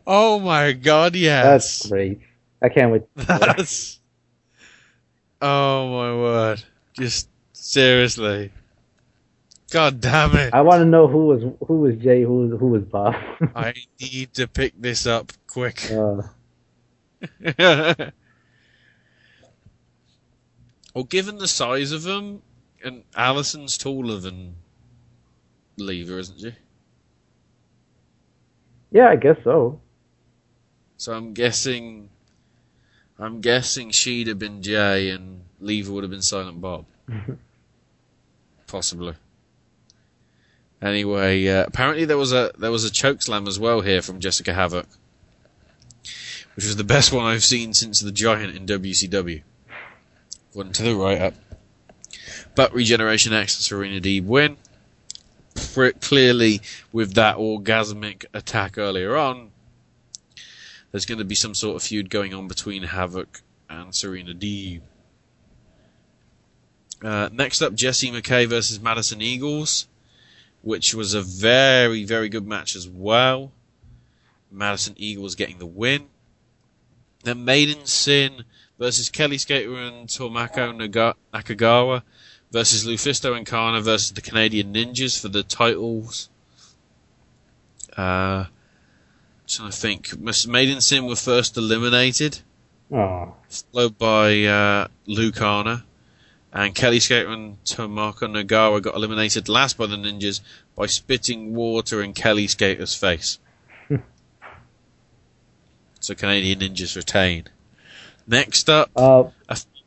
Oh 0.08 0.40
my 0.40 0.72
god, 0.72 1.18
yes! 1.18 1.44
That's 1.44 1.88
great. 1.90 2.22
I 2.62 2.70
can't 2.70 2.94
wait. 2.94 3.02
That's. 3.16 4.00
Oh 5.42 5.90
my 5.90 6.14
word. 6.16 6.64
Just 6.94 7.28
seriously. 7.52 8.54
God 9.70 10.00
damn 10.00 10.38
it. 10.38 10.54
I 10.54 10.62
want 10.62 10.80
to 10.80 10.86
know 10.86 11.08
who 11.08 11.26
was 11.26 11.44
who 11.68 11.82
was 11.82 11.98
Jay, 11.98 12.22
who 12.22 12.48
was, 12.48 12.58
who 12.58 12.68
was 12.68 12.84
Bob. 12.84 13.16
I 13.54 13.74
need 14.00 14.34
to 14.36 14.48
pick 14.48 14.76
this 14.80 15.06
up 15.06 15.34
quick. 15.46 15.92
Uh, 15.92 16.22
well, 20.96 21.04
given 21.04 21.38
the 21.38 21.50
size 21.50 21.92
of 21.92 22.04
them, 22.04 22.44
and 22.84 23.04
Allysin's 23.16 23.78
taller 23.78 24.18
than 24.18 24.56
Leva, 25.78 26.18
isn't 26.18 26.40
she? 26.40 26.56
yeah, 28.92 29.10
I 29.10 29.16
guess 29.16 29.38
so. 29.44 29.80
So 30.98 31.14
I'm 31.14 31.34
guessing. 31.34 32.10
I'm 33.18 33.42
guessing 33.42 33.92
she'd 33.92 34.28
have 34.28 34.40
been 34.40 34.62
Jay 34.62 35.10
and 35.10 35.44
Leva 35.60 35.92
would 35.92 36.04
have 36.04 36.12
been 36.12 36.22
Silent 36.22 36.62
Bob. 36.62 36.86
Possibly. 38.68 39.14
Anyway, 40.82 41.46
uh, 41.48 41.66
apparently 41.66 42.06
there 42.06 42.18
was 42.18 42.32
a 42.32 42.52
there 42.58 42.72
was 42.72 42.86
a 42.86 42.92
choke 42.92 43.22
slam 43.22 43.48
as 43.48 43.60
well 43.60 43.82
here 43.82 44.02
from 44.02 44.20
Jessica 44.22 44.54
Havoc, 44.54 44.88
which 46.56 46.66
was 46.66 46.78
the 46.78 46.86
best 46.86 47.12
one 47.12 47.26
I've 47.26 47.44
seen 47.44 47.74
since 47.74 48.00
the 48.00 48.12
Giant 48.12 48.56
in 48.56 48.66
WCW. 48.66 49.42
Went 50.54 50.76
to 50.76 50.84
the 50.84 50.96
right 50.96 51.20
up, 51.20 51.34
but 52.56 52.74
Regeneration 52.74 53.34
X 53.34 53.58
and 53.58 53.64
Serena 53.64 54.00
Deeb 54.00 54.26
win. 54.26 54.58
Clearly, 56.02 56.62
with 56.92 57.14
that 57.14 57.38
orgasmic 57.38 58.26
attack 58.34 58.78
earlier 58.78 59.16
on, 59.16 59.52
there's 60.92 61.06
going 61.06 61.20
to 61.20 61.26
be 61.26 61.36
some 61.36 61.54
sort 61.54 61.76
of 61.76 61.84
feud 61.84 62.10
going 62.10 62.34
on 62.34 62.48
between 62.48 62.84
Havoc 62.84 63.42
and 63.70 63.94
Serena 63.94 64.34
Deeb. 64.34 64.82
Uh, 67.04 67.30
next 67.32 67.62
up, 67.62 67.74
Jessie 67.74 68.12
McKay 68.12 68.48
versus 68.48 68.80
Madison 68.80 69.22
Eagles, 69.22 69.88
which 70.62 70.94
was 70.94 71.14
a 71.14 71.22
very, 71.22 72.04
very 72.04 72.30
good 72.30 72.46
match 72.46 72.76
as 72.76 72.88
well. 72.88 73.52
Madison 74.52 74.96
Eagles 74.98 75.36
getting 75.36 75.60
the 75.60 75.66
win. 75.66 76.08
Then 77.24 77.46
Maiden 77.46 77.86
Sin 77.86 78.44
versus 78.78 79.10
Kellie 79.10 79.38
Skater 79.38 79.76
and 79.76 80.08
Tomoka 80.08 81.14
Nakagawa 81.34 82.04
versus 82.52 82.86
Lufisto 82.86 83.36
and 83.36 83.46
Kana 83.46 83.82
versus 83.82 84.12
the 84.12 84.22
Canadian 84.22 84.74
Ninjas 84.74 85.20
for 85.20 85.28
the 85.28 85.44
titles. 85.44 86.30
Uh, 87.96 88.46
trying 89.48 89.72
to 89.72 89.76
think. 89.76 90.18
Maiden 90.48 90.82
Sin 90.82 91.06
were 91.06 91.16
first 91.16 91.58
eliminated, 91.58 92.40
Oh, 92.92 93.36
followed 93.50 93.98
by 93.98 94.44
uh, 94.44 94.88
Lucana. 95.08 95.84
And 96.52 96.74
Kellie 96.74 97.00
Skater 97.00 97.30
and 97.30 97.64
Tomoka 97.64 98.22
Nagawa 98.24 98.82
got 98.82 98.96
eliminated 98.96 99.48
last 99.48 99.78
by 99.78 99.86
the 99.86 99.96
Ninjas 99.96 100.42
by 100.76 100.88
spitting 100.88 101.54
water 101.54 102.02
in 102.02 102.14
Kellie 102.14 102.48
Skater's 102.48 102.96
face. 102.96 103.38
so 106.00 106.16
Canadian 106.16 106.60
Ninjas 106.60 106.96
retain. 106.96 107.44
Next 108.26 108.68
up, 108.68 108.90
uh, 108.96 109.26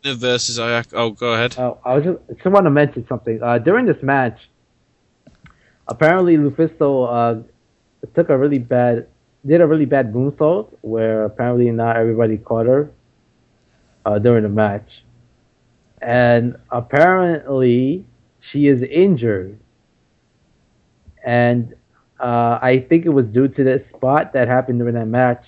Athena 0.02 0.16
versus 0.16 0.58
Ayako. 0.58 0.92
Oh, 0.94 1.10
go 1.10 1.34
ahead. 1.34 1.56
uh, 1.58 1.74
I 1.84 1.94
was 1.94 2.04
just, 2.04 2.18
just 2.28 2.46
want 2.46 2.66
to 2.66 2.70
mention 2.70 3.06
something. 3.08 3.42
Uh, 3.42 3.58
during 3.58 3.86
this 3.86 4.02
match, 4.02 4.38
apparently 5.88 6.36
Lufisto 6.36 7.06
uh, 7.08 8.06
took 8.14 8.28
a 8.28 8.36
really 8.36 8.58
bad, 8.58 9.06
did 9.46 9.60
a 9.60 9.66
really 9.66 9.86
bad 9.86 10.12
moonsault 10.12 10.76
where 10.82 11.24
apparently 11.24 11.70
not 11.70 11.96
everybody 11.96 12.36
caught 12.36 12.66
her 12.66 12.90
uh, 14.04 14.18
during 14.18 14.42
the 14.42 14.48
match, 14.48 14.88
and 16.00 16.56
apparently 16.70 18.04
she 18.50 18.66
is 18.66 18.82
injured, 18.82 19.58
and 21.24 21.74
uh, 22.18 22.58
I 22.60 22.84
think 22.88 23.06
it 23.06 23.10
was 23.10 23.26
due 23.26 23.48
to 23.48 23.64
this 23.64 23.82
spot 23.96 24.32
that 24.32 24.48
happened 24.48 24.80
during 24.80 24.94
that 24.94 25.06
match, 25.06 25.44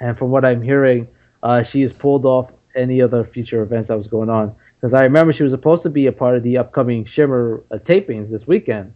and 0.00 0.16
from 0.16 0.30
what 0.30 0.44
I'm 0.44 0.62
hearing, 0.62 1.08
uh, 1.42 1.64
she 1.70 1.82
is 1.82 1.92
pulled 1.92 2.24
off 2.24 2.50
any 2.76 3.00
other 3.02 3.24
future 3.24 3.62
events 3.62 3.88
that 3.88 3.98
was 3.98 4.06
going 4.06 4.30
on. 4.30 4.54
Because 4.80 4.94
I 4.94 5.04
remember 5.04 5.32
she 5.32 5.42
was 5.42 5.52
supposed 5.52 5.82
to 5.84 5.90
be 5.90 6.06
a 6.06 6.12
part 6.12 6.36
of 6.36 6.42
the 6.42 6.58
upcoming 6.58 7.06
Shimmer 7.06 7.62
uh, 7.70 7.76
tapings 7.78 8.30
this 8.30 8.46
weekend. 8.46 8.92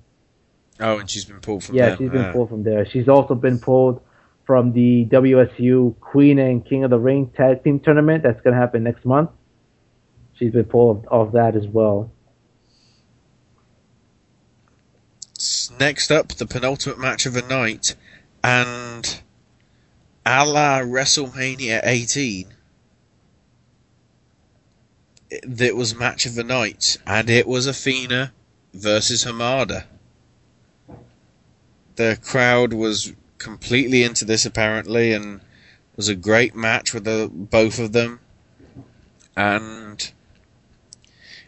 Oh, 0.78 0.98
and 0.98 1.08
she's 1.10 1.24
been 1.24 1.40
pulled 1.40 1.64
from 1.64 1.74
yeah, 1.76 1.90
them. 1.90 1.98
she's 1.98 2.10
been 2.10 2.24
Ah. 2.26 2.32
pulled 2.32 2.48
from 2.50 2.62
there. 2.62 2.86
She's 2.86 3.08
also 3.08 3.34
been 3.34 3.58
pulled 3.58 4.00
from 4.46 4.72
the 4.72 5.06
WSU 5.10 5.98
Queen 6.00 6.38
and 6.38 6.64
King 6.64 6.84
of 6.84 6.90
the 6.90 6.98
Ring 6.98 7.30
tag 7.36 7.62
team 7.64 7.80
tournament 7.80 8.22
that's 8.22 8.40
going 8.42 8.54
to 8.54 8.60
happen 8.60 8.82
next 8.82 9.04
month. 9.04 9.30
She's 10.34 10.52
been 10.52 10.64
pulled 10.64 11.06
off 11.10 11.32
that 11.32 11.54
as 11.56 11.66
well. 11.66 12.10
Next 15.78 16.10
up, 16.10 16.28
the 16.28 16.46
penultimate 16.46 16.98
match 16.98 17.24
of 17.26 17.32
the 17.32 17.42
night, 17.42 17.94
and 18.44 19.20
a 20.26 20.44
la 20.44 20.80
WrestleMania 20.80 21.80
18, 21.84 22.46
it- 22.48 22.54
that 25.42 25.76
was 25.76 25.94
match 25.94 26.26
of 26.26 26.34
the 26.34 26.44
night, 26.44 26.98
and 27.06 27.30
it 27.30 27.46
was 27.46 27.66
Athena 27.66 28.32
versus 28.74 29.24
Hamada. 29.24 29.84
The 31.96 32.18
crowd 32.22 32.72
was 32.72 33.12
completely 33.38 34.02
into 34.02 34.24
this 34.24 34.44
apparently, 34.44 35.12
and 35.12 35.40
was 35.96 36.08
a 36.08 36.14
great 36.14 36.54
match 36.54 36.94
with 36.94 37.04
the 37.04 37.30
both 37.32 37.78
of 37.78 37.92
them, 37.92 38.20
and 39.36 40.12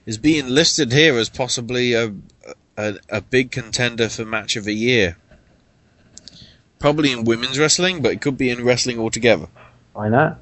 is 0.05 0.19
being 0.19 0.49
listed 0.49 0.93
here 0.93 1.17
as 1.17 1.29
possibly 1.29 1.95
a 1.95 2.15
a, 2.77 2.95
a 3.09 3.21
big 3.21 3.51
contender 3.51 4.09
for 4.09 4.25
match 4.25 4.57
of 4.57 4.65
the 4.65 4.75
year. 4.75 5.17
Probably 6.79 7.13
in 7.13 7.25
women's 7.25 7.59
wrestling, 7.59 8.03
but 8.03 8.13
it 8.13 8.21
could 8.21 8.37
be 8.37 8.51
in 8.51 8.65
wrestling 8.65 8.99
altogether. 8.99 9.49
Why 9.93 10.09
not? 10.09 10.39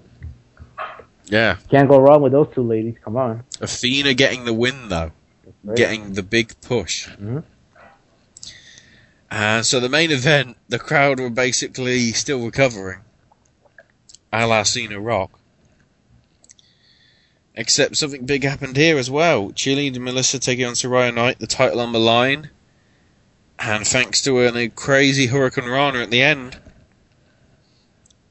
Yeah. 1.31 1.57
Can't 1.71 1.89
go 1.89 1.99
wrong 2.01 2.23
with 2.23 2.33
those 2.33 2.49
two 2.55 2.63
ladies. 2.63 2.97
Come 3.05 3.17
on. 3.17 3.45
Athena 3.61 4.15
getting 4.15 4.45
the 4.45 4.53
win 4.53 4.89
though, 4.89 5.13
getting 5.77 6.15
the 6.15 6.23
big 6.23 6.61
push. 6.61 7.09
Mhm. 7.09 7.45
Uh, 9.31 9.63
so 9.63 9.79
the 9.79 9.89
main 9.89 10.11
event, 10.11 10.57
the 10.69 10.79
crowd 10.79 11.21
were 11.21 11.31
basically 11.31 12.11
still 12.13 12.45
recovering, 12.45 12.99
a 14.33 14.45
la 14.47 14.65
Cena 14.65 14.99
Rock. 15.01 15.39
Except 17.55 17.97
something 17.97 18.27
big 18.27 18.43
happened 18.43 18.77
here 18.77 18.99
as 18.99 19.11
well. 19.11 19.53
Chili 19.53 19.87
and 19.87 20.01
Melissa 20.01 20.39
taking 20.41 20.65
on 20.65 20.75
Saraya 20.75 21.15
Knight, 21.15 21.39
the 21.39 21.47
title 21.47 21.81
on 21.81 21.93
the 21.93 22.01
line. 22.01 22.51
And 23.59 23.87
thanks 23.87 24.23
to 24.23 24.41
a 24.41 24.69
crazy 24.69 25.27
Hurricane 25.27 25.67
Rana 25.67 26.01
at 26.01 26.11
the 26.11 26.23
end, 26.23 26.59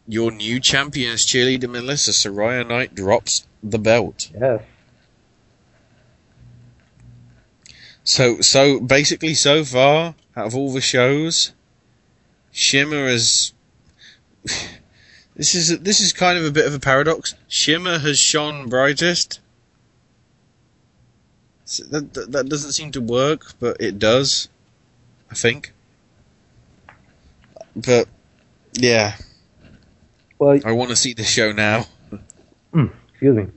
your 0.10 0.32
new 0.32 0.60
champions, 0.60 1.34
and 1.36 1.72
Melissa, 1.72 2.12
Saraya 2.12 2.68
Knight 2.68 2.96
drops 2.96 3.48
the 3.64 3.78
belt. 3.78 4.30
Yes. 4.34 4.62
So, 8.04 8.42
so 8.42 8.80
basically, 8.80 9.36
so 9.36 9.64
far 9.64 10.16
out 10.36 10.48
of 10.48 10.56
all 10.56 10.74
the 10.74 10.82
shows, 10.82 11.54
Shimmer 12.52 13.08
has 13.08 13.54
This 15.36 15.56
is 15.56 15.80
this 15.80 16.02
is 16.02 16.12
kind 16.12 16.38
of 16.38 16.44
a 16.44 16.52
bit 16.52 16.66
of 16.66 16.74
a 16.74 16.80
paradox. 16.80 17.34
Shimmer 17.48 18.00
has 18.00 18.20
shone 18.20 18.68
brightest. 18.68 19.40
So 21.64 21.86
That, 21.86 22.14
that 22.14 22.32
that 22.34 22.50
doesn't 22.50 22.74
seem 22.74 22.92
to 22.92 23.00
work, 23.00 23.54
but 23.58 23.78
it 23.80 24.00
does. 24.00 24.50
I 25.32 25.36
think. 25.36 25.72
But 27.74 28.10
yeah, 28.74 29.16
Well, 30.40 30.58
I 30.64 30.72
want 30.72 30.90
to 30.90 30.96
see 30.96 31.14
the 31.14 31.24
show 31.24 31.52
now. 31.52 31.86
excuse 32.74 33.36
me. 33.36 33.48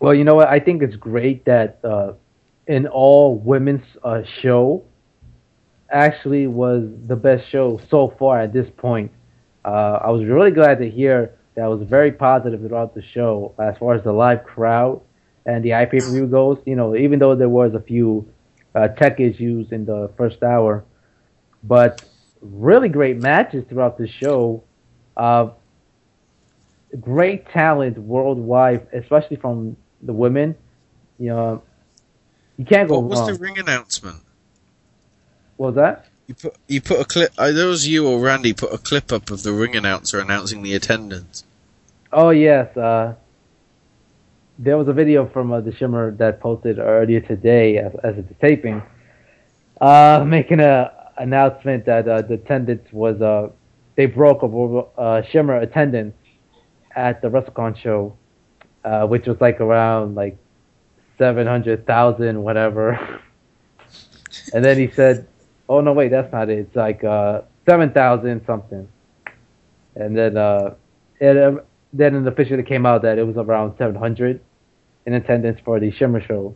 Well, 0.00 0.14
you 0.14 0.24
know 0.24 0.34
what? 0.34 0.48
I 0.48 0.58
think 0.58 0.82
it's 0.82 0.96
great 0.96 1.44
that 1.44 1.78
uh, 1.84 2.14
an 2.66 2.86
all 2.86 3.36
women's 3.36 3.84
uh, 4.02 4.22
show 4.40 4.84
actually 5.90 6.46
was 6.46 6.88
the 7.06 7.14
best 7.14 7.48
show 7.50 7.80
so 7.90 8.14
far 8.18 8.40
at 8.40 8.52
this 8.54 8.68
point. 8.78 9.12
Uh, 9.64 10.00
I 10.02 10.10
was 10.10 10.24
really 10.24 10.50
glad 10.50 10.78
to 10.78 10.90
hear 10.90 11.38
that 11.54 11.66
was 11.66 11.86
very 11.86 12.10
positive 12.10 12.60
throughout 12.60 12.94
the 12.94 13.02
show 13.02 13.54
as 13.58 13.76
far 13.76 13.94
as 13.94 14.02
the 14.02 14.12
live 14.12 14.44
crowd 14.44 15.02
and 15.44 15.62
the 15.62 15.70
iPay 15.70 16.00
per 16.00 16.10
view 16.10 16.26
goes. 16.26 16.58
You 16.64 16.74
know, 16.74 16.96
even 16.96 17.18
though 17.18 17.36
there 17.36 17.50
was 17.50 17.74
a 17.74 17.80
few 17.80 18.26
uh, 18.74 18.88
tech 18.88 19.20
issues 19.20 19.70
in 19.70 19.84
the 19.84 20.10
first 20.16 20.42
hour, 20.42 20.84
but 21.62 22.02
really 22.40 22.88
great 22.88 23.18
matches 23.18 23.64
throughout 23.68 23.98
the 23.98 24.08
show. 24.08 24.64
Uh, 25.16 25.50
great 27.00 27.48
talent 27.50 27.98
worldwide, 27.98 28.86
especially 28.92 29.36
from 29.36 29.76
the 30.02 30.12
women. 30.12 30.54
You 31.18 31.28
know, 31.28 31.62
you 32.56 32.64
can't 32.64 32.88
go 32.88 32.98
What 32.98 33.10
was 33.10 33.20
wrong. 33.20 33.32
the 33.32 33.38
ring 33.38 33.58
announcement? 33.58 34.16
what 35.56 35.74
was 35.74 35.76
that? 35.76 36.06
You 36.26 36.34
put 36.34 36.56
you 36.68 36.80
put 36.80 37.00
a 37.00 37.04
clip. 37.04 37.32
Either 37.38 37.62
it 37.62 37.66
was 37.66 37.86
you 37.86 38.08
or 38.08 38.18
Randy 38.20 38.52
put 38.52 38.72
a 38.72 38.78
clip 38.78 39.12
up 39.12 39.30
of 39.30 39.42
the 39.42 39.52
ring 39.52 39.76
announcer 39.76 40.20
announcing 40.20 40.62
the 40.62 40.74
attendance. 40.74 41.44
Oh 42.12 42.30
yes, 42.30 42.74
uh, 42.76 43.14
there 44.58 44.76
was 44.78 44.88
a 44.88 44.92
video 44.92 45.28
from 45.28 45.52
uh, 45.52 45.60
the 45.60 45.74
Shimmer 45.74 46.12
that 46.12 46.40
posted 46.40 46.78
earlier 46.78 47.20
today 47.20 47.78
as, 47.78 47.92
as 48.04 48.16
it's 48.18 48.32
taping, 48.40 48.82
uh, 49.80 50.24
making 50.26 50.60
a 50.60 50.92
announcement 51.18 51.84
that 51.86 52.08
uh, 52.08 52.22
the 52.22 52.34
attendance 52.34 52.86
was 52.92 53.20
uh, 53.20 53.48
they 53.96 54.06
broke 54.06 54.42
a 54.42 55.00
uh, 55.00 55.22
Shimmer 55.30 55.58
attendance 55.58 56.14
at 56.94 57.22
the 57.22 57.28
WrestleCon 57.28 57.76
show, 57.76 58.16
uh, 58.84 59.06
which 59.06 59.26
was 59.26 59.40
like 59.40 59.60
around 59.60 60.14
like 60.14 60.36
seven 61.18 61.46
hundred 61.46 61.86
thousand 61.86 62.42
whatever, 62.42 63.20
and 64.54 64.64
then 64.64 64.78
he 64.78 64.90
said, 64.90 65.26
"Oh 65.68 65.80
no, 65.80 65.92
wait, 65.92 66.10
that's 66.10 66.32
not 66.32 66.48
it. 66.50 66.58
It's 66.58 66.76
like 66.76 67.04
uh, 67.04 67.42
seven 67.66 67.90
thousand 67.90 68.44
something," 68.46 68.88
and 69.94 70.16
then 70.16 70.36
uh, 70.36 70.74
it, 71.20 71.36
um, 71.36 71.60
then 71.92 72.14
an 72.14 72.26
official 72.26 72.62
came 72.62 72.86
out 72.86 73.02
that 73.02 73.18
it 73.18 73.26
was 73.26 73.36
around 73.36 73.76
700 73.76 74.40
in 75.06 75.14
attendance 75.14 75.60
for 75.64 75.78
the 75.78 75.90
Shimmer 75.90 76.20
show. 76.20 76.54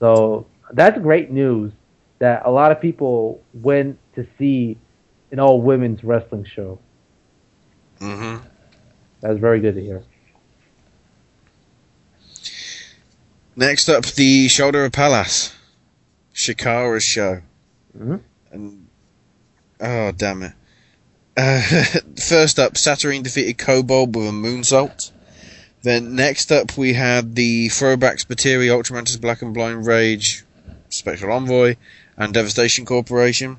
So 0.00 0.46
that's 0.72 0.98
great 1.00 1.30
news 1.30 1.72
that 2.18 2.42
a 2.44 2.50
lot 2.50 2.72
of 2.72 2.80
people 2.80 3.42
went 3.52 3.98
to 4.14 4.26
see 4.38 4.78
an 5.30 5.38
all 5.38 5.60
women's 5.60 6.02
wrestling 6.02 6.44
show. 6.44 6.78
Mm-hmm. 8.00 8.46
That's 9.20 9.38
very 9.38 9.60
good 9.60 9.74
to 9.74 9.80
hear. 9.80 10.02
Next 13.56 13.88
up, 13.88 14.04
the 14.04 14.48
Shoulder 14.48 14.84
of 14.84 14.92
Palace, 14.92 15.54
Chikara's 16.34 17.02
show, 17.02 17.40
Mhm. 17.98 18.20
and 18.52 18.86
oh 19.80 20.12
damn 20.12 20.42
it! 20.42 20.52
Uh, 21.36 21.62
first 22.20 22.58
up, 22.58 22.74
Saturyne 22.74 23.22
defeated 23.22 23.56
Kobald 23.56 24.14
with 24.14 24.26
a 24.28 24.30
moonsault. 24.30 25.10
Then 25.82 26.14
next 26.14 26.52
up, 26.52 26.76
we 26.76 26.92
had 26.94 27.34
the 27.34 27.68
throwbacks 27.68 28.26
Batiri, 28.26 28.66
Ultramantis, 28.68 29.20
Black 29.20 29.40
and 29.40 29.54
Blind 29.54 29.86
Rage, 29.86 30.44
Spectral 30.90 31.32
Envoy, 31.32 31.76
and 32.16 32.34
Devastation 32.34 32.84
Corporation. 32.84 33.56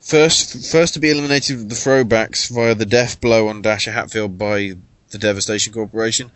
First, 0.00 0.72
first 0.72 0.94
to 0.94 1.00
be 1.00 1.10
eliminated 1.10 1.58
with 1.58 1.68
the 1.68 1.74
throwbacks 1.74 2.50
via 2.50 2.74
the 2.74 2.86
death 2.86 3.20
blow 3.20 3.48
on 3.48 3.60
Dasher 3.60 3.92
Hatfield 3.92 4.38
by 4.38 4.76
the 5.10 5.18
Devastation 5.18 5.74
Corporation. 5.74 6.32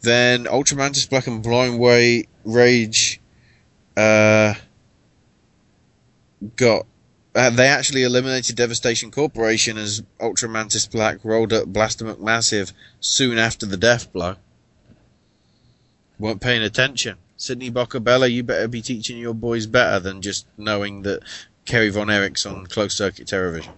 Then 0.00 0.44
Ultramantis 0.44 1.08
Black 1.08 1.28
and 1.28 1.42
Blind 1.42 1.78
Way 1.78 2.26
Rage 2.44 3.20
uh, 3.96 4.54
got. 6.56 6.86
Uh, 7.36 7.50
they 7.50 7.66
actually 7.66 8.02
eliminated 8.02 8.56
Devastation 8.56 9.10
Corporation 9.10 9.76
as 9.76 10.02
Ultramantis 10.20 10.90
Black 10.90 11.18
rolled 11.24 11.52
up 11.52 11.66
Blaster 11.66 12.04
McMassive 12.04 12.72
soon 13.00 13.38
after 13.38 13.66
the 13.66 13.76
death 13.76 14.12
blow. 14.12 14.36
Weren't 16.18 16.40
paying 16.40 16.62
attention. 16.62 17.18
Sidney 17.36 17.70
Bakabella, 17.70 18.30
you 18.30 18.44
better 18.44 18.68
be 18.68 18.82
teaching 18.82 19.18
your 19.18 19.34
boys 19.34 19.66
better 19.66 19.98
than 19.98 20.22
just 20.22 20.46
knowing 20.56 21.02
that 21.02 21.22
Kerry 21.64 21.90
Von 21.90 22.10
Erich's 22.10 22.46
on 22.46 22.66
closed 22.66 22.96
circuit 22.96 23.26
television. 23.26 23.72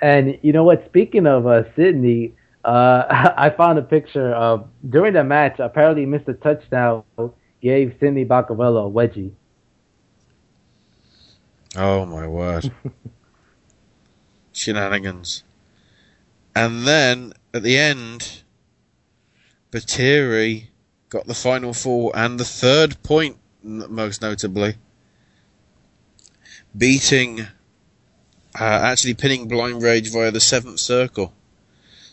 And 0.00 0.38
you 0.42 0.52
know 0.52 0.64
what? 0.64 0.84
Speaking 0.86 1.26
of 1.26 1.46
uh, 1.46 1.62
Sidney, 1.74 2.34
uh, 2.64 3.32
I 3.36 3.50
found 3.50 3.78
a 3.78 3.82
picture 3.82 4.32
of 4.34 4.68
during 4.88 5.14
the 5.14 5.24
match. 5.24 5.58
Apparently, 5.58 6.06
Mr. 6.06 6.40
Touchdown 6.40 7.04
gave 7.62 7.96
Sidney 7.98 8.24
Bakabella 8.24 8.86
a 8.86 8.90
wedgie. 8.90 9.32
Oh 11.74 12.06
my 12.06 12.26
word. 12.26 12.70
Shenanigans. 14.52 15.44
And 16.54 16.86
then, 16.86 17.34
at 17.52 17.62
the 17.62 17.76
end, 17.76 18.42
Batiri 19.70 20.68
got 21.10 21.26
the 21.26 21.34
final 21.34 21.74
fall 21.74 22.12
and 22.14 22.40
the 22.40 22.44
third 22.44 23.02
point, 23.02 23.36
most 23.62 24.22
notably. 24.22 24.76
Beating, 26.76 27.40
uh, 27.40 28.64
actually 28.64 29.14
pinning 29.14 29.48
Blind 29.48 29.82
Rage 29.82 30.10
via 30.10 30.30
the 30.30 30.40
seventh 30.40 30.80
circle. 30.80 31.32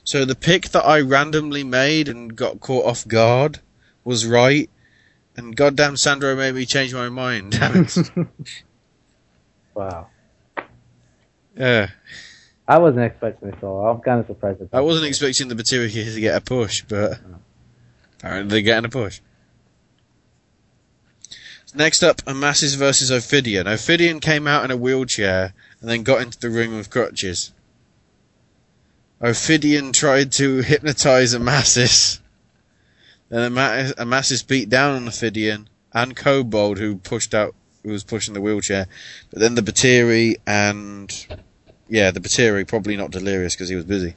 So 0.04 0.26
the 0.26 0.36
pick 0.36 0.70
that 0.70 0.86
I 0.86 1.00
randomly 1.02 1.64
made 1.64 2.10
and 2.10 2.36
got 2.36 2.60
caught 2.60 2.86
off 2.86 3.08
guard 3.08 3.60
was 4.04 4.26
right, 4.26 4.70
and 5.38 5.56
goddamn 5.56 5.98
Sandro 5.98 6.36
made 6.36 6.56
me 6.56 6.66
change 6.66 6.94
my 6.94 7.10
mind. 7.10 7.52
Damn 7.60 7.86
it. 7.86 7.98
Wow. 9.76 10.06
yeah. 11.58 11.88
I 12.68 12.78
wasn't 12.78 13.06
expecting 13.06 13.50
this 13.50 13.58
at 13.58 13.64
all. 13.64 13.90
I'm 13.90 14.02
kind 14.02 14.20
of 14.20 14.28
surprised. 14.28 14.62
I 14.72 14.82
wasn't 14.82 15.08
expecting 15.08 15.48
the 15.48 15.56
Batiri 15.56 15.92
to 15.92 16.22
get 16.22 16.36
a 16.36 16.42
push, 16.42 16.84
but 16.88 17.20
apparently 18.20 18.50
they're 18.50 18.62
getting 18.62 18.86
a 18.86 18.90
push. 18.90 19.20
Next 21.76 22.04
up, 22.04 22.18
Amasis 22.28 22.76
versus 22.76 23.10
Ophidian. 23.10 23.68
Ophidian 23.68 24.20
came 24.20 24.48
out 24.48 24.64
in 24.64 24.70
a 24.70 24.78
wheelchair 24.78 25.54
and 25.82 25.90
then 25.90 26.04
got 26.04 26.22
into 26.22 26.40
the 26.40 26.50
ring 26.50 26.76
with 26.76 26.92
crutches. 26.92 27.52
Ophidian 29.20 29.92
tried 29.92 30.32
to 30.34 30.62
hypnotize 30.62 31.34
Amasis. 31.34 32.20
Then 33.30 33.58
Ama- 33.58 33.94
Amasis 33.98 34.46
beat 34.46 34.70
down 34.70 34.96
on 34.96 35.08
Ophidian 35.08 35.68
and 35.94 36.16
Kobald, 36.16 36.78
who 36.78 36.98
pushed 36.98 37.34
out, 37.34 37.56
who 37.84 37.92
was 37.92 38.04
pushing 38.04 38.36
the 38.36 38.42
wheelchair. 38.42 38.88
But 39.32 39.40
then 39.40 39.56
the 39.56 39.62
Batiri 39.62 40.36
and 40.46 41.12
yeah, 41.90 42.12
the 42.12 42.20
Batiri, 42.20 42.68
probably 42.68 42.96
not 42.96 43.12
delirious 43.12 43.56
because 43.56 43.70
he 43.70 43.76
was 43.76 43.86
busy, 43.86 44.16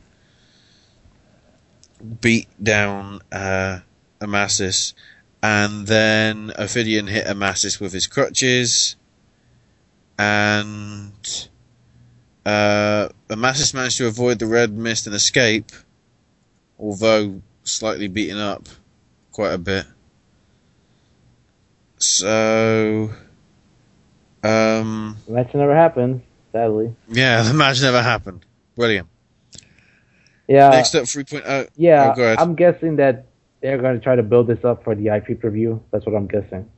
beat 2.21 2.49
down 2.63 3.21
uh, 3.33 3.81
Amasis, 4.21 4.93
and 5.43 5.87
then 5.87 6.53
Ophidian 6.59 7.07
hit 7.07 7.27
Amasis 7.27 7.81
with 7.81 7.93
his 7.93 8.07
crutches, 8.07 8.97
and 10.19 11.49
uh, 12.45 13.09
Amasis 13.29 13.75
managed 13.75 13.99
to 13.99 14.07
avoid 14.07 14.39
the 14.39 14.47
red 14.47 14.73
mist 14.73 15.07
and 15.07 15.15
escape, 15.15 15.71
although 16.79 17.41
slightly 17.65 18.09
beaten 18.09 18.39
up 18.39 18.69
quite 19.33 19.53
a 19.53 19.59
bit. 19.59 19.85
So, 21.99 23.11
um, 24.43 25.17
Match 25.29 25.55
never 25.55 25.75
happened, 25.75 26.23
sadly. 26.53 26.95
yeah, 27.09 27.43
the 27.49 27.55
match 27.55 27.81
never 27.81 28.03
happened. 28.03 28.45
Brilliant. 28.77 29.09
Yeah. 30.47 30.69
Next 30.71 30.95
up, 30.95 31.05
3.0. 31.05 31.69
Yeah, 31.77 32.15
Oh. 32.17 32.35
I'm 32.39 32.55
guessing 32.55 32.97
that 32.97 33.26
they're 33.61 33.79
going 33.79 33.95
to 33.95 34.01
try 34.01 34.17
to 34.17 34.23
build 34.23 34.47
this 34.47 34.65
up 34.65 34.85
for 34.85 34.95
the 34.95 35.09
IP 35.09 35.41
preview. 35.41 35.81
That's 35.91 36.07
what 36.07 36.15
I'm 36.15 36.27
guessing. 36.27 36.71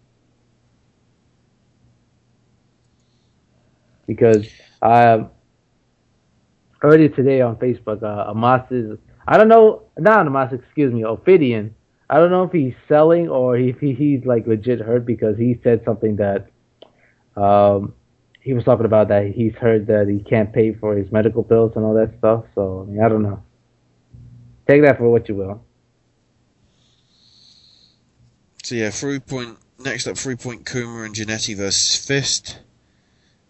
Because 4.07 4.49
um, 4.81 5.31
earlier 6.83 7.09
today 7.09 7.41
on 7.41 7.57
Facebook, 7.57 8.03
uh, 8.03 8.75
is, 8.75 8.99
I 9.27 9.37
don't 9.37 9.49
know, 9.49 9.83
not 9.99 10.27
Amas, 10.27 10.53
excuse 10.53 10.93
me, 10.93 11.05
Ophidian. 11.05 11.75
I 12.11 12.19
don't 12.19 12.31
know 12.31 12.45
if 12.45 12.53
he's 12.53 12.75
selling 12.89 13.29
or 13.29 13.59
if 13.59 13.79
he, 13.81 13.93
he's 13.93 14.25
like 14.25 14.47
legit 14.47 14.81
hurt 14.81 15.05
because 15.05 15.37
he 15.37 15.61
said 15.63 15.83
something 15.85 16.17
that 16.17 16.49
um, 17.37 17.95
he 18.41 18.55
was 18.55 18.65
talking 18.65 18.87
about 18.87 19.09
that 19.09 19.33
he's 19.35 19.55
heard 19.55 19.87
that 19.89 20.09
he 20.09 20.21
can't 20.29 20.53
pay 20.53 20.73
for 20.73 20.97
his 20.97 21.13
medical 21.13 21.43
bills 21.43 21.73
and 21.77 21.85
all 21.85 21.93
that 21.95 22.17
stuff. 22.19 22.45
So 22.55 22.87
I, 22.89 22.91
mean, 22.91 23.03
I 23.03 23.09
don't 23.11 23.23
know. 23.23 23.43
Take 24.67 24.83
that 24.83 24.97
for 24.97 25.11
what 25.11 25.29
you 25.29 25.35
will. 25.35 25.63
So 28.69 28.75
yeah, 28.75 28.91
three 28.91 29.19
point. 29.19 29.57
Next 29.79 30.07
up, 30.07 30.19
three 30.19 30.37
point 30.37 30.67
Kuma 30.67 31.05
and 31.05 31.15
Janetti 31.15 31.57
versus 31.57 31.97
Fist. 31.97 32.59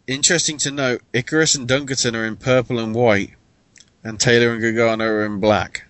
Interesting 0.06 0.58
to 0.58 0.70
note, 0.70 1.02
Icarus 1.12 1.56
and 1.56 1.66
Dunkerton 1.66 2.14
are 2.14 2.24
in 2.24 2.36
purple 2.36 2.78
and 2.78 2.94
white, 2.94 3.32
and 4.04 4.20
Taylor 4.20 4.52
and 4.52 4.62
Gargano 4.62 5.04
are 5.04 5.26
in 5.26 5.40
black. 5.40 5.88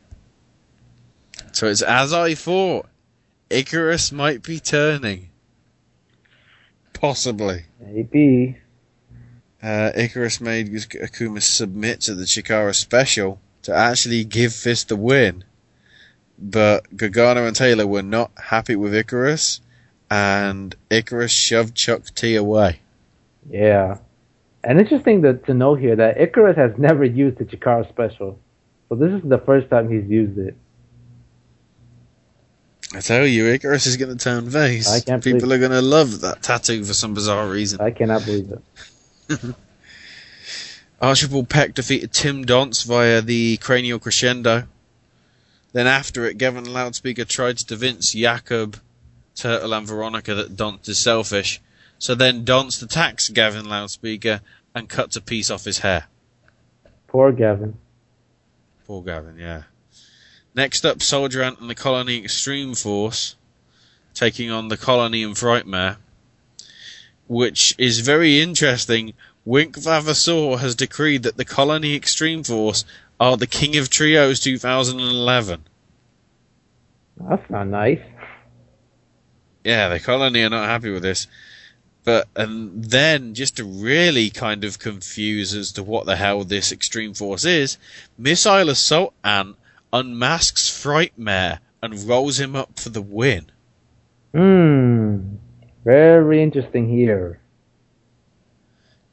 So 1.53 1.67
it's 1.67 1.83
as 1.83 2.15
I 2.15 2.35
thought. 2.35 2.87
Icarus 3.51 4.13
might 4.13 4.43
be 4.43 4.61
turning. 4.61 5.29
Possibly. 6.95 7.67
Maybe. 7.79 8.57
Uh, 9.63 9.91
Icarus 9.95 10.41
made 10.41 10.73
Akuma 10.73 11.43
submit 11.43 12.01
to 12.03 12.15
the 12.15 12.25
Chikara 12.25 12.75
special 12.75 13.43
to 13.65 13.75
actually 13.75 14.25
give 14.25 14.55
Fist 14.55 14.89
the 14.89 14.97
win. 14.97 15.45
But 16.39 16.97
Gargano 16.97 17.47
and 17.47 17.56
Taylor 17.56 17.86
were 17.86 18.02
not 18.02 18.31
happy 18.36 18.77
with 18.77 18.94
Icarus, 18.94 19.60
and 20.10 20.74
Icarus 20.90 21.32
shoved 21.32 21.74
Chuck 21.74 22.05
T 22.15 22.36
away. 22.36 22.81
Yeah. 23.51 23.98
And 24.62 24.81
interesting 24.81 25.23
to, 25.23 25.35
to 25.35 25.55
know 25.55 25.74
here 25.74 25.97
that 25.97 26.20
Icarus 26.20 26.56
has 26.56 26.73
never 26.78 27.05
used 27.05 27.39
the 27.39 27.44
Chikara 27.44 27.89
special. 27.89 28.39
So 28.89 28.94
this 28.94 29.12
is 29.12 29.28
the 29.28 29.39
first 29.39 29.69
time 29.70 29.90
he's 29.90 30.09
used 30.09 30.39
it. 30.39 30.56
I 32.94 33.01
tell 33.01 33.27
you, 33.27 33.47
Icarus 33.48 33.86
is 33.86 33.97
going 33.98 34.16
to 34.16 34.23
turn 34.23 34.51
face. 34.51 34.90
I 34.90 35.01
can't 35.01 35.23
People 35.23 35.52
are 35.52 35.59
going 35.59 35.73
to 35.73 35.82
love 35.82 36.23
that 36.23 36.43
tattoo 36.43 36.85
for 36.85 36.94
some 36.94 37.12
bizarre 37.12 37.47
reason. 37.47 37.81
I 37.81 37.90
cannot 37.90 38.24
believe 38.24 38.51
it. 38.51 39.40
Archibald 41.01 41.48
Peck 41.48 41.74
defeated 41.74 42.12
Tim 42.12 42.44
Donst 42.44 42.86
via 42.86 43.20
the 43.20 43.59
cranial 43.59 43.98
crescendo. 43.98 44.65
Then 45.73 45.86
after 45.86 46.24
it, 46.24 46.39
Gavin 46.39 46.73
Loudspeaker 46.73 47.24
tried 47.24 47.59
to 47.59 47.65
convince 47.66 48.12
Jakob, 48.12 48.81
Turtle, 49.35 49.74
and 49.74 49.86
Veronica 49.86 50.35
that 50.35 50.57
Donst 50.57 50.89
is 50.89 50.99
selfish. 50.99 51.61
So 51.99 52.15
then 52.15 52.45
Donst 52.45 52.82
attacks 52.82 53.28
Gavin 53.28 53.69
Loudspeaker 53.69 54.40
and 54.74 54.89
cuts 54.89 55.16
a 55.16 55.20
piece 55.20 55.51
off 55.51 55.65
his 55.65 55.78
hair. 55.78 56.07
Poor 57.07 57.32
Gavin. 57.32 57.77
Poor 58.86 59.03
Gavin, 59.03 59.39
yeah. 59.39 59.65
Next 60.55 60.85
up, 60.85 61.03
Soldier 61.03 61.43
Ant 61.43 61.61
and 61.61 61.69
the 61.69 61.74
Colony 61.74 62.24
Extreme 62.24 62.74
Force, 62.74 63.36
taking 64.15 64.51
on 64.51 64.69
the 64.69 64.77
Colony 64.77 65.23
and 65.23 65.35
Frightmare, 65.35 65.99
which 67.27 67.74
is 67.78 68.01
very 68.01 68.40
interesting. 68.40 69.12
Wink 69.45 69.77
Vavasseur 69.77 70.59
has 70.59 70.74
decreed 70.74 71.23
that 71.23 71.36
the 71.36 71.45
Colony 71.45 71.95
Extreme 71.95 72.45
Force 72.45 72.85
are 73.20 73.36
the 73.36 73.47
King 73.47 73.77
of 73.77 73.90
Trios 73.90 74.40
2011. 74.40 75.65
That's 77.16 77.51
not 77.51 77.66
nice. 77.66 78.01
Yeah, 79.65 79.89
the 79.89 80.01
Colony 80.01 80.43
are 80.43 80.51
not 80.51 80.69
happy 80.69 80.90
with 80.90 81.03
this. 81.03 81.27
But, 82.05 82.28
and 82.36 82.85
then, 82.85 83.35
just 83.35 83.57
to 83.57 83.65
really 83.65 84.31
kind 84.31 84.65
of 84.65 84.78
confuse 84.78 85.53
as 85.55 85.73
to 85.73 85.82
what 85.82 86.07
the 86.07 86.16
hell 86.16 86.45
this 86.45 86.73
Extreme 86.73 87.15
Force 87.15 87.45
is, 87.45 87.77
Missile 88.16 88.70
Assault 88.70 89.12
Ant 89.23 89.57
unmasks 89.93 90.70
Frightmare 90.70 91.59
and 91.82 92.09
rolls 92.09 92.40
him 92.40 92.57
up 92.57 92.78
for 92.78 92.89
the 92.89 93.03
win. 93.03 93.51
Hmm. 94.32 95.36
Very 95.85 96.43
interesting 96.43 96.89
here. 96.89 97.40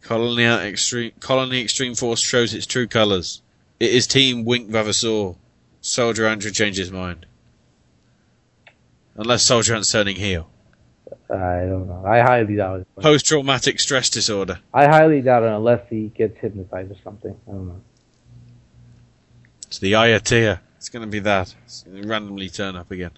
Colony 0.02 0.46
Extreme, 0.46 1.14
Colony 1.20 1.62
Extreme 1.62 1.96
Force 1.96 2.22
shows 2.22 2.54
its 2.54 2.66
true 2.66 2.88
colours. 2.88 3.42
It 3.80 3.92
is 3.92 4.08
Team 4.08 4.46
Wink 4.46 4.70
Vavasseur. 4.70 5.36
Soldier 5.82 6.28
Andrew 6.28 6.52
changes 6.52 6.88
his 6.88 6.92
mind. 6.92 7.26
Unless 9.16 9.44
Soldier 9.44 9.76
Ant's 9.76 9.92
turning 9.92 10.16
heel. 10.16 10.50
I 11.30 11.66
don't 11.66 11.88
know. 11.88 12.04
I 12.06 12.20
highly 12.20 12.56
doubt 12.56 12.82
it. 12.82 12.88
Post 13.02 13.26
traumatic 13.26 13.80
stress 13.80 14.10
disorder. 14.10 14.60
I 14.74 14.86
highly 14.86 15.22
doubt 15.22 15.44
it 15.44 15.52
unless 15.52 15.88
he 15.90 16.08
gets 16.08 16.38
hypnotized 16.40 16.92
or 16.92 16.98
something. 17.04 17.36
I 17.48 17.52
don't 17.52 17.68
know. 17.68 17.82
It's 19.68 19.80
the 19.80 19.94
Ayatia. 19.94 20.60
It's 20.78 20.90
going 20.90 21.04
to 21.04 21.12
be 21.12 21.20
that. 21.20 21.56
It's 21.66 21.84
going 21.84 22.02
to 22.02 22.08
randomly 22.08 22.50
turn 22.50 22.76
up 22.76 22.92
again. 22.92 23.12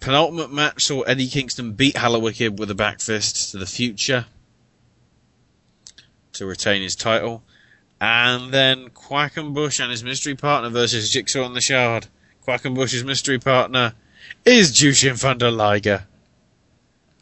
Penultimate 0.00 0.52
match 0.52 0.84
saw 0.84 1.00
Eddie 1.02 1.28
Kingston 1.28 1.72
beat 1.72 1.94
Hallowicked 1.94 2.58
with 2.58 2.70
a 2.70 2.74
back 2.74 3.00
fist 3.00 3.52
to 3.52 3.58
the 3.58 3.66
future 3.66 4.26
to 6.32 6.46
retain 6.46 6.82
his 6.82 6.94
title. 6.94 7.42
And 8.00 8.52
then 8.52 8.90
Quackenbush 8.90 9.80
and 9.80 9.90
his 9.90 10.04
mystery 10.04 10.34
partner 10.34 10.68
versus 10.68 11.10
Jigsaw 11.10 11.46
and 11.46 11.56
the 11.56 11.60
Shard. 11.60 12.06
Quackenbush's 12.46 13.04
mystery 13.04 13.38
partner 13.38 13.94
is 14.44 14.72
Jushin 14.72 15.18
Thunder 15.18 15.50
Liger. 15.50 16.06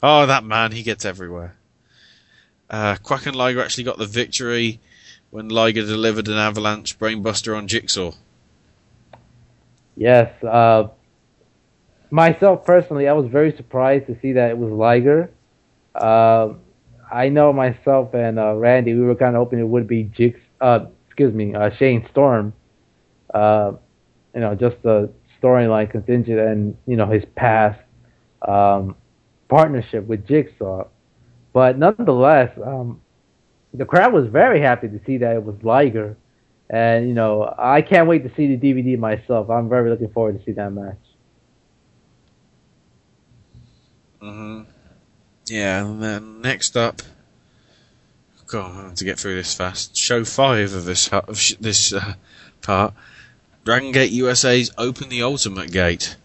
Oh, 0.03 0.27
that 0.27 0.45
man, 0.45 0.73
he 0.73 0.83
gets 0.83 1.05
everywhere. 1.05 1.55
Uh, 2.69 2.97
Quack 3.03 3.27
and 3.27 3.37
Liger 3.37 3.63
actually 3.63 3.85
got 3.85 3.99
the 3.99 4.07
victory 4.07 4.81
when 5.31 5.49
Liger 5.49 5.83
delivered 5.83 6.29
an 6.29 6.39
avalanche 6.39 6.99
brainbuster 6.99 7.57
on 7.57 7.69
Jigsaw. 7.69 8.13
Yes. 9.97 10.43
Uh, 10.43 10.89
myself 12.11 12.65
personally, 12.65 13.09
I 13.09 13.13
was 13.13 13.31
very 13.31 13.55
surprised 13.57 14.07
to 14.07 14.19
see 14.21 14.33
that 14.33 14.51
it 14.51 14.59
was 14.59 14.73
Liger. 14.73 15.31
Uh, 15.95 16.55
I 17.11 17.29
know 17.29 17.53
myself 17.53 18.15
and 18.15 18.39
uh, 18.39 18.55
Randy, 18.55 18.95
we 18.95 19.03
were 19.03 19.15
kind 19.15 19.37
of 19.37 19.41
hoping 19.41 19.59
it 19.59 19.69
would 19.69 19.87
be 19.87 20.05
Jigs. 20.05 20.41
Uh, 20.63 20.87
excuse 21.09 21.35
me, 21.35 21.55
uh, 21.55 21.71
Shane 21.79 22.07
Storm. 22.11 22.55
Uh, 23.35 23.73
you 24.35 24.41
know, 24.41 24.55
just 24.55 24.77
the 24.83 25.13
storyline 25.43 25.91
contingent 25.91 26.39
and 26.39 26.77
you 26.87 26.97
know 26.97 27.07
his 27.07 27.25
past 27.37 27.81
um, 28.49 28.97
partnership 29.49 30.07
with 30.07 30.27
Jigsaw. 30.27 30.87
But 31.53 31.79
nonetheless, 31.79 32.51
um, 32.65 33.03
the 33.75 33.85
crowd 33.85 34.13
was 34.13 34.27
very 34.29 34.61
happy 34.61 34.89
to 34.89 35.01
see 35.07 35.19
that 35.19 35.37
it 35.37 35.45
was 35.45 35.57
Liger. 35.63 36.17
And, 36.71 37.09
you 37.09 37.15
know, 37.15 37.55
I 37.59 37.83
can't 37.83 38.09
wait 38.09 38.25
to 38.25 38.35
see 38.35 38.57
the 38.57 38.57
DVD 38.57 38.99
myself. 38.99 39.51
I'm 39.51 39.69
very 39.69 39.91
looking 39.91 40.11
forward 40.11 40.39
to 40.39 40.45
see 40.45 40.53
that 40.53 40.73
match. 40.73 40.99
hmm 44.21 44.63
Yeah, 45.49 45.85
and 45.85 46.03
then 46.03 46.41
next 46.41 46.77
up, 46.77 47.03
God, 48.53 48.97
to 48.97 49.05
get 49.05 49.19
through 49.19 49.35
this 49.37 49.55
fast. 49.55 49.97
Show 49.97 50.25
five 50.27 50.75
of 50.75 50.85
this 50.85 51.09
of 51.09 51.39
sh- 51.39 51.55
this 51.59 51.93
uh, 51.95 52.15
part. 52.61 52.93
Dragon 53.65 53.93
Gate 53.93 54.13
USA's 54.13 54.71
Open 54.77 55.09
the 55.09 55.23
Ultimate 55.23 55.73
Gate, 55.73 56.17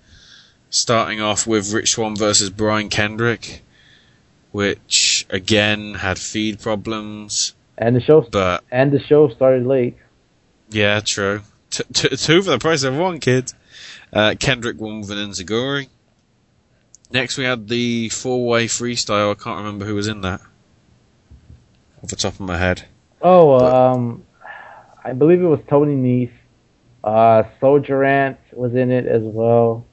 starting 0.69 1.21
off 1.21 1.47
with 1.47 1.71
Rich 1.71 1.91
Swann 1.91 2.17
versus 2.17 2.49
Brian 2.49 2.89
Kendrick, 2.89 3.61
which 4.51 5.25
again 5.29 5.93
had 5.95 6.19
feed 6.19 6.59
problems. 6.59 7.53
And 7.77 7.95
the 7.95 8.01
show 8.01 8.21
But 8.21 8.63
and 8.71 8.91
the 8.91 8.99
show 8.99 9.29
started 9.29 9.65
late. 9.65 9.95
yeah, 10.69 10.99
true. 10.99 11.41
T- 11.69 11.83
t- 11.93 12.15
two 12.17 12.41
for 12.41 12.49
the 12.51 12.59
price 12.59 12.83
of 12.83 12.97
one, 12.97 13.19
kid. 13.21 13.53
Uh, 14.11 14.35
Kendrick 14.37 14.79
won 14.81 14.99
with 15.01 15.11
an 15.11 15.17
Enziguri. 15.17 15.87
Next, 17.11 17.37
we 17.37 17.45
had 17.45 17.69
the 17.69 18.09
four-way 18.09 18.65
freestyle. 18.67 19.31
I 19.31 19.35
can't 19.35 19.57
remember 19.59 19.85
who 19.85 19.95
was 19.95 20.07
in 20.07 20.21
that 20.21 20.41
off 22.07 22.11
the 22.11 22.15
top 22.15 22.33
of 22.35 22.39
my 22.39 22.57
head. 22.57 22.85
Oh, 23.21 23.59
um, 23.59 24.23
I 25.03 25.11
believe 25.11 25.41
it 25.41 25.45
was 25.45 25.59
Tony 25.67 25.95
Nese. 25.95 26.31
Uh, 27.03 27.43
Soldier 27.59 28.03
Ant 28.03 28.37
was 28.53 28.75
in 28.75 28.91
it 28.91 29.05
as 29.05 29.21
well. 29.23 29.85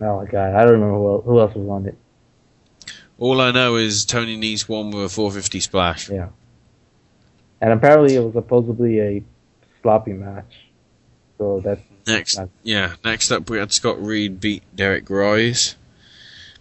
Oh 0.00 0.16
my 0.22 0.30
god, 0.30 0.54
I 0.54 0.64
don't 0.64 0.80
remember 0.80 1.20
who, 1.20 1.40
else 1.40 1.54
was 1.54 1.68
on 1.68 1.86
it. 1.86 1.96
All 3.18 3.40
I 3.40 3.52
know 3.52 3.76
is 3.76 4.04
Tony 4.04 4.36
Nese 4.36 4.68
won 4.68 4.90
with 4.90 5.04
a 5.04 5.08
450 5.08 5.60
splash. 5.60 6.10
Yeah. 6.10 6.28
And 7.60 7.72
apparently 7.72 8.16
it 8.16 8.20
was 8.20 8.34
supposedly 8.34 9.00
a 9.00 9.24
sloppy 9.82 10.12
match. 10.12 10.52
So 11.38 11.60
that's 11.60 11.80
Next, 12.06 12.38
yeah. 12.62 12.94
Next 13.04 13.30
up, 13.32 13.48
we 13.50 13.58
had 13.58 13.72
Scott 13.72 14.00
Reed 14.04 14.40
beat 14.40 14.62
Derek 14.74 15.08
Rise. 15.10 15.76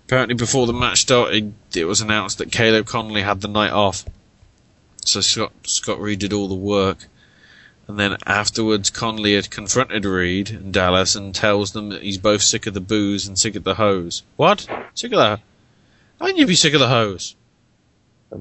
Apparently, 0.06 0.36
before 0.36 0.68
the 0.68 0.74
match 0.74 1.02
started, 1.02 1.54
it 1.78 1.86
was 1.86 2.02
announced 2.02 2.38
that 2.38 2.52
Caleb 2.52 2.86
Konley 2.86 3.24
had 3.24 3.42
the 3.42 3.48
night 3.48 3.72
off, 3.72 4.06
so 5.04 5.22
Scott 5.22 5.52
Scott 5.64 6.00
Reed 6.00 6.20
did 6.20 6.34
all 6.34 6.48
the 6.48 6.56
work. 6.56 7.08
And 7.88 8.00
then 8.00 8.18
afterwards, 8.26 8.90
Konley 8.90 9.36
had 9.36 9.52
confronted 9.52 10.06
Reed 10.06 10.50
and 10.50 10.74
Dallas 10.74 11.14
and 11.16 11.36
tells 11.36 11.72
them 11.72 11.90
that 11.90 12.02
he's 12.02 12.18
both 12.18 12.42
sick 12.42 12.66
of 12.66 12.74
the 12.74 12.82
booze 12.82 13.28
and 13.28 13.38
sick 13.38 13.56
of 13.56 13.64
the 13.64 13.76
hose. 13.76 14.24
What? 14.38 14.68
Sick 14.96 15.12
of 15.12 15.18
the? 15.18 15.40
How 16.20 16.28
can 16.28 16.38
you 16.38 16.48
be 16.48 16.56
sick 16.56 16.74
of 16.74 16.80
the 16.80 16.88
hose? 16.88 17.36
Oh, 18.32 18.38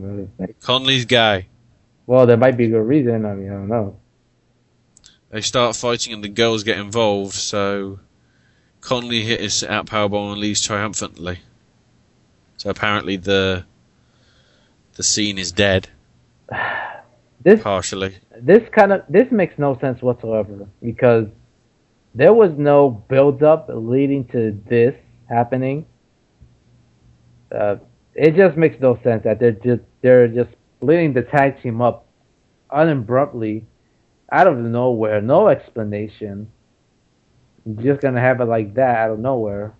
Konley's 0.62 1.04
gay. 1.04 1.46
well, 2.06 2.26
there 2.26 2.38
might 2.38 2.56
be 2.56 2.64
a 2.64 2.70
good 2.70 2.88
reason. 2.88 3.26
I 3.26 3.34
mean, 3.34 3.50
I 3.50 3.54
don't 3.54 3.68
know. 3.68 3.96
They 5.30 5.42
start 5.42 5.76
fighting 5.76 6.12
and 6.12 6.24
the 6.24 6.28
girls 6.28 6.62
get 6.62 6.78
involved, 6.78 7.34
so 7.34 7.98
Konley 8.80 9.24
hit 9.24 9.40
his 9.40 9.62
out 9.64 9.86
powerbomb 9.86 10.32
and 10.32 10.40
leaves 10.40 10.62
triumphantly. 10.62 11.40
So 12.56 12.70
apparently 12.70 13.16
the 13.16 13.64
the 14.96 15.02
scene 15.02 15.38
is 15.38 15.52
dead. 15.52 15.88
This 17.42 17.62
partially. 17.62 18.16
this 18.40 18.66
kind 18.70 18.90
of 18.90 19.02
this 19.06 19.30
makes 19.30 19.58
no 19.58 19.78
sense 19.78 20.00
whatsoever 20.00 20.66
because 20.82 21.26
there 22.14 22.32
was 22.32 22.52
no 22.56 22.88
build 22.88 23.42
up 23.42 23.68
leading 23.68 24.24
to 24.28 24.58
this 24.66 24.94
happening. 25.28 25.84
Uh, 27.54 27.76
it 28.14 28.34
just 28.34 28.56
makes 28.56 28.80
no 28.80 28.98
sense 29.02 29.24
that 29.24 29.40
they're 29.40 29.52
just 29.52 29.82
they're 30.00 30.26
just 30.26 30.50
splitting 30.78 31.12
the 31.12 31.20
tag 31.20 31.60
team 31.62 31.82
up 31.82 32.06
unabruptly 32.70 33.64
out 34.32 34.46
of 34.46 34.56
nowhere, 34.56 35.20
no 35.20 35.48
explanation. 35.48 36.50
Just 37.76 38.00
gonna 38.00 38.20
have 38.20 38.40
it 38.40 38.46
like 38.46 38.74
that 38.74 38.96
out 38.96 39.10
of 39.10 39.18
nowhere. 39.18 39.74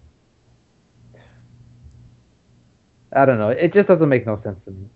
I 3.15 3.25
don't 3.25 3.39
know. 3.39 3.51
It 3.51 3.73
just 3.73 3.89
doesn't 3.89 4.09
make 4.09 4.27
no 4.27 4.41
sense 4.43 4.59
to 4.65 4.71
me. 4.71 4.89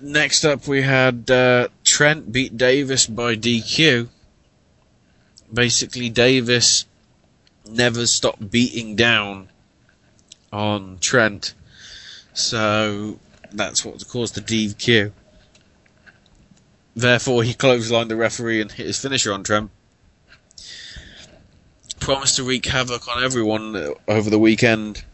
Next 0.00 0.44
up, 0.44 0.68
we 0.68 0.82
had 0.82 1.28
uh, 1.30 1.68
Trent 1.82 2.30
beat 2.30 2.56
Davis 2.56 3.06
by 3.06 3.34
DQ. 3.34 4.08
Basically, 5.52 6.08
Davis 6.08 6.86
never 7.68 8.06
stopped 8.06 8.50
beating 8.50 8.94
down 8.94 9.48
on 10.52 10.98
Trent. 11.00 11.54
So 12.32 13.18
that's 13.50 13.84
what 13.84 14.06
caused 14.06 14.36
the 14.36 14.40
DQ. 14.40 15.12
Therefore, 16.94 17.42
he 17.42 17.54
clotheslined 17.54 18.08
the 18.08 18.16
referee 18.16 18.60
and 18.60 18.70
hit 18.70 18.86
his 18.86 19.00
finisher 19.00 19.32
on 19.32 19.42
Trent. 19.42 19.70
Promised 22.02 22.36
to 22.36 22.44
wreak 22.44 22.66
havoc 22.66 23.06
on 23.06 23.22
everyone 23.22 23.94
over 24.08 24.28
the 24.28 24.38
weekend 24.38 25.04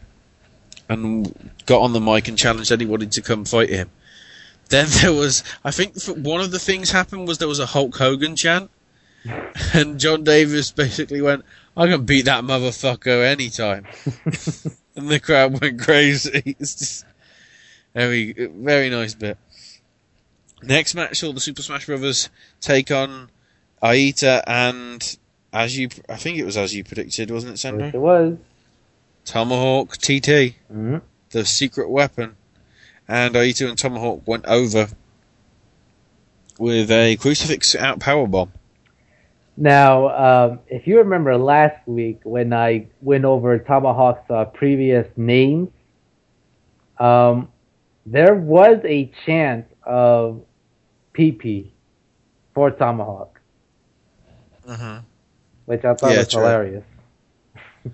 and 0.89 1.51
got 1.67 1.81
on 1.81 1.93
the 1.93 1.99
mic 1.99 2.27
and 2.27 2.35
challenged 2.35 2.71
anybody 2.71 3.05
to 3.05 3.21
come 3.21 3.45
fight 3.45 3.69
him. 3.69 3.91
Then 4.69 4.87
there 5.01 5.13
was, 5.13 5.43
I 5.63 5.71
think 5.71 5.95
one 6.05 6.41
of 6.41 6.51
the 6.51 6.59
things 6.59 6.91
happened 6.91 7.27
was 7.27 7.39
there 7.39 7.47
was 7.47 7.59
a 7.59 7.65
Hulk 7.65 7.95
Hogan 7.97 8.35
chant, 8.35 8.69
and 9.73 9.99
Jon 9.99 10.23
Davis 10.23 10.71
basically 10.71 11.21
went, 11.21 11.43
"I 11.75 11.87
can 11.87 12.05
beat 12.05 12.25
that 12.25 12.43
motherfucker 12.43 13.23
anytime," 13.25 13.87
and 14.95 15.09
the 15.09 15.19
crowd 15.19 15.59
went 15.59 15.81
crazy. 15.81 16.55
It's 16.59 16.75
just 16.75 17.05
very, 17.93 18.33
very 18.33 18.89
nice 18.89 19.15
bit. 19.15 19.37
Next 20.61 20.93
match 20.93 21.17
saw 21.17 21.33
the 21.33 21.39
Super 21.39 21.61
Smash 21.61 21.85
Brothers 21.85 22.29
take 22.61 22.91
on 22.91 23.29
Aita 23.81 24.43
and, 24.45 25.17
as 25.51 25.77
you, 25.77 25.89
I 26.07 26.15
think 26.15 26.37
it 26.37 26.45
was 26.45 26.57
as 26.57 26.73
you 26.75 26.83
predicted, 26.83 27.31
wasn't 27.31 27.53
it, 27.53 27.57
Sandro? 27.57 27.85
Yes, 27.85 27.95
it 27.95 27.99
was. 27.99 28.37
Tomahawk 29.25 29.97
TT, 29.97 30.55
hmm 30.71 30.97
the 31.31 31.45
secret 31.45 31.89
weapon, 31.89 32.35
and 33.07 33.35
Eita 33.35 33.69
and 33.69 33.77
Tomahawk 33.77 34.23
went 34.25 34.45
over 34.47 34.87
with 36.57 36.89
a 36.89 37.15
crucifix 37.17 37.75
out 37.75 37.99
power 37.99 38.25
bomb. 38.25 38.51
Now, 39.55 40.47
um, 40.49 40.59
if 40.67 40.87
you 40.87 40.97
remember 40.99 41.37
last 41.37 41.85
week 41.87 42.21
when 42.23 42.53
I 42.53 42.87
went 43.01 43.25
over 43.25 43.59
Tomahawk's 43.59 44.29
uh, 44.31 44.45
previous 44.45 45.05
names, 45.17 45.69
um, 46.97 47.49
there 48.05 48.33
was 48.35 48.79
a 48.85 49.11
chance 49.25 49.65
of 49.83 50.41
PP 51.13 51.69
for 52.53 52.71
Tomahawk, 52.71 53.39
Uh-huh. 54.67 55.01
Which 55.69 55.85
I 55.85 55.93
thought 55.93 56.11
Yeah, 56.11 56.19
was 56.21 56.29
true. 56.29 56.39
hilarious. 56.41 56.83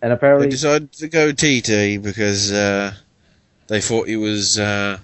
and 0.00 0.12
apparently, 0.14 0.46
They 0.46 0.50
decided 0.52 0.92
to 0.92 1.08
go 1.08 1.30
TT 1.30 2.02
because 2.02 2.50
uh, 2.50 2.94
they 3.66 3.82
thought 3.82 4.08
he 4.08 4.16
was 4.16 4.58
uh, 4.58 4.98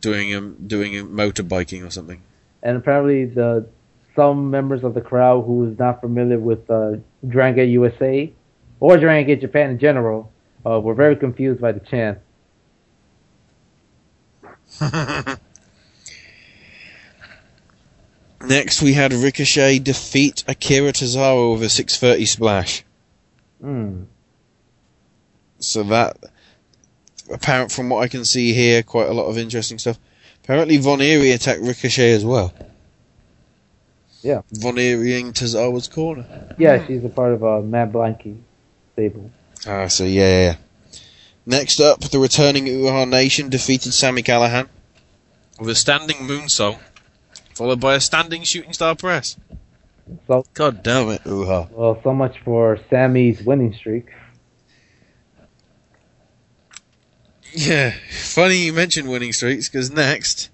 doing 0.00 0.34
a, 0.34 0.40
doing 0.40 0.98
a 0.98 1.04
motorbiking 1.04 1.86
or 1.86 1.90
something. 1.90 2.20
and 2.64 2.76
apparently 2.76 3.26
the 3.26 3.68
some 4.16 4.50
members 4.50 4.82
of 4.82 4.94
the 4.94 5.00
crowd 5.00 5.44
who 5.46 5.70
is 5.70 5.78
not 5.78 6.00
familiar 6.00 6.38
with 6.40 6.68
uh, 6.68 6.96
Dragon 7.28 7.56
Gate 7.56 7.70
USA 7.70 8.32
or 8.80 8.96
Dragon 8.98 9.26
Gate 9.28 9.40
Japan 9.40 9.70
in 9.70 9.78
general 9.78 10.32
uh, 10.66 10.80
were 10.80 10.94
very 10.94 11.14
confused 11.14 11.60
by 11.60 11.70
the 11.70 11.80
chant. 11.80 12.18
Next, 18.46 18.82
we 18.82 18.94
had 18.94 19.12
Ricochet 19.12 19.78
defeat 19.78 20.44
Akira 20.46 20.92
Tozawa 20.92 21.52
with 21.52 21.62
a 21.62 21.68
630 21.68 22.26
splash. 22.26 22.84
Hmm. 23.60 24.04
So 25.58 25.82
that, 25.84 26.16
apparent 27.32 27.72
from 27.72 27.88
what 27.88 28.02
I 28.02 28.08
can 28.08 28.24
see 28.24 28.52
here, 28.52 28.82
quite 28.82 29.08
a 29.08 29.12
lot 29.12 29.26
of 29.26 29.38
interesting 29.38 29.78
stuff. 29.78 29.98
Apparently, 30.42 30.76
Von 30.76 31.00
Eerie 31.00 31.32
attacked 31.32 31.62
Ricochet 31.62 32.12
as 32.12 32.24
well. 32.24 32.52
Yeah. 34.22 34.42
Von 34.52 34.78
Eerie-ing 34.78 35.32
Tozawa's 35.32 35.88
corner. 35.88 36.54
Yeah, 36.58 36.84
she's 36.86 37.04
a 37.04 37.08
part 37.08 37.32
of 37.32 37.44
uh, 37.44 37.60
Mad 37.60 37.92
Blanky 37.92 38.38
stable. 38.92 39.30
Ah, 39.66 39.86
so 39.88 40.04
yeah, 40.04 40.28
yeah, 40.28 40.40
yeah. 40.40 40.56
Next 41.46 41.78
up, 41.78 42.00
the 42.00 42.18
returning 42.18 42.64
Uhaa 42.64 43.08
Nation 43.08 43.50
defeated 43.50 43.92
Sami 43.92 44.22
Callihan 44.22 44.68
with 45.58 45.68
a 45.68 45.74
standing 45.74 46.16
moonsault, 46.16 46.78
followed 47.54 47.80
by 47.80 47.94
a 47.94 48.00
standing 48.00 48.42
shooting 48.42 48.72
star 48.72 48.94
press. 48.94 49.36
So, 50.26 50.44
God 50.54 50.82
damn 50.82 51.08
it, 51.08 51.24
Uhaa. 51.24 51.70
well, 51.70 51.98
so 52.04 52.12
much 52.12 52.38
for 52.44 52.78
Sami's 52.90 53.42
winning 53.42 53.72
streak. 53.74 54.06
Yeah, 57.52 57.94
funny 58.10 58.56
you 58.66 58.72
mentioned 58.72 59.08
winning 59.08 59.32
streaks, 59.32 59.68
because 59.68 59.90
next, 59.92 60.50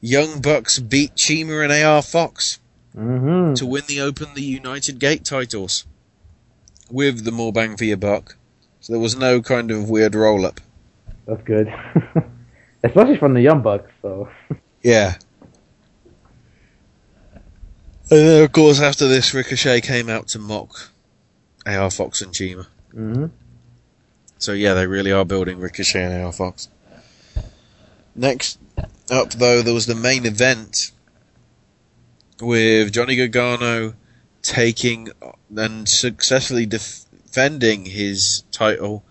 Young 0.00 0.40
Bucks 0.40 0.78
beat 0.78 1.18
CIMA 1.18 1.60
and 1.60 1.72
AR 1.72 2.02
Fox 2.02 2.60
Mm-hmm. 2.96 3.54
to 3.54 3.66
win 3.66 3.82
the 3.88 4.00
Open 4.00 4.34
the 4.34 4.42
United 4.42 5.00
Gate 5.00 5.24
titles 5.24 5.84
with 6.88 7.24
the 7.24 7.32
more 7.32 7.52
bang 7.52 7.76
for 7.76 7.82
your 7.84 7.96
buck. 7.96 8.36
So 8.78 8.92
there 8.92 9.00
was 9.00 9.16
no 9.16 9.42
kind 9.42 9.72
of 9.72 9.90
weird 9.90 10.14
roll 10.14 10.46
up. 10.46 10.60
That's 11.26 11.42
good. 11.42 11.74
Especially 12.84 13.16
from 13.16 13.34
the 13.34 13.40
Young 13.40 13.62
Bucks, 13.62 13.90
so. 14.00 14.28
Yeah. 14.84 15.14
And 18.10 18.20
then, 18.28 18.44
of 18.44 18.52
course, 18.52 18.80
after 18.80 19.08
this, 19.08 19.32
Ricochet 19.32 19.80
came 19.80 20.08
out 20.10 20.28
to 20.28 20.38
mock 20.38 20.90
AR 21.66 21.90
Fox 21.90 22.20
and 22.20 22.34
CIMA. 22.34 22.66
hmm 22.92 23.26
So 24.38 24.52
yeah, 24.52 24.74
they 24.74 24.86
really 24.86 25.10
are 25.10 25.24
building 25.24 25.58
Ricochet 25.58 26.02
and 26.04 26.24
AR 26.24 26.32
Fox. 26.32 26.68
Next 28.14 28.58
up, 29.10 29.30
though, 29.30 29.62
there 29.62 29.74
was 29.74 29.86
the 29.86 29.94
main 29.94 30.26
event 30.26 30.92
with 32.40 32.92
Johnny 32.92 33.16
Gargano 33.16 33.94
taking 34.42 35.08
and 35.56 35.88
successfully 35.88 36.66
defending 36.66 37.86
his 37.86 38.44
title, 38.52 39.02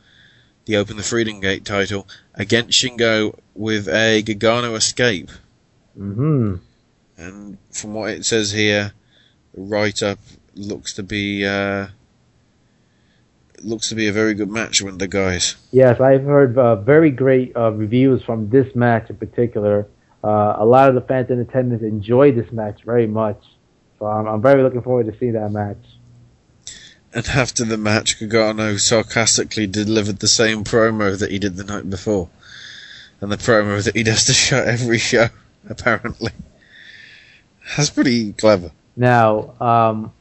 the 0.65 0.77
Open 0.77 0.97
the 0.97 1.03
Freedom 1.03 1.39
Gate 1.39 1.65
title, 1.65 2.07
against 2.35 2.79
Shingo 2.79 3.37
with 3.55 3.87
a 3.87 4.21
Gargano 4.21 4.75
escape. 4.75 5.31
hmm 5.97 6.55
And 7.17 7.57
from 7.71 7.93
what 7.93 8.11
it 8.11 8.25
says 8.25 8.51
here, 8.51 8.93
the 9.53 9.61
write-up 9.61 10.19
looks 10.55 10.93
to 10.93 11.03
be 11.03 11.45
uh, 11.45 11.87
looks 13.61 13.89
to 13.89 13.95
be 13.95 14.07
a 14.07 14.11
very 14.11 14.33
good 14.33 14.49
match 14.49 14.81
with 14.81 14.99
the 14.99 15.07
guys. 15.07 15.55
Yes, 15.71 15.99
I've 16.01 16.23
heard 16.23 16.57
uh, 16.57 16.75
very 16.77 17.11
great 17.11 17.55
uh, 17.55 17.71
reviews 17.71 18.21
from 18.23 18.49
this 18.49 18.75
match 18.75 19.09
in 19.09 19.15
particular. 19.15 19.87
Uh, 20.23 20.55
a 20.57 20.65
lot 20.65 20.89
of 20.89 20.95
the 20.95 21.01
fans 21.01 21.29
in 21.29 21.39
attendance 21.39 21.81
enjoyed 21.81 22.35
this 22.35 22.51
match 22.51 22.83
very 22.83 23.07
much. 23.07 23.41
So 23.99 24.05
I'm, 24.05 24.27
I'm 24.27 24.41
very 24.41 24.63
looking 24.63 24.81
forward 24.81 25.05
to 25.11 25.17
see 25.17 25.31
that 25.31 25.51
match. 25.51 25.77
And 27.13 27.27
after 27.27 27.63
the 27.63 27.77
match, 27.77 28.19
Gargano 28.19 28.77
sarcastically 28.77 29.67
delivered 29.67 30.19
the 30.19 30.27
same 30.27 30.63
promo 30.63 31.17
that 31.19 31.29
he 31.29 31.37
did 31.37 31.57
the 31.57 31.63
night 31.63 31.87
before, 31.87 32.29
and 33.21 33.31
the 33.31 33.37
promo 33.37 33.83
that 33.83 33.95
he 33.95 34.01
does 34.01 34.25
to 34.25 34.33
show 34.33 34.57
every 34.57 34.97
show, 34.97 35.27
apparently. 35.69 36.31
That's 37.77 37.89
pretty 37.89 38.33
clever. 38.33 38.71
Now, 38.95 39.55
um, 39.59 40.11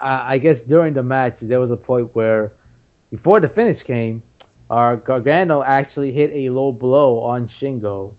I, 0.00 0.34
I 0.34 0.38
guess 0.38 0.58
during 0.68 0.94
the 0.94 1.02
match 1.02 1.36
there 1.40 1.60
was 1.60 1.70
a 1.70 1.76
point 1.76 2.14
where, 2.14 2.52
before 3.10 3.40
the 3.40 3.48
finish 3.48 3.82
came, 3.82 4.22
our 4.70 4.96
Gargano 4.96 5.62
actually 5.62 6.12
hit 6.12 6.30
a 6.32 6.50
low 6.50 6.72
blow 6.72 7.18
on 7.20 7.48
Shingo. 7.60 8.14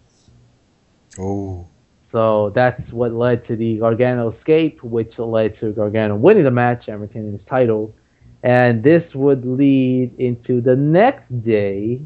Oh. 1.17 1.67
So 2.11 2.49
that's 2.53 2.91
what 2.91 3.13
led 3.13 3.47
to 3.47 3.55
the 3.55 3.77
Gargano 3.77 4.31
escape, 4.31 4.83
which 4.83 5.17
led 5.17 5.57
to 5.59 5.71
Gargano 5.71 6.15
winning 6.15 6.43
the 6.43 6.51
match 6.51 6.89
and 6.89 6.99
retaining 6.99 7.31
his 7.31 7.45
title. 7.47 7.95
And 8.43 8.83
this 8.83 9.03
would 9.15 9.45
lead 9.45 10.19
into 10.19 10.59
the 10.61 10.75
next 10.75 11.43
day 11.43 12.01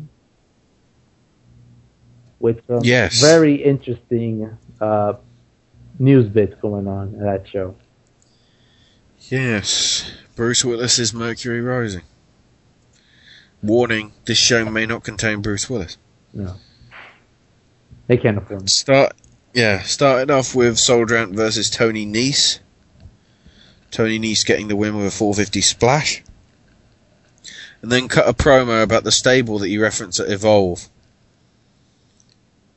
with 2.39 2.61
some 2.68 2.81
Yes. 2.84 3.19
very 3.19 3.56
interesting 3.56 4.56
uh, 4.81 5.14
news 5.99 6.30
bits 6.30 6.56
going 6.61 6.88
on 6.88 7.15
at 7.15 7.22
that 7.22 7.47
show. 7.47 7.76
Yes, 9.30 10.11
Bruce 10.35 10.64
Willis 10.64 10.99
is 10.99 11.14
Mercury 11.14 11.61
Rising. 11.61 12.03
Warning: 13.64 14.11
This 14.26 14.38
show 14.38 14.65
may 14.65 14.85
not 14.85 15.03
contain 15.03 15.41
Bruce 15.41 15.69
Willis. 15.69 15.97
No. 16.34 16.56
They 18.07 18.18
can't 18.18 18.38
afford 18.38 18.64
it. 18.64 18.69
Start, 18.69 19.14
yeah, 19.53 19.81
started 19.81 20.30
off 20.30 20.53
with 20.53 20.77
Soldier 20.77 21.18
Ant 21.18 21.34
versus 21.34 21.69
Tony 21.69 22.06
Nese. 22.06 22.60
Tony 23.89 24.19
Nese 24.19 24.45
getting 24.45 24.68
the 24.68 24.76
win 24.76 24.95
with 24.95 25.07
a 25.07 25.11
450 25.11 25.61
splash. 25.61 26.22
And 27.81 27.91
then 27.91 28.07
cut 28.07 28.27
a 28.27 28.34
promo 28.34 28.84
about 28.84 29.03
the 29.03 29.11
stable 29.11 29.60
that 29.60 29.68
he 29.68 29.77
referenced 29.77 30.19
at 30.19 30.30
Evolve. 30.30 30.89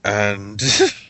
And 0.05 0.63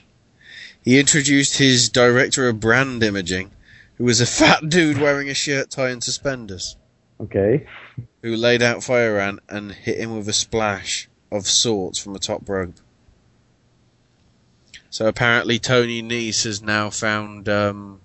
he 0.89 0.99
introduced 0.99 1.59
his 1.59 1.91
director 1.91 2.49
of 2.49 2.61
brand 2.61 3.03
imaging, 3.03 3.51
who 3.99 4.05
was 4.05 4.23
a 4.23 4.27
fat 4.27 4.67
dude 4.71 4.97
wearing 4.97 5.29
a 5.29 5.35
shirt 5.35 5.69
tie 5.69 5.91
and 5.91 6.03
suspenders, 6.03 6.79
Okay. 7.21 7.67
who 8.23 8.35
laid 8.35 8.63
out 8.63 8.83
Fire 8.83 9.19
Ant 9.19 9.41
and 9.51 9.71
hit 9.71 9.99
him 9.99 10.17
with 10.17 10.27
a 10.31 10.33
splash 10.33 11.07
of 11.31 11.47
sorts 11.47 11.99
from 11.99 12.17
a 12.17 12.19
top 12.19 12.49
rope. 12.49 12.73
So 14.89 15.07
apparently 15.07 15.59
Tony 15.59 16.03
Nese 16.03 16.45
has 16.45 16.63
now 16.63 16.89
found, 16.89 17.51
um, 17.51 18.01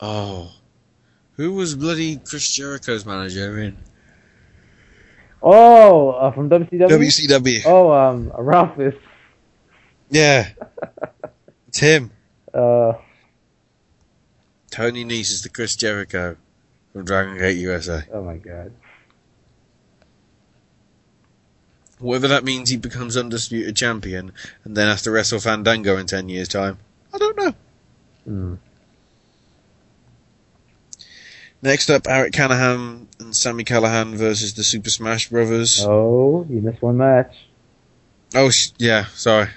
oh, 0.00 0.52
who 1.32 1.52
was 1.52 1.74
bloody 1.74 2.16
Chris 2.16 2.50
Jericho's 2.50 3.04
manager 3.04 3.58
in 3.60 3.76
Oh, 5.42 6.12
uh, 6.12 6.30
from 6.30 6.48
WCW. 6.48 6.88
WCW. 6.88 7.62
Oh, 7.66 7.92
um, 7.92 8.32
Ralphus. 8.34 8.94
Yeah. 10.10 10.48
it's 11.68 11.78
him. 11.78 12.10
Uh, 12.52 12.94
Tony 14.70 15.04
Nese 15.04 15.30
is 15.30 15.42
the 15.42 15.48
Chris 15.48 15.76
Jericho 15.76 16.36
from 16.92 17.04
Dragon 17.04 17.36
Gate 17.38 17.58
USA. 17.58 18.04
oh 18.12 18.22
my 18.22 18.36
god. 18.36 18.72
Whether 22.00 22.28
that 22.28 22.44
means 22.44 22.70
he 22.70 22.76
becomes 22.76 23.16
undisputed 23.16 23.74
champion 23.76 24.32
and 24.64 24.76
then 24.76 24.86
has 24.88 25.02
to 25.02 25.10
wrestle 25.10 25.40
Fandango 25.40 25.96
in 25.96 26.06
10 26.06 26.28
years' 26.28 26.46
time, 26.48 26.78
I 27.12 27.18
don't 27.18 27.36
know. 27.36 27.54
Hmm. 28.24 28.54
Next 31.60 31.90
up, 31.90 32.06
Eric 32.08 32.32
Canahan 32.32 33.08
and 33.18 33.34
Sami 33.34 33.64
Callihan 33.64 34.14
versus 34.14 34.54
the 34.54 34.62
Super 34.62 34.90
Smash 34.90 35.28
Brothers. 35.28 35.84
Oh, 35.84 36.46
you 36.48 36.60
missed 36.60 36.80
one 36.80 36.98
match. 36.98 37.34
Oh, 38.32 38.50
sh- 38.50 38.70
yeah, 38.78 39.06
sorry. 39.06 39.48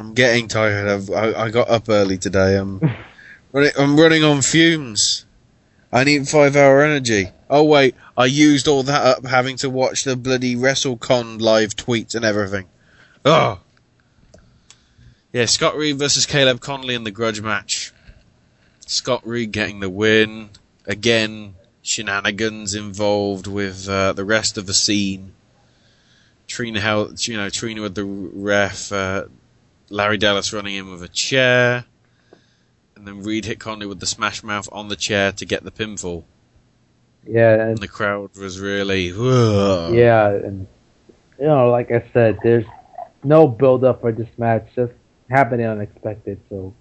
I'm 0.00 0.14
getting 0.14 0.48
tired. 0.48 0.88
I've, 0.88 1.10
I, 1.10 1.44
I 1.44 1.50
got 1.50 1.68
up 1.68 1.90
early 1.90 2.16
today. 2.16 2.56
I'm 2.56 2.80
running, 3.52 3.72
I'm 3.78 4.00
running 4.00 4.24
on 4.24 4.40
fumes. 4.40 5.26
I 5.92 6.04
need 6.04 6.26
five 6.26 6.56
hour 6.56 6.80
energy. 6.80 7.28
Oh 7.50 7.64
wait, 7.64 7.94
I 8.16 8.24
used 8.24 8.66
all 8.66 8.82
that 8.84 9.18
up 9.18 9.26
having 9.26 9.56
to 9.58 9.68
watch 9.68 10.04
the 10.04 10.16
bloody 10.16 10.56
WrestleCon 10.56 11.42
live 11.42 11.76
tweets 11.76 12.14
and 12.14 12.24
everything. 12.24 12.66
Oh. 13.26 13.60
Yeah, 15.34 15.44
Scott 15.44 15.76
Reed 15.76 15.98
versus 15.98 16.24
Caleb 16.24 16.60
Konley 16.60 16.94
in 16.94 17.04
the 17.04 17.10
grudge 17.10 17.42
match. 17.42 17.92
Scott 18.86 19.20
Reed 19.26 19.52
getting 19.52 19.80
the 19.80 19.90
win. 19.90 20.48
Again, 20.86 21.56
shenanigans 21.82 22.74
involved 22.74 23.46
with 23.46 23.86
uh, 23.86 24.14
the 24.14 24.24
rest 24.24 24.56
of 24.56 24.64
the 24.64 24.74
scene. 24.74 25.32
Trina, 26.46 26.80
how 26.80 27.10
you 27.18 27.36
know 27.36 27.50
Trina 27.50 27.82
with 27.82 27.94
the 27.94 28.04
ref, 28.04 28.90
uh, 28.92 29.24
Larry 29.90 30.16
Dallas 30.16 30.52
running 30.52 30.76
in 30.76 30.90
with 30.90 31.02
a 31.02 31.08
chair, 31.08 31.84
and 32.96 33.06
then 33.06 33.22
Reed 33.22 33.44
hit 33.44 33.58
Konley 33.58 33.88
with 33.88 34.00
the 34.00 34.06
smash 34.06 34.42
mouth 34.42 34.68
on 34.72 34.88
the 34.88 34.96
chair 34.96 35.32
to 35.32 35.44
get 35.44 35.64
the 35.64 35.70
pinfall. 35.70 36.24
Yeah, 37.26 37.52
And 37.54 37.62
and 37.72 37.78
the 37.78 37.88
crowd 37.88 38.34
was 38.36 38.58
really, 38.60 39.10
"Ugh." 39.12 39.92
yeah, 39.94 40.28
and 40.30 40.66
you 41.38 41.46
know, 41.46 41.70
like 41.70 41.90
I 41.90 42.04
said, 42.12 42.38
there's 42.42 42.64
no 43.24 43.46
build 43.46 43.84
up 43.84 44.00
for 44.00 44.12
this 44.12 44.28
match. 44.38 44.66
Just 44.74 44.92
happening 45.28 45.66
unexpected. 45.66 46.40
So 46.48 46.72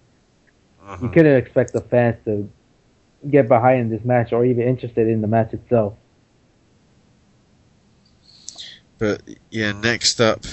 Uh-huh. 0.81 0.97
you 1.01 1.09
couldn't 1.09 1.35
expect 1.35 1.73
the 1.73 1.81
fans 1.81 2.15
to 2.25 2.49
get 3.29 3.47
behind 3.49 3.91
this 3.91 4.03
match 4.05 4.31
or 4.31 4.45
even 4.45 4.65
interested 4.67 5.07
in 5.07 5.19
the 5.21 5.27
match 5.27 5.53
itself. 5.53 5.93
But 8.97 9.21
yeah, 9.49 9.71
next 9.73 10.19
up, 10.21 10.43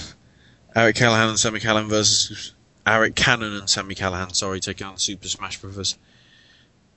Eric 0.77 0.97
Callihan 0.97 1.29
and 1.29 1.39
Sami 1.39 1.59
Callihan 1.59 1.89
versus 1.89 2.53
Eric 2.85 3.15
Cannon 3.15 3.53
and 3.53 3.67
Sami 3.67 3.95
Callihan. 3.95 4.35
Sorry, 4.35 4.59
taking 4.59 4.85
on 4.85 4.99
Super 4.99 5.27
Smash 5.27 5.59
Brothers, 5.59 5.97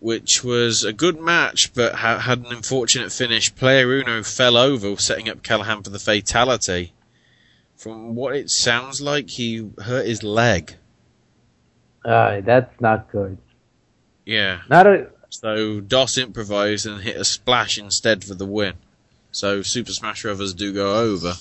which 0.00 0.44
was 0.44 0.84
a 0.84 0.92
good 0.92 1.18
match, 1.18 1.72
but 1.72 1.94
ha- 1.94 2.18
had 2.18 2.40
an 2.40 2.52
unfortunate 2.52 3.10
finish. 3.10 3.54
Player 3.54 3.90
Uno 3.90 4.22
fell 4.22 4.58
over, 4.58 4.94
setting 4.96 5.30
up 5.30 5.42
Callihan 5.42 5.82
for 5.82 5.88
the 5.88 5.98
fatality. 5.98 6.92
From 7.74 8.14
what 8.14 8.36
it 8.36 8.50
sounds 8.50 9.00
like, 9.00 9.30
he 9.30 9.70
hurt 9.82 10.04
his 10.04 10.22
leg. 10.22 10.74
Uh, 12.04 12.42
that's 12.42 12.78
not 12.82 13.10
good. 13.10 13.38
Yeah. 14.26 14.60
Not 14.68 14.86
a 14.86 15.08
So 15.30 15.80
Dos 15.80 16.18
improvised 16.18 16.84
and 16.84 17.00
hit 17.00 17.16
a 17.16 17.24
splash 17.24 17.78
instead 17.78 18.24
for 18.24 18.34
the 18.34 18.44
win. 18.44 18.74
So 19.32 19.62
Super 19.62 19.92
Smash 19.92 20.20
Brothers 20.20 20.52
do 20.52 20.70
go 20.70 20.96
over. 20.96 21.32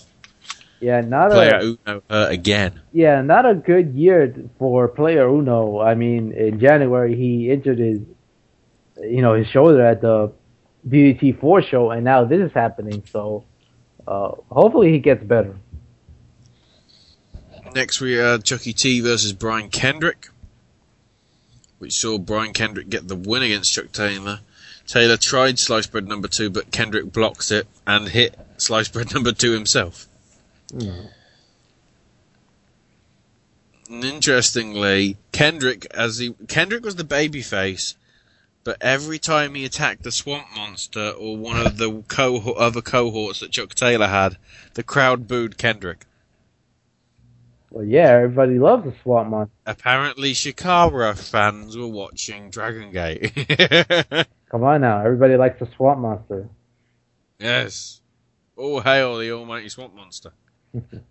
Yeah, 0.80 1.02
not 1.02 1.32
Player 1.32 1.56
a 1.56 1.64
Uno 1.64 2.04
hurt 2.10 2.32
again. 2.32 2.82
yeah, 2.94 3.22
not 3.22 3.50
a 3.50 3.54
good 3.54 3.94
year 3.94 4.34
for 4.58 4.88
player 4.88 5.28
Uno. 5.28 5.80
I 5.80 5.96
mean, 5.96 6.32
in 6.32 6.60
January 6.60 7.16
he 7.16 7.52
injured 7.52 7.80
his, 7.80 8.00
you 9.02 9.22
know, 9.22 9.34
his 9.34 9.48
shoulder 9.48 9.86
at 9.86 10.02
the 10.02 10.32
BDT 10.88 11.40
four 11.40 11.62
show, 11.62 11.92
and 11.92 12.04
now 12.04 12.24
this 12.26 12.40
is 12.40 12.52
happening. 12.54 13.04
So, 13.12 13.44
uh, 14.08 14.32
hopefully 14.50 14.92
he 14.92 15.00
gets 15.00 15.24
better. 15.24 15.56
Next 17.76 18.02
we 18.02 18.14
had 18.14 18.44
Chucky 18.44 18.74
T 18.74 19.00
versus 19.02 19.34
Brian 19.34 19.70
Kendrick, 19.70 20.30
which 21.78 21.94
saw 21.94 22.18
Brian 22.18 22.54
Kendrick 22.54 22.90
get 22.90 23.08
the 23.08 23.16
win 23.16 23.44
against 23.44 23.74
Chuck 23.74 23.92
Taylor. 23.92 24.40
Taylor 24.88 25.18
tried 25.18 25.60
slice 25.60 25.86
bread 25.86 26.08
number 26.08 26.28
two, 26.28 26.50
but 26.50 26.72
Kendrick 26.72 27.12
blocks 27.12 27.52
it 27.52 27.68
and 27.86 28.08
hit 28.10 28.36
slice 28.58 28.88
bread 28.88 29.14
number 29.14 29.32
two 29.32 29.52
himself. 29.52 30.09
And 30.72 31.10
interestingly, 33.90 35.18
Kendrick 35.32 35.88
as 35.92 36.20
he 36.20 36.34
Kendrick 36.48 36.84
was 36.86 36.96
the 36.96 37.04
baby 37.04 37.42
face, 37.42 37.96
but 38.64 38.78
every 38.82 39.18
time 39.18 39.56
he 39.56 39.66
attacked 39.66 40.04
the 40.04 40.12
swamp 40.12 40.48
monster 40.56 41.10
or 41.12 41.38
one 41.38 41.66
of 41.66 41.78
the 41.78 42.04
other 42.58 42.82
cohorts 42.82 43.40
that 43.40 43.52
Chuck 43.52 43.74
Taylor 43.74 44.08
had, 44.08 44.38
the 44.76 44.84
crowd 44.84 45.28
booed 45.28 45.58
Kendrick. 45.58 46.06
Well, 47.72 47.86
yeah, 47.86 48.10
everybody 48.10 48.58
loves 48.58 48.84
the 48.84 48.96
Swamp 49.04 49.30
Monster. 49.30 49.54
Apparently, 49.64 50.32
Chikara 50.34 51.16
fans 51.16 51.78
were 51.78 51.88
watching 51.88 52.50
Dragon 52.50 52.92
Gate. 52.92 53.32
Come 54.50 54.64
on 54.64 54.82
now, 54.82 55.06
everybody 55.06 55.38
likes 55.38 55.60
the 55.60 55.68
Swamp 55.76 56.00
Monster. 56.00 56.50
yes. 57.40 58.02
All 58.56 58.82
hail 58.82 59.18
the 59.20 59.32
almighty 59.32 59.70
swamp 59.70 59.96
monster. 59.96 60.34
the 60.74 61.02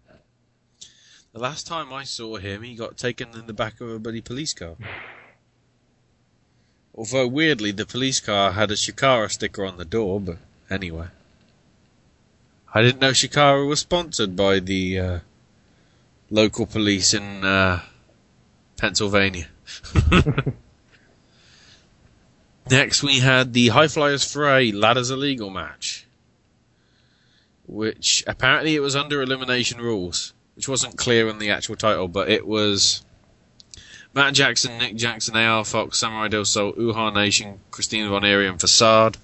last 1.35 1.67
time 1.67 1.93
I 1.93 2.05
saw 2.05 2.37
him, 2.37 2.63
he 2.63 2.75
got 2.75 2.97
taken 2.97 3.31
in 3.35 3.47
the 3.47 3.53
back 3.53 3.81
of 3.81 3.91
a 3.91 3.99
bloody 3.99 4.21
police 4.21 4.55
car. 4.55 4.77
Although, 6.95 7.29
weirdly, 7.29 7.71
the 7.71 7.87
police 7.87 8.21
car 8.21 8.53
had 8.53 8.71
a 8.71 8.75
Chikara 8.75 9.31
sticker 9.31 9.65
on 9.65 9.77
the 9.77 9.85
door, 9.85 10.21
but 10.21 10.39
anyway. 10.69 11.09
I 12.75 12.83
didn't 12.83 13.01
know 13.01 13.13
Chikara 13.13 13.67
was 13.67 13.81
sponsored 13.81 14.37
by 14.37 14.59
the 14.59 14.99
uh, 14.99 15.19
local 16.31 16.67
police 16.67 17.15
in 17.15 17.45
uh, 17.45 17.83
Pennsylvania. 18.77 19.49
Next, 22.71 23.03
we 23.03 23.21
had 23.21 23.55
the 23.55 23.69
High 23.69 23.89
Flyers 23.89 24.31
Fray 24.31 24.73
Ladders 24.73 25.11
Illegal 25.11 25.49
match, 25.51 26.07
which 27.69 28.25
apparently 28.27 28.75
it 28.75 28.81
was 28.81 28.97
under 28.97 29.23
elimination 29.23 29.81
rules, 29.81 30.33
which 30.57 30.69
wasn't 30.69 30.97
clear 30.97 31.29
in 31.29 31.39
the 31.39 31.51
actual 31.51 31.77
title, 31.77 32.09
but 32.09 32.29
it 32.31 32.47
was 32.47 33.05
Matt 34.15 34.35
Jackson, 34.35 34.79
Nick 34.79 34.97
Jackson, 34.97 35.37
AR 35.37 35.65
Fox, 35.65 35.99
Samurai 35.99 36.29
Del 36.29 36.47
Sol, 36.47 36.73
Uhaa 36.73 37.15
Nation, 37.15 37.61
Christina 37.71 38.09
Von 38.09 38.25
Eerie, 38.25 38.49
and 38.49 38.59
Facade. 38.59 39.19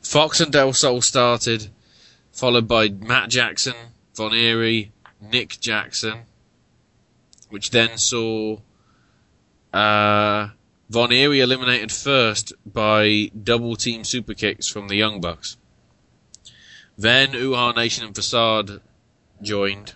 Fox 0.00 0.40
and 0.40 0.52
Del 0.52 0.72
Sol 0.72 1.02
started, 1.02 1.68
followed 2.32 2.68
by 2.68 2.88
Matt 2.88 3.30
Jackson, 3.30 3.74
Von 4.14 4.32
Eerie, 4.32 4.92
Nick 5.20 5.58
Jackson, 5.60 6.20
which 7.50 7.70
then 7.70 7.98
saw 7.98 8.58
uh, 9.72 10.48
Von 10.88 11.10
Eerie 11.10 11.40
eliminated 11.40 11.90
first 11.90 12.52
by 12.64 13.32
double 13.42 13.74
team 13.74 14.04
super 14.04 14.34
kicks 14.34 14.68
from 14.68 14.86
the 14.86 14.94
Young 14.94 15.20
Bucks. 15.20 15.56
Then 16.98 17.32
Uhaa 17.32 17.76
Nation 17.76 18.06
and 18.06 18.14
Facade 18.14 18.80
joined. 19.42 19.94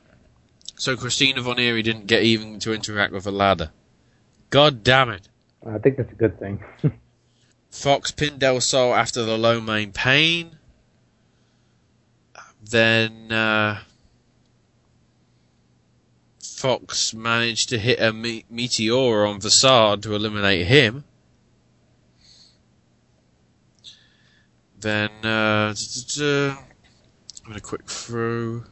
So 0.76 0.96
Christina 0.96 1.40
Von 1.40 1.58
Eerie 1.58 1.82
didn't 1.82 2.06
get 2.06 2.22
even 2.22 2.58
to 2.60 2.72
interact 2.72 3.12
with 3.12 3.26
a 3.26 3.30
ladder. 3.30 3.70
God 4.50 4.82
damn 4.82 5.10
it. 5.10 5.28
I 5.66 5.78
think 5.78 5.96
that's 5.96 6.12
a 6.12 6.16
good 6.16 6.38
thing. 6.38 6.62
Fox 7.70 8.10
pinned 8.10 8.40
Del 8.40 8.60
Sol 8.60 8.94
after 8.94 9.22
the 9.22 9.38
Lo 9.38 9.60
Mein 9.60 9.92
Pain. 9.92 10.56
Then 12.62 13.32
uh, 13.32 13.80
Fox 16.42 17.14
managed 17.14 17.68
to 17.70 17.78
hit 17.78 18.00
a 18.00 18.12
me- 18.12 18.44
meteor 18.50 19.24
on 19.24 19.40
Facade 19.40 20.02
to 20.02 20.14
eliminate 20.14 20.66
him. 20.66 21.04
Then 24.78 25.10
uh, 25.24 25.74
I'm 27.50 27.54
gonna 27.54 27.62
quick 27.62 27.90
through. 27.90 28.64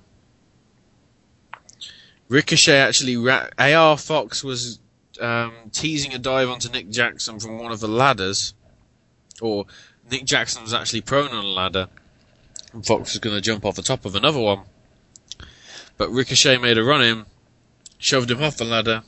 Ricochet 2.28 2.78
actually 2.78 3.16
ra- 3.16 3.48
AR 3.58 3.98
Fox 3.98 4.44
was 4.44 4.78
um, 5.20 5.52
teasing 5.72 6.14
a 6.14 6.18
dive 6.18 6.48
onto 6.48 6.68
Nick 6.68 6.88
Jackson 6.88 7.40
from 7.40 7.58
one 7.58 7.72
of 7.72 7.80
the 7.80 7.88
ladders, 7.88 8.54
or 9.40 9.66
Nick 10.08 10.26
Jackson 10.26 10.62
was 10.62 10.72
actually 10.72 11.00
prone 11.00 11.30
on 11.30 11.44
a 11.44 11.48
ladder, 11.48 11.88
and 12.72 12.86
Fox 12.86 13.14
was 13.14 13.18
going 13.18 13.34
to 13.34 13.42
jump 13.42 13.64
off 13.64 13.74
the 13.74 13.82
top 13.82 14.04
of 14.04 14.14
another 14.14 14.38
one. 14.38 14.60
But 15.96 16.10
Ricochet 16.10 16.58
made 16.58 16.78
a 16.78 16.84
run 16.84 17.02
in, 17.02 17.24
shoved 17.98 18.30
him 18.30 18.40
off 18.40 18.58
the 18.58 18.64
ladder, 18.64 19.02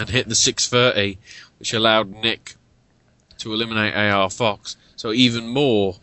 and 0.00 0.08
hit 0.08 0.26
the 0.26 0.34
630, 0.34 1.18
which 1.58 1.74
allowed 1.74 2.08
Nick 2.08 2.54
to 3.40 3.52
eliminate 3.52 3.94
AR 3.94 4.30
Fox. 4.30 4.78
So 4.96 5.12
even 5.12 5.48
more 5.48 5.96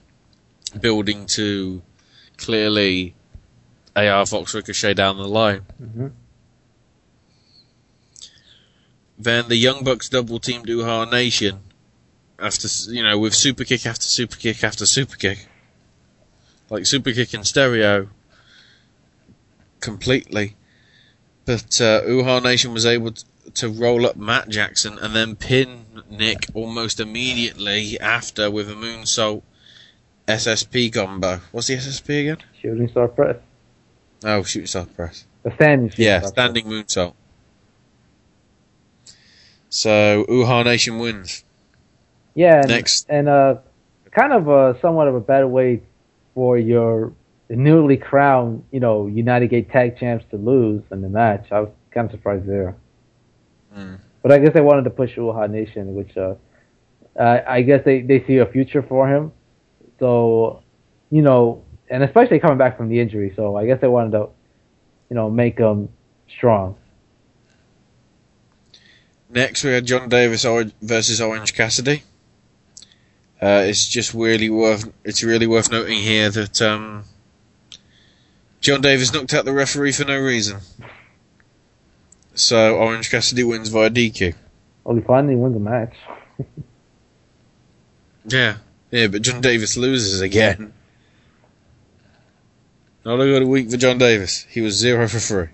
building 0.80 1.26
to 1.26 1.82
clearly 2.42 3.14
AR 3.96 4.26
Fox 4.26 4.54
Ricochet 4.54 4.94
down 4.96 5.18
the 5.18 5.28
line. 5.28 5.62
hmm 5.78 6.08
Then 9.18 9.48
the 9.48 9.56
Young 9.56 9.84
Bucks 9.84 10.10
double 10.10 10.40
teamed 10.40 10.68
Uhaa 10.68 11.10
Nation 11.10 11.60
after 12.40 12.68
you 12.92 13.04
know 13.04 13.20
with 13.20 13.36
super 13.36 13.64
kick 13.64 13.86
after 13.86 14.06
super 14.06 14.36
kick 14.36 14.64
after 14.64 14.86
super 14.86 15.16
kick, 15.16 15.48
like 16.70 16.86
super 16.88 17.12
kick 17.12 17.34
in 17.34 17.44
stereo, 17.44 18.10
completely. 19.80 20.56
But 21.46 21.80
uh, 21.82 22.02
Uhaa 22.02 22.42
Nation 22.42 22.74
was 22.74 22.86
able 22.86 23.12
to, 23.12 23.26
to 23.56 23.70
roll 23.70 24.06
up 24.08 24.16
Matt 24.16 24.50
Jackson 24.50 24.98
and 25.00 25.16
then 25.16 25.36
pin 25.36 25.86
Nick 26.10 26.48
almost 26.54 27.00
immediately 27.00 28.00
after 28.00 28.50
with 28.50 28.70
a 28.70 28.74
moonsault 28.74 29.44
SSP 30.27 30.93
combo. 30.93 31.39
What's 31.52 31.68
the 31.68 31.76
SSP 31.76 32.22
again? 32.22 32.38
Shooting 32.61 32.88
star 32.89 33.07
press. 33.07 33.38
Oh, 34.23 34.43
shooting 34.43 34.68
star 34.68 34.85
press. 34.85 35.26
The 35.43 35.52
standing 35.56 35.91
Yeah, 35.98 36.19
star 36.19 36.30
standing 36.30 36.65
moonsault. 36.65 37.14
So 39.69 40.26
Uhaa 40.26 40.65
Nation 40.65 40.99
wins. 40.99 41.43
Yeah, 42.35 42.60
and, 42.60 42.68
Next. 42.69 43.06
and 43.10 43.27
uh, 43.27 43.56
kind 44.11 44.34
of 44.34 44.48
a 44.48 44.80
somewhat 44.81 45.07
of 45.07 45.15
a 45.15 45.19
better 45.19 45.48
way 45.48 45.81
for 46.34 46.57
your 46.57 47.14
newly 47.49 47.98
crowned, 47.98 48.64
you 48.72 48.80
know, 48.80 49.07
United 49.07 49.49
Gate 49.49 49.69
Tag 49.69 49.98
Champs 49.98 50.26
to 50.31 50.38
lose 50.38 50.81
in 50.91 51.02
the 51.02 51.10
match. 51.10 51.48
I 51.52 51.61
was 51.61 51.69
kind 51.91 52.06
of 52.06 52.11
surprised 52.11 52.45
there, 52.45 52.76
Mm. 53.76 53.99
but 54.22 54.31
I 54.34 54.38
guess 54.39 54.53
they 54.53 54.61
wanted 54.61 54.84
to 54.84 54.89
push 54.89 55.15
Uhaa 55.18 55.49
Nation, 55.49 55.95
which 55.95 56.15
uh, 56.18 56.35
uh, 57.18 57.41
I 57.48 57.61
guess 57.61 57.84
they 57.85 58.02
they 58.02 58.23
see 58.26 58.38
a 58.38 58.45
future 58.45 58.81
for 58.81 59.07
him. 59.14 59.31
So, 60.02 60.64
you 61.11 61.22
know, 61.22 61.64
and 61.88 62.02
especially 62.02 62.40
coming 62.40 62.57
back 62.57 62.76
from 62.76 62.90
the 62.90 62.99
injury, 62.99 63.34
so 63.36 63.56
I 63.56 63.68
guess 63.68 63.80
they 63.82 63.88
wanted 63.88 64.14
to, 64.14 64.30
you 65.11 65.15
know, 65.15 65.30
make 65.30 65.60
him 65.60 65.90
strong. 66.28 66.76
Next, 69.30 69.64
we 69.64 69.69
had 69.69 69.86
Jon 69.86 70.10
Davis 70.10 70.44
versus 70.82 71.22
Orange 71.22 71.53
Cassidy. 71.53 72.02
Uh, 73.40 73.64
it's 73.68 73.88
just 73.88 74.15
really 74.15 74.49
worth. 74.49 74.91
It's 75.03 75.22
really 75.22 75.45
worth 75.45 75.72
noting 75.72 75.99
here 75.99 76.32
that 76.32 76.60
um, 76.64 77.03
Jon 78.60 78.82
Davis 78.82 79.14
knocked 79.14 79.36
out 79.36 79.45
the 79.45 79.53
referee 79.53 79.91
for 79.91 80.06
no 80.06 80.19
reason. 80.19 80.61
So 82.34 82.76
Orange 82.76 83.11
Cassidy 83.11 83.44
wins 83.44 83.69
via 83.69 83.91
DQ. 83.91 84.34
Well, 84.84 84.95
he 84.95 85.02
finally 85.03 85.36
wins 85.36 85.53
the 85.53 85.60
match. 85.60 85.94
Yeah, 88.23 88.57
yeah, 88.92 89.08
but 89.08 89.22
Jon 89.22 89.42
Davis 89.42 89.78
loses 89.78 90.22
again. 90.22 90.74
Not 93.04 93.20
a 93.20 93.26
good 93.26 93.44
week 93.44 93.72
for 93.72 93.78
Jon 93.78 93.98
Davis. 93.98 94.46
He 94.50 94.62
was 94.62 94.76
zero 94.76 95.08
for 95.08 95.20
three. 95.20 95.48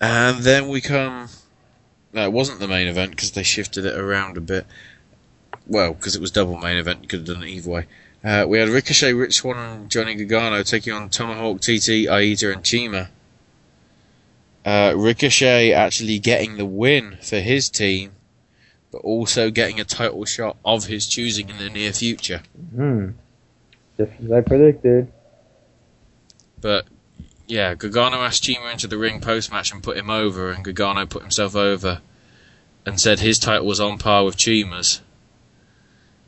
And 0.00 0.38
then 0.40 0.68
we 0.68 0.80
come. 0.80 1.28
No, 2.12 2.24
it 2.24 2.32
wasn't 2.32 2.60
the 2.60 2.68
main 2.68 2.88
event 2.88 3.12
because 3.12 3.32
they 3.32 3.42
shifted 3.42 3.84
it 3.84 3.98
around 3.98 4.36
a 4.36 4.40
bit. 4.40 4.66
Well, 5.66 5.94
because 5.94 6.14
it 6.14 6.20
was 6.20 6.30
double 6.30 6.58
main 6.58 6.76
event, 6.76 7.02
you 7.02 7.08
could 7.08 7.20
have 7.20 7.36
done 7.36 7.42
it 7.42 7.48
either 7.48 7.70
way. 7.70 7.86
Uh, 8.24 8.44
we 8.48 8.58
had 8.58 8.68
Ricochet, 8.68 9.12
Rich 9.12 9.36
Swann, 9.36 9.56
and 9.58 9.90
Johnny 9.90 10.14
Gargano 10.14 10.62
taking 10.62 10.92
on 10.92 11.08
Tomahawk, 11.08 11.60
TT, 11.60 12.08
Eita, 12.08 12.52
and 12.52 12.66
CIMA. 12.66 13.10
Uh, 14.64 14.92
Ricochet 14.96 15.72
actually 15.72 16.18
getting 16.18 16.56
the 16.56 16.66
win 16.66 17.16
for 17.22 17.38
his 17.38 17.68
team, 17.68 18.12
but 18.90 18.98
also 18.98 19.50
getting 19.50 19.80
a 19.80 19.84
title 19.84 20.24
shot 20.24 20.56
of 20.64 20.86
his 20.86 21.06
choosing 21.06 21.48
in 21.48 21.58
the 21.58 21.70
near 21.70 21.92
future. 21.92 22.42
Hmm. 22.74 23.10
Just 23.96 24.12
as 24.24 24.32
I 24.32 24.40
predicted. 24.40 25.12
But 26.60 26.86
yeah, 27.46 27.74
Gargano 27.74 28.18
asked 28.18 28.44
CIMA 28.44 28.70
into 28.70 28.86
the 28.86 28.98
ring 28.98 29.20
post 29.20 29.50
match 29.50 29.72
and 29.72 29.82
put 29.82 29.96
him 29.96 30.10
over, 30.10 30.50
and 30.50 30.64
Gargano 30.64 31.06
put 31.06 31.22
himself 31.22 31.56
over 31.56 32.00
and 32.86 33.00
said 33.00 33.20
his 33.20 33.38
title 33.38 33.66
was 33.66 33.80
on 33.80 33.98
par 33.98 34.24
with 34.24 34.38
CIMA's, 34.38 35.00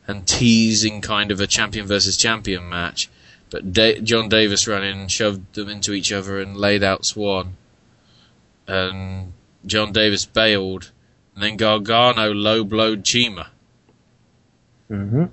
and 0.07 0.27
teasing 0.27 1.01
kind 1.01 1.31
of 1.31 1.41
a 1.41 1.47
champion 1.47 1.87
versus 1.87 2.17
champion 2.17 2.69
match. 2.69 3.09
But 3.51 3.73
da- 3.73 4.01
Jon 4.01 4.29
Davis 4.29 4.67
ran 4.67 4.83
in, 4.83 5.09
shoved 5.09 5.55
them 5.55 5.69
into 5.69 5.93
each 5.93 6.13
other, 6.13 6.41
and 6.41 6.57
laid 6.57 6.83
out 6.83 7.05
Swann. 7.05 7.57
And 8.67 9.33
Jon 9.67 9.93
Davis 9.93 10.25
bailed, 10.25 10.91
and 11.35 11.43
then 11.45 11.57
Gargano 11.57 12.33
low 12.33 12.65
blowed 12.65 13.07
CIMA. 13.07 13.51
Mm-hmm. 14.91 15.25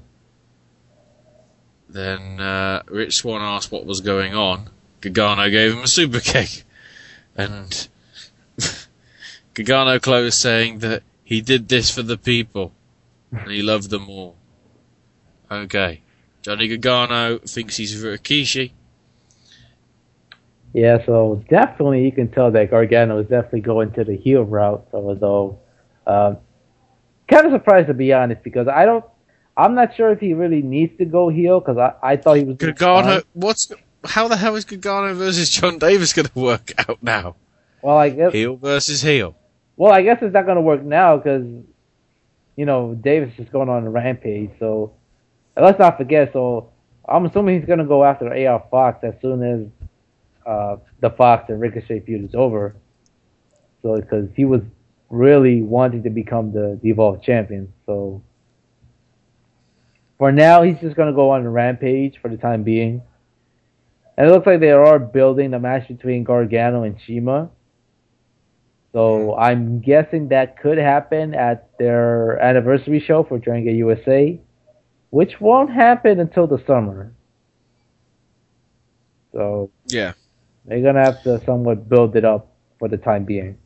Then 1.90 2.40
uh, 2.40 2.84
Rich 2.88 3.18
Swann 3.18 3.42
asked 3.42 3.72
what 3.72 3.86
was 3.86 4.02
going 4.02 4.36
on. 4.36 4.70
Gargano 5.02 5.50
gave 5.50 5.74
him 5.74 5.84
a 5.84 5.88
super 5.88 6.20
kick. 6.20 6.64
And 7.36 7.88
Gargano 9.54 10.00
closed 10.00 10.38
saying 10.38 10.80
that 10.80 11.04
he 11.24 11.42
did 11.42 11.68
this 11.68 11.90
for 11.90 12.04
the 12.04 12.18
people. 12.18 12.72
And 13.32 13.52
he 13.52 13.62
loved 13.62 13.90
them 13.90 14.10
all. 14.10 14.36
Okay. 15.52 16.02
Johnny 16.42 16.68
Gargano 16.68 17.40
thinks 17.40 17.78
he's 17.78 18.02
Rikishi. 18.04 18.72
Yeah, 20.74 21.04
so 21.06 21.44
definitely 21.50 22.04
you 22.04 22.12
can 22.12 22.30
tell 22.30 22.52
that 22.52 22.70
Gargano 22.70 23.20
is 23.20 23.28
definitely 23.28 23.62
going 23.62 23.92
to 23.94 24.04
the 24.04 24.16
heel 24.16 24.44
route. 24.44 24.88
Although, 24.94 25.60
um, 26.08 26.38
kind 27.28 27.46
of 27.46 27.52
surprised 27.52 27.88
to 27.88 27.94
be 27.94 28.14
honest 28.14 28.44
because 28.44 28.68
I 28.68 28.86
don't, 28.86 29.06
I'm 29.56 29.76
not 29.76 29.96
sure 29.96 30.12
if 30.12 30.20
he 30.20 30.34
really 30.34 30.62
needs 30.62 30.98
to 30.98 31.06
go 31.06 31.30
heel 31.30 31.60
because 31.60 31.78
I, 31.78 31.94
I 32.02 32.18
thought 32.18 32.38
he 32.38 32.44
was 32.44 32.58
Gargano, 32.58 33.22
what's, 33.34 33.72
how 34.04 34.28
the 34.28 34.38
hell 34.38 34.56
is 34.56 34.66
Gargano 34.66 35.14
versus 35.14 35.50
Jon 35.50 35.78
Davis 35.78 36.14
going 36.14 36.28
to 36.34 36.40
work 36.40 36.72
out 36.90 37.04
now? 37.04 37.36
Well, 37.82 37.98
I 37.98 38.10
guess 38.10 38.34
Heel 38.34 38.56
versus 38.56 39.02
heel. 39.02 39.36
Well, 39.76 39.94
I 39.94 40.02
guess 40.02 40.18
it's 40.22 40.34
not 40.34 40.46
going 40.46 40.56
to 40.56 40.62
work 40.62 40.82
now 40.82 41.18
because, 41.18 41.46
you 42.56 42.66
know, 42.66 42.96
Davis 42.96 43.34
is 43.38 43.48
going 43.50 43.70
on 43.70 43.86
a 43.86 43.90
rampage. 43.90 44.50
So 44.58 44.94
and 45.58 45.66
let's 45.66 45.80
not 45.80 45.98
forget. 45.98 46.32
So 46.34 46.70
I'm 47.10 47.26
assuming 47.26 47.58
he's 47.58 47.66
going 47.66 47.80
to 47.80 47.86
go 47.86 48.04
after 48.04 48.32
AR 48.32 48.64
Fox 48.70 49.04
as 49.04 49.16
soon 49.22 49.44
as 49.44 49.90
uh, 50.46 50.78
the 51.00 51.10
Fox 51.10 51.50
and 51.50 51.60
Ricochet 51.60 52.02
feud 52.02 52.24
is 52.24 52.36
over. 52.36 52.76
So 53.82 53.96
because 53.96 54.30
he 54.36 54.46
was 54.46 54.62
really 55.10 55.62
wanting 55.62 56.04
to 56.04 56.10
become 56.10 56.52
the, 56.52 56.80
the 56.82 56.90
Evolved 56.90 57.24
champion. 57.24 57.74
So 57.86 58.22
for 60.18 60.32
now, 60.32 60.64
he's 60.64 60.80
just 60.80 60.96
going 60.96 61.08
to 61.08 61.16
go 61.16 61.30
on 61.32 61.46
a 61.46 61.50
rampage 61.50 62.20
for 62.22 62.30
the 62.30 62.38
time 62.38 62.64
being. 62.64 63.02
And 64.18 64.28
it 64.28 64.32
looks 64.32 64.48
like 64.48 64.60
they 64.60 64.72
are 64.72 64.98
building 64.98 65.52
the 65.52 65.60
match 65.60 65.88
between 65.88 66.24
Gargano 66.24 66.84
and 66.84 66.98
CIMA. 67.06 67.50
So 68.94 69.00
mm-hmm. 69.00 69.40
I'm 69.40 69.80
guessing 69.80 70.30
that 70.30 70.60
could 70.60 70.80
happen 70.80 71.36
at 71.36 71.78
their 71.78 72.40
anniversary 72.40 73.00
show 73.00 73.24
for 73.24 73.38
Dragon 73.38 73.66
Gate 73.66 73.76
USA, 73.76 74.40
which 75.12 75.40
won't 75.40 75.70
happen 75.70 76.20
until 76.20 76.48
the 76.48 76.62
summer. 76.66 77.14
So 79.34 79.70
Yeah. 79.86 80.14
they're 80.66 80.82
gonna 80.82 81.04
have 81.04 81.22
to 81.24 81.40
somewhat 81.46 81.88
build 81.88 82.16
it 82.16 82.26
up 82.26 82.52
for 82.80 82.88
the 82.88 82.98
time 82.98 83.24
being. 83.24 83.58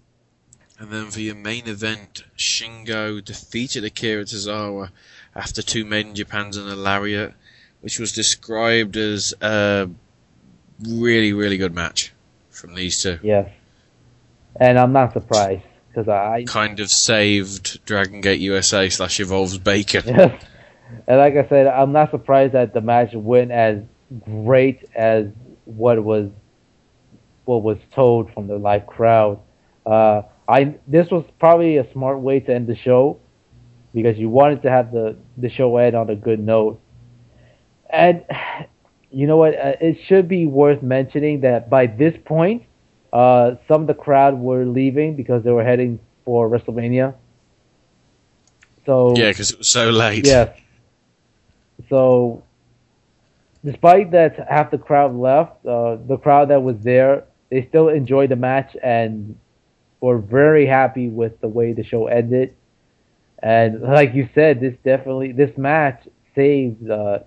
And 0.82 0.90
then 0.90 1.12
for 1.12 1.20
your 1.20 1.36
main 1.36 1.68
event, 1.68 2.24
Shingo 2.36 3.24
defeated 3.24 3.84
Akira 3.84 4.24
Tozawa 4.24 4.90
after 5.36 5.62
two 5.62 5.86
Made 5.86 6.08
in 6.08 6.16
Japans 6.16 6.58
and 6.58 6.68
a 6.68 6.76
lariat, 6.76 7.36
which 7.82 7.99
was 7.99 8.14
described 8.14 8.98
as 8.98 9.32
a 9.41 9.88
really, 10.84 11.34
really 11.34 11.58
good 11.58 11.76
match 11.76 12.12
from 12.49 12.74
these 12.74 12.99
two. 12.99 13.20
Yes, 13.22 13.48
and 14.60 14.80
I'm 14.80 14.91
not 14.91 15.14
surprised 15.14 15.62
because 15.88 16.08
I 16.10 16.45
Kind 16.48 16.80
of 16.80 16.90
saved 16.90 17.86
Dragon 17.86 18.20
Gate 18.20 18.40
USA 18.40 18.90
slash 18.90 19.20
Evolves 19.20 19.60
Bacon. 19.60 20.03
Yes. 20.08 20.44
And 21.08 21.20
like 21.20 21.38
I 21.38 21.48
said, 21.48 21.68
I'm 21.68 21.94
not 21.94 22.12
surprised 22.12 22.52
that 22.52 22.74
the 22.74 22.82
match 22.82 23.14
went 23.14 23.49
as 23.52 23.82
great 24.26 24.84
as 24.94 25.28
what 25.64 26.03
was 26.03 26.30
what 27.45 27.64
was 27.64 27.78
told 27.94 28.34
from 28.34 28.48
the 28.48 28.58
live 28.58 28.88
crowd. 28.88 29.40
Uh, 29.86 30.24
I 30.47 30.76
this 30.88 31.09
was 31.09 31.26
probably 31.39 31.77
a 31.77 31.91
smart 31.93 32.19
way 32.19 32.39
to 32.39 32.53
end 32.53 32.68
the 32.68 32.76
show 32.76 33.19
because 33.93 34.18
you 34.18 34.30
wanted 34.30 34.61
to 34.63 34.69
have 34.69 34.91
the 34.91 35.18
the 35.38 35.49
show 35.49 35.77
end 35.77 35.95
on 35.95 36.09
a 36.09 36.15
good 36.15 36.39
note. 36.39 36.81
And 37.89 38.23
you 39.11 39.27
know 39.27 39.38
what? 39.38 39.55
Uh, 39.55 39.73
it 39.80 39.97
should 40.07 40.27
be 40.27 40.45
worth 40.45 40.81
mentioning 40.81 41.41
that 41.41 41.69
by 41.69 41.88
this 41.88 42.13
point, 42.26 42.63
uh, 43.13 43.55
some 43.68 43.81
of 43.81 43.88
the 43.88 43.93
crowd 43.93 44.39
were 44.39 44.65
leaving 44.65 45.15
because 45.15 45.43
they 45.43 45.51
were 45.51 45.63
heading 45.63 45.99
for 46.26 46.49
WrestleMania. 46.49 47.15
So 48.85 49.13
Yeah, 49.15 49.30
because 49.30 49.51
it 49.51 49.57
was 49.57 49.69
so 49.69 49.89
late. 49.89 50.26
Yes. 50.26 50.57
So, 51.89 52.43
despite 53.65 54.11
that 54.11 54.47
half 54.49 54.72
the 54.72 54.77
crowd 54.77 55.15
left, 55.15 55.65
uh, 55.65 55.97
the 56.07 56.18
crowd 56.18 56.49
that 56.49 56.61
was 56.61 56.77
there, 56.80 57.26
they 57.49 57.68
still 57.68 57.89
enjoyed 57.89 58.30
the 58.30 58.35
match 58.35 58.76
and 58.81 59.38
were 60.02 60.18
very 60.18 60.65
happy 60.65 61.07
with 61.07 61.40
the 61.41 61.48
way 61.48 61.73
the 61.73 61.84
show 61.84 62.07
ended. 62.07 62.56
And 63.41 63.82
like 63.82 64.14
you 64.14 64.28
said, 64.36 64.60
this 64.60 64.76
definitely 64.84 65.32
this 65.32 65.57
match 65.57 66.07
saved 66.36 66.90
uh, 66.90 67.19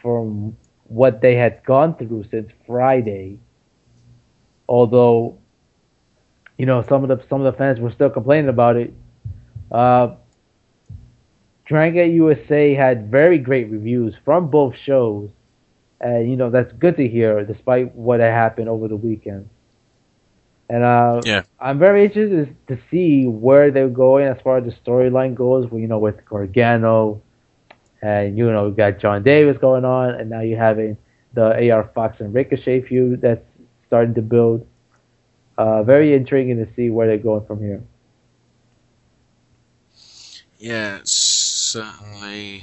from 0.00 0.56
what 0.84 1.20
they 1.20 1.34
had 1.34 1.64
gone 1.64 1.96
through 1.96 2.24
since 2.30 2.50
Friday. 2.66 3.38
Although, 4.68 5.38
you 6.58 6.66
know, 6.66 6.82
some 6.82 7.02
of 7.02 7.08
the 7.08 7.26
some 7.28 7.44
of 7.44 7.52
the 7.52 7.58
fans 7.58 7.80
were 7.80 7.90
still 7.90 8.10
complaining 8.10 8.48
about 8.48 8.76
it. 8.76 8.94
Uh, 9.70 10.14
Dragon 11.64 12.12
USA 12.12 12.74
had 12.74 13.10
very 13.10 13.38
great 13.38 13.68
reviews 13.70 14.14
from 14.24 14.50
both 14.50 14.76
shows, 14.76 15.30
and 16.00 16.30
you 16.30 16.36
know 16.36 16.50
that's 16.50 16.72
good 16.72 16.96
to 16.96 17.08
hear, 17.08 17.44
despite 17.44 17.94
what 17.94 18.20
had 18.20 18.32
happened 18.32 18.68
over 18.68 18.88
the 18.88 18.96
weekend. 18.96 19.48
And 20.68 20.82
uh, 20.82 21.22
Yeah. 21.24 21.42
I'm 21.60 21.78
very 21.78 22.04
interested 22.04 22.56
to 22.68 22.78
see 22.90 23.26
where 23.26 23.70
they're 23.70 23.88
going 23.88 24.26
as 24.26 24.40
far 24.42 24.58
as 24.58 24.64
the 24.64 24.72
storyline 24.72 25.34
goes. 25.34 25.68
You 25.72 25.86
know, 25.86 25.98
with 25.98 26.24
Gargano, 26.24 27.22
and 28.02 28.36
you 28.36 28.50
know, 28.50 28.68
we 28.68 28.74
got 28.74 28.98
Jon 28.98 29.22
Davis 29.22 29.58
going 29.58 29.84
on, 29.84 30.14
and 30.14 30.30
now 30.30 30.40
you're 30.40 30.58
having 30.58 30.96
the 31.34 31.70
AR 31.70 31.90
Fox 31.94 32.20
and 32.20 32.34
Ricochet 32.34 32.82
feud 32.82 33.20
that's 33.20 33.44
starting 33.86 34.14
to 34.14 34.22
build. 34.22 34.66
Uh, 35.58 35.82
very 35.82 36.14
intriguing 36.14 36.56
to 36.58 36.68
see 36.74 36.90
where 36.90 37.06
they're 37.06 37.16
going 37.16 37.46
from 37.46 37.60
here. 37.60 37.82
Yeah, 40.58 41.00
certainly 41.04 42.62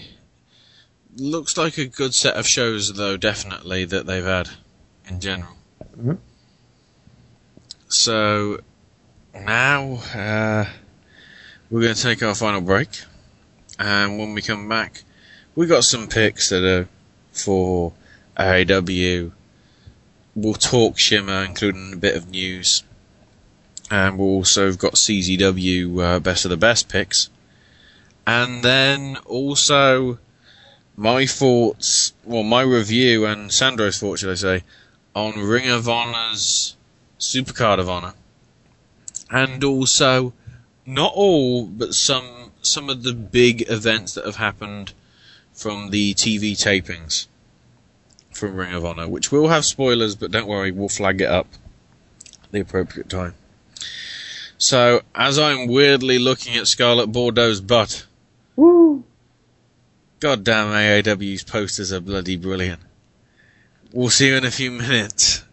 looks 1.15 1.57
like 1.57 1.77
a 1.77 1.85
good 1.85 2.13
set 2.13 2.35
of 2.35 2.47
shows, 2.47 2.93
though. 2.93 3.17
Definitely 3.17 3.85
that 3.85 4.05
they've 4.05 4.23
had 4.23 4.49
in 5.07 5.19
general. 5.19 5.53
Mhm. 5.97 6.17
So 7.93 8.59
now 9.35 9.97
uh, 10.15 10.65
we're 11.69 11.83
going 11.83 11.93
to 11.93 12.01
take 12.01 12.23
our 12.23 12.33
final 12.33 12.59
break, 12.59 12.89
and 13.77 14.17
when 14.17 14.33
we 14.33 14.41
come 14.41 14.67
back, 14.67 15.03
we 15.55 15.67
got 15.67 15.83
some 15.83 16.07
picks 16.07 16.49
that 16.49 16.63
are 16.63 16.89
for 17.31 17.93
AAW. 18.35 19.31
We'll 20.33 20.55
talk 20.55 20.97
Shimmer, 20.97 21.43
including 21.43 21.93
a 21.93 21.97
bit 21.97 22.15
of 22.15 22.31
news, 22.31 22.83
and 23.91 24.17
we'll 24.17 24.37
also 24.37 24.65
have 24.65 24.79
got 24.79 24.93
CZW 24.93 26.15
uh, 26.15 26.19
best 26.19 26.45
of 26.45 26.49
the 26.49 26.57
best 26.57 26.89
picks. 26.89 27.29
And 28.25 28.63
then 28.63 29.17
also 29.17 30.17
my 30.97 31.27
thoughts, 31.27 32.13
well, 32.23 32.41
my 32.41 32.63
review 32.63 33.27
and 33.27 33.51
Sandro's 33.51 33.99
thoughts, 33.99 34.21
should 34.21 34.31
I 34.31 34.33
say, 34.33 34.63
on 35.15 35.37
Ring 35.37 35.69
of 35.69 35.87
Honor's 35.87 36.75
Supercard 37.23 37.79
of 37.79 37.89
Honor. 37.89 38.13
And 39.31 39.63
also, 39.63 40.33
not 40.85 41.13
all, 41.15 41.65
but 41.65 41.93
some, 41.93 42.51
some 42.61 42.89
of 42.89 43.03
the 43.03 43.13
big 43.13 43.69
events 43.69 44.13
that 44.13 44.25
have 44.25 44.35
happened 44.35 44.93
from 45.53 45.89
the 45.91 46.13
TV 46.13 46.51
tapings 46.51 47.27
from 48.31 48.55
Ring 48.55 48.73
of 48.73 48.83
Honor, 48.83 49.07
which 49.07 49.31
will 49.31 49.47
have 49.47 49.63
spoilers, 49.63 50.15
but 50.15 50.31
don't 50.31 50.47
worry, 50.47 50.71
we'll 50.71 50.89
flag 50.89 51.21
it 51.21 51.29
up 51.29 51.47
at 52.43 52.51
the 52.51 52.59
appropriate 52.59 53.09
time. 53.09 53.35
So, 54.57 55.01
as 55.15 55.39
I'm 55.39 55.67
weirdly 55.67 56.19
looking 56.19 56.55
at 56.55 56.67
Scarlet 56.67 57.11
Bordeaux's 57.11 57.61
butt, 57.61 58.05
Woo! 58.55 59.03
goddamn 60.19 60.67
AAW's 60.67 61.43
posters 61.43 61.93
are 61.93 61.99
bloody 61.99 62.35
brilliant. 62.35 62.81
We'll 63.91 64.09
see 64.09 64.27
you 64.27 64.35
in 64.35 64.45
a 64.45 64.51
few 64.51 64.71
minutes. 64.71 65.43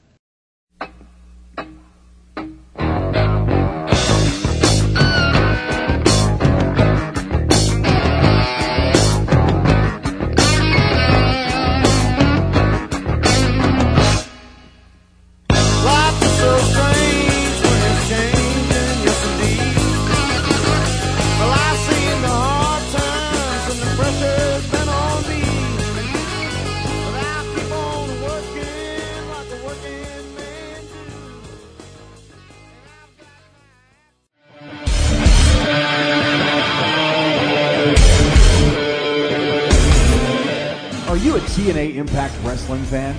TNA 41.61 41.97
Impact 41.97 42.35
Wrestling 42.43 42.82
fan? 42.85 43.15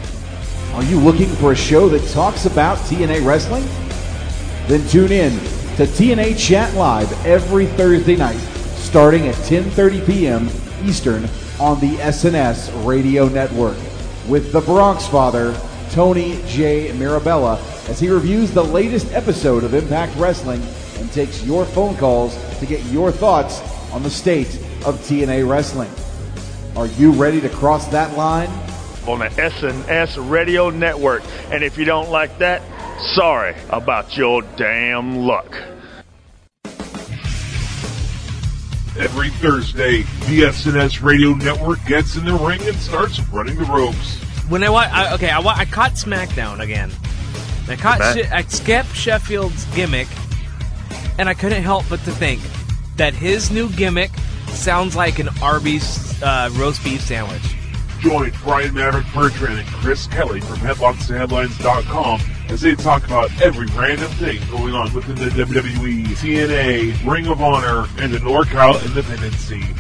Are 0.74 0.84
you 0.86 1.00
looking 1.00 1.28
for 1.28 1.52
a 1.52 1.56
show 1.56 1.88
that 1.90 2.10
talks 2.10 2.46
about 2.48 2.80
TNA 2.80 3.24
Wrestling? 3.24 3.64
Then 4.66 4.88
tune 4.88 5.12
in 5.12 5.32
to 5.78 5.86
TNA 5.86 6.40
Chat 6.40 6.74
Live 6.74 7.24
every 7.24 7.68
Thursday 7.68 8.16
night, 8.16 8.40
starting 8.78 9.28
at 9.28 9.36
10:30 9.36 10.06
p.m. 10.08 10.50
Eastern 10.84 11.26
on 11.60 11.80
the 11.82 11.98
SNS 11.98 12.72
Radio 12.84 13.28
Network, 13.28 13.78
with 14.28 14.52
the 14.52 14.62
Bronx 14.62 15.06
Father 15.06 15.56
Tony 15.92 16.42
J. 16.48 16.92
Mirabella 16.94 17.64
as 17.90 18.00
he 18.00 18.10
reviews 18.10 18.50
the 18.50 18.64
latest 18.64 19.12
episode 19.14 19.64
of 19.64 19.76
Impact 19.76 20.18
Wrestling 20.18 20.64
and 20.98 21.12
takes 21.12 21.44
your 21.44 21.64
phone 21.64 21.96
calls 21.96 22.36
to 22.58 22.66
get 22.66 22.84
your 22.86 23.12
thoughts 23.12 23.62
on 23.92 24.02
the 24.02 24.10
state 24.10 24.56
of 24.84 24.96
TNA 25.02 25.48
Wrestling. 25.48 25.92
Are 26.76 26.88
you 26.88 27.12
ready 27.12 27.42
to 27.42 27.50
cross 27.50 27.88
that 27.90 28.18
line? 28.18 28.50
on 29.08 29.18
the 29.18 29.26
SNS 29.30 30.30
Radio 30.30 30.70
Network. 30.70 31.24
And 31.52 31.64
if 31.64 31.76
you 31.78 31.86
don't 31.86 32.12
like 32.12 32.38
that, 32.38 32.62
sorry 33.16 33.56
about 33.72 34.16
your 34.16 34.44
damn 34.58 35.18
luck. 35.18 35.52
Every 39.00 39.30
Thursday, 39.30 40.04
the 40.28 40.44
SNS 40.44 41.02
Radio 41.02 41.34
Network 41.34 41.84
gets 41.88 42.16
in 42.16 42.26
the 42.26 42.36
ring 42.36 42.62
and 42.68 42.76
starts 42.78 43.20
running 43.30 43.56
the 43.58 43.66
ropes. 43.66 44.20
When 44.50 44.64
I, 44.64 44.70
wa- 44.70 44.88
I 44.92 45.14
okay, 45.16 45.30
I, 45.32 45.40
I 45.40 45.66
caught 45.66 45.94
SmackDown 45.94 46.60
again. 46.60 46.92
I 47.68 47.78
caught 47.78 48.00
Bet. 48.00 48.16
She- 48.16 48.32
I 48.32 48.44
skipped 48.44 48.94
Sheffield's 48.94 49.66
gimmick, 49.74 50.10
and 51.18 51.28
I 51.28 51.34
couldn't 51.34 51.64
help 51.64 51.86
but 51.90 52.02
to 52.04 52.12
think 52.12 52.42
that 52.98 53.14
his 53.16 53.50
new 53.50 53.70
gimmick 53.72 54.12
sounds 54.62 54.96
like 54.96 55.20
an 55.20 55.30
Arby's 55.42 56.22
uh, 56.22 56.50
roast 56.54 56.84
beef 56.84 57.02
sandwich. 57.02 57.42
Join 58.00 58.32
Brian 58.44 58.74
Maverick 58.74 59.06
Bertrand 59.14 59.60
and 59.60 59.68
Chris 59.68 60.08
Kelly 60.08 60.40
from 60.42 60.58
HeadlocksandHeadlines.com 60.58 62.22
as 62.50 62.62
they 62.62 62.76
talk 62.76 63.06
about 63.06 63.30
every 63.42 63.68
random 63.68 64.10
thing 64.14 64.40
going 64.50 64.74
on 64.74 64.94
within 64.94 65.16
the 65.16 65.30
WWE, 65.30 66.06
TNA, 66.08 67.12
Ring 67.12 67.28
of 67.28 67.42
Honor, 67.42 67.88
and 67.98 68.12
the 68.12 68.18
NorCal 68.20 68.84
independent 68.86 69.34
scene. 69.34 69.76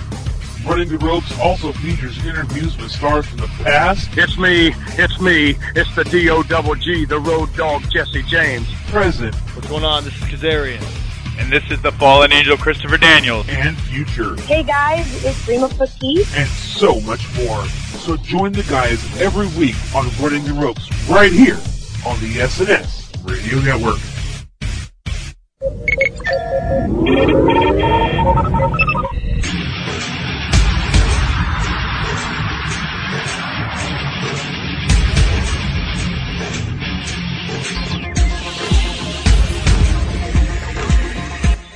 Running 0.65 0.89
the 0.89 0.97
Ropes 0.99 1.37
also 1.39 1.71
features 1.73 2.23
interviews 2.23 2.77
with 2.77 2.91
stars 2.91 3.25
from 3.25 3.39
the 3.39 3.47
past, 3.63 4.09
It's 4.15 4.37
me, 4.37 4.73
it's 4.99 5.19
me, 5.19 5.55
it's 5.75 5.93
the 5.95 6.03
D-O 6.03 6.43
double 6.43 6.75
G, 6.75 7.05
the 7.05 7.19
road 7.19 7.53
dog 7.55 7.81
Jesse 7.89 8.21
James. 8.23 8.67
present, 8.87 9.33
What's 9.55 9.67
going 9.67 9.83
on? 9.83 10.03
This 10.03 10.15
is 10.15 10.21
Kazarian. 10.23 11.10
And 11.39 11.51
this 11.51 11.63
is 11.71 11.81
the 11.81 11.91
fallen 11.93 12.31
angel 12.31 12.57
Christopher 12.57 12.97
Daniels. 12.97 13.47
and 13.49 13.77
future, 13.81 14.35
Hey 14.41 14.63
guys, 14.63 15.23
it's 15.25 15.43
Dream 15.45 15.61
Rima 15.63 15.73
Fatih. 15.73 16.37
and 16.37 16.47
so 16.49 16.99
much 17.01 17.25
more. 17.35 17.63
So 18.05 18.17
join 18.17 18.51
the 18.51 18.63
guys 18.63 18.99
every 19.21 19.47
week 19.59 19.75
on 19.95 20.07
Running 20.21 20.43
the 20.43 20.53
Ropes 20.53 20.89
right 21.09 21.31
here 21.31 21.57
on 22.05 22.19
the 22.19 22.39
SNS 22.39 23.11
Radio 23.23 23.59
Network. 23.61 23.99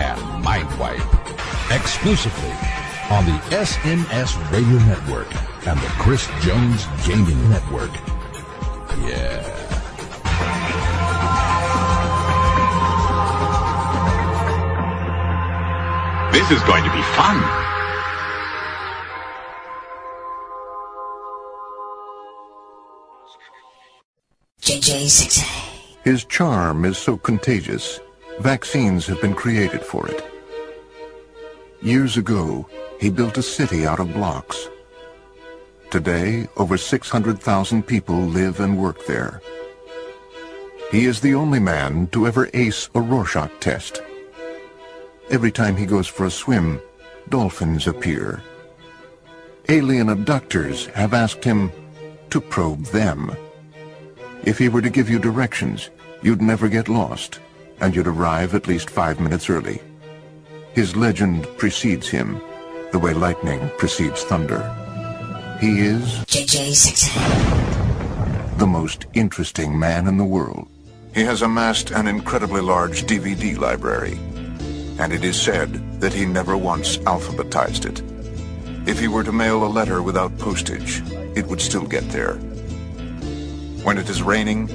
and 0.00 0.20
Mindwipe. 0.44 1.04
exclusively 1.74 2.52
on 3.10 3.24
the 3.24 3.38
SNS 3.50 4.36
Radio 4.52 4.78
Network 4.86 5.28
and 5.66 5.78
the 5.80 5.88
Chris 5.98 6.28
Jones 6.42 6.86
Gaming 7.06 7.50
Network. 7.50 7.90
Yeah. 9.00 9.42
This 16.32 16.50
is 16.50 16.62
going 16.64 16.84
to 16.84 16.90
be 16.92 17.02
fun. 17.16 17.42
JJ6A. 24.60 26.04
His 26.04 26.24
charm 26.24 26.84
is 26.84 26.98
so 26.98 27.16
contagious, 27.16 28.00
vaccines 28.40 29.06
have 29.06 29.20
been 29.20 29.34
created 29.34 29.82
for 29.82 30.08
it. 30.08 30.24
Years 31.82 32.16
ago, 32.16 32.68
he 33.00 33.10
built 33.10 33.38
a 33.38 33.42
city 33.42 33.86
out 33.86 34.00
of 34.00 34.12
blocks. 34.12 34.68
Today, 35.90 36.48
over 36.56 36.76
600,000 36.76 37.86
people 37.86 38.16
live 38.16 38.60
and 38.60 38.78
work 38.78 39.06
there. 39.06 39.40
He 40.90 41.06
is 41.06 41.20
the 41.20 41.34
only 41.34 41.60
man 41.60 42.06
to 42.08 42.26
ever 42.26 42.48
ace 42.54 42.88
a 42.94 43.00
Rorschach 43.00 43.50
test. 43.60 44.02
Every 45.30 45.50
time 45.50 45.76
he 45.76 45.86
goes 45.86 46.06
for 46.06 46.26
a 46.26 46.30
swim, 46.30 46.80
dolphins 47.28 47.86
appear. 47.86 48.42
Alien 49.68 50.10
abductors 50.10 50.86
have 50.86 51.12
asked 51.14 51.42
him 51.42 51.72
to 52.30 52.40
probe 52.40 52.84
them. 52.86 53.34
If 54.44 54.58
he 54.58 54.68
were 54.68 54.82
to 54.82 54.90
give 54.90 55.10
you 55.10 55.18
directions, 55.18 55.90
you'd 56.22 56.42
never 56.42 56.68
get 56.68 56.88
lost, 56.88 57.40
and 57.80 57.94
you'd 57.94 58.06
arrive 58.06 58.54
at 58.54 58.66
least 58.66 58.90
five 58.90 59.20
minutes 59.20 59.50
early. 59.50 59.80
His 60.72 60.96
legend 60.96 61.46
precedes 61.56 62.08
him, 62.08 62.40
the 62.92 62.98
way 62.98 63.14
lightning 63.14 63.70
precedes 63.78 64.24
thunder. 64.24 64.60
He 65.60 65.80
is 65.80 66.02
JJ6A. 66.26 68.58
the 68.58 68.66
most 68.66 69.06
interesting 69.14 69.78
man 69.78 70.06
in 70.06 70.16
the 70.16 70.24
world. 70.24 70.68
He 71.14 71.22
has 71.22 71.42
amassed 71.42 71.92
an 71.92 72.06
incredibly 72.06 72.60
large 72.60 73.04
DVD 73.04 73.56
library, 73.56 74.18
and 74.98 75.12
it 75.12 75.24
is 75.24 75.40
said 75.40 76.00
that 76.00 76.12
he 76.12 76.26
never 76.26 76.56
once 76.56 76.98
alphabetized 76.98 77.86
it. 77.86 78.02
If 78.86 79.00
he 79.00 79.08
were 79.08 79.24
to 79.24 79.32
mail 79.32 79.64
a 79.64 79.66
letter 79.66 80.02
without 80.02 80.36
postage, 80.38 81.02
it 81.34 81.46
would 81.46 81.60
still 81.60 81.86
get 81.86 82.08
there. 82.10 82.34
When 83.82 83.98
it 83.98 84.08
is 84.10 84.22
raining, 84.22 84.68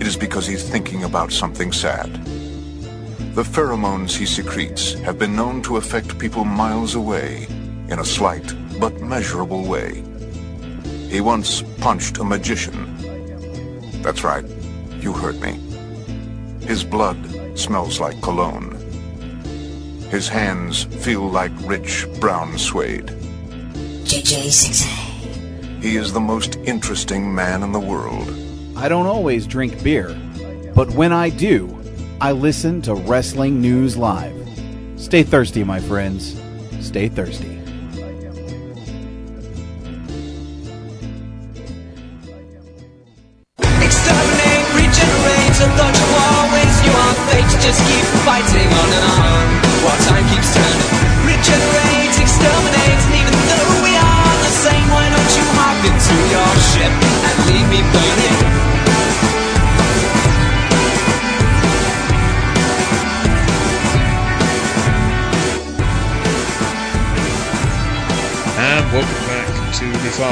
it 0.00 0.06
is 0.06 0.16
because 0.16 0.46
he's 0.46 0.68
thinking 0.68 1.04
about 1.04 1.32
something 1.32 1.72
sad. 1.72 2.08
The 3.34 3.44
pheromones 3.44 4.16
he 4.16 4.26
secretes 4.26 4.94
have 5.00 5.16
been 5.16 5.36
known 5.36 5.62
to 5.62 5.76
affect 5.76 6.18
people 6.18 6.44
miles 6.44 6.96
away 6.96 7.46
in 7.88 8.00
a 8.00 8.04
slight 8.04 8.54
but 8.80 9.00
measurable 9.00 9.64
way. 9.64 10.02
He 11.08 11.20
once 11.20 11.62
punched 11.78 12.18
a 12.18 12.24
magician. 12.24 12.96
That's 14.02 14.24
right, 14.24 14.44
you 14.98 15.12
heard 15.12 15.40
me. 15.40 15.60
His 16.66 16.82
blood 16.82 17.18
smells 17.56 18.00
like 18.00 18.20
cologne. 18.20 18.72
His 20.10 20.26
hands 20.26 20.84
feel 20.84 21.30
like 21.30 21.52
rich 21.60 22.06
brown 22.18 22.58
suede. 22.58 23.06
JJ6A. 24.06 25.80
He 25.80 25.96
is 25.96 26.12
the 26.12 26.20
most 26.20 26.56
interesting 26.64 27.32
man 27.32 27.62
in 27.62 27.70
the 27.70 27.78
world. 27.78 28.28
I 28.76 28.88
don't 28.88 29.06
always 29.06 29.46
drink 29.46 29.84
beer, 29.84 30.18
but 30.74 30.90
when 30.90 31.12
I 31.12 31.28
do, 31.28 31.79
I 32.22 32.32
listen 32.32 32.82
to 32.82 32.94
Wrestling 32.94 33.62
News 33.62 33.96
Live. 33.96 34.36
Stay 34.96 35.22
thirsty, 35.22 35.64
my 35.64 35.80
friends. 35.80 36.38
Stay 36.78 37.08
thirsty. 37.08 37.59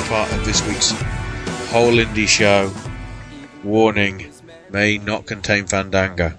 Part 0.09 0.33
of 0.33 0.43
this 0.47 0.67
week's 0.67 0.93
Whole 1.71 1.99
Indy 1.99 2.25
Show. 2.25 2.73
Warning 3.63 4.33
may 4.71 4.97
not 4.97 5.27
contain 5.27 5.67
Fandango 5.67 6.33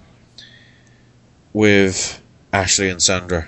with 1.52 2.20
Ashley 2.52 2.90
and 2.90 3.00
Sandra. 3.00 3.46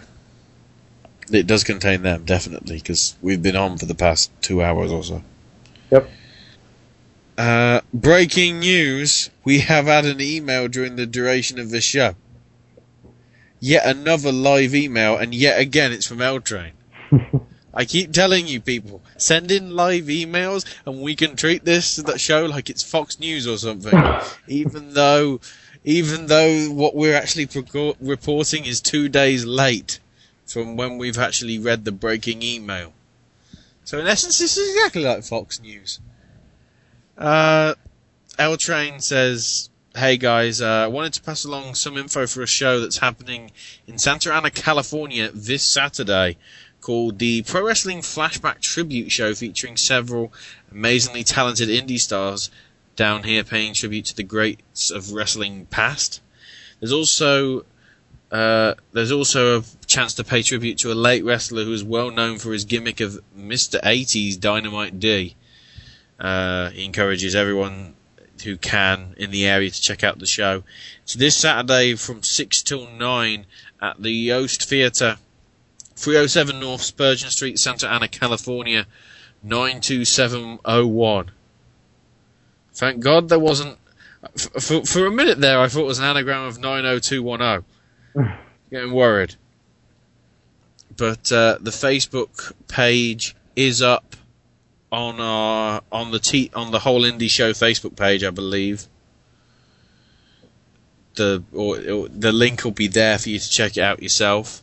It 1.33 1.49
does 1.49 1.65
contain 1.65 2.03
them, 2.03 2.25
definitely, 2.25 2.77
because 2.77 3.17
we've 3.21 3.43
been 3.43 3.57
on 3.57 3.79
for 3.79 3.87
the 3.87 3.97
past 3.97 4.31
two 4.43 4.63
hours 4.63 4.93
or 4.93 5.03
so. 5.03 5.25
Yep. 5.91 6.09
Uh, 7.37 7.81
breaking 7.93 8.61
news 8.61 9.29
we 9.43 9.59
have 9.59 9.87
had 9.87 10.05
an 10.05 10.21
email 10.21 10.69
during 10.69 10.95
the 10.95 11.07
duration 11.07 11.59
of 11.59 11.71
this 11.71 11.83
show. 11.83 12.15
Yet 13.59 13.85
another 13.85 14.31
live 14.31 14.73
email, 14.73 15.17
and 15.17 15.35
yet 15.35 15.59
again 15.59 15.91
it's 15.91 16.07
from 16.07 16.23
L 16.23 16.39
Train. 16.39 16.75
I 17.75 17.85
keep 17.85 18.13
telling 18.13 18.47
you 18.47 18.61
people, 18.61 19.03
send 19.17 19.51
in 19.51 19.75
live 19.75 20.05
emails 20.05 20.65
and 20.85 21.01
we 21.01 21.17
can 21.17 21.37
treat 21.37 21.65
this 21.65 21.97
that 21.97 22.21
show 22.21 22.45
like 22.45 22.69
it's 22.69 22.83
Fox 22.83 23.19
News 23.19 23.47
or 23.47 23.57
something. 23.57 23.99
even 24.47 24.93
though, 24.93 25.41
even 25.85 26.27
though 26.27 26.67
what 26.71 26.95
we're 26.95 27.17
actually 27.17 27.47
pro- 27.47 27.97
reporting 28.01 28.67
is 28.67 28.81
two 28.81 29.09
days 29.09 29.45
late 29.45 30.01
from 30.47 30.77
when 30.77 30.99
we've 30.99 31.19
actually 31.19 31.59
read 31.59 31.85
the 31.85 31.93
breaking 31.93 32.43
email. 32.43 32.93
So 33.85 33.99
in 33.99 34.07
essence, 34.07 34.39
this 34.39 34.57
is 34.57 34.75
exactly 34.77 35.05
like 35.05 35.25
Fox 35.25 35.61
News. 35.61 35.99
Uh, 37.17 37.75
L 38.39 38.57
Train 38.57 39.01
says, 39.01 39.71
Hey 39.95 40.17
guys, 40.17 40.61
uh, 40.61 40.67
I 40.67 40.87
wanted 40.87 41.13
to 41.15 41.23
pass 41.23 41.45
along 41.45 41.75
some 41.75 41.97
info 41.97 42.27
for 42.27 42.43
a 42.43 42.47
show 42.47 42.81
that's 42.81 42.99
happening 42.99 43.51
in 43.87 43.99
Santa 43.99 44.33
Ana, 44.33 44.51
California 44.51 45.31
this 45.33 45.65
Saturday 45.65 46.37
called 46.83 47.19
the 47.19 47.43
Pro 47.43 47.65
Wrestling 47.65 48.01
Flashback 48.01 48.61
Tribute 48.61 49.11
Show 49.11 49.35
featuring 49.35 49.79
several 49.79 50.33
amazingly 50.71 51.25
talented 51.25 51.71
indie 51.71 51.99
stars 51.99 52.51
down 52.97 53.23
here 53.23 53.43
paying 53.43 53.73
tribute 53.73 54.05
to 54.07 54.17
the 54.17 54.23
greats 54.23 54.91
of 54.91 55.13
wrestling 55.13 55.67
past. 55.67 56.21
There's 56.81 56.93
also 56.93 57.65
uh, 58.31 58.75
there's 58.93 59.13
also 59.13 59.61
a 59.61 59.65
chance 59.87 60.15
to 60.15 60.25
pay 60.25 60.43
tribute 60.43 60.79
to 60.79 60.93
a 60.93 60.95
late 60.95 61.25
wrestler 61.25 61.65
who 61.65 61.73
is 61.73 61.85
well 61.85 62.11
known 62.11 62.39
for 62.39 62.53
his 62.53 62.65
gimmick 62.65 63.01
of 63.01 63.21
Mr. 63.39 63.81
80s 63.83 64.41
Dynamite 64.41 64.99
D. 64.99 65.37
Uh, 66.19 66.71
he 66.71 66.85
encourages 66.85 67.35
everyone 67.35 67.95
who 68.43 68.57
can 68.57 69.15
in 69.19 69.31
the 69.31 69.47
area 69.47 69.71
to 69.71 69.81
check 69.81 70.03
out 70.03 70.19
the 70.19 70.27
show. 70.27 70.65
It's 71.03 71.15
this 71.15 71.37
Saturday 71.37 71.95
from 71.95 72.23
6 72.23 72.63
till 72.63 72.91
9 72.91 73.47
at 73.81 74.03
the 74.03 74.11
Yost 74.11 74.65
Theatre, 74.65 75.19
307 75.97 76.59
North 76.59 76.83
Spurgeon 76.83 77.31
Street, 77.31 77.59
Santa 77.59 77.89
Ana, 77.89 78.09
California, 78.09 78.87
92701. 79.43 81.31
Thank 82.75 83.01
God 83.01 83.29
there 83.29 83.39
wasn't. 83.39 83.79
For, 84.37 84.85
for 84.85 85.07
a 85.07 85.11
minute 85.11 85.41
there, 85.41 85.61
I 85.61 85.69
thought 85.69 85.81
it 85.83 85.87
was 85.87 85.99
an 85.99 86.05
anagram 86.05 86.45
of 86.45 86.59
90210. 86.59 87.65
Getting 88.71 88.93
worried. 88.93 89.35
But 90.97 91.33
uh, 91.33 91.59
the 91.61 91.71
Facebook 91.71 92.53
page 92.69 93.35
is 93.57 93.83
up 93.83 94.17
on 94.91 95.21
our 95.21 95.83
on 95.91 96.11
the 96.11 96.19
t- 96.19 96.51
on 96.55 96.71
the 96.71 96.79
Whole 96.79 97.05
Indy 97.05 97.29
Show 97.29 97.53
Facebook 97.53 97.97
page, 97.97 98.23
I 98.23 98.31
believe. 98.31 98.87
The 101.15 101.43
or, 101.53 101.77
or 101.79 102.09
the 102.09 102.33
link 102.33 102.65
will 102.65 102.71
be 102.73 102.89
there 102.89 103.19
for 103.19 103.31
you 103.31 103.39
to 103.39 103.51
check 103.51 103.77
it 103.77 103.83
out 103.83 104.03
yourself. 104.03 104.62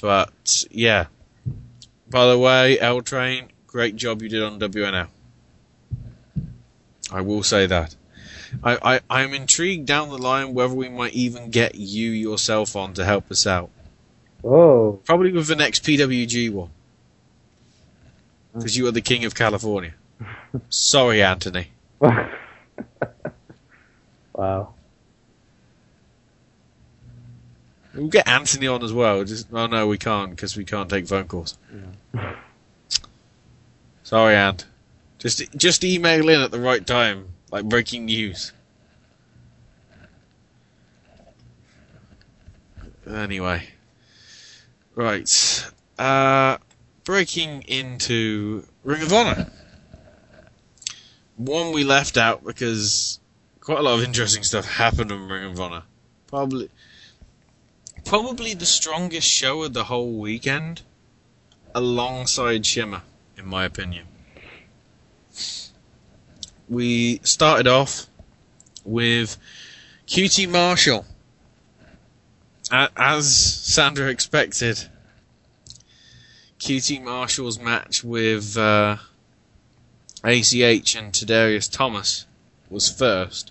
But 0.00 0.64
yeah. 0.70 1.06
By 2.08 2.26
the 2.26 2.38
way, 2.38 2.78
L 2.80 3.02
Train, 3.02 3.48
great 3.66 3.96
job 3.96 4.22
you 4.22 4.28
did 4.28 4.42
on 4.42 4.58
WNL. 4.58 5.08
I 7.12 7.20
will 7.20 7.42
say 7.42 7.66
that. 7.66 7.94
I, 8.64 8.94
I, 8.94 9.00
I'm 9.08 9.32
intrigued 9.32 9.86
down 9.86 10.08
the 10.08 10.18
line 10.18 10.54
whether 10.54 10.74
we 10.74 10.88
might 10.88 11.12
even 11.12 11.50
get 11.50 11.76
you 11.76 12.10
yourself 12.10 12.74
on 12.74 12.94
to 12.94 13.04
help 13.04 13.30
us 13.30 13.46
out. 13.46 13.70
Oh. 14.42 15.00
Probably 15.04 15.32
with 15.32 15.46
the 15.46 15.56
next 15.56 15.84
PWG 15.84 16.52
one. 16.52 16.70
Because 18.52 18.76
you 18.76 18.84
are 18.88 18.90
the 18.90 19.00
king 19.00 19.24
of 19.24 19.36
California. 19.36 19.94
Sorry, 20.70 21.22
Anthony. 21.22 21.68
Wow. 24.40 24.72
We'll 28.00 28.08
get 28.08 28.26
Anthony 28.26 28.66
on 28.66 28.82
as 28.82 28.94
well. 28.94 29.22
Just 29.24 29.48
oh 29.52 29.66
no, 29.66 29.86
we 29.86 29.98
can't 29.98 30.30
because 30.30 30.56
we 30.56 30.64
can't 30.64 30.88
take 30.88 31.06
phone 31.06 31.28
calls. 31.28 31.58
Sorry, 34.04 34.34
Ant. 34.34 34.64
Just 35.18 35.54
just 35.54 35.84
email 35.84 36.26
in 36.30 36.40
at 36.40 36.50
the 36.50 36.60
right 36.60 36.86
time, 36.86 37.26
like 37.52 37.66
breaking 37.66 38.06
news. 38.06 38.52
Anyway, 43.06 43.68
right. 44.94 45.70
Uh, 45.98 46.56
breaking 47.04 47.62
into 47.68 48.64
Ring 48.82 49.02
of 49.02 49.12
Honor. 49.12 49.50
One 51.36 51.72
we 51.72 51.84
left 51.84 52.16
out 52.16 52.46
because 52.46 53.20
quite 53.60 53.78
a 53.78 53.82
lot 53.82 53.98
of 53.98 54.04
interesting 54.04 54.42
stuff 54.42 54.64
happened 54.64 55.12
in 55.12 55.28
Ring 55.28 55.52
of 55.52 55.60
Honor. 55.60 55.82
Probably, 56.28 56.70
probably 58.04 58.54
the 58.54 58.66
strongest 58.66 59.28
show 59.28 59.62
of 59.62 59.72
the 59.72 59.84
whole 59.84 60.18
weekend, 60.18 60.82
alongside 61.74 62.66
Shimmer, 62.66 63.02
in 63.36 63.46
my 63.46 63.64
opinion. 63.64 64.06
We 66.68 67.20
started 67.22 67.66
off 67.66 68.06
with 68.84 69.36
QT 70.06 70.48
Marshall. 70.48 71.04
As 72.70 73.34
Sandra 73.34 74.08
expected, 74.08 74.88
QT 76.60 77.02
Marshall's 77.02 77.58
match 77.58 78.04
with 78.04 78.56
uh, 78.56 78.98
ACH 80.22 80.94
and 80.94 81.12
Tadarius 81.12 81.70
Thomas 81.70 82.26
was 82.68 82.90
first. 82.90 83.50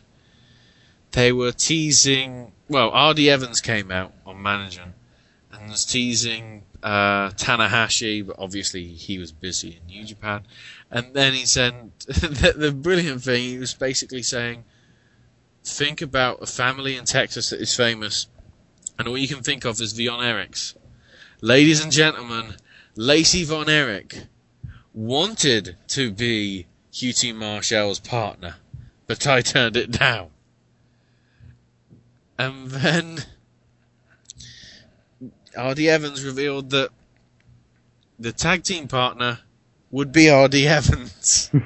They 1.12 1.32
were 1.32 1.52
teasing. 1.52 2.52
Well, 2.70 2.90
RD 3.10 3.22
Evans 3.22 3.62
came 3.62 3.90
out 3.90 4.14
on 4.28 4.44
managing 4.44 4.94
and 5.52 5.72
was 5.72 5.86
teasing 5.86 6.66
uh, 6.84 7.32
Tanahashi, 7.32 8.26
but 8.26 8.36
obviously 8.38 8.86
he 8.86 9.18
was 9.18 9.32
busy 9.32 9.80
in 9.82 9.88
New 9.88 10.06
Japan. 10.06 10.44
And 10.92 11.16
then 11.16 11.34
he 11.34 11.48
said 11.48 11.92
the, 12.06 12.54
the 12.56 12.72
brilliant 12.72 13.24
thing. 13.24 13.42
He 13.42 13.58
was 13.58 13.74
basically 13.74 14.22
saying, 14.22 14.66
"Think 15.64 16.04
about 16.04 16.44
a 16.44 16.46
family 16.46 16.96
in 16.96 17.06
Texas 17.06 17.50
that 17.50 17.60
is 17.60 17.76
famous, 17.76 18.28
and 19.00 19.08
all 19.08 19.18
you 19.18 19.28
can 19.28 19.42
think 19.42 19.66
of 19.66 19.82
is 19.82 19.94
Von 19.94 20.20
Erichs. 20.20 20.76
Ladies 21.42 21.84
and 21.84 21.92
gentlemen, 21.92 22.58
Lacey 22.96 23.46
Von 23.46 23.68
Erich 23.68 24.26
wanted 24.94 25.76
to 25.88 26.12
be 26.12 26.68
QT 26.94 27.34
Marshall's 27.34 28.00
partner, 28.00 28.58
but 29.08 29.26
I 29.26 29.42
turned 29.42 29.76
it 29.76 29.90
down. 29.90 30.30
And 32.40 32.72
then 32.72 33.18
RD 35.58 35.80
Evans 35.82 36.24
revealed 36.24 36.70
that 36.70 36.90
the 38.18 38.32
tag 38.32 38.64
team 38.64 38.88
partner 38.88 39.40
would 39.92 40.12
be 40.14 40.30
RD 40.30 40.56
Evans. 40.56 41.52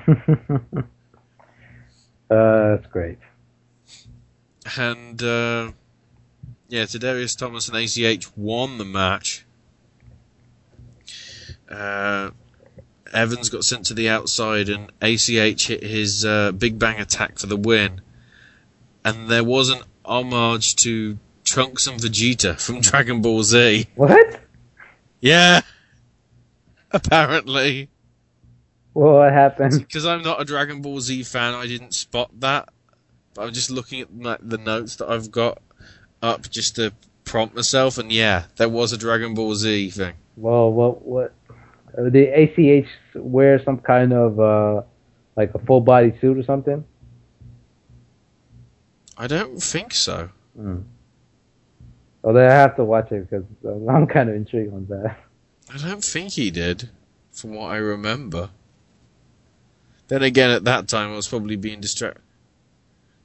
Uh, 2.31 2.77
that's 2.77 2.87
great. 2.87 3.19
and 4.79 5.21
uh, 5.21 5.71
yeah, 6.67 6.83
Tadarius 6.83 7.37
Thomas 7.37 7.69
and 7.69 7.77
ACH 7.77 8.35
won 8.35 8.79
the 8.79 8.85
match. 8.85 9.45
Uh, 11.69 12.31
Evans 13.13 13.49
got 13.49 13.65
sent 13.65 13.85
to 13.87 13.93
the 13.93 14.09
outside, 14.09 14.69
and 14.69 14.91
ACH 14.99 15.67
hit 15.67 15.83
his 15.83 16.25
uh, 16.25 16.51
Big 16.53 16.79
Bang 16.79 16.99
attack 16.99 17.37
for 17.37 17.45
the 17.45 17.57
win. 17.57 18.01
And 19.05 19.27
there 19.29 19.43
was 19.43 19.69
an 19.69 19.83
homage 20.05 20.75
to 20.77 21.17
Trunks 21.43 21.87
and 21.87 21.99
Vegeta 21.99 22.59
from 22.59 22.81
Dragon 22.81 23.21
Ball 23.21 23.43
Z. 23.43 23.87
What? 23.95 24.39
Yeah, 25.21 25.61
apparently. 26.91 27.89
What 28.93 29.33
happened? 29.33 29.79
Because 29.79 30.05
I'm 30.05 30.21
not 30.21 30.41
a 30.41 30.45
Dragon 30.45 30.81
Ball 30.81 30.99
Z 30.99 31.23
fan, 31.23 31.53
I 31.55 31.67
didn't 31.67 31.93
spot 31.93 32.29
that. 32.39 32.69
But 33.33 33.47
I'm 33.47 33.53
just 33.53 33.71
looking 33.71 34.01
at 34.01 34.13
my, 34.13 34.37
the 34.39 34.59
notes 34.59 34.97
that 34.97 35.09
I've 35.09 35.31
got 35.31 35.59
up 36.21 36.49
just 36.49 36.75
to 36.75 36.93
prompt 37.25 37.55
myself, 37.55 37.97
and 37.97 38.11
yeah, 38.11 38.43
there 38.57 38.69
was 38.69 38.93
a 38.93 38.97
Dragon 38.97 39.33
Ball 39.33 39.55
Z 39.55 39.89
thing. 39.91 40.13
Well, 40.37 40.71
what 40.71 41.01
what? 41.01 41.33
Uh, 41.97 42.09
did 42.09 42.29
ACH 42.29 42.87
wear 43.15 43.63
some 43.63 43.79
kind 43.79 44.13
of 44.13 44.39
uh, 44.39 44.81
like 45.35 45.53
a 45.55 45.59
full 45.59 45.81
body 45.81 46.13
suit 46.21 46.37
or 46.37 46.43
something? 46.43 46.83
I 49.17 49.27
don't 49.27 49.61
think 49.61 49.93
so. 49.93 50.29
Hmm. 50.55 50.81
Well, 52.21 52.37
I 52.37 52.43
have 52.43 52.75
to 52.77 52.83
watch 52.83 53.11
it 53.11 53.29
because 53.29 53.45
I'm 53.89 54.07
kind 54.07 54.29
of 54.29 54.35
intrigued 54.35 54.73
on 54.73 54.85
that. 54.87 55.17
I 55.73 55.77
don't 55.77 56.03
think 56.03 56.33
he 56.33 56.51
did, 56.51 56.89
from 57.31 57.53
what 57.53 57.71
I 57.71 57.77
remember. 57.77 58.49
Then 60.07 60.23
again, 60.23 60.49
at 60.51 60.63
that 60.65 60.87
time, 60.87 61.11
I 61.11 61.15
was 61.15 61.27
probably 61.27 61.55
being 61.55 61.81
distracted. 61.81 62.21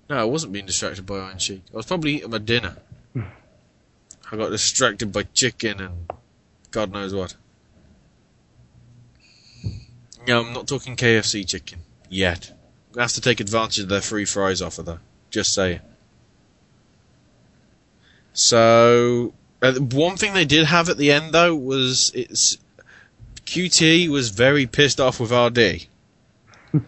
No, 0.09 0.17
I 0.17 0.25
wasn't 0.25 0.53
being 0.53 0.67
distracted 0.67 1.05
by 1.05 1.17
Iron 1.19 1.39
Sheik. 1.39 1.63
I 1.73 1.77
was 1.77 1.87
probably 1.87 2.15
eating 2.17 2.31
my 2.31 2.39
dinner. 2.39 2.77
I 4.33 4.37
got 4.37 4.51
distracted 4.51 5.13
by 5.13 5.25
chicken 5.25 5.81
and 5.81 6.11
God 6.71 6.93
knows 6.93 7.15
what. 7.15 7.35
No, 10.27 10.41
I'm 10.41 10.53
not 10.53 10.67
talking 10.67 10.97
KFC 10.97 11.47
chicken 11.47 11.81
yet. 12.09 12.51
I'm 12.51 12.95
gonna 12.95 13.05
have 13.05 13.13
to 13.13 13.21
take 13.21 13.41
advantage 13.41 13.81
of 13.81 13.89
their 13.89 14.01
free 14.01 14.25
fries 14.25 14.63
offer, 14.63 14.83
though. 14.83 14.99
Just 15.31 15.53
saying. 15.53 15.81
So, 18.33 19.35
uh, 19.61 19.75
one 19.75 20.17
thing 20.17 20.33
they 20.33 20.45
did 20.45 20.67
have 20.67 20.89
at 20.89 20.97
the 20.97 21.11
end 21.11 21.33
though 21.33 21.55
was 21.55 22.13
it's 22.15 22.59
QT 23.47 24.09
was 24.09 24.29
very 24.29 24.67
pissed 24.67 25.01
off 25.01 25.19
with 25.19 25.33
RD, 25.33 25.87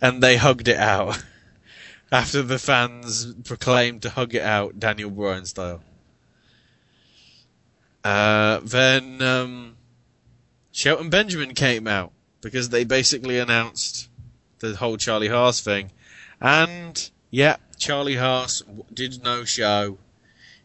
and 0.00 0.22
they 0.22 0.36
hugged 0.36 0.68
it 0.68 0.78
out 0.78 1.22
after 2.12 2.42
the 2.42 2.58
fans 2.58 3.34
proclaimed 3.44 4.02
to 4.02 4.10
hug 4.10 4.34
it 4.34 4.42
out 4.42 4.80
Daniel 4.80 5.10
Bryan 5.10 5.44
style. 5.44 5.82
Uh, 8.02 8.60
then 8.62 9.20
um, 9.20 9.76
Shelton 10.72 11.10
Benjamin 11.10 11.54
came 11.54 11.86
out 11.86 12.12
because 12.40 12.70
they 12.70 12.84
basically 12.84 13.38
announced 13.38 14.08
the 14.60 14.76
whole 14.76 14.96
Charlie 14.96 15.28
Haas 15.28 15.60
thing, 15.60 15.90
and 16.40 17.10
yeah, 17.30 17.56
Charlie 17.78 18.16
Haas 18.16 18.62
did 18.92 19.22
no 19.22 19.44
show. 19.44 19.98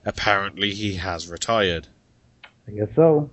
Apparently, 0.03 0.73
he 0.73 0.95
has 0.95 1.27
retired. 1.27 1.87
I 2.67 2.71
guess 2.71 2.89
so. 2.95 3.29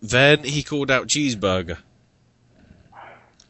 Then 0.00 0.44
he 0.44 0.62
called 0.62 0.90
out 0.90 1.06
Cheeseburger, 1.06 1.78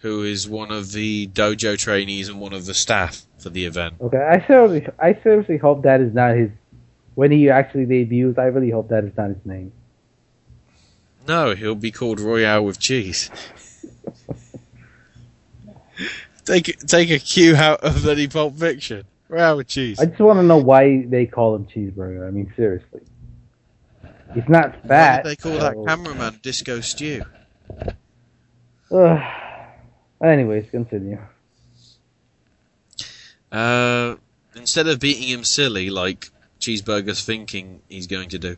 who 0.01 0.23
is 0.23 0.49
one 0.49 0.71
of 0.71 0.93
the 0.93 1.29
dojo 1.29 1.79
trainees 1.79 2.29
and 2.29 2.41
one 2.41 2.53
of 2.53 2.67
the 2.67 2.75
staff 2.75 3.23
for 3.39 3.49
the 3.49 3.65
event. 3.65 3.95
Okay, 4.01 4.19
I 4.19 4.47
seriously, 4.47 4.87
I 4.99 5.15
seriously 5.23 5.57
hope 5.57 5.83
that 5.83 6.01
is 6.01 6.13
not 6.13 6.37
his. 6.37 6.51
When 7.15 7.31
he 7.31 7.51
actually 7.51 7.87
debuts, 7.87 8.39
I 8.39 8.45
really 8.45 8.71
hope 8.71 8.89
that 8.89 9.05
is 9.05 9.17
not 9.17 9.29
his 9.29 9.45
name. 9.45 9.73
No, 11.27 11.55
he'll 11.55 11.75
be 11.75 11.91
called 11.91 12.21
Royale 12.21 12.65
with 12.65 12.79
cheese. 12.79 13.31
take 16.45 16.79
take 16.87 17.11
a 17.11 17.19
cue 17.19 17.57
out 17.57 17.81
of 17.81 18.03
bloody 18.03 18.29
Pulp 18.29 18.57
Fiction. 18.57 19.05
Royale 19.29 19.57
with 19.59 19.69
cheese. 19.69 19.99
I 19.99 20.07
just 20.07 20.21
want 20.21 20.39
to 20.39 20.43
know 20.43 20.59
why 20.59 21.05
they 21.07 21.27
call 21.27 21.55
him 21.55 21.67
cheeseburger. 21.67 22.27
I 22.27 22.31
mean, 22.31 22.53
seriously, 22.55 23.01
he's 24.35 24.49
not 24.49 24.87
bad. 24.87 24.89
Why 24.89 24.89
fat. 24.89 25.25
did 25.25 25.31
they 25.31 25.37
call 25.37 25.59
that 25.59 25.87
cameraman 25.87 26.41
Disco 26.43 26.81
Stew? 26.81 27.23
Ugh. 28.91 29.23
Anyways, 30.23 30.71
continue. 30.71 31.19
Uh, 33.51 34.17
instead 34.55 34.87
of 34.87 35.01
beating 35.01 35.29
him 35.29 35.45
silly 35.45 35.91
like 35.91 36.31
Cheeseburger's 36.61 37.25
thinking 37.25 37.83
he's 37.89 38.07
going 38.07 38.29
to 38.31 38.39
do, 38.39 38.57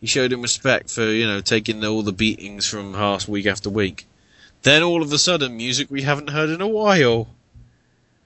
he 0.00 0.06
showed 0.06 0.32
him 0.32 0.42
respect 0.42 0.90
for 0.90 1.04
you 1.04 1.26
know 1.26 1.40
taking 1.40 1.84
all 1.84 2.02
the 2.02 2.12
beatings 2.12 2.66
from 2.66 2.94
Haas 2.94 3.26
week 3.26 3.46
after 3.46 3.70
week. 3.70 4.06
Then 4.62 4.82
all 4.82 5.02
of 5.02 5.12
a 5.12 5.18
sudden, 5.18 5.56
music 5.56 5.90
we 5.90 6.02
haven't 6.02 6.30
heard 6.30 6.50
in 6.50 6.60
a 6.60 6.68
while. 6.68 7.28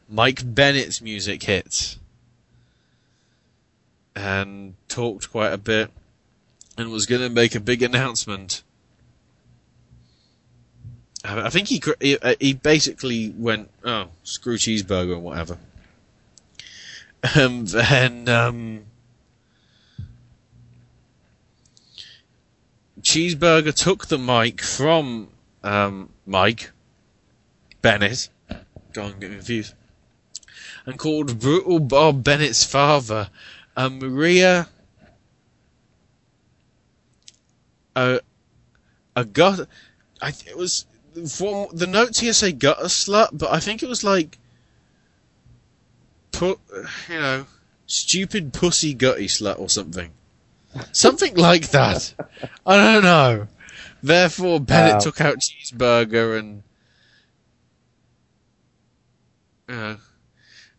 Mike 0.09 0.43
Bennett's 0.45 1.01
music 1.01 1.43
hits. 1.45 1.99
And 4.17 4.75
talked 4.89 5.31
quite 5.31 5.53
a 5.53 5.59
bit. 5.59 5.91
And 6.77 6.91
was 6.91 7.07
going 7.07 7.23
to 7.23 7.29
make 7.29 7.55
a 7.55 7.61
big 7.61 7.83
announcement. 7.83 8.63
I 11.25 11.49
think 11.49 11.69
he, 11.69 11.83
he 12.01 12.19
uh, 12.19 12.35
basically 12.63 13.31
went, 13.31 13.71
oh, 13.85 14.09
screw 14.25 14.57
cheeseburger 14.57 15.15
and 15.15 15.23
whatever. 15.23 15.57
And 17.35 17.67
then, 17.69 18.29
um, 18.29 18.85
Cheeseburger 23.01 23.75
took 23.75 24.09
the 24.09 24.19
mic 24.19 24.61
from, 24.61 25.29
um, 25.65 26.11
Mike 26.27 26.71
Bennett. 27.83 28.29
Don't 28.93 29.19
get 29.19 29.31
me 29.31 29.37
confused. 29.37 29.75
And 30.87 30.99
called 30.99 31.41
Brutal 31.41 31.81
Bob 31.81 32.23
Bennett's 32.23 32.63
father 32.63 33.31
and 33.77 34.01
Maria, 34.01 34.69
a 37.97 38.21
a 39.17 39.25
gut. 39.25 39.69
I 40.21 40.31
th- 40.31 40.51
it 40.51 40.57
was 40.57 40.87
from 41.29 41.69
the 41.73 41.87
notes 41.87 42.21
here 42.21 42.33
say 42.33 42.53
gutter 42.53 42.85
slut, 42.85 43.31
but 43.33 43.51
I 43.51 43.61
think 43.61 43.83
it 43.83 43.89
was 43.89 44.05
like 44.05 44.39
put 46.31 46.61
you 47.09 47.21
know 47.21 47.47
stupid 47.87 48.53
pussy 48.53 48.95
gutty 48.95 49.27
slut 49.27 49.59
or 49.59 49.69
something, 49.69 50.13
something 50.93 51.35
like 51.35 51.71
that. 51.71 52.15
I 52.67 52.77
don't 52.77 53.03
know. 53.03 53.49
Therefore, 54.05 54.61
Bennett 54.61 54.93
Wow. 54.93 54.99
took 54.99 55.21
out 55.23 55.39
cheeseburger 55.39 56.39
and. 56.39 56.63
Know, 59.67 59.97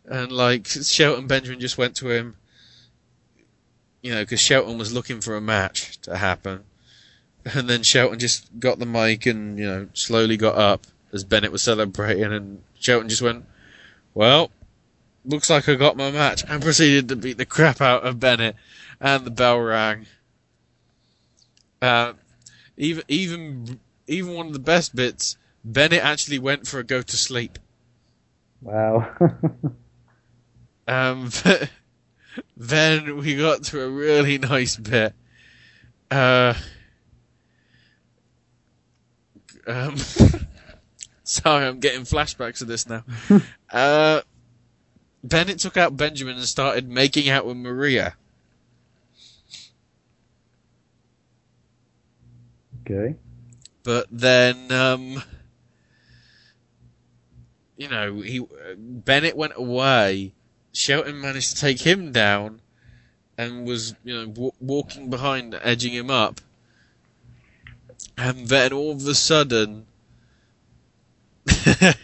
and 0.04 0.30
like 0.30 0.68
Shelton 0.68 1.26
Benjamin 1.26 1.58
just 1.58 1.76
went 1.76 1.96
to 1.96 2.08
him, 2.08 2.36
you 4.00 4.14
know, 4.14 4.22
because 4.22 4.38
Shelton 4.38 4.78
was 4.78 4.92
looking 4.92 5.20
for 5.20 5.34
a 5.34 5.40
match 5.40 6.00
to 6.02 6.16
happen, 6.16 6.62
and 7.44 7.68
then 7.68 7.82
Shelton 7.82 8.20
just 8.20 8.60
got 8.60 8.78
the 8.78 8.86
mic 8.86 9.26
and 9.26 9.58
you 9.58 9.66
know 9.66 9.88
slowly 9.92 10.36
got 10.36 10.54
up 10.54 10.86
as 11.12 11.24
Bennett 11.24 11.50
was 11.50 11.64
celebrating, 11.64 12.32
and 12.32 12.62
Shelton 12.78 13.08
just 13.08 13.22
went, 13.22 13.44
"Well, 14.14 14.52
looks 15.24 15.50
like 15.50 15.68
I 15.68 15.74
got 15.74 15.96
my 15.96 16.12
match," 16.12 16.44
and 16.46 16.62
proceeded 16.62 17.08
to 17.08 17.16
beat 17.16 17.38
the 17.38 17.44
crap 17.44 17.80
out 17.80 18.06
of 18.06 18.20
Bennett, 18.20 18.54
and 19.00 19.24
the 19.24 19.32
bell 19.32 19.58
rang. 19.58 20.06
Uh, 21.82 22.12
even 22.76 23.04
even 23.08 23.80
even 24.06 24.34
one 24.34 24.46
of 24.46 24.52
the 24.52 24.58
best 24.58 24.94
bits, 24.94 25.36
Bennett 25.64 26.02
actually 26.02 26.38
went 26.38 26.66
for 26.66 26.78
a 26.78 26.84
go 26.84 27.02
to 27.02 27.16
sleep. 27.16 27.58
Wow. 28.62 29.14
Um, 30.88 31.30
then 32.56 33.16
we 33.16 33.36
got 33.36 33.64
to 33.64 33.82
a 33.82 33.88
really 33.88 34.38
nice 34.38 34.76
bit. 34.76 35.14
Uh, 36.10 36.54
um, 39.66 39.96
sorry, 41.24 41.66
I'm 41.66 41.80
getting 41.80 42.02
flashbacks 42.02 42.62
of 42.62 42.68
this 42.68 42.88
now. 42.88 43.04
uh, 43.72 44.20
Bennett 45.24 45.58
took 45.58 45.76
out 45.76 45.96
Benjamin 45.96 46.36
and 46.36 46.44
started 46.44 46.88
making 46.88 47.28
out 47.28 47.46
with 47.46 47.56
Maria. 47.56 48.14
Okay. 52.90 53.16
But 53.82 54.06
then, 54.10 54.70
um, 54.72 55.22
you 57.76 57.88
know, 57.88 58.20
he 58.20 58.44
Bennett 58.76 59.36
went 59.36 59.52
away. 59.56 60.32
Shelton 60.72 61.20
managed 61.20 61.54
to 61.54 61.60
take 61.60 61.80
him 61.80 62.12
down, 62.12 62.60
and 63.38 63.66
was 63.66 63.94
you 64.04 64.14
know 64.14 64.26
w- 64.26 64.52
walking 64.60 65.10
behind, 65.10 65.58
edging 65.62 65.92
him 65.92 66.10
up. 66.10 66.40
And 68.18 68.48
then 68.48 68.72
all 68.72 68.92
of 68.92 69.06
a 69.06 69.14
sudden, 69.14 69.86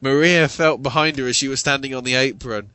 Maria 0.00 0.48
felt 0.48 0.82
behind 0.82 1.18
her 1.18 1.26
as 1.28 1.36
she 1.36 1.48
was 1.48 1.60
standing 1.60 1.94
on 1.94 2.04
the 2.04 2.14
apron, 2.14 2.70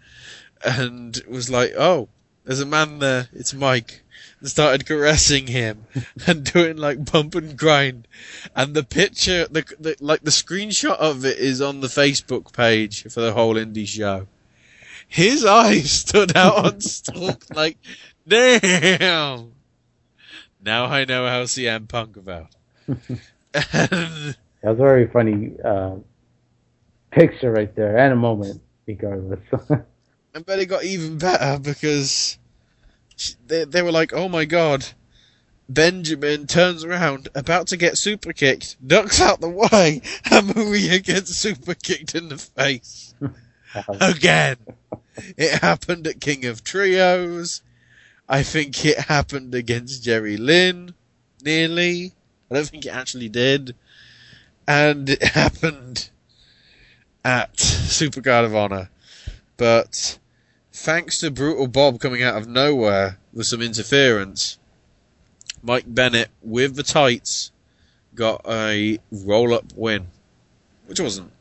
and 0.63 1.21
was 1.27 1.49
like, 1.49 1.73
"Oh, 1.77 2.09
there's 2.45 2.61
a 2.61 2.65
man 2.65 2.99
there. 2.99 3.29
It's 3.33 3.53
Mike." 3.53 4.01
Started 4.43 4.85
caressing 4.85 5.47
him 5.47 5.85
and 6.27 6.43
doing 6.43 6.77
like 6.77 7.11
bump 7.11 7.33
and 7.35 7.57
grind. 7.57 8.07
And 8.55 8.75
the 8.75 8.83
picture, 8.83 9.47
the, 9.47 9.63
the 9.79 9.95
like 9.99 10.21
the 10.21 10.31
screenshot 10.31 10.95
of 10.97 11.25
it 11.25 11.37
is 11.39 11.61
on 11.61 11.81
the 11.81 11.87
Facebook 11.87 12.53
page 12.53 13.03
for 13.11 13.21
the 13.21 13.33
Whole 13.33 13.57
Indy 13.57 13.85
Show. 13.85 14.27
His 15.07 15.43
eyes 15.45 15.91
stood 16.01 16.35
out 16.37 16.65
on 16.65 16.81
stalk 16.81 17.45
like, 17.55 17.77
damn. 18.27 19.53
Now 20.63 20.85
I 20.85 21.05
know 21.05 21.27
how 21.27 21.43
CM 21.43 21.87
Punk 21.87 22.17
and 22.17 22.47
That 23.53 24.35
was 24.63 24.73
a 24.73 24.73
very 24.73 25.07
funny 25.07 25.53
uh, 25.63 25.95
picture 27.11 27.51
right 27.51 27.73
there, 27.75 27.97
and 27.97 28.13
a 28.13 28.15
moment, 28.15 28.61
regardless. 28.85 29.39
And 30.33 30.45
but 30.45 30.59
it 30.59 30.65
got 30.65 30.83
even 30.83 31.17
better 31.17 31.59
because 31.59 32.37
they, 33.47 33.65
they 33.65 33.81
were 33.81 33.91
like, 33.91 34.13
oh 34.13 34.29
my 34.29 34.45
god. 34.45 34.85
Benjamin 35.69 36.47
turns 36.47 36.85
around, 36.85 37.27
about 37.35 37.67
to 37.67 37.77
get 37.77 37.97
super 37.97 38.31
kicked, 38.31 38.77
ducks 38.85 39.19
out 39.19 39.41
the 39.41 39.49
way, 39.49 40.01
and 40.31 40.55
Maria 40.55 40.99
gets 40.99 41.35
super 41.35 41.73
kicked 41.73 42.15
in 42.15 42.29
the 42.29 42.37
face. 42.37 43.13
Again. 43.99 44.57
It 45.35 45.61
happened 45.61 46.07
at 46.07 46.21
King 46.21 46.45
of 46.45 46.63
Trios. 46.63 47.61
I 48.29 48.43
think 48.43 48.85
it 48.85 48.99
happened 48.99 49.55
against 49.55 50.03
Jerry 50.03 50.37
Lynn, 50.37 50.93
nearly. 51.41 52.13
I 52.51 52.55
don't 52.55 52.67
think 52.67 52.85
it 52.85 52.93
actually 52.93 53.29
did. 53.29 53.75
And 54.67 55.09
it 55.09 55.23
happened 55.33 56.09
at 57.25 57.55
Supercard 57.55 58.45
of 58.45 58.55
Honor. 58.55 58.89
But 59.55 60.19
thanks 60.77 61.19
to 61.19 61.31
Brutal 61.31 61.67
Bob 61.67 61.99
coming 61.99 62.21
out 62.21 62.37
of 62.37 62.47
nowhere 62.47 63.17
with 63.33 63.47
some 63.47 63.61
interference, 63.61 64.59
Mike 65.61 65.85
Bennett 65.87 66.29
with 66.41 66.75
the 66.75 66.83
tights 66.83 67.51
got 68.13 68.41
a 68.47 68.99
roll 69.11 69.53
up 69.53 69.73
win. 69.75 70.07
Which 70.85 70.99
wasn't 70.99 71.31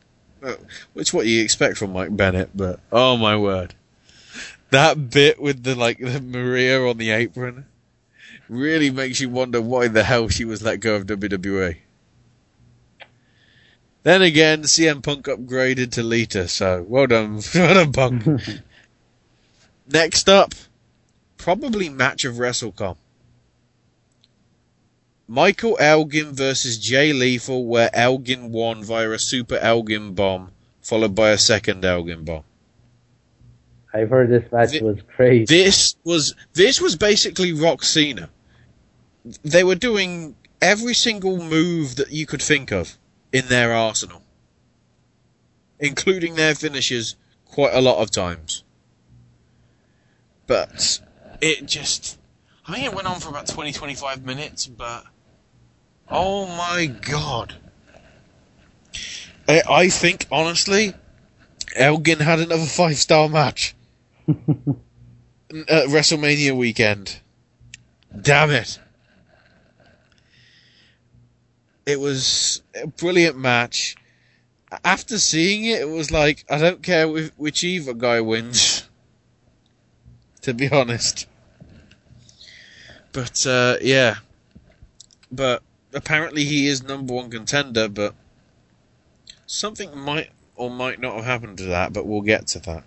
uh, 0.43 0.55
which 0.95 1.13
what 1.13 1.27
you 1.27 1.43
expect 1.43 1.77
from 1.77 1.93
Mike 1.93 2.17
Bennett, 2.17 2.51
but 2.55 2.81
oh 2.91 3.17
my 3.17 3.37
word. 3.37 3.75
That 4.71 5.11
bit 5.11 5.41
with 5.41 5.63
the 5.63 5.75
like 5.75 5.99
the 5.99 6.21
Maria 6.21 6.85
on 6.85 6.97
the 6.97 7.11
apron 7.11 7.67
really 8.49 8.91
makes 8.91 9.21
you 9.21 9.29
wonder 9.29 9.61
why 9.61 9.89
the 9.89 10.03
hell 10.03 10.29
she 10.29 10.45
was 10.45 10.63
let 10.63 10.81
go 10.81 10.97
of 10.97 11.07
WWE. 11.07 11.77
Then 14.03 14.23
again, 14.23 14.63
CM 14.63 15.03
Punk 15.03 15.27
upgraded 15.27 15.93
to 15.93 16.03
Lita, 16.03 16.49
so 16.49 16.85
well 16.89 17.07
done, 17.07 17.41
well 17.55 17.75
done, 17.75 17.93
Punk. 17.93 18.43
Next 19.89 20.29
up, 20.29 20.55
probably 21.37 21.89
match 21.89 22.25
of 22.25 22.37
WrestleCon. 22.37 22.97
Michael 25.29 25.77
Elgin 25.81 26.33
versus 26.33 26.79
Jay 26.79 27.13
Lethal, 27.13 27.67
where 27.67 27.91
Elgin 27.93 28.53
won 28.53 28.83
via 28.83 29.11
a 29.11 29.19
Super 29.19 29.57
Elgin 29.57 30.15
bomb, 30.15 30.53
followed 30.81 31.15
by 31.15 31.31
a 31.31 31.39
second 31.39 31.85
Elgin 31.85 32.25
bomb. 32.25 32.45
I've 33.93 34.11
heard 34.11 34.29
this 34.29 34.51
match 34.53 34.81
was 34.81 34.99
crazy. 35.15 35.47
This 35.47 35.97
was 36.05 36.35
this 36.53 36.81
was 36.81 36.97
basically 36.97 37.53
Rock 37.53 37.83
Cena. 37.83 38.29
They 39.43 39.65
were 39.65 39.75
doing 39.75 40.37
every 40.61 40.95
single 40.95 41.43
move 41.43 41.97
that 41.97 42.11
you 42.11 42.27
could 42.27 42.43
think 42.43 42.71
of 42.71 42.99
in 43.33 43.47
their 43.49 43.73
arsenal, 43.73 44.23
including 45.81 46.35
their 46.35 46.55
finishes 46.55 47.17
quite 47.47 47.75
a 47.75 47.81
lot 47.81 47.99
of 47.99 48.11
times. 48.11 48.65
But 50.47 51.01
it 51.41 51.67
just, 51.67 52.19
I 52.67 52.75
think 52.75 52.87
it 52.87 52.95
went 52.95 53.09
on 53.09 53.21
for 53.21 53.29
about 53.29 53.47
20, 53.47 53.73
25 53.73 54.25
minutes, 54.25 54.67
but 54.67 55.05
oh 56.09 56.47
my 56.47 56.87
god. 56.87 57.55
I, 59.49 59.63
I 59.69 59.89
think, 59.89 60.27
honestly, 60.31 60.95
Elgin 61.75 62.21
had 62.21 62.41
another 62.41 62.65
five 62.65 62.97
star 62.97 63.29
match 63.29 63.75
at 64.29 64.37
WrestleMania 65.89 66.57
weekend. 66.57 67.21
Damn 68.21 68.51
it. 68.51 68.79
It 71.85 72.01
was 72.01 72.63
a 72.75 72.89
brilliant 72.89 73.39
match. 73.39 73.95
After 74.85 75.19
seeing 75.19 75.65
it, 75.67 75.83
it 75.83 75.89
was 75.89 76.11
like, 76.11 76.45
I 76.51 76.59
don't 76.59 76.83
care 76.83 77.09
which, 77.09 77.31
which 77.37 77.63
either 77.63 77.95
guy 77.95 78.21
wins. 78.21 78.76
To 80.47 80.55
be 80.55 80.69
honest. 80.73 81.27
But, 83.11 83.45
uh, 83.45 83.79
yeah. 83.81 84.19
But 85.33 85.65
apparently 85.93 86.45
he 86.45 86.69
is 86.69 86.85
number 86.85 87.15
one 87.15 87.31
contender, 87.31 87.89
but 87.89 88.15
something 89.45 89.99
might 89.99 90.31
or 90.55 90.71
might 90.71 91.01
not 91.01 91.17
have 91.17 91.25
happened 91.25 91.59
to 91.59 91.65
that, 91.65 91.93
but 91.93 92.07
we'll 92.07 92.21
get 92.21 92.47
to 92.49 92.61
that. 92.61 92.85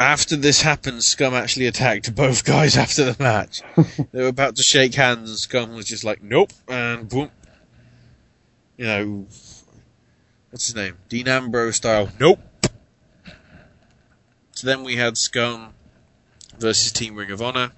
After 0.00 0.36
this 0.36 0.62
happened, 0.62 1.04
Scum 1.04 1.34
actually 1.34 1.66
attacked 1.66 2.14
both 2.14 2.44
guys 2.46 2.78
after 2.78 3.04
the 3.04 3.22
match. 3.22 3.60
they 4.12 4.22
were 4.22 4.28
about 4.28 4.56
to 4.56 4.62
shake 4.62 4.94
hands, 4.94 5.28
and 5.28 5.38
Scum 5.38 5.74
was 5.74 5.84
just 5.84 6.02
like, 6.02 6.22
nope, 6.22 6.50
and 6.66 7.10
boom. 7.10 7.30
You 8.78 8.86
know, 8.86 9.26
what's 10.48 10.68
his 10.68 10.74
name? 10.74 10.96
Dean 11.10 11.28
Ambrose 11.28 11.76
style, 11.76 12.08
nope. 12.18 12.40
Then 14.64 14.82
we 14.82 14.96
had 14.96 15.18
Scum 15.18 15.74
versus 16.58 16.90
Team 16.90 17.16
Ring 17.16 17.30
of 17.30 17.42
Honor, 17.42 17.72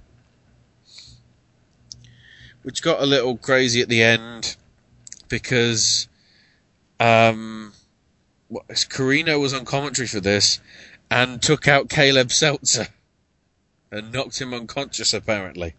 which 2.62 2.80
got 2.80 3.02
a 3.02 3.06
little 3.06 3.36
crazy 3.36 3.80
at 3.80 3.88
the 3.88 4.04
end 4.04 4.56
because 5.28 6.06
um, 7.00 7.72
what, 8.46 8.68
Corino 8.68 9.40
was 9.40 9.52
on 9.52 9.64
commentary 9.64 10.06
for 10.06 10.20
this, 10.20 10.60
and 11.10 11.42
took 11.42 11.66
out 11.66 11.88
Caleb 11.88 12.30
Seltzer 12.30 12.86
and 13.90 14.12
knocked 14.12 14.40
him 14.40 14.54
unconscious, 14.54 15.12
apparently. 15.12 15.74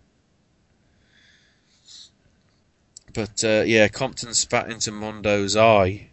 But 3.14 3.46
uh, 3.46 3.64
yeah, 3.66 3.88
Compton 3.88 4.34
spat 4.34 4.70
into 4.70 4.92
Mondo's 4.92 5.56
eye, 5.56 6.10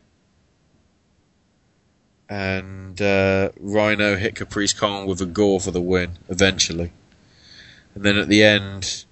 and 2.34 3.00
uh, 3.00 3.50
Rhino 3.60 4.16
hit 4.16 4.34
Caprice 4.34 4.72
Kong 4.72 5.06
with 5.06 5.20
a 5.20 5.26
gore 5.26 5.60
for 5.60 5.70
the 5.70 5.80
win 5.80 6.18
eventually. 6.28 6.90
And 7.94 8.02
then 8.02 8.18
at 8.18 8.26
the 8.26 8.42
end, 8.42 9.04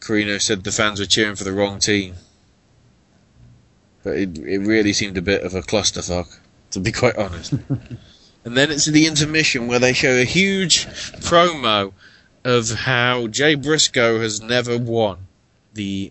Corino 0.00 0.42
said 0.42 0.64
the 0.64 0.72
fans 0.72 0.98
were 0.98 1.06
cheering 1.06 1.36
for 1.36 1.44
the 1.44 1.52
wrong 1.52 1.78
team. 1.78 2.16
But 4.02 4.16
it, 4.16 4.36
it 4.38 4.58
really 4.58 4.92
seemed 4.92 5.16
a 5.16 5.22
bit 5.22 5.44
of 5.44 5.54
a 5.54 5.62
clusterfuck, 5.62 6.40
to 6.72 6.80
be 6.80 6.90
quite 6.90 7.16
honest. 7.16 7.52
and 8.44 8.56
then 8.56 8.72
it's 8.72 8.86
the 8.86 9.06
intermission 9.06 9.68
where 9.68 9.78
they 9.78 9.92
show 9.92 10.16
a 10.16 10.24
huge 10.24 10.86
promo 11.20 11.92
of 12.42 12.70
how 12.70 13.28
Jay 13.28 13.54
Briscoe 13.54 14.20
has 14.20 14.42
never 14.42 14.76
won 14.76 15.28
the 15.74 16.10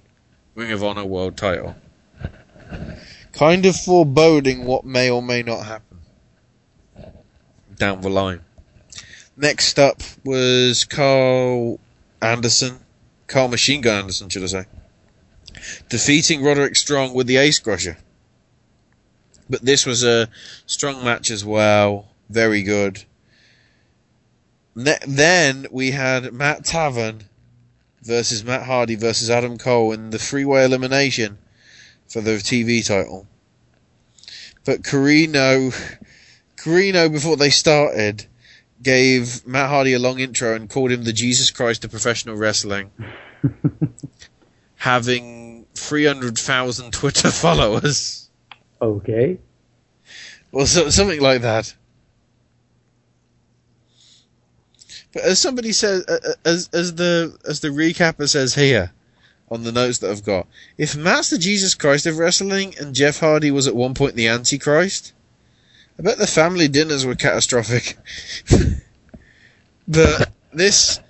Ring 0.55 0.71
of 0.71 0.85
Honor 0.85 1.03
World 1.03 1.35
title. 1.35 1.75
Kind 3.33 3.65
of 3.65 3.75
foreboding 3.75 4.63
what 4.63 4.85
may 4.85 5.09
or 5.09 5.21
may 5.21 5.43
not 5.43 5.65
happen 5.65 5.88
down 7.79 8.01
the 8.01 8.09
line. 8.09 8.41
Next 9.35 9.79
up 9.79 10.03
was 10.23 10.83
Karl 10.83 11.79
Anderson, 12.21 12.79
Karl 13.27 13.47
Machine 13.47 13.81
Gun 13.81 14.01
Anderson, 14.01 14.29
should 14.29 14.43
I 14.43 14.47
say, 14.47 14.65
defeating 15.87 16.43
Roderick 16.43 16.75
Strong 16.75 17.13
with 17.13 17.27
the 17.27 17.37
Ace 17.37 17.59
Crusher. 17.59 17.97
But 19.49 19.63
this 19.63 19.85
was 19.85 20.03
a 20.03 20.29
strong 20.67 21.03
match 21.03 21.31
as 21.31 21.43
well, 21.43 22.09
very 22.29 22.61
good. 22.61 23.03
Ne- 24.75 24.99
then 25.07 25.65
we 25.71 25.91
had 25.91 26.31
Matt 26.33 26.63
Taven 26.63 27.21
versus 28.03 28.43
Matt 28.43 28.63
Hardy 28.63 28.95
versus 28.95 29.29
Adam 29.29 29.57
Cole 29.57 29.91
in 29.91 30.11
the 30.11 30.19
freeway 30.19 30.65
elimination 30.65 31.37
for 32.07 32.21
the 32.21 32.31
TV 32.31 32.85
title. 32.85 33.27
But 34.65 34.83
Corino, 34.83 35.73
Corino, 36.63 37.11
before 37.11 37.37
they 37.37 37.49
started, 37.49 38.25
gave 38.81 39.45
Matt 39.47 39.69
Hardy 39.69 39.93
a 39.93 39.99
long 39.99 40.19
intro 40.19 40.55
and 40.55 40.69
called 40.69 40.91
him 40.91 41.03
the 41.03 41.13
Jesus 41.13 41.51
Christ 41.51 41.85
of 41.85 41.91
professional 41.91 42.35
wrestling, 42.35 42.91
having 44.75 45.65
300,000 45.75 46.91
Twitter 46.91 47.31
followers. 47.31 48.29
Okay. 48.81 49.39
Well, 50.51 50.65
so, 50.65 50.89
something 50.89 51.21
like 51.21 51.41
that. 51.41 51.75
But 55.13 55.23
as 55.23 55.39
somebody 55.39 55.71
says, 55.71 56.05
as 56.45 56.69
as 56.71 56.93
the 56.95 57.35
as 57.47 57.61
the 57.61 57.69
recapper 57.69 58.29
says 58.29 58.53
here, 58.53 58.91
on 59.49 59.63
the 59.63 59.71
notes 59.71 59.97
that 59.99 60.11
I've 60.11 60.23
got, 60.23 60.45
if 60.77 60.95
Matt's 60.95 61.31
the 61.31 61.39
Jesus 61.39 61.73
Christ 61.73 62.05
of 62.05 62.19
wrestling 62.19 62.75
and 62.79 62.93
Jeff 62.93 63.19
Hardy 63.19 63.49
was 63.49 63.67
at 63.67 63.75
one 63.75 63.95
point 63.95 64.15
the 64.15 64.27
Antichrist, 64.27 65.13
I 65.99 66.01
bet 66.01 66.17
the 66.17 66.27
family 66.27 66.69
dinners 66.69 67.05
were 67.05 67.15
catastrophic. 67.15 67.97
but 69.87 70.31
this, 70.53 71.01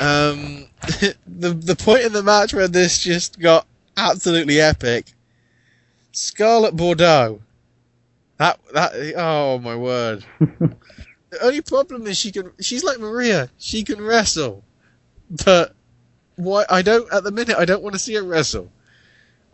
um, 0.00 0.66
the 1.26 1.50
the 1.54 1.76
point 1.76 2.02
in 2.02 2.12
the 2.12 2.24
match 2.24 2.52
where 2.52 2.66
this 2.66 2.98
just 2.98 3.38
got 3.38 3.68
absolutely 3.96 4.60
epic. 4.60 5.12
Scarlett 6.10 6.74
Bordeaux. 6.74 7.40
That 8.38 8.58
that 8.74 9.14
oh 9.16 9.60
my 9.60 9.76
word. 9.76 10.24
the 10.40 10.74
only 11.40 11.60
problem 11.60 12.08
is 12.08 12.18
she 12.18 12.32
can 12.32 12.50
she's 12.60 12.82
like 12.82 12.98
Maria. 12.98 13.48
She 13.58 13.84
can 13.84 14.02
wrestle. 14.02 14.64
But 15.44 15.72
why 16.34 16.64
I 16.68 16.82
don't 16.82 17.10
at 17.12 17.22
the 17.22 17.30
minute 17.30 17.56
I 17.56 17.64
don't 17.64 17.82
want 17.82 17.94
to 17.94 18.00
see 18.00 18.14
her 18.14 18.24
wrestle. 18.24 18.72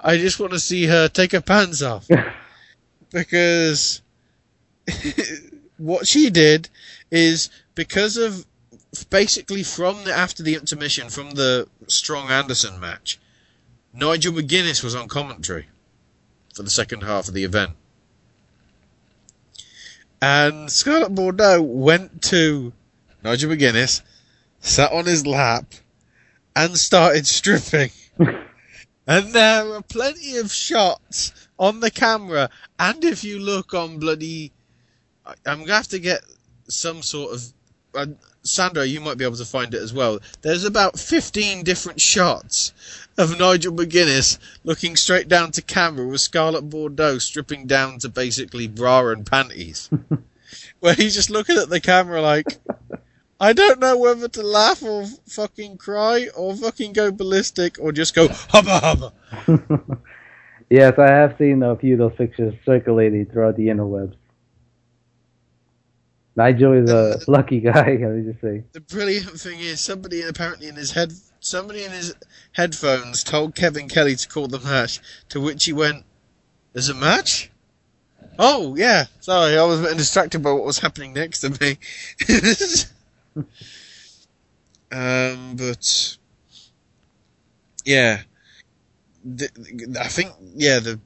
I 0.00 0.16
just 0.16 0.40
want 0.40 0.54
to 0.54 0.58
see 0.58 0.86
her 0.86 1.08
take 1.08 1.32
her 1.32 1.42
pants 1.42 1.82
off. 1.82 2.08
because 3.12 4.00
what 5.78 6.06
she 6.06 6.30
did 6.30 6.68
is 7.10 7.50
because 7.74 8.16
of 8.16 8.46
basically 9.10 9.62
from 9.62 10.04
the 10.04 10.12
after 10.12 10.42
the 10.42 10.54
intermission 10.54 11.08
from 11.08 11.30
the 11.32 11.68
Strong 11.86 12.30
Anderson 12.30 12.78
match, 12.80 13.18
Nigel 13.92 14.32
McGuinness 14.32 14.82
was 14.82 14.94
on 14.94 15.08
commentary 15.08 15.66
for 16.54 16.62
the 16.62 16.70
second 16.70 17.02
half 17.02 17.28
of 17.28 17.34
the 17.34 17.44
event. 17.44 17.72
And 20.20 20.70
Scarlett 20.70 21.14
Bordeaux 21.14 21.62
went 21.62 22.22
to 22.22 22.72
Nigel 23.24 23.50
McGuinness, 23.50 24.02
sat 24.60 24.92
on 24.92 25.06
his 25.06 25.26
lap, 25.26 25.74
and 26.54 26.78
started 26.78 27.26
stripping. 27.26 27.90
and 29.06 29.32
there 29.32 29.64
were 29.64 29.82
plenty 29.82 30.36
of 30.36 30.52
shots 30.52 31.32
on 31.58 31.80
the 31.80 31.90
camera, 31.90 32.50
and 32.78 33.04
if 33.04 33.24
you 33.24 33.38
look 33.38 33.74
on 33.74 33.98
bloody, 33.98 34.52
I'm 35.46 35.60
gonna 35.60 35.74
have 35.74 35.88
to 35.88 35.98
get 35.98 36.22
some 36.68 37.02
sort 37.02 37.34
of. 37.34 37.42
Uh, 37.94 38.06
Sandra, 38.44 38.84
you 38.84 39.00
might 39.00 39.18
be 39.18 39.24
able 39.24 39.36
to 39.36 39.44
find 39.44 39.72
it 39.72 39.82
as 39.82 39.92
well. 39.92 40.18
There's 40.40 40.64
about 40.64 40.98
15 40.98 41.62
different 41.62 42.00
shots 42.00 42.72
of 43.16 43.38
Nigel 43.38 43.72
McGuinness 43.72 44.38
looking 44.64 44.96
straight 44.96 45.28
down 45.28 45.52
to 45.52 45.62
camera 45.62 46.08
with 46.08 46.22
Scarlett 46.22 46.68
Bordeaux 46.68 47.18
stripping 47.18 47.66
down 47.66 47.98
to 48.00 48.08
basically 48.08 48.66
bra 48.66 49.06
and 49.08 49.24
panties. 49.24 49.90
Where 50.80 50.94
he's 50.94 51.14
just 51.14 51.30
looking 51.30 51.56
at 51.56 51.68
the 51.68 51.80
camera 51.80 52.20
like, 52.20 52.58
I 53.38 53.52
don't 53.52 53.78
know 53.78 53.96
whether 53.96 54.26
to 54.26 54.42
laugh 54.42 54.82
or 54.82 55.06
fucking 55.28 55.76
cry 55.76 56.28
or 56.34 56.56
fucking 56.56 56.94
go 56.94 57.12
ballistic 57.12 57.76
or 57.78 57.92
just 57.92 58.14
go 58.14 58.26
hubba 58.28 58.80
hubba. 58.80 59.12
Yes, 60.72 60.98
I 60.98 61.06
have 61.08 61.36
seen 61.36 61.62
a 61.62 61.76
few 61.76 61.92
of 61.92 61.98
those 61.98 62.16
pictures 62.16 62.54
circulating 62.64 63.26
throughout 63.26 63.56
the 63.56 63.66
interwebs. 63.66 64.14
Nigel 66.34 66.72
is 66.72 66.90
a 66.90 67.20
lucky 67.30 67.60
guy, 67.60 67.96
can 67.96 68.20
I 68.20 68.30
just 68.30 68.40
say. 68.40 68.64
The 68.72 68.80
brilliant 68.80 69.38
thing 69.38 69.60
is 69.60 69.80
somebody 69.80 70.22
apparently 70.22 70.68
in 70.68 70.76
his 70.76 70.92
head, 70.92 71.12
somebody 71.40 71.84
in 71.84 71.90
his 71.90 72.14
headphones 72.52 73.22
told 73.22 73.54
Kevin 73.54 73.88
Kelly 73.88 74.16
to 74.16 74.28
call 74.28 74.48
the 74.48 74.58
match, 74.58 75.00
to 75.30 75.40
which 75.40 75.64
he 75.64 75.72
went, 75.72 76.04
"There's 76.72 76.88
a 76.88 76.94
match." 76.94 77.50
Oh 78.38 78.74
yeah, 78.76 79.06
sorry, 79.20 79.58
I 79.58 79.64
was 79.64 79.80
a 79.80 79.84
bit 79.84 79.96
distracted 79.98 80.42
by 80.42 80.52
what 80.52 80.64
was 80.64 80.78
happening 80.78 81.12
next 81.12 81.40
to 81.40 81.50
me. 81.50 81.78
um, 84.90 85.56
but 85.56 86.16
yeah, 87.84 88.22
the, 89.24 89.98
I 90.00 90.08
think 90.08 90.32
yeah 90.54 90.78
the 90.78 90.98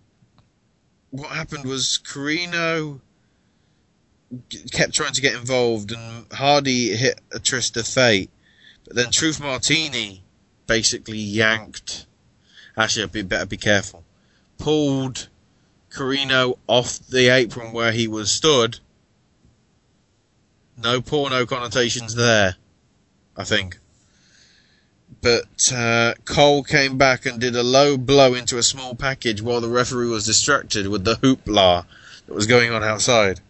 what 1.11 1.31
happened 1.31 1.65
was 1.65 1.99
Corino 2.05 3.01
kept 4.73 4.95
trying 4.95 5.13
to 5.13 5.21
get 5.21 5.35
involved, 5.35 5.93
and 5.93 6.27
Hardy 6.33 6.97
hit 6.97 7.21
a 7.33 7.39
twist 7.39 7.77
of 7.77 7.87
fate. 7.87 8.31
But 8.85 8.97
then 8.97 9.11
Truth 9.11 9.41
Martini 9.41 10.23
basically 10.67 11.19
yanked. 11.19 12.07
Actually, 12.77 13.05
I'd 13.05 13.13
be 13.13 13.23
better 13.23 13.47
be 13.47 13.57
careful. 13.57 14.05
Pulled 14.59 15.29
Corino 15.91 16.59
off 16.67 16.99
the 16.99 17.29
apron 17.29 17.73
where 17.73 17.93
he 17.93 18.07
was 18.07 18.31
stood. 18.31 18.79
No 20.77 21.01
porno 21.01 21.47
connotations 21.47 22.15
there, 22.15 22.57
I 23.37 23.45
think. 23.45 23.79
But 25.23 25.73
uh, 25.75 26.15
Cole 26.25 26.63
came 26.63 26.99
back 26.99 27.27
and 27.27 27.41
did 27.41 27.57
a 27.57 27.63
low 27.63 27.97
blow 27.97 28.35
into 28.35 28.59
a 28.59 28.63
small 28.63 28.95
package 28.95 29.41
while 29.41 29.61
the 29.61 29.69
referee 29.69 30.09
was 30.09 30.27
distracted 30.27 30.87
with 30.89 31.05
the 31.05 31.15
hoopla 31.17 31.87
that 32.27 32.35
was 32.35 32.47
going 32.47 32.73
on 32.73 32.85
outside. 32.85 33.41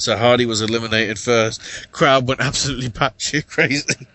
So 0.00 0.16
Hardy 0.16 0.46
was 0.46 0.62
eliminated 0.62 1.18
first. 1.18 1.60
Crowd 1.92 2.26
went 2.26 2.40
absolutely 2.40 2.88
batshit 2.90 3.46
crazy. 3.46 4.06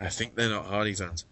I 0.00 0.08
think 0.08 0.36
they're 0.36 0.48
not 0.48 0.66
Hardy 0.66 0.94
fans. 0.94 1.24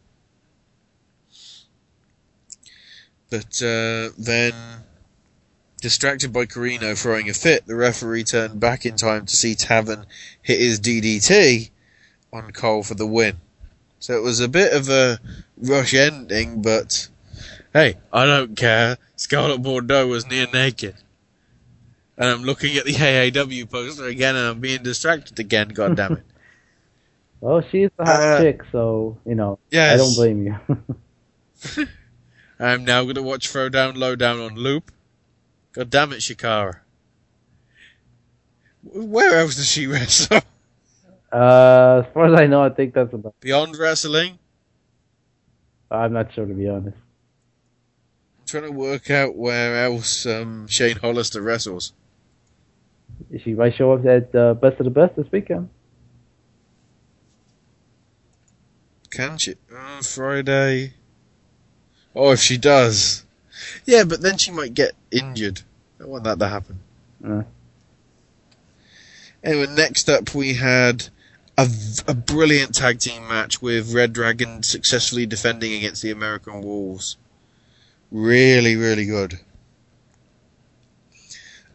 But 3.30 3.62
uh, 3.62 4.10
then, 4.18 4.52
distracted 5.80 6.32
by 6.32 6.46
Corino 6.46 7.00
throwing 7.00 7.28
a 7.28 7.34
fit, 7.34 7.66
the 7.66 7.76
referee 7.76 8.24
turned 8.24 8.58
back 8.58 8.84
in 8.84 8.96
time 8.96 9.26
to 9.26 9.36
see 9.36 9.54
Taven 9.54 10.04
hit 10.42 10.58
his 10.58 10.80
DDT 10.80 11.70
on 12.32 12.50
Cole 12.52 12.82
for 12.82 12.94
the 12.94 13.06
win. 13.06 13.36
So 14.00 14.16
it 14.16 14.22
was 14.22 14.40
a 14.40 14.48
bit 14.48 14.72
of 14.72 14.88
a 14.88 15.20
rush 15.56 15.94
ending, 15.94 16.62
but 16.62 17.08
hey, 17.72 17.96
I 18.12 18.26
don't 18.26 18.56
care. 18.56 18.98
Scarlett 19.16 19.62
Bordeaux 19.62 20.06
was 20.08 20.28
near 20.28 20.46
naked. 20.52 20.96
And 22.18 22.28
I'm 22.28 22.42
looking 22.44 22.76
at 22.76 22.84
the 22.84 22.92
AAW 22.94 23.70
poster 23.70 24.06
again 24.06 24.36
and 24.36 24.46
I'm 24.46 24.60
being 24.60 24.82
distracted 24.82 25.38
again, 25.38 25.68
god 25.68 25.96
damn 25.96 26.12
it. 26.12 26.22
Well, 27.38 27.60
she's 27.70 27.90
a 27.98 28.04
hot 28.04 28.20
Uh, 28.22 28.40
chick, 28.40 28.62
so, 28.72 29.18
you 29.26 29.34
know, 29.34 29.58
I 29.70 29.96
don't 29.98 30.14
blame 30.14 30.46
you. 30.46 31.86
I'm 32.58 32.82
now 32.84 33.02
going 33.02 33.16
to 33.16 33.22
watch 33.22 33.52
Throwdown 33.52 33.98
Lowdown 33.98 34.40
on 34.40 34.54
loop. 34.54 34.90
God 35.72 35.90
damn 35.90 36.12
it, 36.14 36.20
Chikara. 36.20 36.78
Where 38.82 39.38
else 39.38 39.56
does 39.56 39.68
she 39.68 39.86
wrestle? 39.86 40.40
Uh, 41.30 42.02
as 42.06 42.12
far 42.14 42.32
as 42.32 42.40
I 42.40 42.46
know, 42.46 42.62
I 42.62 42.70
think 42.70 42.94
that's 42.94 43.12
about. 43.12 43.34
Beyond 43.40 43.76
wrestling? 43.76 44.38
I'm 45.90 46.14
not 46.14 46.32
sure 46.32 46.46
to 46.46 46.54
be 46.54 46.68
honest. 46.68 46.96
I'm 46.96 48.46
trying 48.46 48.62
to 48.64 48.72
work 48.72 49.10
out 49.10 49.36
where 49.36 49.84
else 49.84 50.24
um, 50.24 50.66
Shane 50.68 50.96
Hollister 50.96 51.42
wrestles. 51.42 51.92
She 53.42 53.54
might 53.54 53.74
show 53.74 53.92
up 53.92 54.04
at 54.06 54.34
uh, 54.34 54.54
Best 54.54 54.78
of 54.80 54.84
the 54.84 54.90
Best 54.90 55.16
this 55.16 55.30
weekend. 55.32 55.68
Can 59.10 59.38
she? 59.38 59.54
Uh, 59.74 60.02
Friday. 60.02 60.94
Oh, 62.14 62.32
if 62.32 62.40
she 62.40 62.56
does. 62.58 63.24
Yeah, 63.84 64.04
but 64.04 64.20
then 64.20 64.36
she 64.38 64.50
might 64.50 64.74
get 64.74 64.92
injured. 65.10 65.62
I 65.98 66.02
don't 66.02 66.10
want 66.10 66.24
that 66.24 66.38
to 66.38 66.48
happen. 66.48 66.80
Uh, 67.26 67.42
Anyway, 69.44 69.66
next 69.76 70.08
up 70.10 70.34
we 70.34 70.54
had 70.54 71.08
a, 71.56 71.68
a 72.08 72.14
brilliant 72.14 72.74
tag 72.74 72.98
team 72.98 73.28
match 73.28 73.62
with 73.62 73.94
Red 73.94 74.12
Dragon 74.12 74.64
successfully 74.64 75.24
defending 75.24 75.72
against 75.72 76.02
the 76.02 76.10
American 76.10 76.62
Wolves. 76.62 77.16
Really, 78.10 78.74
really 78.74 79.06
good. 79.06 79.38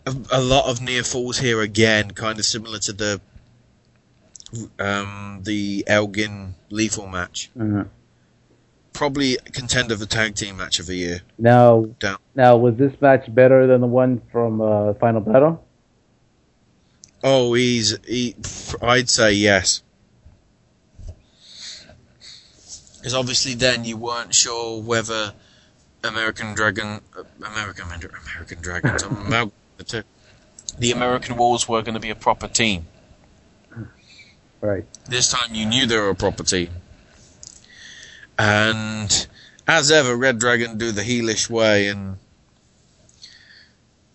A, 0.06 0.16
a 0.32 0.42
lot 0.42 0.66
of 0.70 0.82
near 0.82 1.04
falls 1.04 1.38
here 1.40 1.62
again, 1.62 2.12
kind 2.12 2.40
of 2.40 2.46
similar 2.46 2.80
to 2.80 2.94
the 2.94 3.22
um, 4.80 5.42
the 5.44 5.84
Elgin 5.88 6.56
Lethal 6.70 7.08
match. 7.08 7.50
uh. 7.60 7.84
Probably 8.94 9.38
contender 9.54 9.96
for 9.98 10.06
tag 10.06 10.36
team 10.36 10.58
match 10.58 10.80
of 10.80 10.86
the 10.86 10.96
year. 10.96 11.22
Now, 11.38 11.86
Down. 12.00 12.18
now 12.36 12.58
was 12.58 12.76
this 12.76 12.94
match 13.00 13.34
better 13.34 13.66
than 13.66 13.80
the 13.80 13.88
one 13.88 14.22
from 14.32 14.60
uh, 14.60 14.94
Final 14.96 15.22
Battle? 15.22 15.66
Oh, 17.24 17.54
he's 17.54 17.98
he. 18.06 18.36
I'd 18.82 19.10
say 19.10 19.32
yes. 19.32 19.82
Because 22.98 23.14
obviously, 23.14 23.54
then 23.56 23.86
you 23.86 23.96
weren't 23.98 24.36
sure 24.36 24.82
whether 24.82 25.34
American 26.04 26.54
Dragon, 26.54 27.00
American 27.46 27.86
American 27.86 28.62
Dragons, 28.62 29.04
Amal- 29.04 29.54
the 30.78 30.92
American 30.92 31.38
Wolves 31.38 31.68
were 31.68 31.82
going 31.82 31.96
to 31.96 32.00
be 32.00 32.10
a 32.10 32.16
proper 32.16 32.48
team. 32.48 32.88
Right. 34.62 34.86
This 35.08 35.30
time, 35.30 35.56
you 35.56 35.66
knew 35.66 35.86
they 35.88 35.98
were 35.98 36.10
a 36.10 36.16
proper 36.16 36.44
team. 36.44 36.70
And 38.38 39.28
as 39.68 39.92
ever, 39.92 40.16
Red 40.16 40.40
Dragon 40.40 40.78
do 40.78 40.92
the 40.92 41.02
heelish 41.02 41.50
way, 41.50 41.88
and 41.88 42.18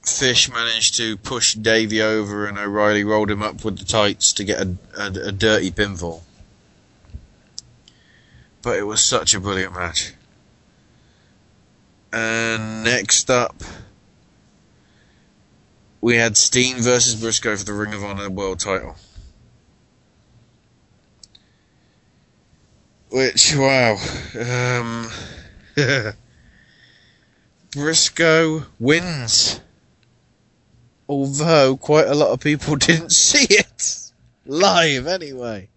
Fish 0.05 0.49
managed 0.51 0.97
to 0.97 1.17
push 1.17 1.55
Davey 1.55 2.01
over, 2.01 2.47
and 2.47 2.59
O'Reilly 2.59 3.03
rolled 3.03 3.31
him 3.31 3.43
up 3.43 3.65
with 3.65 3.79
the 3.79 3.85
tights 3.85 4.33
to 4.35 4.45
get 4.45 4.61
a, 4.61 4.77
a, 4.97 5.07
a 5.29 5.33
dirty 5.33 5.73
pinfall. 5.73 6.23
But 8.63 8.79
it 8.79 8.85
was 8.85 9.03
such 9.03 9.35
a 9.35 9.41
brilliant 9.41 9.75
match. 9.75 10.15
And 12.13 12.85
next 12.85 13.31
up, 13.31 13.63
we 16.01 16.17
had 16.17 16.37
Steen 16.37 16.77
versus 16.77 17.15
Briscoe 17.15 17.57
for 17.57 17.65
the 17.65 17.73
Ring 17.73 17.95
of 17.95 18.05
Honor 18.05 18.31
World 18.31 18.61
Title. 18.61 18.97
Which, 23.11 23.55
wow. 23.57 23.97
Um, 24.39 25.11
Briscoe 27.71 28.67
wins. 28.79 29.61
Although 31.09 31.77
quite 31.77 32.09
a 32.09 32.15
lot 32.15 32.31
of 32.31 32.41
people 32.41 32.77
didn't 32.77 33.11
see 33.11 33.47
it 33.49 34.13
live 34.45 35.07
anyway. 35.07 35.69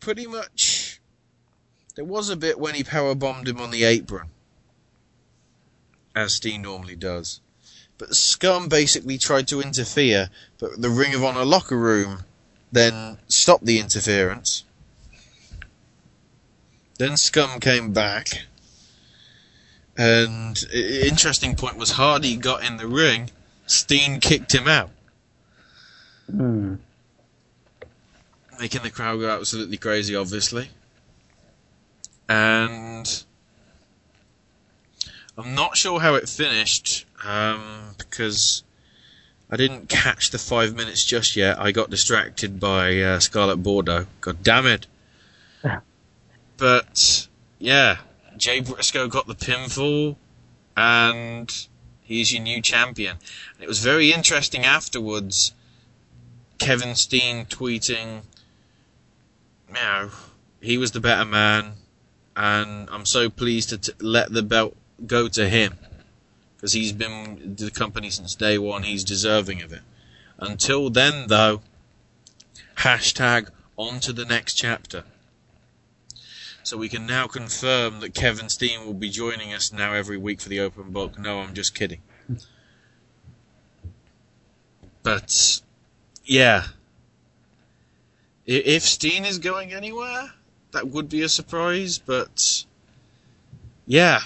Pretty 0.00 0.26
much, 0.26 1.00
there 1.94 2.04
was 2.04 2.28
a 2.28 2.36
bit 2.36 2.58
when 2.58 2.74
he 2.74 2.84
power 2.84 3.14
bombed 3.14 3.48
him 3.48 3.60
on 3.60 3.70
the 3.70 3.84
apron, 3.84 4.28
as 6.14 6.34
Steen 6.34 6.62
normally 6.62 6.96
does. 6.96 7.40
But 7.98 8.14
Scum 8.14 8.68
basically 8.68 9.16
tried 9.18 9.48
to 9.48 9.60
interfere, 9.60 10.30
but 10.58 10.80
the 10.80 10.90
Ring 10.90 11.14
of 11.14 11.24
Honor 11.24 11.44
locker 11.44 11.78
room 11.78 12.24
then 12.70 13.18
stopped 13.28 13.64
the 13.64 13.78
interference. 13.78 14.64
Then 16.98 17.16
Scum 17.16 17.60
came 17.60 17.92
back. 17.92 18.42
And 19.96 20.62
interesting 20.72 21.56
point 21.56 21.78
was 21.78 21.92
Hardy 21.92 22.36
got 22.36 22.62
in 22.62 22.76
the 22.76 22.86
ring, 22.86 23.30
Steen 23.66 24.20
kicked 24.20 24.54
him 24.54 24.68
out, 24.68 24.90
Hmm. 26.30 26.74
making 28.60 28.82
the 28.82 28.90
crowd 28.90 29.20
go 29.20 29.30
absolutely 29.30 29.78
crazy, 29.78 30.14
obviously. 30.14 30.68
And 32.28 33.24
I'm 35.38 35.54
not 35.54 35.78
sure 35.78 36.00
how 36.00 36.14
it 36.14 36.28
finished, 36.28 37.05
um, 37.24 37.94
because 37.98 38.62
I 39.50 39.56
didn't 39.56 39.88
catch 39.88 40.30
the 40.30 40.38
five 40.38 40.74
minutes 40.74 41.04
just 41.04 41.36
yet. 41.36 41.58
I 41.58 41.70
got 41.72 41.90
distracted 41.90 42.58
by 42.58 43.00
uh, 43.00 43.20
Scarlett 43.20 43.62
Bordeaux. 43.62 44.06
God 44.20 44.42
damn 44.42 44.66
it. 44.66 44.86
But 46.58 47.28
yeah, 47.58 47.98
Jay 48.38 48.60
Briscoe 48.60 49.08
got 49.08 49.26
the 49.26 49.34
pinfall, 49.34 50.16
and 50.74 51.54
he's 52.02 52.32
your 52.32 52.42
new 52.42 52.62
champion. 52.62 53.18
And 53.54 53.62
it 53.62 53.68
was 53.68 53.80
very 53.80 54.10
interesting 54.10 54.64
afterwards. 54.64 55.52
Kevin 56.56 56.94
Steen 56.94 57.44
tweeting, 57.44 58.22
you 59.68 59.74
know, 59.74 60.10
he 60.62 60.78
was 60.78 60.92
the 60.92 61.00
better 61.00 61.26
man, 61.26 61.72
and 62.34 62.88
I'm 62.90 63.04
so 63.04 63.28
pleased 63.28 63.68
to 63.68 63.76
t- 63.76 63.92
let 64.00 64.32
the 64.32 64.42
belt 64.42 64.74
go 65.06 65.28
to 65.28 65.46
him 65.46 65.74
because 66.56 66.72
he's 66.72 66.92
been 66.92 67.36
with 67.36 67.58
the 67.58 67.70
company 67.70 68.10
since 68.10 68.34
day 68.34 68.58
one. 68.58 68.82
He's 68.82 69.04
deserving 69.04 69.62
of 69.62 69.72
it. 69.72 69.82
Until 70.38 70.90
then, 70.90 71.28
though, 71.28 71.62
hashtag 72.78 73.50
on 73.76 74.00
to 74.00 74.12
the 74.12 74.24
next 74.24 74.54
chapter. 74.54 75.04
So 76.62 76.76
we 76.76 76.88
can 76.88 77.06
now 77.06 77.26
confirm 77.28 78.00
that 78.00 78.14
Kevin 78.14 78.48
Steen 78.48 78.84
will 78.84 78.94
be 78.94 79.08
joining 79.08 79.54
us 79.54 79.72
now 79.72 79.92
every 79.92 80.16
week 80.16 80.40
for 80.40 80.48
the 80.48 80.60
open 80.60 80.90
book. 80.90 81.18
No, 81.18 81.40
I'm 81.40 81.54
just 81.54 81.74
kidding. 81.74 82.00
But 85.02 85.60
yeah, 86.24 86.64
if 88.44 88.82
Steen 88.82 89.24
is 89.24 89.38
going 89.38 89.72
anywhere, 89.72 90.32
that 90.72 90.88
would 90.88 91.08
be 91.08 91.22
a 91.22 91.28
surprise. 91.28 91.98
But 91.98 92.64
yeah, 93.86 94.22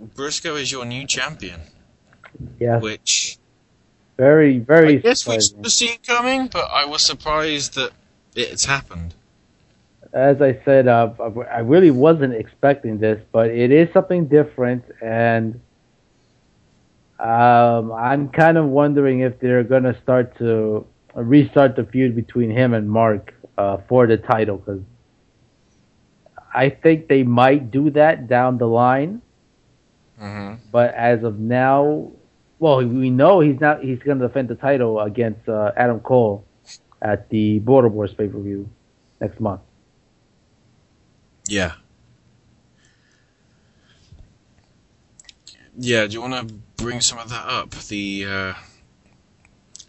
Briscoe 0.00 0.56
is 0.56 0.70
your 0.72 0.84
new 0.84 1.06
champion, 1.06 1.60
Yeah. 2.58 2.78
which 2.78 3.38
Very, 4.16 4.58
very. 4.58 4.96
I 4.98 5.00
guess 5.00 5.26
we 5.26 5.34
surprising. 5.40 5.56
should 5.56 5.64
have 5.64 5.72
seen 5.72 5.98
coming. 6.06 6.48
But 6.48 6.68
I 6.72 6.84
was 6.86 7.02
surprised 7.02 7.74
that 7.74 7.92
it's 8.34 8.64
happened. 8.64 9.14
as 10.12 10.40
I 10.40 10.58
said, 10.64 10.88
uh, 10.88 11.10
I 11.52 11.58
really 11.60 11.90
wasn't 11.90 12.32
expecting 12.34 12.98
this, 12.98 13.20
but 13.30 13.50
it 13.50 13.70
is 13.70 13.92
something 13.92 14.26
different, 14.26 14.82
and 15.02 15.60
um, 17.20 17.92
I'm 17.92 18.28
kind 18.30 18.56
of 18.56 18.66
wondering 18.66 19.20
if 19.20 19.38
they're 19.40 19.62
going 19.64 19.82
to 19.82 19.94
start 20.02 20.36
to 20.38 20.86
restart 21.14 21.76
the 21.76 21.84
feud 21.84 22.16
between 22.16 22.50
him 22.50 22.72
and 22.74 22.88
Mark 22.90 23.34
uh, 23.58 23.78
for 23.88 24.06
the 24.06 24.16
title, 24.16 24.56
because 24.58 24.80
I 26.54 26.70
think 26.70 27.08
they 27.08 27.22
might 27.22 27.70
do 27.70 27.90
that 27.90 28.28
down 28.28 28.58
the 28.58 28.66
line. 28.66 29.20
Mm-hmm. 30.20 30.54
But 30.72 30.94
as 30.94 31.22
of 31.22 31.38
now, 31.38 32.10
well, 32.58 32.78
we 32.78 33.10
know 33.10 33.40
he's 33.40 33.60
not. 33.60 33.82
He's 33.82 34.00
going 34.00 34.18
to 34.18 34.26
defend 34.26 34.48
the 34.48 34.56
title 34.56 35.00
against 35.00 35.48
uh, 35.48 35.72
Adam 35.76 36.00
Cole 36.00 36.44
at 37.00 37.28
the 37.30 37.60
Border 37.60 37.88
Wars 37.88 38.12
pay 38.12 38.28
per 38.28 38.38
view 38.38 38.68
next 39.20 39.40
month. 39.40 39.60
Yeah. 41.46 41.72
Yeah, 45.76 46.06
do 46.06 46.14
you 46.14 46.20
want 46.20 46.48
to 46.48 46.54
bring 46.76 47.00
some 47.00 47.18
of 47.18 47.30
that 47.30 47.46
up? 47.46 47.70
The 47.70 48.24
uh, 48.24 48.54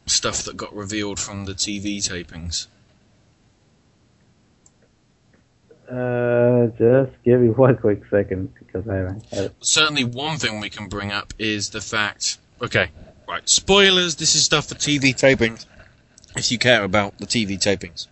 stuff 0.06 0.44
that 0.44 0.56
got 0.56 0.74
revealed 0.76 1.20
from 1.20 1.46
the 1.46 1.54
TV 1.54 1.98
tapings. 1.98 2.68
Uh, 5.90 6.68
just 6.78 7.12
give 7.24 7.42
me 7.42 7.50
one 7.66 7.76
quick 7.78 8.04
second 8.12 8.54
because. 8.72 9.52
Certainly, 9.62 10.06
one 10.06 10.38
thing 10.38 10.60
we 10.60 10.70
can 10.70 10.88
bring 10.88 11.12
up 11.12 11.34
is 11.38 11.70
the 11.70 11.82
fact. 11.82 12.38
Okay, 12.62 12.92
right. 13.28 13.48
Spoilers. 13.48 14.16
This 14.16 14.36
is 14.36 14.44
stuff 14.44 14.68
for 14.68 14.76
TV 14.76 15.14
tapings. 15.14 15.66
If 16.36 16.52
you 16.52 16.58
care 16.58 16.84
about 16.84 17.18
the 17.18 17.26
TV 17.26 17.58
tapings. 17.58 18.08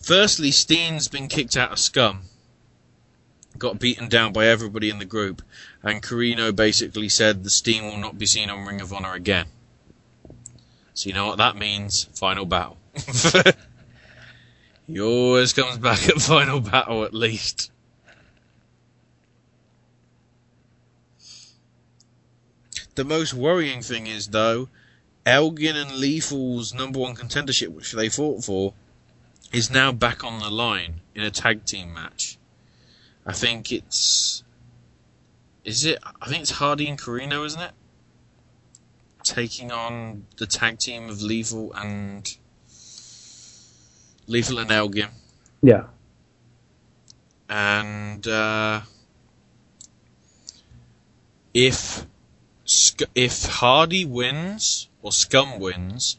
Firstly, 0.00 0.50
Steen's 0.50 1.08
been 1.08 1.28
kicked 1.28 1.56
out 1.56 1.72
of 1.72 1.78
Scum. 1.78 2.22
Got 3.56 3.78
beaten 3.78 4.08
down 4.08 4.32
by 4.32 4.46
everybody 4.48 4.90
in 4.90 4.98
the 4.98 5.04
group, 5.04 5.40
and 5.82 6.02
Corino 6.02 6.54
basically 6.54 7.08
said 7.08 7.44
the 7.44 7.50
Steen 7.50 7.84
will 7.84 7.96
not 7.96 8.18
be 8.18 8.26
seen 8.26 8.50
on 8.50 8.66
Ring 8.66 8.80
of 8.80 8.92
Honor 8.92 9.14
again. 9.14 9.46
So 10.92 11.08
you 11.08 11.14
know 11.14 11.26
what 11.26 11.38
that 11.38 11.56
means? 11.56 12.04
Final 12.14 12.44
battle. 12.44 12.76
he 14.86 15.00
always 15.00 15.52
comes 15.52 15.78
back 15.78 16.08
at 16.08 16.20
final 16.20 16.60
battle 16.60 17.04
at 17.04 17.14
least. 17.14 17.70
The 22.94 23.04
most 23.04 23.34
worrying 23.34 23.82
thing 23.82 24.06
is 24.06 24.28
though, 24.28 24.68
Elgin 25.26 25.76
and 25.76 25.90
Lethal's 25.92 26.74
number 26.74 27.00
one 27.00 27.14
contendership, 27.14 27.68
which 27.68 27.92
they 27.92 28.08
fought 28.08 28.44
for, 28.44 28.74
is 29.52 29.70
now 29.70 29.92
back 29.92 30.22
on 30.22 30.38
the 30.40 30.50
line 30.50 31.00
in 31.14 31.22
a 31.22 31.30
tag 31.30 31.64
team 31.64 31.94
match. 31.94 32.38
I 33.26 33.32
think 33.32 33.72
it's. 33.72 34.42
Is 35.64 35.84
it? 35.84 35.98
I 36.20 36.28
think 36.28 36.42
it's 36.42 36.50
Hardy 36.52 36.88
and 36.88 36.98
Corino, 36.98 37.44
isn't 37.46 37.60
it? 37.60 37.72
Taking 39.22 39.72
on 39.72 40.26
the 40.36 40.46
tag 40.46 40.78
team 40.78 41.08
of 41.08 41.22
Lethal 41.22 41.72
and. 41.72 42.36
Lethal 44.26 44.58
and 44.58 44.70
Elgin. 44.70 45.08
Yeah. 45.62 45.84
And. 47.48 48.26
Uh, 48.26 48.82
if. 51.54 52.06
Sc- 52.64 53.02
if 53.14 53.44
Hardy 53.44 54.04
wins, 54.04 54.88
or 55.02 55.12
Scum 55.12 55.58
wins, 55.58 56.18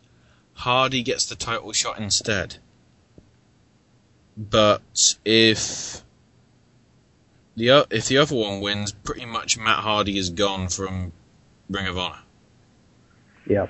Hardy 0.54 1.04
gets 1.04 1.26
the 1.26 1.36
title 1.36 1.74
shot 1.74 2.00
instead. 2.00 2.58
But 4.38 5.16
if 5.24 6.04
the 7.56 7.88
if 7.90 8.08
the 8.08 8.18
other 8.18 8.36
one 8.36 8.60
wins, 8.62 8.92
pretty 8.92 9.26
much 9.26 9.58
Matt 9.58 9.80
Hardy 9.80 10.18
is 10.18 10.30
gone 10.30 10.68
from 10.70 11.14
Ring 11.70 11.88
of 11.88 11.98
Honor. 11.98 12.20
Yeah. 13.48 13.68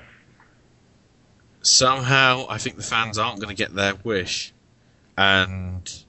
Somehow, 1.62 2.46
I 2.48 2.58
think 2.58 2.76
the 2.76 2.82
fans 2.82 3.18
aren't 3.18 3.40
going 3.40 3.54
to 3.54 3.60
get 3.60 3.74
their 3.74 3.94
wish, 3.96 4.52
and 5.16 6.04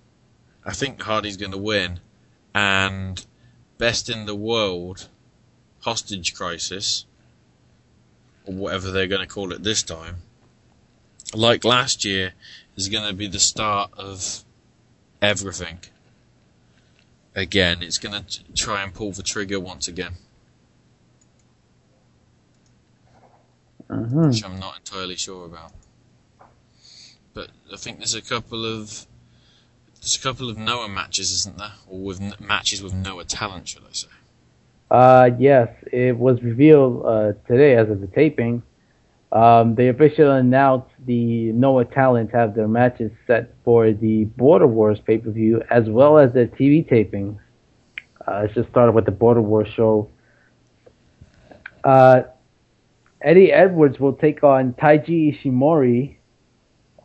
I 0.64 0.74
think 0.74 1.02
Hardy's 1.02 1.38
going 1.38 1.52
to 1.52 1.58
win. 1.58 2.00
And 2.54 3.24
best 3.78 4.10
in 4.10 4.26
the 4.26 4.36
world, 4.36 5.10
hostage 5.88 6.34
crisis, 6.34 7.06
or 8.46 8.54
whatever 8.54 8.92
they're 8.92 9.08
going 9.08 9.22
to 9.22 9.34
call 9.34 9.54
it 9.54 9.64
this 9.64 9.82
time, 9.82 10.18
like 11.34 11.64
last 11.64 12.04
year, 12.04 12.34
is 12.76 12.90
going 12.90 13.08
to 13.08 13.14
be 13.14 13.26
the 13.26 13.40
start 13.40 13.90
of 13.98 14.44
everything. 15.22 15.80
Again, 17.36 17.82
it's 17.82 18.00
going 18.00 18.22
to 18.22 18.44
try 18.54 18.84
and 18.84 18.94
pull 18.94 19.14
the 19.14 19.24
trigger 19.24 19.62
once 19.62 19.88
again, 19.88 20.16
Mhm. 23.90 24.28
which 24.28 24.44
I'm 24.44 24.60
not 24.60 24.80
entirely 24.80 25.16
sure 25.16 25.46
about. 25.46 25.72
But 27.34 27.52
I 27.72 27.78
think 27.78 28.00
there's 28.00 28.14
a 28.14 28.22
couple 28.22 28.66
of 28.66 29.08
there's 30.02 30.18
a 30.18 30.20
couple 30.20 30.50
of 30.50 30.58
Noah 30.58 30.90
matches, 30.90 31.32
isn't 31.32 31.58
there? 31.58 31.76
Or 31.88 32.00
with 32.00 32.20
matches 32.42 32.82
with 32.82 32.94
Noah 32.94 33.24
talent, 33.24 33.70
should 33.70 33.86
I 33.86 33.94
say? 33.94 34.08
Uh, 34.90 35.30
yes, 35.38 35.70
it 35.92 36.18
was 36.18 36.42
revealed 36.42 37.06
uh, 37.06 37.34
today 37.48 37.76
as 37.76 37.90
of 37.90 38.00
the 38.00 38.08
taping. 38.08 38.64
Um, 39.32 39.76
they 39.76 39.90
officially 39.90 40.40
announced 40.40 40.90
the 41.06 41.52
Noah 41.52 41.84
Talent 41.84 42.32
have 42.32 42.56
their 42.56 42.68
matches 42.70 43.12
set 43.28 43.54
for 43.66 43.92
the 43.92 44.24
Border 44.24 44.68
Wars 44.68 45.00
pay 45.06 45.18
per 45.18 45.32
view 45.32 45.62
as 45.70 45.90
well 45.90 46.18
as 46.18 46.32
their 46.32 46.48
TV 46.48 46.88
tapings. 46.90 47.38
Uh, 48.26 48.42
let's 48.44 48.54
just 48.54 48.70
start 48.70 48.94
with 48.94 49.06
the 49.06 49.12
Border 49.12 49.42
Wars 49.42 49.68
show. 49.76 50.10
Uh, 51.84 52.24
Eddie 53.22 53.52
Edwards 53.52 54.00
will 54.00 54.14
take 54.14 54.44
on 54.44 54.74
Taiji 54.74 55.36
Ishimori 55.44 56.16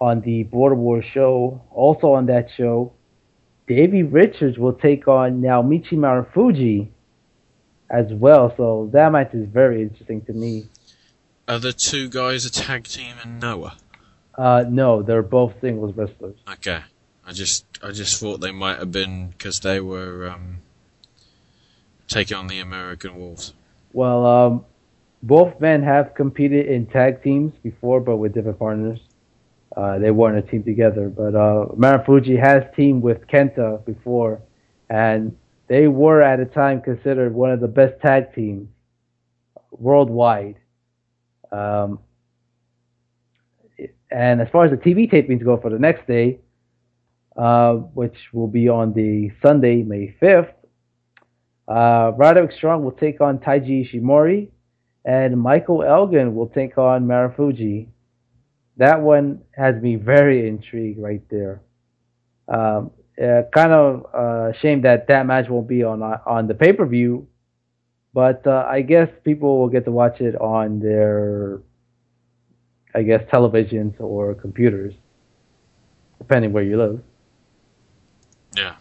on 0.00 0.20
the 0.20 0.44
Border 0.44 0.76
Wars 0.76 1.04
show. 1.12 1.60
Also 1.72 2.12
on 2.12 2.26
that 2.26 2.48
show, 2.56 2.92
Davey 3.66 4.04
Richards 4.04 4.58
will 4.58 4.74
take 4.74 5.08
on 5.08 5.40
Naomichi 5.40 5.94
Marufuji 5.94 6.88
as 7.92 8.06
well. 8.10 8.52
So 8.56 8.88
that 8.92 9.12
match 9.12 9.34
is 9.34 9.46
very 9.46 9.82
interesting 9.82 10.22
to 10.22 10.32
me. 10.32 10.66
Are 11.46 11.58
the 11.58 11.72
two 11.72 12.08
guys 12.08 12.44
a 12.46 12.50
tag 12.50 12.84
team 12.84 13.16
in 13.22 13.38
Noah? 13.38 13.76
Uh, 14.36 14.64
no, 14.68 15.02
they're 15.02 15.22
both 15.22 15.52
singles 15.60 15.94
wrestlers. 15.94 16.36
Okay, 16.50 16.80
I 17.26 17.32
just 17.32 17.66
I 17.82 17.90
just 17.90 18.18
thought 18.18 18.40
they 18.40 18.50
might 18.52 18.78
have 18.78 18.90
been 18.90 19.28
because 19.28 19.60
they 19.60 19.78
were 19.80 20.30
um, 20.30 20.58
taking 22.08 22.36
on 22.36 22.46
the 22.46 22.58
American 22.58 23.16
Wolves. 23.16 23.52
Well, 23.92 24.24
um, 24.24 24.64
both 25.22 25.60
men 25.60 25.82
have 25.82 26.14
competed 26.14 26.66
in 26.66 26.86
tag 26.86 27.22
teams 27.22 27.52
before, 27.62 28.00
but 28.00 28.16
with 28.16 28.32
different 28.32 28.58
partners. 28.58 29.00
Uh, 29.76 29.98
they 29.98 30.10
weren't 30.10 30.36
a 30.36 30.42
team 30.50 30.62
together, 30.62 31.08
but 31.08 31.34
uh, 31.34 31.66
Marufuji 31.76 32.38
has 32.38 32.62
teamed 32.76 33.02
with 33.02 33.26
Kenta 33.26 33.82
before, 33.86 34.40
and 34.90 35.34
they 35.72 35.88
were 35.88 36.20
at 36.20 36.38
a 36.38 36.44
time 36.44 36.82
considered 36.82 37.32
one 37.32 37.50
of 37.50 37.58
the 37.58 37.66
best 37.66 37.98
tag 38.02 38.34
teams 38.34 38.68
worldwide. 39.70 40.56
Um, 41.50 41.98
and 44.10 44.42
as 44.42 44.48
far 44.52 44.66
as 44.66 44.70
the 44.70 44.76
TV 44.76 45.10
tapings 45.10 45.42
go 45.42 45.56
for 45.56 45.70
the 45.70 45.78
next 45.78 46.06
day, 46.06 46.40
uh, 47.38 47.72
which 47.94 48.18
will 48.34 48.48
be 48.48 48.68
on 48.68 48.92
the 48.92 49.30
Sunday, 49.40 49.82
May 49.82 50.14
5th, 50.20 50.52
uh, 51.68 52.12
Roderick 52.18 52.52
Strong 52.52 52.84
will 52.84 52.92
take 52.92 53.22
on 53.22 53.38
Taiji 53.38 53.90
Ishimori, 53.90 54.50
and 55.06 55.40
Michael 55.40 55.82
Elgin 55.82 56.34
will 56.34 56.48
take 56.48 56.76
on 56.76 57.06
Marufuji. 57.06 57.88
That 58.76 59.00
one 59.00 59.40
has 59.56 59.80
me 59.80 59.96
very 59.96 60.46
intrigued 60.46 61.00
right 61.00 61.22
there. 61.30 61.62
Um, 62.46 62.90
uh, 63.22 63.42
kind 63.52 63.72
of 63.72 64.06
uh, 64.14 64.52
shame 64.60 64.82
that 64.82 65.06
that 65.06 65.26
match 65.26 65.48
won't 65.48 65.68
be 65.68 65.84
on 65.84 66.02
on 66.02 66.46
the 66.48 66.54
pay 66.54 66.72
per 66.72 66.86
view, 66.86 67.28
but 68.12 68.46
uh, 68.46 68.66
I 68.68 68.82
guess 68.82 69.08
people 69.24 69.58
will 69.58 69.68
get 69.68 69.84
to 69.84 69.92
watch 69.92 70.20
it 70.20 70.34
on 70.40 70.80
their, 70.80 71.60
I 72.94 73.02
guess, 73.02 73.22
televisions 73.30 74.00
or 74.00 74.34
computers, 74.34 74.94
depending 76.18 76.52
where 76.52 76.64
you 76.64 76.76
live. 76.76 77.02
Yeah, 78.56 78.74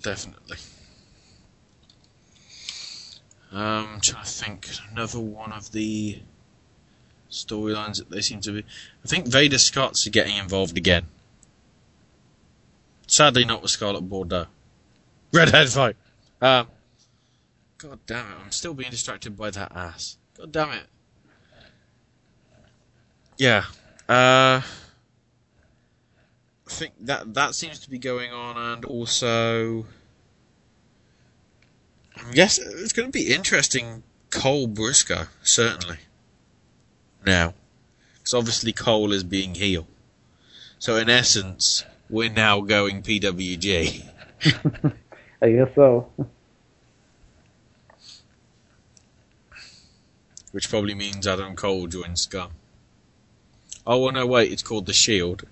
definitely. 0.00 0.58
Um, 3.52 3.88
I'm 3.94 4.00
trying 4.00 4.24
to 4.24 4.30
think 4.30 4.68
another 4.90 5.20
one 5.20 5.52
of 5.52 5.72
the 5.72 6.20
storylines 7.30 7.98
that 7.98 8.10
they 8.10 8.22
seem 8.22 8.40
to 8.42 8.52
be. 8.52 8.64
I 9.04 9.08
think 9.08 9.26
Veda 9.26 9.58
Scott's 9.58 10.06
getting 10.08 10.36
involved 10.36 10.78
again. 10.78 11.06
Sadly, 13.12 13.44
not 13.44 13.60
with 13.60 13.70
Scarlett 13.70 14.08
Bordeaux. 14.08 14.46
Redhead 15.34 15.68
fight. 15.68 15.96
Um, 16.40 16.66
God 17.76 17.98
damn 18.06 18.24
it! 18.24 18.36
I'm 18.42 18.50
still 18.50 18.72
being 18.72 18.90
distracted 18.90 19.36
by 19.36 19.50
that 19.50 19.70
ass. 19.76 20.16
God 20.34 20.50
damn 20.50 20.72
it. 20.72 20.86
Yeah. 23.36 23.64
Uh, 24.08 24.62
I 24.62 24.64
think 26.68 26.94
that 27.00 27.34
that 27.34 27.54
seems 27.54 27.80
to 27.80 27.90
be 27.90 27.98
going 27.98 28.32
on, 28.32 28.56
and 28.56 28.86
also, 28.86 29.84
guess 32.32 32.56
it's 32.56 32.94
going 32.94 33.08
to 33.08 33.12
be 33.12 33.30
interesting. 33.30 34.04
Cole 34.30 34.66
Briscoe, 34.66 35.26
certainly. 35.42 35.98
Now, 37.26 37.52
because 38.14 38.32
obviously 38.32 38.72
Cole 38.72 39.12
is 39.12 39.22
being 39.22 39.54
heel, 39.54 39.86
so 40.78 40.96
in 40.96 41.10
essence, 41.10 41.84
we're 42.12 42.30
now 42.30 42.60
going 42.60 43.02
PWG. 43.02 44.04
I 45.42 45.50
guess 45.50 45.74
so. 45.74 46.08
which 50.52 50.68
probably 50.68 50.94
means 50.94 51.26
Adam 51.26 51.56
Cole 51.56 51.86
joins 51.86 52.20
Scum. 52.20 52.50
Oh, 53.86 53.98
well, 53.98 54.12
no, 54.12 54.26
wait, 54.26 54.52
it's 54.52 54.62
called 54.62 54.86
The 54.86 54.92
Shield, 54.92 55.44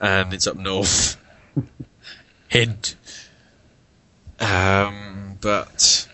and 0.00 0.34
it's 0.34 0.46
up 0.46 0.56
north. 0.56 1.16
Hint. 2.48 2.96
Um, 4.38 5.38
but 5.40 6.06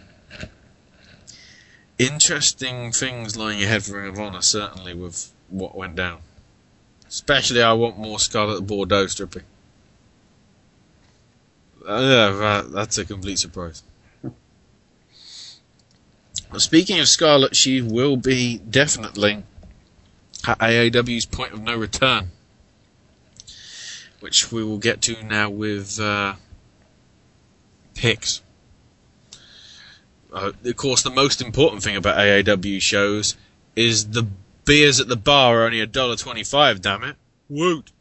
interesting 1.99 2.93
things 2.93 3.37
lying 3.37 3.63
ahead 3.63 3.83
for 3.83 4.01
Ring 4.01 4.11
of 4.11 4.21
Honor, 4.21 4.43
certainly, 4.43 4.95
with 4.95 5.33
what 5.49 5.75
went 5.75 5.97
down. 5.97 6.21
Especially, 7.09 7.63
I 7.63 7.73
want 7.73 7.99
more 7.99 8.19
Scarlett 8.19 8.67
Bordeaux 8.67 9.07
stripping. 9.07 9.43
Uh, 11.87 12.01
yeah, 12.01 12.31
that, 12.31 12.73
that's 12.73 12.99
a 12.99 13.05
complete 13.05 13.39
surprise. 13.39 13.83
Speaking 16.59 17.01
of 17.01 17.09
Scarlett, 17.09 17.57
she 17.57 17.81
will 17.81 18.17
be 18.17 18.59
definitely 18.59 19.43
at 20.47 20.59
AAW's 20.59 21.25
point 21.25 21.55
of 21.55 21.63
no 21.63 21.77
return, 21.77 22.31
which 24.21 24.53
we 24.53 24.63
will 24.63 24.79
get 24.79 25.01
to 25.03 25.23
now 25.23 25.49
with 25.49 25.99
uh, 25.99 26.35
picks. 27.95 28.43
Uh, 30.33 30.53
of 30.65 30.77
course, 30.77 31.03
the 31.03 31.11
most 31.11 31.41
important 31.41 31.83
thing 31.83 31.97
about 31.97 32.19
AAW 32.19 32.81
shows 32.83 33.35
is 33.75 34.11
the 34.11 34.27
beers 34.65 35.01
at 35.01 35.09
the 35.09 35.17
bar 35.17 35.61
are 35.61 35.65
only 35.65 35.81
a 35.81 35.87
dollar 35.87 36.17
twenty-five. 36.17 36.83
Damn 36.83 37.05
it! 37.05 37.17
Woot! 37.49 37.93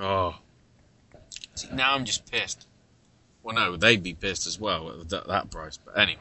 Oh, 0.00 0.36
See, 1.58 1.68
now 1.72 1.94
I'm 1.94 2.04
just 2.04 2.30
pissed. 2.30 2.66
Well, 3.42 3.54
no, 3.54 3.76
they'd 3.76 4.02
be 4.02 4.14
pissed 4.14 4.46
as 4.46 4.60
well 4.60 5.00
at 5.00 5.08
that, 5.08 5.50
price. 5.50 5.78
But 5.84 5.98
anyway, 5.98 6.20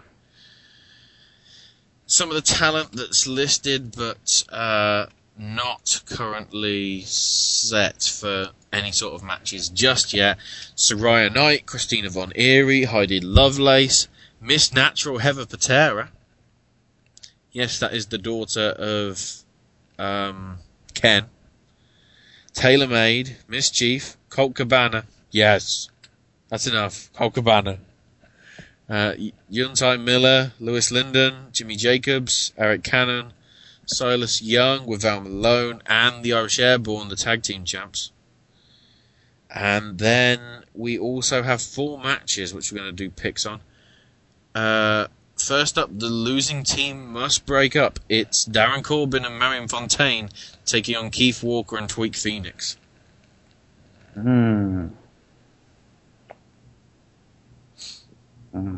some 2.05 2.29
of 2.29 2.35
the 2.35 2.41
talent 2.41 2.93
that's 2.93 3.27
listed, 3.27 3.95
but 3.95 4.43
uh, 4.49 5.07
not 5.37 6.01
currently 6.05 7.01
set 7.01 8.03
for 8.03 8.51
any 8.73 8.91
sort 8.91 9.13
of 9.13 9.23
matches 9.23 9.69
just 9.69 10.13
yet. 10.13 10.37
Saraya 10.75 11.33
Knight, 11.33 11.65
Christina 11.65 12.09
Von 12.09 12.31
Eerie, 12.35 12.85
Heidi 12.85 13.19
Lovelace, 13.19 14.07
Miss 14.41 14.73
Natural 14.73 15.19
Heather 15.19 15.45
Patera. 15.45 16.11
Yes, 17.51 17.79
that 17.79 17.93
is 17.93 18.07
the 18.07 18.17
daughter 18.17 18.69
of 18.77 19.43
um, 19.99 20.59
Ken. 20.93 21.25
Taylor 22.53 22.87
Made, 22.87 23.37
MsChif, 23.49 24.15
Colt 24.29 24.55
Cabana. 24.55 25.05
Yes, 25.31 25.89
that's 26.49 26.67
enough. 26.67 27.11
Colt 27.13 27.33
Cabana. 27.33 27.79
Uh, 28.89 29.13
Juntai 29.51 30.01
Miller, 30.01 30.53
Louis 30.59 30.91
Lyndon, 30.91 31.47
Jimmy 31.51 31.75
Jacobs, 31.75 32.53
Eric 32.57 32.83
Cannon, 32.83 33.33
Silas 33.85 34.41
Young 34.41 34.85
with 34.85 35.01
Val 35.01 35.21
Malone, 35.21 35.81
and 35.85 36.23
the 36.23 36.33
Irish 36.33 36.59
Airborne, 36.59 37.09
the 37.09 37.17
tag 37.17 37.43
team 37.43 37.65
champs. 37.65 38.11
And 39.49 39.97
then 39.97 40.63
we 40.73 40.97
also 40.97 41.43
have 41.43 41.61
four 41.61 41.99
matches, 41.99 42.53
which 42.53 42.71
we're 42.71 42.79
going 42.79 42.95
to 42.95 42.95
do 42.95 43.09
picks 43.09 43.45
on. 43.45 43.61
Uh, 44.55 45.07
first 45.37 45.77
up, 45.77 45.89
the 45.97 46.07
losing 46.07 46.63
team 46.63 47.11
must 47.11 47.45
break 47.45 47.75
up. 47.75 47.99
It's 48.07 48.45
Darin 48.45 48.83
Corbin 48.83 49.25
and 49.25 49.37
Marion 49.37 49.67
Fontaine 49.67 50.29
taking 50.65 50.95
on 50.95 51.09
Keith 51.11 51.43
Walker 51.43 51.77
and 51.77 51.89
Tweak 51.89 52.15
Phoenix. 52.15 52.77
Hmm. 54.13 54.87
Hmm. 58.57 58.77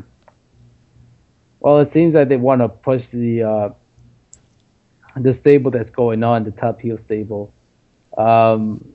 Well, 1.60 1.80
it 1.80 1.92
seems 1.92 2.14
like 2.14 2.28
they 2.28 2.36
want 2.36 2.62
to 2.62 2.68
push 2.68 3.02
the 3.12 3.42
uh, 3.42 3.68
the 5.16 5.36
stable 5.40 5.70
that's 5.70 5.90
going 5.90 6.22
on, 6.22 6.44
the 6.44 6.50
top 6.52 6.80
heel 6.80 6.98
stable. 7.04 7.52
Um, 8.16 8.92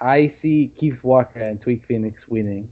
I 0.00 0.34
see 0.40 0.72
Keith 0.78 1.02
Walker 1.02 1.40
and 1.40 1.60
Tweak 1.60 1.86
Phoenix 1.86 2.26
winning, 2.28 2.70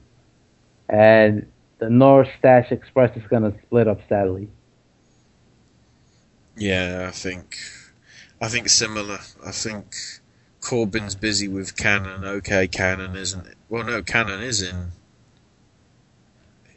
and 0.88 1.46
the 1.78 1.90
North 1.90 2.28
Star 2.38 2.66
Express 2.70 3.16
is 3.16 3.26
going 3.28 3.50
to 3.50 3.58
split 3.62 3.88
up 3.88 4.00
sadly. 4.08 4.48
Yeah, 6.56 7.06
I 7.08 7.10
think, 7.10 7.56
I 8.40 8.48
think 8.48 8.68
similar. 8.68 9.18
I 9.44 9.50
think 9.50 9.94
Corbin's 10.60 11.14
busy 11.14 11.48
with 11.48 11.76
Cannon. 11.76 12.24
Okay, 12.24 12.66
Cannon 12.68 13.14
isn't. 13.16 13.46
Well, 13.68 13.84
no, 13.84 14.02
Cannon 14.02 14.40
is 14.40 14.62
in 14.62 14.92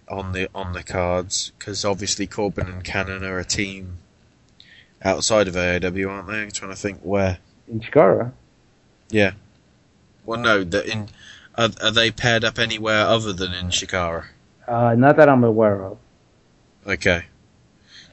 on 0.09 0.31
the 0.31 0.49
on 0.55 0.73
the 0.73 0.83
cards 0.83 1.51
because 1.57 1.85
obviously 1.85 2.27
Corbin 2.27 2.67
and 2.67 2.83
Cannon 2.83 3.23
are 3.23 3.39
a 3.39 3.45
team 3.45 3.97
outside 5.03 5.47
of 5.47 5.55
AAW, 5.55 6.09
aren't 6.09 6.27
they? 6.27 6.41
I'm 6.41 6.51
trying 6.51 6.71
to 6.71 6.77
think 6.77 6.99
where. 7.01 7.37
In 7.67 7.79
Chikara, 7.79 8.31
Yeah. 9.09 9.33
Well, 10.25 10.39
no, 10.39 10.63
the 10.63 10.89
in 10.89 11.09
are, 11.55 11.69
are 11.81 11.91
they 11.91 12.11
paired 12.11 12.43
up 12.43 12.57
anywhere 12.57 13.05
other 13.05 13.33
than 13.33 13.53
in 13.53 13.67
Chikara? 13.67 14.25
uh, 14.67 14.95
not 14.95 15.17
that 15.17 15.27
I'm 15.29 15.43
aware 15.43 15.83
of. 15.83 15.97
Okay. 16.85 17.25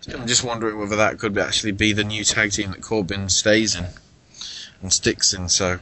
So 0.01 0.19
I'm 0.19 0.27
just 0.27 0.45
wondering 0.45 0.79
whether 0.79 0.97
that 0.97 1.19
could 1.19 1.37
actually 1.39 1.73
be 1.73 1.93
the 1.93 2.05
new 2.05 2.25
tag 2.25 2.53
team 2.53 2.71
that 2.71 2.83
Corbin 2.83 3.29
stays 3.29 3.75
in 3.75 3.87
and 4.81 4.93
sticks 4.93 5.33
in. 5.33 5.49
So, 5.49 5.79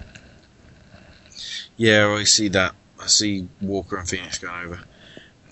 yeah, 1.76 2.08
I 2.08 2.24
see 2.24 2.48
that. 2.48 2.74
I 3.00 3.06
see 3.06 3.48
Walker 3.60 3.96
and 3.96 4.08
Phoenix 4.08 4.38
going 4.38 4.64
over. 4.66 4.80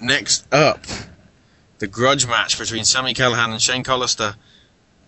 Next 0.03 0.53
up, 0.53 0.81
the 1.79 1.87
grudge 1.87 2.27
match 2.27 2.59
between 2.59 2.85
Sami 2.85 3.15
Callihan 3.15 3.53
and 3.53 3.63
Shane 3.63 3.85
Hollister. 3.85 4.35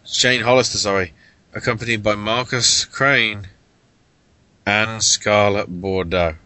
Shane 0.05 0.40
Hollister, 0.40 0.78
sorry, 0.78 1.12
accompanied 1.52 2.05
by 2.05 2.14
Marcus 2.14 2.84
Crane 2.84 3.48
and 4.64 5.02
Scarlett 5.02 5.66
Bordeaux. 5.68 6.36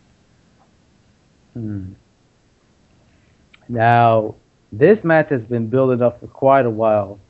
Hmm. 1.52 1.92
Now, 3.68 4.36
this 4.72 5.04
match 5.04 5.28
has 5.28 5.42
been 5.42 5.68
building 5.68 6.00
up 6.00 6.18
for 6.20 6.28
quite 6.28 6.64
a 6.64 6.70
while. 6.70 7.20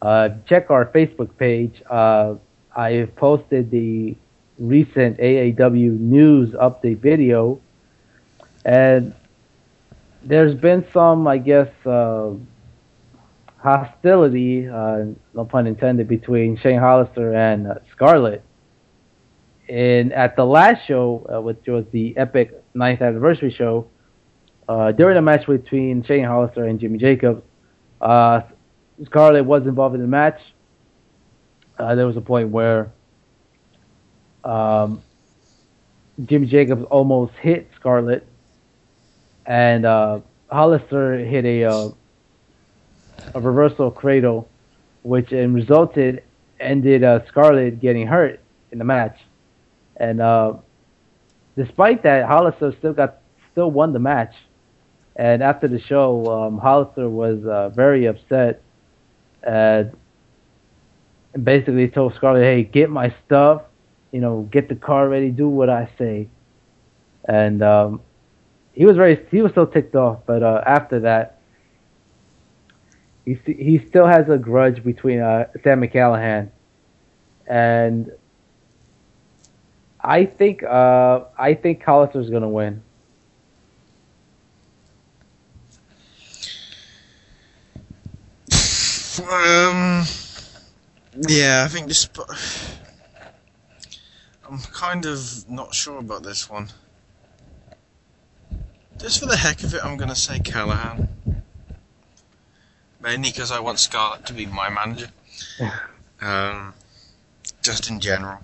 Uh, 0.00 0.30
check 0.46 0.70
our 0.70 0.86
Facebook 0.86 1.36
page. 1.36 1.82
Uh, 1.90 2.36
I 2.74 2.92
have 2.92 3.14
posted 3.16 3.70
the 3.70 4.16
recent 4.58 5.18
AAW 5.18 6.00
news 6.00 6.54
update 6.54 7.00
video, 7.00 7.60
and 8.64 9.12
there's 10.24 10.54
been 10.54 10.84
some, 10.92 11.26
I 11.26 11.38
guess, 11.38 11.68
uh, 11.84 12.30
hostility, 13.58 14.68
uh, 14.68 15.04
no 15.34 15.44
pun 15.44 15.66
intended, 15.66 16.08
between 16.08 16.56
Shane 16.56 16.78
Hollister 16.78 17.32
and 17.34 17.66
uh, 17.68 17.74
Scarlett. 17.92 18.42
And 19.68 20.12
at 20.12 20.36
the 20.36 20.44
last 20.44 20.86
show, 20.86 21.26
uh, 21.32 21.40
which 21.40 21.66
was 21.66 21.84
the 21.92 22.16
Epic 22.16 22.62
9th 22.74 23.00
anniversary 23.00 23.52
show, 23.52 23.88
uh, 24.68 24.92
during 24.92 25.14
the 25.14 25.22
match 25.22 25.46
between 25.46 26.02
Shane 26.02 26.24
Hollister 26.24 26.64
and 26.64 26.78
Jimmy 26.78 26.98
Jacobs, 26.98 27.42
uh, 28.00 28.42
Scarlett 29.06 29.44
was 29.44 29.66
involved 29.66 29.94
in 29.94 30.00
the 30.00 30.06
match. 30.06 30.40
Uh, 31.78 31.94
there 31.94 32.06
was 32.06 32.16
a 32.16 32.20
point 32.20 32.50
where 32.50 32.92
um, 34.44 35.02
Jimmy 36.24 36.46
Jacobs 36.46 36.84
almost 36.90 37.32
hit 37.34 37.70
Scarlett, 37.76 38.26
and 39.46 39.84
uh, 39.84 40.20
Hollister 40.50 41.18
hit 41.18 41.44
a 41.44 41.64
uh, 41.64 41.88
a 43.34 43.40
reversal 43.40 43.90
cradle, 43.90 44.48
which 45.02 45.32
and 45.32 45.54
resulted 45.54 46.22
ended 46.60 47.02
uh, 47.02 47.24
Scarlett 47.26 47.80
getting 47.80 48.06
hurt 48.06 48.40
in 48.70 48.78
the 48.78 48.84
match. 48.84 49.18
And 49.96 50.20
uh, 50.20 50.54
despite 51.56 52.02
that, 52.04 52.26
Hollister 52.26 52.74
still 52.78 52.92
got 52.92 53.18
still 53.50 53.70
won 53.70 53.92
the 53.92 53.98
match. 53.98 54.34
And 55.16 55.42
after 55.42 55.68
the 55.68 55.80
show, 55.80 56.24
um, 56.26 56.58
Hollister 56.58 57.08
was 57.08 57.44
uh, 57.44 57.68
very 57.70 58.06
upset 58.06 58.62
and 59.42 59.92
basically 61.42 61.88
told 61.88 62.14
Scarlett, 62.14 62.44
"Hey, 62.44 62.62
get 62.64 62.90
my 62.90 63.14
stuff. 63.26 63.62
You 64.10 64.20
know, 64.20 64.48
get 64.50 64.68
the 64.68 64.74
car 64.74 65.08
ready. 65.08 65.30
Do 65.30 65.48
what 65.48 65.68
I 65.68 65.88
say." 65.98 66.28
And 67.24 67.62
um, 67.62 68.00
he 68.74 68.86
was 68.86 68.96
very 68.96 69.24
he 69.30 69.42
was 69.42 69.52
so 69.54 69.66
ticked 69.66 69.94
off. 69.94 70.20
But 70.26 70.42
uh, 70.42 70.62
after 70.66 71.00
that, 71.00 71.40
he 73.24 73.38
he 73.44 73.78
still 73.88 74.06
has 74.06 74.28
a 74.28 74.38
grudge 74.38 74.82
between 74.82 75.20
uh, 75.20 75.48
Sami 75.62 75.88
Callihan, 75.88 76.50
and 77.46 78.12
I 80.00 80.24
think 80.24 80.62
uh, 80.62 81.24
I 81.38 81.54
think 81.54 81.82
Hollister's 81.82 82.30
gonna 82.30 82.48
win. 82.48 82.82
Um, 89.30 90.04
yeah, 91.28 91.62
I 91.64 91.68
think 91.68 91.88
just. 91.88 92.18
I'm 94.48 94.58
kind 94.58 95.06
of 95.06 95.48
not 95.48 95.74
sure 95.74 95.98
about 95.98 96.24
this 96.24 96.50
one. 96.50 96.68
Just 99.02 99.20
for 99.20 99.26
the 99.26 99.36
heck 99.36 99.62
of 99.62 99.74
it, 99.74 99.84
I'm 99.84 99.96
going 99.96 100.08
to 100.08 100.14
say 100.14 100.38
Callihan. 100.38 101.08
Mainly 103.00 103.30
because 103.30 103.50
I 103.50 103.60
want 103.60 103.80
Scarlett 103.80 104.24
to 104.26 104.32
be 104.32 104.46
my 104.46 104.70
manager. 104.70 105.08
um, 106.20 106.72
just 107.62 107.90
in 107.90 108.00
general. 108.00 108.38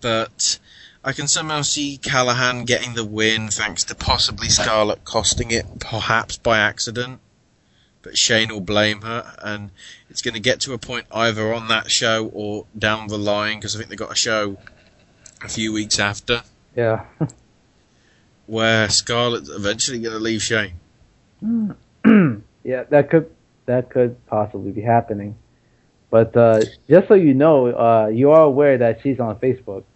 But 0.00 0.58
I 1.04 1.12
can 1.12 1.26
somehow 1.26 1.62
see 1.62 1.98
Callihan 2.00 2.64
getting 2.64 2.94
the 2.94 3.04
win 3.04 3.48
thanks 3.48 3.84
to 3.84 3.94
possibly 3.94 4.48
Scarlett 4.48 5.04
costing 5.04 5.50
it, 5.50 5.80
perhaps 5.80 6.36
by 6.38 6.58
accident 6.58 7.20
but 8.02 8.16
Shane 8.16 8.48
will 8.48 8.60
blame 8.60 9.02
her, 9.02 9.34
and 9.42 9.70
it's 10.08 10.22
going 10.22 10.34
to 10.34 10.40
get 10.40 10.60
to 10.60 10.72
a 10.72 10.78
point 10.78 11.06
either 11.12 11.52
on 11.52 11.68
that 11.68 11.90
show 11.90 12.30
or 12.32 12.66
down 12.76 13.08
the 13.08 13.18
line 13.18 13.58
because 13.58 13.74
I 13.74 13.78
think 13.78 13.90
they 13.90 13.96
got 13.96 14.12
a 14.12 14.16
show 14.16 14.56
a 15.42 15.48
few 15.48 15.72
weeks 15.72 15.98
after 15.98 16.42
Yeah. 16.76 17.04
where 18.50 18.88
Scarlett's 18.88 19.48
eventually 19.48 20.00
going 20.00 20.12
to 20.12 20.18
leave 20.18 20.42
Shane. 20.42 20.74
yeah, 22.64 22.82
that 22.90 23.08
could 23.08 23.30
that 23.66 23.90
could 23.90 24.26
possibly 24.26 24.72
be 24.72 24.80
happening. 24.80 25.36
But 26.10 26.36
uh, 26.36 26.64
just 26.88 27.06
so 27.06 27.14
you 27.14 27.32
know, 27.34 27.68
uh, 27.68 28.08
you 28.08 28.32
are 28.32 28.42
aware 28.42 28.76
that 28.78 29.02
she's 29.02 29.20
on 29.20 29.36
Facebook. 29.38 29.84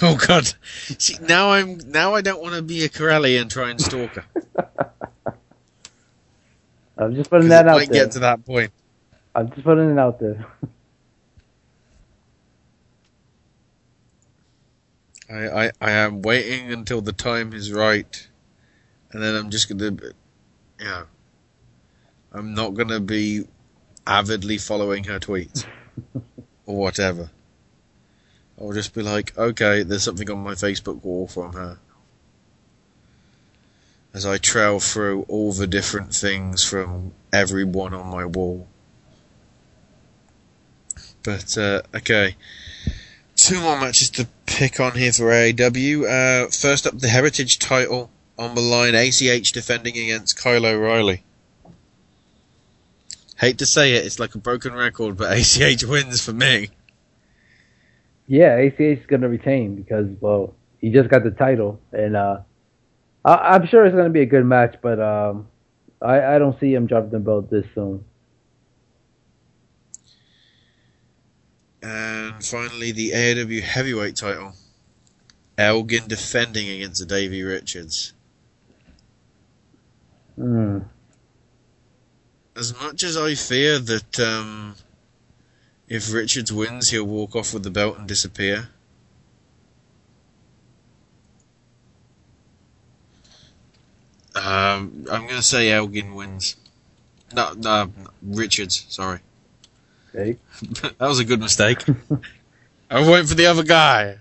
Oh 0.00 0.16
God! 0.16 0.50
See, 0.98 1.18
now 1.20 1.50
I'm 1.52 1.78
now 1.86 2.14
I 2.14 2.22
don't 2.22 2.40
want 2.42 2.54
to 2.54 2.62
be 2.62 2.82
a 2.84 2.88
Corelli 2.88 3.36
and 3.36 3.50
try 3.50 3.68
and 3.70 3.80
stalk 3.80 4.14
her. 4.16 4.24
I'm 6.96 7.14
just 7.14 7.28
putting 7.30 7.48
that 7.50 7.68
out 7.68 7.74
might 7.76 7.90
there. 7.90 8.04
get 8.04 8.12
to 8.12 8.20
that 8.20 8.44
point. 8.46 8.72
I'm 9.34 9.50
just 9.50 9.64
putting 9.64 9.90
it 9.90 9.98
out 9.98 10.18
there. 10.18 10.46
I, 15.32 15.64
I, 15.64 15.70
I 15.80 15.90
am 15.92 16.20
waiting 16.20 16.70
until 16.72 17.00
the 17.00 17.12
time 17.12 17.54
is 17.54 17.72
right, 17.72 18.28
and 19.10 19.22
then 19.22 19.34
I'm 19.34 19.48
just 19.48 19.66
gonna, 19.66 19.96
you 20.78 20.84
know, 20.84 21.04
I'm 22.32 22.52
not 22.52 22.74
gonna 22.74 23.00
be 23.00 23.46
avidly 24.06 24.58
following 24.58 25.04
her 25.04 25.18
tweets 25.18 25.64
or 26.66 26.76
whatever. 26.76 27.30
I'll 28.60 28.72
just 28.72 28.94
be 28.94 29.02
like, 29.02 29.36
okay, 29.38 29.82
there's 29.82 30.02
something 30.02 30.30
on 30.30 30.38
my 30.38 30.52
Facebook 30.52 31.02
wall 31.02 31.26
from 31.26 31.54
her. 31.54 31.78
As 34.12 34.26
I 34.26 34.36
trail 34.36 34.80
through 34.80 35.22
all 35.28 35.52
the 35.52 35.66
different 35.66 36.14
things 36.14 36.62
from 36.62 37.12
everyone 37.32 37.94
on 37.94 38.08
my 38.08 38.26
wall. 38.26 38.68
But, 41.22 41.56
uh, 41.56 41.80
okay. 41.94 42.36
Two 43.42 43.60
more 43.60 43.76
matches 43.76 44.08
to 44.10 44.28
pick 44.46 44.78
on 44.78 44.92
here 44.92 45.10
for 45.10 45.24
AAW. 45.24 46.04
Uh, 46.04 46.48
first 46.50 46.86
up, 46.86 46.96
the 46.96 47.08
Heritage 47.08 47.58
title 47.58 48.08
on 48.38 48.54
the 48.54 48.60
line. 48.60 48.94
ACH 48.94 49.50
defending 49.50 49.98
against 49.98 50.40
Kyle 50.40 50.64
O'Reilly. 50.64 51.24
Hate 53.36 53.58
to 53.58 53.66
say 53.66 53.94
it, 53.94 54.06
it's 54.06 54.20
like 54.20 54.36
a 54.36 54.38
broken 54.38 54.74
record, 54.74 55.16
but 55.16 55.36
ACH 55.36 55.82
wins 55.82 56.24
for 56.24 56.32
me. 56.32 56.68
Yeah, 58.28 58.54
ACH 58.58 58.78
is 58.78 59.06
gonna 59.06 59.28
retain 59.28 59.74
because 59.74 60.06
well, 60.20 60.54
he 60.80 60.90
just 60.90 61.08
got 61.10 61.24
the 61.24 61.32
title, 61.32 61.80
and 61.90 62.14
uh, 62.14 62.42
I, 63.24 63.34
I'm 63.34 63.66
sure 63.66 63.84
it's 63.84 63.96
gonna 63.96 64.10
be 64.10 64.22
a 64.22 64.26
good 64.26 64.46
match. 64.46 64.76
But 64.80 65.00
um, 65.00 65.48
I, 66.00 66.36
I 66.36 66.38
don't 66.38 66.58
see 66.60 66.72
him 66.72 66.86
dropping 66.86 67.10
the 67.10 67.18
belt 67.18 67.50
this 67.50 67.66
soon. 67.74 68.04
And 71.82 72.44
finally, 72.44 72.92
the 72.92 73.10
AAW 73.10 73.62
Heavyweight 73.62 74.16
title. 74.16 74.54
Elgin 75.58 76.08
defending 76.08 76.68
against 76.68 77.06
Davey 77.08 77.42
Richards. 77.42 78.14
Hmm. 80.36 80.78
As 82.56 82.78
much 82.80 83.02
as 83.02 83.16
I 83.16 83.34
fear 83.34 83.78
that 83.78 84.20
um, 84.20 84.76
if 85.88 86.12
Richards 86.12 86.52
wins, 86.52 86.90
he'll 86.90 87.04
walk 87.04 87.34
off 87.36 87.52
with 87.52 87.62
the 87.62 87.70
belt 87.70 87.98
and 87.98 88.08
disappear. 88.08 88.68
Um, 94.34 95.06
I'm 95.10 95.26
going 95.26 95.36
to 95.36 95.42
say 95.42 95.70
Elgin 95.70 96.14
wins. 96.14 96.56
No, 97.34 97.52
no, 97.52 97.92
Richards. 98.22 98.86
Sorry, 98.88 99.20
That 100.14 100.96
was 101.00 101.18
a 101.18 101.24
good 101.24 101.40
mistake. 101.40 101.84
I 102.90 103.00
was 103.00 103.08
waiting 103.08 103.26
for 103.26 103.34
the 103.34 103.46
other 103.46 103.62
guy. 103.62 104.18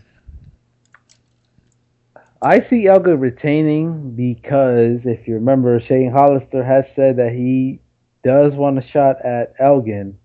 I 2.41 2.65
see 2.69 2.87
Elgin 2.87 3.19
retaining 3.19 4.15
because 4.15 5.01
if 5.05 5.27
you 5.27 5.35
remember, 5.35 5.79
Shane 5.79 6.11
Hollister 6.11 6.63
has 6.63 6.85
said 6.95 7.17
that 7.17 7.33
he 7.33 7.81
does 8.23 8.53
want 8.53 8.79
a 8.79 8.87
shot 8.87 9.23
at 9.23 9.53
Elgin. 9.59 10.17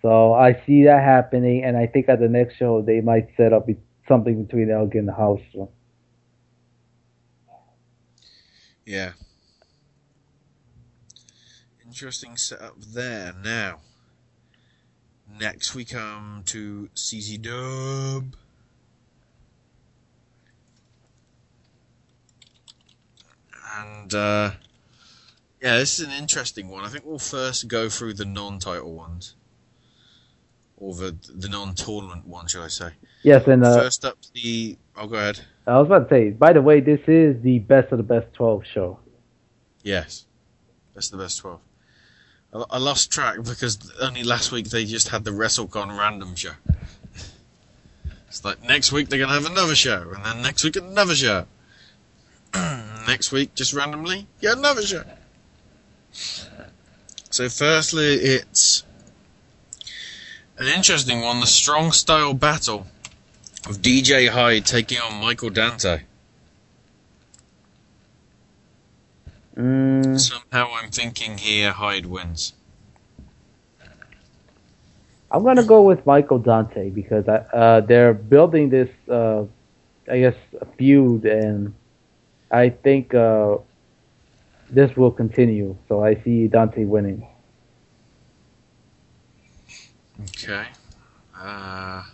So 0.00 0.32
I 0.32 0.62
see 0.66 0.84
that 0.84 1.02
happening, 1.02 1.64
and 1.64 1.76
I 1.76 1.86
think 1.86 2.08
at 2.08 2.18
the 2.18 2.28
next 2.28 2.56
show 2.56 2.82
they 2.82 3.00
might 3.00 3.28
set 3.36 3.52
up 3.52 3.68
something 4.08 4.44
between 4.44 4.70
Elgin 4.70 5.08
and 5.08 5.10
Hollister. 5.10 5.66
Yeah. 8.84 9.12
Interesting 11.86 12.36
setup 12.36 12.80
there. 12.80 13.32
Now, 13.44 13.80
next 15.42 15.74
we 15.74 15.84
come 15.84 16.42
to 16.46 16.88
CZ 16.94 17.42
Dub. 17.42 18.36
And, 23.76 24.14
uh, 24.14 24.52
yeah, 25.60 25.78
this 25.78 25.98
is 25.98 26.06
an 26.06 26.12
interesting 26.12 26.68
one. 26.68 26.84
I 26.84 26.88
think 26.88 27.04
we'll 27.04 27.18
first 27.18 27.66
go 27.68 27.88
through 27.88 28.14
the 28.14 28.24
non 28.24 28.58
title 28.58 28.92
ones. 28.92 29.34
Or 30.76 30.94
the, 30.94 31.16
the 31.34 31.48
non 31.48 31.74
tournament 31.74 32.26
one, 32.26 32.46
should 32.46 32.62
I 32.62 32.68
say. 32.68 32.90
Yes, 33.22 33.46
and 33.46 33.64
uh, 33.64 33.78
first 33.78 34.04
up, 34.04 34.18
the. 34.34 34.76
Oh, 34.96 35.06
go 35.06 35.16
ahead. 35.16 35.40
I 35.66 35.78
was 35.78 35.86
about 35.86 36.08
to 36.08 36.14
say, 36.14 36.30
by 36.30 36.52
the 36.52 36.62
way, 36.62 36.80
this 36.80 37.00
is 37.06 37.40
the 37.42 37.60
best 37.60 37.92
of 37.92 37.98
the 37.98 38.04
best 38.04 38.32
12 38.34 38.62
show. 38.66 38.98
Yes. 39.82 40.26
That's 40.94 41.08
the 41.08 41.16
best 41.16 41.38
12. 41.38 41.60
I, 42.52 42.78
lost 42.78 43.10
track 43.10 43.42
because 43.42 43.78
only 44.00 44.22
last 44.22 44.52
week 44.52 44.68
they 44.68 44.84
just 44.84 45.08
had 45.08 45.24
the 45.24 45.30
WrestleCon 45.30 45.98
random 45.98 46.34
show. 46.34 46.52
It's 48.28 48.44
like 48.44 48.62
next 48.62 48.92
week 48.92 49.08
they're 49.08 49.18
going 49.18 49.28
to 49.28 49.34
have 49.34 49.50
another 49.50 49.74
show, 49.74 50.12
and 50.14 50.24
then 50.24 50.42
next 50.42 50.64
week 50.64 50.76
another 50.76 51.14
show. 51.14 51.46
next 53.06 53.32
week, 53.32 53.54
just 53.54 53.72
randomly, 53.72 54.26
yeah, 54.40 54.52
another 54.52 54.82
show. 54.82 55.04
So, 57.30 57.48
firstly, 57.48 58.14
it's 58.14 58.84
an 60.58 60.66
interesting 60.66 61.22
one 61.22 61.40
the 61.40 61.46
strong 61.46 61.92
style 61.92 62.34
battle 62.34 62.86
of 63.66 63.78
DJ 63.78 64.28
Hyde 64.28 64.66
taking 64.66 64.98
on 64.98 65.20
Michael 65.20 65.50
Dante. 65.50 66.02
Mm, 69.56 70.18
Somehow 70.18 70.72
I'm 70.74 70.90
thinking 70.90 71.38
here 71.38 71.72
Hyde 71.72 72.06
wins. 72.06 72.54
I'm 75.30 75.42
gonna 75.44 75.62
go 75.62 75.82
with 75.82 76.04
Michael 76.04 76.38
Dante 76.38 76.90
because 76.90 77.26
I, 77.26 77.36
uh, 77.56 77.80
they're 77.80 78.12
building 78.12 78.68
this, 78.68 78.90
uh, 79.08 79.44
I 80.10 80.18
guess, 80.20 80.34
feud, 80.76 81.24
and 81.24 81.74
I 82.50 82.68
think 82.68 83.14
uh, 83.14 83.56
this 84.70 84.94
will 84.96 85.10
continue. 85.10 85.76
So 85.88 86.04
I 86.04 86.16
see 86.22 86.48
Dante 86.48 86.84
winning. 86.84 87.26
Okay. 90.20 90.66
Uh, 91.34 92.04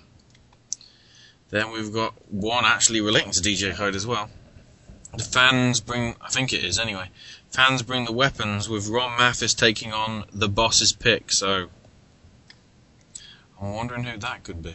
then 1.51 1.73
we've 1.73 1.93
got 1.93 2.15
one 2.31 2.65
actually 2.65 3.01
relating 3.01 3.33
to 3.33 3.41
DJ 3.41 3.73
Hyde 3.73 3.97
as 3.97 4.07
well. 4.07 4.31
The 5.17 5.25
fans 5.25 5.81
bring, 5.81 6.17
I 6.21 6.29
think 6.29 6.53
it 6.53 6.65
is 6.65 6.79
anyway. 6.79 7.11
Fans 7.51 7.83
bring 7.83 8.05
the 8.05 8.13
weapons 8.13 8.69
with 8.69 8.89
Ron 8.89 9.19
Mathis 9.19 9.55
taking 9.55 9.93
on 9.93 10.25
the 10.33 10.49
boss's 10.49 10.93
pick. 10.93 11.33
So 11.33 11.69
I'm 13.61 13.75
wondering 13.75 14.05
who 14.05 14.19
that 14.19 14.45
could 14.45 14.63
be. 14.63 14.75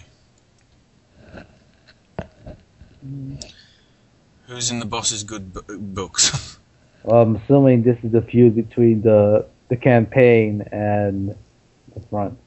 Who's 4.47 4.71
in 4.71 4.79
the 4.79 4.85
boss's 4.85 5.23
good 5.23 5.53
books? 5.53 6.59
Well, 7.05 7.21
I'm 7.21 7.35
assuming 7.35 7.83
this 7.83 7.97
is 8.01 8.13
the 8.13 8.21
feud 8.21 8.55
between 8.55 9.01
the 9.01 9.45
the 9.67 9.75
campaign 9.75 10.61
and 10.71 11.35
the 11.93 11.99
front. 12.09 12.37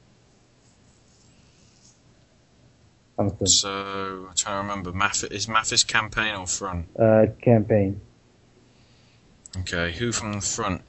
So 3.17 4.27
I'm 4.29 4.35
trying 4.35 4.55
to 4.55 4.67
remember. 4.67 4.91
Mathis 4.91 5.31
is 5.31 5.47
Mathis 5.47 5.83
campaign 5.83 6.35
or 6.35 6.45
front? 6.45 6.87
Uh, 6.97 7.25
campaign. 7.41 7.99
Okay, 9.59 9.91
who 9.93 10.11
from 10.11 10.33
the 10.33 10.41
front 10.41 10.81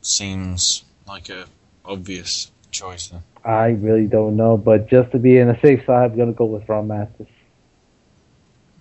seems 0.00 0.84
like 1.06 1.28
a 1.28 1.46
obvious 1.84 2.50
choice 2.70 3.08
then? 3.08 3.22
I 3.44 3.68
really 3.68 4.06
don't 4.06 4.36
know, 4.36 4.56
but 4.56 4.88
just 4.88 5.12
to 5.12 5.18
be 5.18 5.36
in 5.36 5.48
the 5.48 5.58
safe 5.60 5.84
side, 5.84 6.12
I'm 6.12 6.16
gonna 6.16 6.32
go 6.32 6.46
with 6.46 6.66
Ron 6.66 6.88
Masters. 6.88 7.28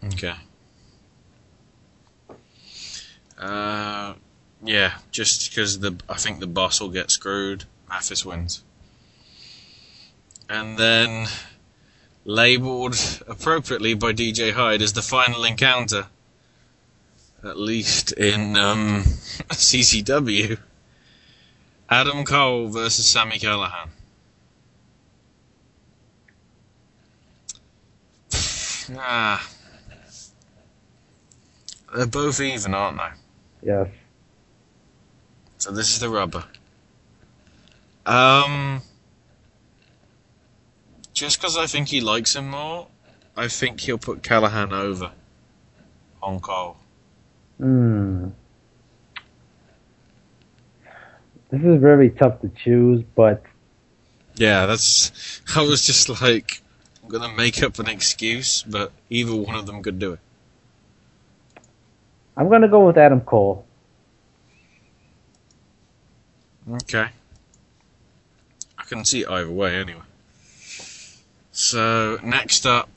Okay. 0.05 0.33
Uh, 3.37 4.13
yeah, 4.63 4.93
just 5.11 5.49
because 5.49 5.79
the 5.79 5.97
I 6.07 6.15
think 6.15 6.39
the 6.39 6.47
boss 6.47 6.79
will 6.79 6.89
get 6.89 7.11
screwed. 7.11 7.65
Mathis 7.89 8.25
wins, 8.25 8.63
and 10.49 10.77
then 10.77 11.27
labelled 12.25 12.95
appropriately 13.27 13.93
by 13.93 14.11
DJ 14.11 14.51
Hyde 14.51 14.81
as 14.81 14.93
the 14.93 15.01
final 15.01 15.45
encounter, 15.45 16.07
at 17.43 17.57
least 17.57 18.11
in 18.13 18.57
um, 18.57 19.03
CZW. 19.49 20.57
Adam 21.87 22.25
Cole 22.25 22.67
versus 22.67 23.05
Sami 23.05 23.37
Callihan. 23.37 23.89
Ah. 28.97 29.49
They're 31.95 32.05
both 32.05 32.39
even, 32.39 32.75
aren't 32.75 32.97
they? 32.97 33.69
Yes. 33.71 33.87
So 35.57 35.71
this 35.71 35.91
is 35.91 35.99
the 35.99 36.09
rubber. 36.09 36.43
Um, 38.05 38.81
just 41.15 41.39
because 41.39 41.57
I 41.57 41.65
think 41.65 41.87
he 41.87 42.01
likes 42.01 42.35
him 42.35 42.49
more, 42.49 42.87
I 43.35 43.47
think 43.47 43.79
he'll 43.79 43.97
put 43.97 44.21
Callihan 44.21 44.71
over 44.71 45.11
on 46.21 46.39
Cole. 46.39 46.77
Hmm. 47.57 48.29
This 51.49 51.61
is 51.63 51.81
very 51.81 52.09
tough 52.09 52.41
to 52.41 52.49
choose, 52.49 53.01
but 53.15 53.41
Yeah, 54.35 54.65
that's. 54.65 55.41
I 55.55 55.61
was 55.61 55.85
just 55.85 56.09
like, 56.21 56.61
I'm 57.01 57.09
gonna 57.09 57.33
make 57.33 57.63
up 57.63 57.79
an 57.79 57.87
excuse, 57.87 58.63
but 58.63 58.91
either 59.09 59.33
one 59.33 59.55
of 59.55 59.65
them 59.65 59.81
could 59.81 59.97
do 59.97 60.13
it. 60.13 60.19
I'm 62.35 62.49
gonna 62.49 62.67
go 62.67 62.85
with 62.85 62.97
Adam 62.97 63.21
Cole. 63.21 63.65
Okay. 66.69 67.07
I 68.77 68.83
can 68.83 69.05
see 69.05 69.21
it 69.21 69.29
either 69.29 69.49
way 69.49 69.75
anyway. 69.75 70.01
So, 71.57 72.19
next 72.21 72.65
up 72.65 72.89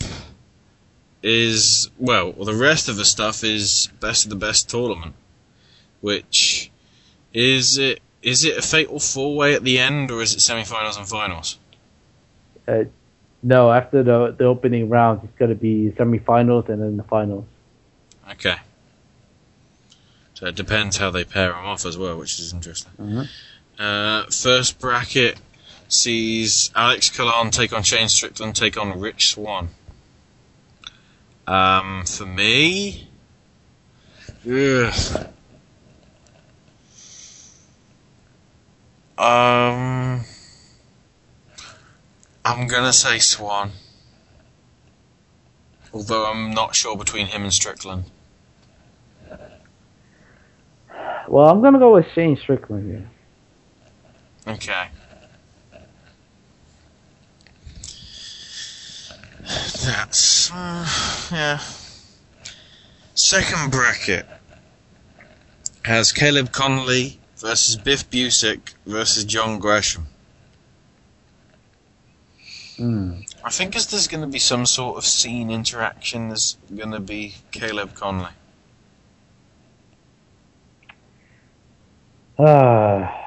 is, 1.23 1.91
well, 1.97 2.33
the 2.33 2.57
rest 2.57 2.89
of 2.89 2.97
the 2.97 3.05
stuff 3.05 3.45
is 3.45 3.89
Best 4.01 4.25
of 4.25 4.31
the 4.31 4.37
Best 4.37 4.69
tournament. 4.69 5.15
Which, 6.01 6.69
is 7.33 7.79
it, 7.79 8.01
is 8.21 8.45
it 8.45 8.59
a 8.59 8.63
fatal 8.63 8.99
four 8.99 9.37
way 9.37 9.55
at 9.55 9.63
the 9.63 9.79
end 9.79 10.11
or 10.11 10.23
is 10.23 10.35
it 10.35 10.41
semi 10.41 10.65
finals 10.65 10.97
and 10.97 11.07
finals? 11.07 11.57
Uh, 12.67 12.85
no, 13.45 13.71
after 13.71 14.03
the 14.03 14.35
the 14.37 14.47
opening 14.47 14.89
rounds, 14.89 15.23
it's 15.23 15.39
gonna 15.39 15.55
be 15.55 15.93
semifinals 15.97 16.69
and 16.69 16.83
then 16.83 16.97
the 16.97 17.05
finals. 17.05 17.45
Okay. 18.33 18.57
So 20.35 20.47
it 20.47 20.57
depends 20.57 20.97
how 20.97 21.11
they 21.11 21.23
pair 21.23 21.53
them 21.53 21.65
off 21.65 21.87
as 21.87 21.97
well, 21.97 22.19
which 22.19 22.41
is 22.41 22.53
interesting. 22.53 23.29
Uh, 23.79 24.25
first 24.25 24.81
bracket 24.81 25.39
sees 25.89 26.71
Alex 26.77 27.11
Colon 27.11 27.51
take 27.51 27.73
on 27.73 27.83
Shane 27.83 28.09
Strickland, 28.09 28.55
take 28.55 28.77
on 28.77 29.01
Rich 29.01 29.31
Swann. 29.31 29.71
Um, 31.47 32.05
for 32.05 32.27
me, 32.27 33.09
ugh. 34.47 35.27
um, 39.17 40.25
I'm 42.45 42.67
gonna 42.67 42.93
say 42.93 43.19
Swan. 43.19 43.71
Although 45.95 46.27
I'm 46.27 46.51
not 46.51 46.77
sure 46.77 46.99
between 46.99 47.27
him 47.27 47.45
and 47.45 47.53
Strickland. 47.53 48.05
Well, 51.27 51.49
I'm 51.49 51.63
gonna 51.63 51.79
go 51.79 51.95
with 51.95 52.07
Shane 52.15 52.37
Strickland 52.37 52.91
here. 52.91 53.11
Okay. 54.55 54.89
That's 59.49 60.51
uh, 60.53 60.87
yeah. 61.33 61.59
Second 63.15 63.71
bracket 63.71 64.27
has 65.85 66.13
Caleb 66.13 66.51
Konley 66.51 67.17
versus 67.39 67.77
Biff 67.77 68.11
Busick 68.11 68.75
versus 68.85 69.25
John 69.25 69.59
Gresham. 69.59 70.07
Hmm. 72.77 73.21
I 73.43 73.51
think 73.51 73.75
as 73.75 73.87
there's 73.87 74.07
going 74.07 74.21
to 74.21 74.27
be 74.27 74.39
some 74.39 74.67
sort 74.67 74.99
of 74.99 75.05
scene 75.07 75.51
interaction, 75.51 76.29
there's 76.29 76.59
going 76.75 76.93
to 76.93 77.01
be 77.01 77.35
Caleb 77.51 77.95
Konley. 77.95 78.31
Ah. 82.39 83.19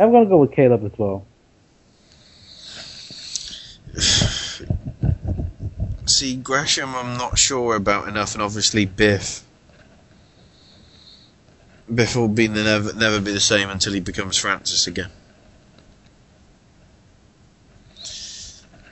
I'm 0.00 0.10
gonna 0.10 0.24
go 0.24 0.38
with 0.38 0.52
Caleb 0.52 0.84
as 0.84 0.98
well. 0.98 1.26
See, 6.06 6.36
Gresham, 6.36 6.94
I'm 6.94 7.16
not 7.16 7.38
sure 7.38 7.76
about 7.76 8.08
enough, 8.08 8.34
and 8.34 8.42
obviously 8.42 8.84
Biff. 8.84 9.44
Biff 11.92 12.14
will 12.14 12.28
be 12.28 12.46
never 12.46 12.92
never 12.92 13.20
be 13.20 13.32
the 13.32 13.40
same 13.40 13.68
until 13.68 13.92
he 13.92 14.00
becomes 14.00 14.36
Francis 14.36 14.86
again, 14.86 15.10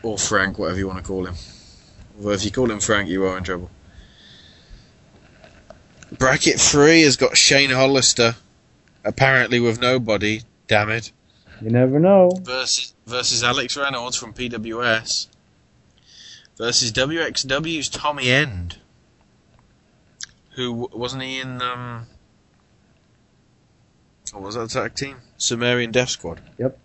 or 0.03 0.19
Frank, 0.19 0.59
whatever 0.59 0.79
you 0.79 0.87
want 0.89 0.99
to 0.99 1.05
call 1.05 1.27
him. 1.27 1.35
Although 2.17 2.33
if 2.33 2.45
you 2.45 2.51
call 2.51 2.71
him 2.71 2.81
Frank, 2.81 3.09
you 3.09 3.25
are 3.25 3.39
in 3.39 3.45
trouble. 3.45 3.71
Bracket 6.11 6.59
three 6.59 7.03
has 7.03 7.17
got 7.17 7.37
Shane 7.37 7.71
Hollister, 7.71 8.35
apparently 9.05 9.61
with 9.61 9.81
nobody. 9.81 10.43
Damn 10.67 10.91
it. 10.91 11.13
You 11.61 11.71
never 11.71 11.99
know. 11.99 12.31
versus 12.43 12.95
versus 13.07 13.43
Alex 13.43 13.77
Reynolds 13.77 14.17
from 14.17 14.33
PWS 14.33 15.29
versus 16.57 16.93
WXW's 16.93 17.89
Tommy 17.89 18.31
End, 18.31 18.79
who 20.57 20.89
wasn't 20.93 21.23
he 21.23 21.41
in 21.41 21.63
um, 21.63 22.07
what 24.33 24.43
was 24.43 24.55
that 24.57 24.71
tag 24.71 24.95
team? 24.95 25.17
Sumerian 25.37 25.91
Death 25.91 26.11
Squad. 26.11 26.41
Yep. 26.59 26.79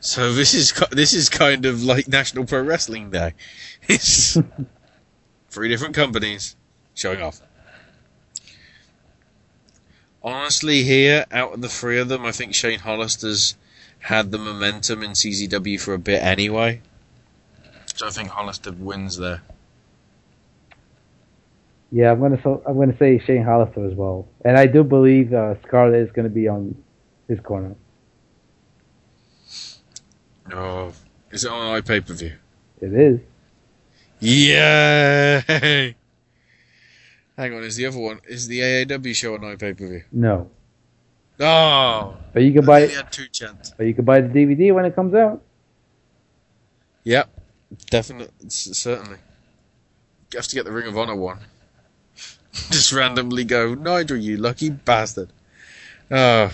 So 0.00 0.32
this 0.32 0.54
is 0.54 0.72
this 0.90 1.14
is 1.14 1.28
kind 1.28 1.64
of 1.66 1.82
like 1.82 2.08
National 2.08 2.44
Pro 2.44 2.62
Wrestling 2.62 3.10
Day. 3.10 3.34
It's 3.86 4.38
three 5.50 5.68
different 5.68 5.94
companies 5.94 6.56
showing 6.94 7.20
off. 7.20 7.42
Honestly, 10.24 10.82
here 10.84 11.26
out 11.30 11.52
of 11.52 11.60
the 11.60 11.68
three 11.68 11.98
of 11.98 12.08
them, 12.08 12.24
I 12.24 12.32
think 12.32 12.54
Shane 12.54 12.78
Hollister's 12.78 13.56
had 14.00 14.30
the 14.30 14.38
momentum 14.38 15.02
in 15.02 15.10
CZW 15.10 15.78
for 15.78 15.92
a 15.92 15.98
bit 15.98 16.22
anyway. 16.22 16.80
So 17.94 18.06
I 18.06 18.10
think 18.10 18.30
Hollister 18.30 18.72
wins 18.72 19.18
there. 19.18 19.42
Yeah, 21.92 22.10
I'm 22.10 22.20
gonna 22.20 22.40
so, 22.42 22.62
I'm 22.66 22.76
gonna 22.76 22.96
say 22.96 23.18
Shane 23.18 23.44
Hollister 23.44 23.86
as 23.86 23.94
well, 23.94 24.26
and 24.44 24.56
I 24.56 24.66
do 24.66 24.82
believe 24.82 25.32
uh, 25.32 25.60
Scarlett 25.62 26.00
is 26.00 26.10
gonna 26.10 26.30
be 26.30 26.48
on 26.48 26.74
his 27.28 27.38
corner. 27.40 27.76
Oh, 30.52 30.92
is 31.30 31.44
it 31.44 31.52
on 31.52 31.80
iPay 31.80 32.04
per 32.04 32.14
view? 32.14 32.32
It 32.80 32.94
is. 32.94 33.20
Yay! 34.20 35.94
Hang 37.36 37.52
on, 37.54 37.64
is 37.64 37.76
the 37.76 37.86
other 37.86 37.98
one 37.98 38.20
is 38.28 38.46
the 38.46 38.60
AAW 38.60 39.14
show 39.14 39.34
on 39.34 39.40
pay 39.56 39.74
per 39.74 39.86
view? 39.86 40.02
No, 40.12 40.50
Oh, 41.40 42.16
but 42.32 42.44
you 42.44 42.52
can 42.52 42.64
buy 42.64 42.80
it. 42.82 42.92
had 42.92 43.10
two 43.10 43.26
chants. 43.28 43.72
But 43.76 43.86
you 43.86 43.94
can 43.94 44.04
buy 44.04 44.20
the 44.20 44.28
DVD 44.28 44.72
when 44.72 44.84
it 44.84 44.94
comes 44.94 45.14
out. 45.14 45.42
Yep, 47.02 47.28
definitely, 47.90 48.48
certainly. 48.48 49.18
You 50.32 50.38
have 50.38 50.46
to 50.46 50.54
get 50.54 50.64
the 50.64 50.70
Ring 50.72 50.86
of 50.86 50.96
Honor 50.96 51.16
one. 51.16 51.38
Just 52.70 52.92
randomly 52.92 53.44
go, 53.44 53.74
Nigel, 53.74 54.16
you 54.16 54.36
lucky 54.36 54.70
bastard. 54.70 55.30
Oh. 56.10 56.50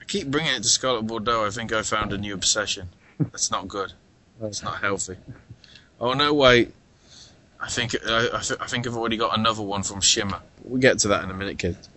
I 0.00 0.04
keep 0.06 0.28
bringing 0.28 0.54
it 0.54 0.62
to 0.62 0.68
Scarlett 0.68 1.06
Bordeaux. 1.06 1.44
I 1.44 1.50
think 1.50 1.72
I 1.72 1.82
found 1.82 2.12
a 2.12 2.18
new 2.18 2.32
obsession. 2.34 2.88
That's 3.18 3.50
not 3.50 3.66
good. 3.66 3.92
That's 4.40 4.62
not 4.62 4.80
healthy. 4.80 5.16
Oh 6.00 6.12
no, 6.14 6.32
wait. 6.32 6.72
I 7.62 7.68
think 7.68 7.94
I, 8.06 8.26
I, 8.34 8.40
th- 8.40 8.60
I 8.60 8.66
think 8.66 8.86
I've 8.86 8.96
already 8.96 9.16
got 9.16 9.38
another 9.38 9.62
one 9.62 9.82
from 9.84 10.00
Shimmer. 10.00 10.40
We'll 10.64 10.80
get 10.80 10.98
to 11.00 11.08
that 11.08 11.22
in 11.22 11.30
a 11.30 11.34
minute, 11.34 11.58
kids. 11.58 11.88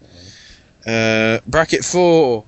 Uh, 0.85 1.39
bracket 1.47 1.83
four. 1.83 2.45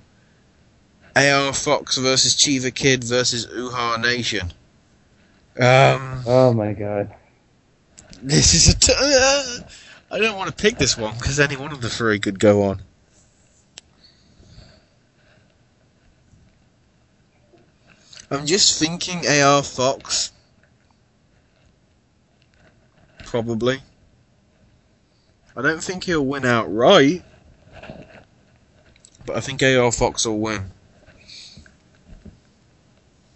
AR 1.16 1.52
Fox 1.52 1.98
versus 1.98 2.36
Chiva 2.36 2.72
Kid 2.74 3.04
versus 3.04 3.48
Uhaa 3.48 4.00
Nation. 4.00 4.54
Um, 5.60 6.22
Oh 6.28 6.54
my 6.54 6.74
god. 6.74 7.12
this 8.22 8.54
is 8.54 8.68
a. 8.76 8.78
T- 8.78 8.94
uh, 8.96 9.60
I 10.12 10.20
don't 10.20 10.38
want 10.38 10.56
to 10.56 10.56
pick 10.64 10.78
this 10.78 10.96
one 10.96 11.16
because 11.16 11.40
any 11.40 11.58
one 11.58 11.72
of 11.72 11.82
the 11.82 11.90
three 11.90 12.20
could 12.20 12.38
go 12.40 12.64
on. 12.66 12.82
I'm 18.30 18.46
just 18.46 18.78
thinking 18.80 19.26
AR 19.26 19.64
Fox. 19.64 20.32
Probably. 23.28 23.80
I 25.54 25.62
don't 25.62 25.84
think 25.84 26.06
he'll 26.06 26.26
win 26.26 26.46
outright. 26.46 27.24
But 29.26 29.36
I 29.36 29.42
think 29.42 29.62
AR 29.62 29.92
Fox 29.92 30.26
will 30.26 30.40
win. 30.40 30.72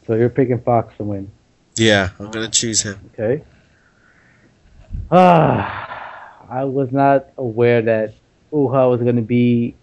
So 0.07 0.15
you're 0.15 0.29
picking 0.29 0.61
Fox 0.61 0.95
to 0.95 1.03
win. 1.03 1.29
Yeah, 1.75 2.11
I'm 2.19 2.31
going 2.31 2.49
to 2.49 2.59
choose 2.59 2.81
him. 2.81 3.11
Okay. 3.13 3.43
Ah, 5.11 6.47
I 6.49 6.63
was 6.63 6.93
not 6.93 7.27
aware 7.37 7.81
that 7.81 8.13
Uhaa 8.53 8.89
was 8.89 9.01
going 9.01 9.17
to 9.17 9.21
be 9.21 9.75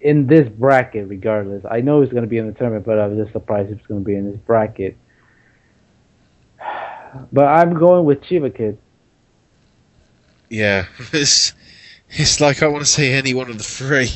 in 0.00 0.28
this 0.28 0.48
bracket. 0.48 1.08
Regardless, 1.08 1.64
I 1.68 1.80
know 1.80 2.02
he's 2.02 2.12
going 2.12 2.22
to 2.22 2.28
be 2.28 2.38
in 2.38 2.46
the 2.46 2.52
tournament, 2.52 2.86
but 2.86 3.00
I 3.00 3.08
was 3.08 3.18
just 3.18 3.32
surprised 3.32 3.68
he 3.68 3.74
was 3.74 3.86
going 3.86 4.00
to 4.00 4.06
be 4.06 4.14
in 4.14 4.30
this 4.30 4.38
bracket. 4.38 4.96
But 7.32 7.44
I'm 7.44 7.74
going 7.74 8.04
with 8.04 8.22
Chiva 8.22 8.54
Kid. 8.54 8.78
Yeah, 10.48 10.86
it's 11.12 11.52
it's 12.10 12.40
like 12.40 12.62
I 12.62 12.66
want 12.68 12.84
to 12.84 12.90
say 12.90 13.12
any 13.12 13.34
one 13.34 13.50
of 13.50 13.58
the 13.58 13.64
three. 13.64 14.10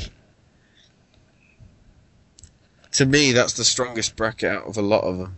To 2.93 3.05
me, 3.05 3.33
that's 3.33 3.53
the 3.53 3.65
strongest 3.65 4.17
bracket 4.17 4.51
out 4.51 4.65
of 4.65 4.77
a 4.79 4.83
lot 4.83 5.05
of 5.05 5.19
them. 5.19 5.37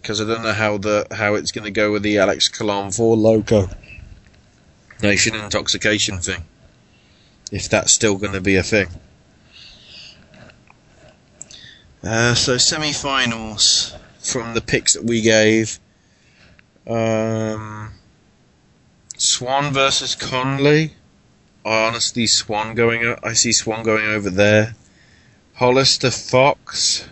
because 0.00 0.20
I 0.20 0.24
don't 0.24 0.42
know 0.42 0.52
how 0.52 0.78
the 0.78 1.06
how 1.10 1.34
it's 1.34 1.52
going 1.52 1.64
to 1.64 1.70
go 1.70 1.92
with 1.92 2.02
the 2.02 2.18
Alex 2.18 2.48
Colon 2.48 2.90
for 2.90 3.16
Loco 3.16 3.68
Nation 5.02 5.34
intoxication 5.34 6.18
thing. 6.18 6.44
If 7.52 7.68
that's 7.68 7.92
still 7.92 8.16
going 8.16 8.32
to 8.32 8.40
be 8.40 8.56
a 8.56 8.62
thing. 8.62 8.88
Uh, 12.02 12.34
so 12.34 12.56
semi-finals 12.56 13.94
from 14.20 14.54
the 14.54 14.60
picks 14.60 14.94
that 14.94 15.04
we 15.04 15.20
gave. 15.22 15.78
Um, 16.86 17.90
Swann 19.16 19.72
versus 19.72 20.14
Konley. 20.16 20.92
I 21.64 21.86
honestly 21.86 22.26
Swann 22.26 22.74
going. 22.74 23.16
I 23.22 23.32
see 23.34 23.52
Swann 23.52 23.82
going 23.84 24.04
over 24.06 24.30
there. 24.30 24.74
Hollister 25.54 26.10
Fox. 26.10 27.06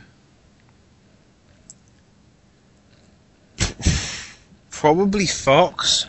Probably 4.71 5.27
Fox. 5.27 6.07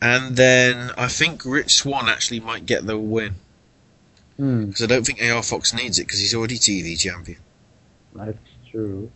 And 0.00 0.36
then 0.36 0.90
I 0.96 1.08
think 1.08 1.44
Rich 1.44 1.74
Swann 1.74 2.08
actually 2.08 2.40
might 2.40 2.66
get 2.66 2.86
the 2.86 2.98
win. 2.98 3.34
Hmm, 4.36 4.66
Because 4.66 4.82
I 4.82 4.86
don't 4.86 5.04
think 5.04 5.22
AR 5.22 5.42
Fox 5.42 5.72
needs 5.74 5.98
it 5.98 6.06
because 6.06 6.20
he's 6.20 6.34
already 6.34 6.58
TV 6.58 6.98
champion. 6.98 7.38
that's 8.14 8.38
true. 8.70 9.10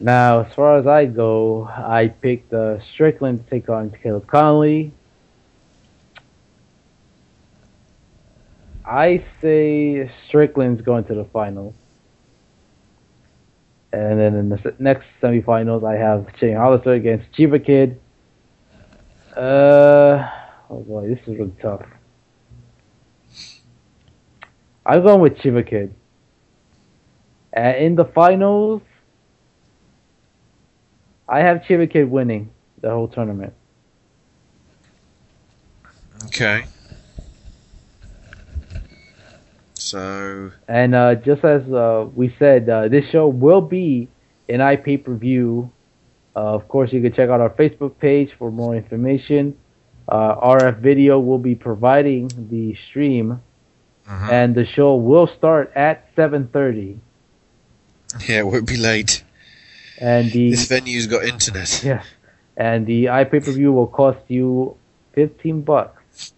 Now, 0.00 0.44
as 0.44 0.54
far 0.54 0.78
as 0.78 0.86
I 0.86 1.06
go, 1.06 1.66
I 1.66 2.08
picked 2.08 2.52
uh, 2.52 2.78
Strickland 2.92 3.44
to 3.44 3.50
take 3.50 3.68
on 3.68 3.90
Caleb 4.02 4.26
Konley. 4.26 4.92
I 8.86 9.24
say 9.42 10.10
Strickland's 10.26 10.82
going 10.82 11.04
to 11.04 11.14
the 11.14 11.24
finals. 11.24 11.74
And 13.92 14.20
then 14.20 14.34
in 14.34 14.48
the 14.50 14.74
next 14.78 15.06
semifinals, 15.20 15.84
I 15.84 15.96
have 15.98 16.26
Shane 16.38 16.56
Hollister 16.56 16.92
against 16.92 17.32
Chiva 17.32 17.64
Kid. 17.64 18.00
Uh, 19.36 20.30
oh 20.70 20.80
boy, 20.80 21.08
this 21.08 21.18
is 21.26 21.38
really 21.38 21.52
tough. 21.60 21.86
I'm 24.86 25.02
going 25.02 25.20
with 25.20 25.36
Chiva 25.38 25.68
Kid. 25.68 25.94
Uh, 27.58 27.74
in 27.76 27.96
the 27.96 28.04
finals, 28.04 28.82
I 31.28 31.40
have 31.40 31.58
Chiva 31.62 31.90
Kid 31.90 32.08
winning 32.08 32.50
the 32.80 32.90
whole 32.90 33.08
tournament. 33.08 33.52
Okay. 36.26 36.66
So 39.74 40.52
And 40.68 40.94
uh, 40.94 41.16
just 41.16 41.44
as 41.44 41.62
uh, 41.72 42.06
we 42.14 42.32
said, 42.38 42.68
uh, 42.68 42.86
this 42.86 43.06
show 43.10 43.26
will 43.26 43.62
be 43.62 44.08
an 44.48 44.60
IP 44.60 45.04
per 45.04 45.14
view. 45.14 45.72
Uh, 46.36 46.54
of 46.54 46.68
course, 46.68 46.92
you 46.92 47.02
can 47.02 47.12
check 47.12 47.28
out 47.28 47.40
our 47.40 47.50
Facebook 47.50 47.98
page 47.98 48.30
for 48.38 48.52
more 48.52 48.76
information. 48.76 49.56
Uh, 50.08 50.36
RF 50.36 50.78
Video 50.78 51.18
will 51.18 51.38
be 51.38 51.56
providing 51.56 52.30
the 52.50 52.76
stream, 52.88 53.42
and 54.06 54.54
the 54.54 54.64
show 54.64 54.94
will 54.94 55.26
start 55.26 55.72
at 55.74 56.14
7:30. 56.14 57.00
Yeah, 58.26 58.38
it 58.40 58.46
won't 58.46 58.66
be 58.66 58.76
late. 58.76 59.22
And 60.00 60.30
the 60.30 60.50
This 60.50 60.66
venue's 60.66 61.06
got 61.06 61.24
internet. 61.24 61.82
yeah, 61.84 62.02
and 62.56 62.86
the 62.86 63.06
IP 63.06 63.30
per 63.30 63.52
view 63.52 63.72
will 63.72 63.86
cost 63.86 64.20
you 64.28 64.76
15 65.12 65.62
bucks. 65.62 66.32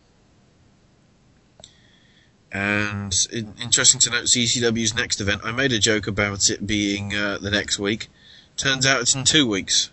And 2.52 3.14
in, 3.32 3.54
interesting 3.62 4.00
to 4.00 4.10
note, 4.10 4.24
CZW's 4.24 4.94
next 4.94 5.20
event. 5.20 5.42
I 5.44 5.52
made 5.52 5.72
a 5.72 5.78
joke 5.78 6.06
about 6.06 6.50
it 6.50 6.66
being 6.66 7.14
uh, 7.14 7.38
the 7.38 7.50
next 7.50 7.78
week. 7.78 8.08
Turns 8.56 8.84
out 8.86 9.00
it's 9.00 9.14
in 9.14 9.24
two 9.24 9.46
weeks. 9.46 9.90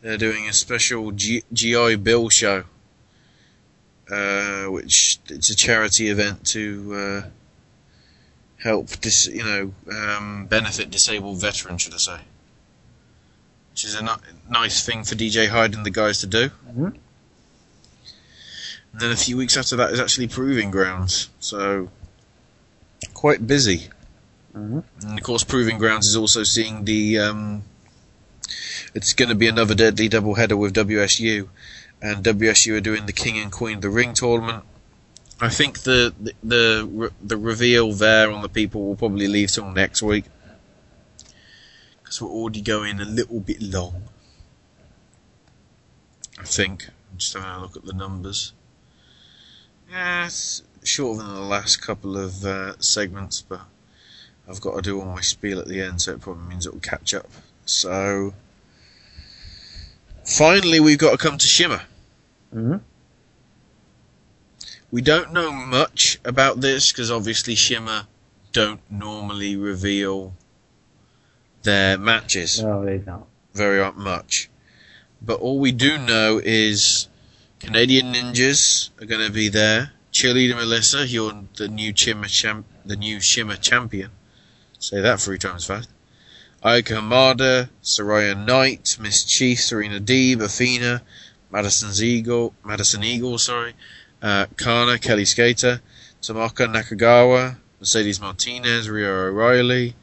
They're 0.00 0.16
doing 0.16 0.48
a 0.48 0.52
special 0.52 1.12
G- 1.12 1.44
GI 1.52 1.96
Bill 1.96 2.28
show, 2.28 2.64
uh, 4.10 4.64
which 4.66 5.18
it's 5.28 5.50
a 5.50 5.56
charity 5.56 6.08
event 6.08 6.46
to 6.48 6.94
uh, 6.94 7.28
help 8.66 9.00
dis- 9.00 9.28
you 9.40 9.44
know 9.50 9.62
um, 9.98 10.46
benefit 10.46 10.90
disabled 10.90 11.40
veterans, 11.40 11.82
should 11.82 11.94
I 11.94 11.98
say? 12.10 12.20
Which 13.70 13.84
is 13.84 13.94
a 13.94 14.02
ni- 14.02 14.24
nice 14.50 14.84
thing 14.86 15.04
for 15.04 15.14
DJ 15.14 15.48
Hyde 15.48 15.74
and 15.74 15.84
the 15.86 15.90
guys 16.02 16.20
to 16.20 16.26
do. 16.26 16.50
Mhm. 16.70 16.92
And 18.92 19.00
then 19.00 19.10
a 19.12 19.16
few 19.16 19.36
weeks 19.36 19.56
after 19.56 19.76
that 19.76 19.92
is 19.92 20.00
actually 20.00 20.28
Proving 20.28 20.70
Grounds, 20.70 21.28
so 21.40 21.90
quite 23.14 23.46
busy. 23.46 23.88
Mhm. 24.56 24.82
And 25.02 25.18
of 25.18 25.24
course, 25.24 25.44
Proving 25.44 25.78
Grounds 25.78 26.06
is 26.06 26.16
also 26.16 26.42
seeing 26.44 26.84
the. 26.84 27.18
Um, 27.18 27.62
it's 28.94 29.12
going 29.12 29.28
to 29.28 29.34
be 29.34 29.48
another 29.48 29.74
deadly 29.74 30.08
doubleheader 30.08 30.56
with 30.58 30.72
WSU, 30.74 31.48
and 32.00 32.24
WSU 32.24 32.74
are 32.76 32.80
doing 32.80 33.04
the 33.06 33.12
King 33.12 33.38
and 33.38 33.52
Queen 33.52 33.76
of 33.76 33.82
the 33.82 33.90
Ring 33.90 34.14
tournament. 34.14 34.64
I 35.40 35.48
think 35.50 35.80
the 35.80 36.14
the 36.18 36.32
the, 36.42 37.12
the 37.22 37.36
reveal 37.36 37.92
there 37.92 38.30
on 38.30 38.42
the 38.42 38.48
people 38.48 38.86
will 38.86 38.96
probably 38.96 39.28
leave 39.28 39.50
till 39.52 39.70
next 39.70 40.02
week 40.02 40.24
because 42.02 42.22
we're 42.22 42.28
already 42.28 42.62
going 42.62 43.00
a 43.00 43.04
little 43.04 43.40
bit 43.40 43.60
long. 43.60 44.04
I 46.38 46.44
think. 46.44 46.88
I'm 47.10 47.18
just 47.18 47.34
having 47.34 47.48
a 47.50 47.60
look 47.60 47.76
at 47.76 47.84
the 47.84 47.92
numbers. 47.92 48.52
Yeah, 49.90 50.26
it's 50.26 50.62
shorter 50.84 51.22
than 51.22 51.34
the 51.34 51.40
last 51.40 51.82
couple 51.82 52.16
of 52.16 52.44
uh, 52.44 52.78
segments, 52.78 53.42
but 53.42 53.60
I've 54.48 54.60
got 54.60 54.76
to 54.76 54.82
do 54.82 55.00
all 55.00 55.06
my 55.06 55.20
spiel 55.20 55.58
at 55.58 55.66
the 55.68 55.80
end, 55.80 56.02
so 56.02 56.12
it 56.12 56.20
probably 56.20 56.44
means 56.48 56.66
it 56.66 56.72
will 56.72 56.80
catch 56.80 57.14
up. 57.14 57.28
So, 57.64 58.34
finally, 60.24 60.80
we've 60.80 60.98
got 60.98 61.12
to 61.12 61.18
come 61.18 61.38
to 61.38 61.46
Shimmer. 61.46 61.82
Mhm. 62.54 62.80
We 64.90 65.02
don't 65.02 65.32
know 65.32 65.50
much 65.52 66.18
about 66.24 66.60
this 66.60 66.92
because 66.92 67.10
obviously 67.10 67.54
Shimmer 67.54 68.06
don't 68.52 68.80
normally 68.90 69.56
reveal 69.56 70.34
their 71.64 71.98
matches 71.98 72.62
No, 72.62 72.84
they 72.84 72.98
don't. 72.98 73.26
very 73.52 73.92
much. 73.92 74.48
But 75.20 75.40
all 75.40 75.58
we 75.58 75.72
do 75.72 75.98
know 75.98 76.40
is 76.42 77.08
Canadian 77.58 78.12
Ninjas 78.12 78.90
are 79.00 79.06
going 79.06 79.26
to 79.26 79.32
be 79.32 79.48
there. 79.48 79.92
Cheerleader 80.12 80.56
Melissa, 80.56 81.06
you're 81.06 81.44
the 81.56 81.68
new 81.68 81.92
Shimmer 81.94 82.28
champ, 82.28 82.66
the 82.84 82.96
new 82.96 83.20
Shimmer 83.20 83.56
champion. 83.56 84.10
Say 84.78 85.00
that 85.00 85.20
three 85.20 85.38
times 85.38 85.64
fast. 85.66 85.90
Ayako 86.64 87.00
Hamada, 87.00 87.68
Saraya 87.82 88.36
Knight, 88.36 88.96
MsChif, 89.00 89.58
Serena 89.58 90.00
Deeb, 90.00 90.40
Athena, 90.40 91.02
Madison's 91.50 92.02
Eagle, 92.02 92.54
Madison 92.64 93.04
Eagle, 93.04 93.38
sorry, 93.38 93.74
uh, 94.22 94.46
Kana, 94.56 94.98
Kellie 94.98 95.24
Skater, 95.24 95.80
Tomoka 96.22 96.66
Nakagawa, 96.66 97.56
Mercedes 97.80 98.20
Martinez, 98.20 98.88
Rhia 98.88 99.28
O'Reilly, 99.28 99.94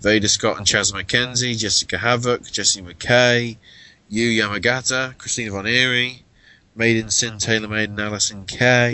Veda 0.00 0.28
Scott 0.28 0.58
and 0.58 0.66
Shazza 0.66 0.92
McKenzie, 0.92 1.58
Jessica 1.58 1.98
Havoc, 1.98 2.50
Jessie 2.50 2.82
McKay, 2.82 3.56
Yu 4.08 4.30
Yamagata, 4.30 5.16
Christina 5.18 5.50
Von 5.50 5.66
Eerie, 5.66 6.22
Maiden 6.76 7.10
Sin, 7.10 7.38
Taylor 7.38 7.68
Maiden, 7.68 7.96
Allysin 7.96 8.46
Kay, 8.46 8.92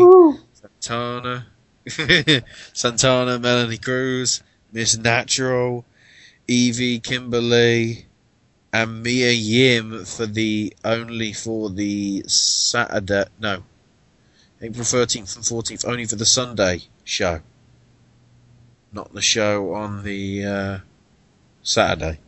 Santana, 0.54 1.46
Santana, 2.72 3.38
Melanie 3.38 3.76
Cruz, 3.76 4.42
Miss 4.72 4.96
Natural, 4.96 5.84
Evie, 6.48 6.98
Kimberly, 6.98 8.06
and 8.72 9.02
Mia 9.02 9.30
Yim 9.30 10.04
for 10.04 10.26
the 10.26 10.74
only 10.84 11.32
for 11.32 11.70
the 11.70 12.24
Saturday 12.26 13.24
no 13.38 13.62
April 14.62 14.84
thirteenth 14.84 15.36
and 15.36 15.44
fourteenth 15.44 15.84
only 15.84 16.06
for 16.06 16.16
the 16.16 16.26
Sunday 16.26 16.82
show. 17.04 17.40
Not 18.92 19.12
the 19.12 19.22
show 19.22 19.74
on 19.74 20.04
the 20.04 20.44
uh, 20.44 20.78
Saturday. 21.62 22.20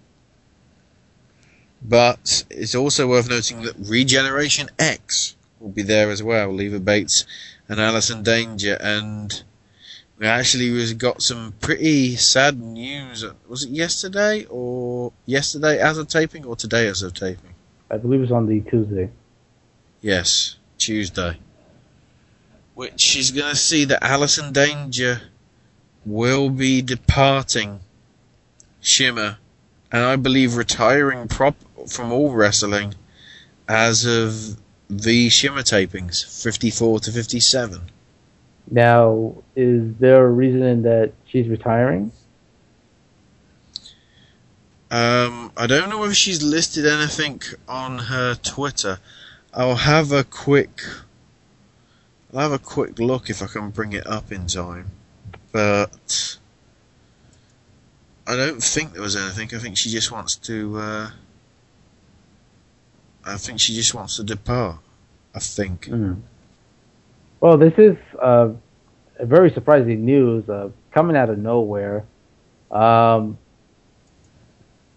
But 1.82 2.44
it's 2.50 2.74
also 2.74 3.06
worth 3.06 3.28
noting 3.30 3.62
that 3.62 3.76
Regeneration 3.78 4.68
X 4.78 5.36
will 5.60 5.70
be 5.70 5.82
there 5.82 6.10
as 6.10 6.22
well. 6.22 6.52
Leva 6.52 6.80
Bates 6.80 7.24
and 7.68 7.80
Alison 7.80 8.22
Danger, 8.22 8.76
and 8.80 9.42
we 10.18 10.26
actually 10.26 10.70
was- 10.70 10.94
got 10.94 11.22
some 11.22 11.54
pretty 11.60 12.16
sad 12.16 12.60
news. 12.60 13.24
Was 13.48 13.64
it 13.64 13.70
yesterday 13.70 14.46
or 14.50 15.12
yesterday 15.26 15.78
as 15.78 15.98
of 15.98 16.08
taping 16.08 16.44
or 16.44 16.56
today 16.56 16.88
as 16.88 17.02
of 17.02 17.14
taping? 17.14 17.54
I 17.90 17.98
believe 17.98 18.18
it 18.18 18.22
was 18.22 18.32
on 18.32 18.46
the 18.46 18.60
Tuesday. 18.62 19.10
Yes, 20.00 20.56
Tuesday. 20.78 21.38
Which 22.76 23.16
is 23.16 23.30
going 23.32 23.50
to 23.50 23.56
see 23.56 23.86
that 23.86 24.04
Alison 24.04 24.52
Danger 24.52 25.22
will 26.04 26.50
be 26.50 26.82
departing 26.82 27.80
Shimmer, 28.80 29.38
and 29.90 30.04
I 30.04 30.16
believe 30.16 30.54
retiring 30.56 31.26
prop 31.26 31.56
from 31.88 32.12
all 32.12 32.32
wrestling 32.32 32.94
as 33.66 34.04
of 34.04 34.60
the 34.88 35.30
Shimmer 35.30 35.62
tapings, 35.62 36.24
54 36.44 37.00
to 37.00 37.12
57. 37.12 37.80
Now, 38.70 39.34
is 39.56 39.94
there 39.96 40.26
a 40.26 40.30
reason 40.30 40.82
that 40.82 41.12
she's 41.26 41.48
retiring? 41.48 42.12
Um, 44.90 45.50
I 45.56 45.66
don't 45.66 45.88
know 45.88 45.98
whether 45.98 46.14
she's 46.14 46.42
listed 46.42 46.86
anything 46.86 47.40
on 47.66 47.98
her 47.98 48.34
Twitter. 48.34 48.98
I'll 49.52 49.76
have 49.76 50.12
a 50.12 50.24
quick. 50.24 50.80
I'll 52.34 52.40
have 52.40 52.52
a 52.52 52.58
quick 52.58 52.98
look 52.98 53.30
if 53.30 53.42
I 53.42 53.46
can 53.46 53.70
bring 53.70 53.92
it 53.92 54.06
up 54.06 54.32
in 54.32 54.46
time. 54.46 54.90
But 55.52 56.38
I 58.26 58.36
don't 58.36 58.62
think 58.62 58.92
there 58.92 59.02
was 59.02 59.16
anything. 59.16 59.48
I 59.54 59.60
think 59.60 59.76
she 59.76 59.90
just 59.90 60.10
wants 60.10 60.36
to. 60.36 60.78
Uh, 60.78 61.10
I 63.24 63.36
think 63.36 63.60
she 63.60 63.74
just 63.74 63.94
wants 63.94 64.16
to 64.16 64.24
depart. 64.24 64.78
I 65.34 65.38
think. 65.38 65.86
Mm. 65.86 66.20
Well, 67.40 67.58
this 67.58 67.74
is 67.78 67.96
uh, 68.20 68.50
a 69.18 69.26
very 69.26 69.50
surprising 69.50 70.04
news 70.04 70.48
uh, 70.48 70.70
coming 70.90 71.16
out 71.16 71.30
of 71.30 71.38
nowhere. 71.38 72.04
Um, 72.70 73.38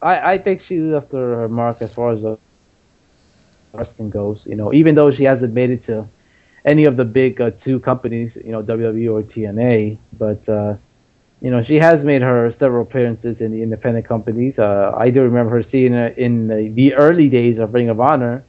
I, 0.02 0.34
I 0.34 0.38
think 0.38 0.64
she 0.64 0.80
left 0.80 1.12
her, 1.12 1.36
her 1.42 1.50
mark 1.50 1.82
as 1.82 1.92
far 1.94 2.14
as 2.14 2.22
the 2.22 2.40
wrestling 3.74 4.10
goes. 4.10 4.42
You 4.46 4.56
know, 4.56 4.74
even 4.74 4.96
though 4.96 5.12
she 5.12 5.24
hasn't 5.24 5.54
made 5.54 5.70
it 5.70 5.86
to 5.86 6.08
any 6.66 6.86
of 6.86 6.98
the 6.98 7.06
big 7.06 7.40
uh, 7.42 7.52
two 7.64 7.80
companies, 7.80 8.32
you 8.36 8.52
know, 8.52 8.62
WWE 8.62 9.12
or 9.12 9.24
TNA, 9.24 9.98
but 10.18 10.48
uh, 10.50 10.76
you 11.42 11.52
know, 11.52 11.64
she 11.64 11.76
has 11.76 12.04
made 12.04 12.22
her 12.22 12.54
several 12.60 12.84
appearances 12.84 13.38
in 13.40 13.52
the 13.52 13.62
independent 13.64 14.06
companies. 14.06 14.60
Uh, 14.60 14.94
I 14.98 15.10
do 15.10 15.22
remember 15.22 15.52
her 15.52 15.64
seeing 15.72 15.94
her 15.94 16.08
in 16.08 16.48
the, 16.48 16.70
the 16.70 16.96
early 16.96 17.30
days 17.30 17.60
of 17.60 17.74
Ring 17.74 17.90
of 17.90 18.00
Honor. 18.00 18.44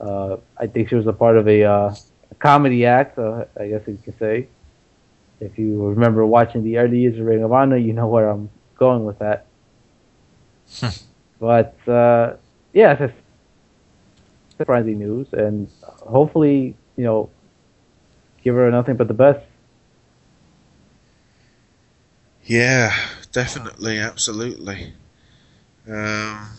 Uh, 0.00 0.38
I 0.58 0.66
think 0.66 0.88
she 0.88 0.94
was 0.94 1.06
a 1.06 1.12
part 1.12 1.36
of 1.36 1.46
a, 1.46 1.64
uh, 1.64 1.94
a 2.30 2.34
comedy 2.38 2.86
act, 2.86 3.18
uh, 3.18 3.44
I 3.58 3.68
guess 3.68 3.82
you 3.86 3.98
could 4.02 4.18
say. 4.18 4.48
If 5.40 5.58
you 5.58 5.86
remember 5.86 6.24
watching 6.24 6.64
the 6.64 6.78
early 6.78 7.00
years 7.00 7.18
of 7.18 7.26
Ring 7.26 7.42
of 7.42 7.52
Honor, 7.52 7.76
you 7.76 7.92
know 7.92 8.06
where 8.06 8.30
I'm 8.30 8.48
going 8.76 9.04
with 9.04 9.18
that. 9.18 9.46
but 11.40 11.76
uh, 11.86 12.36
yeah, 12.72 12.96
it's 12.98 13.12
surprising 14.56 14.98
news, 14.98 15.26
and 15.32 15.68
hopefully, 15.82 16.74
you 16.96 17.04
know, 17.04 17.28
give 18.44 18.54
her 18.54 18.70
nothing 18.70 18.96
but 18.96 19.08
the 19.08 19.14
best. 19.14 19.40
Yeah, 22.44 22.94
definitely, 23.32 23.98
absolutely. 23.98 24.92
Um, 25.88 26.50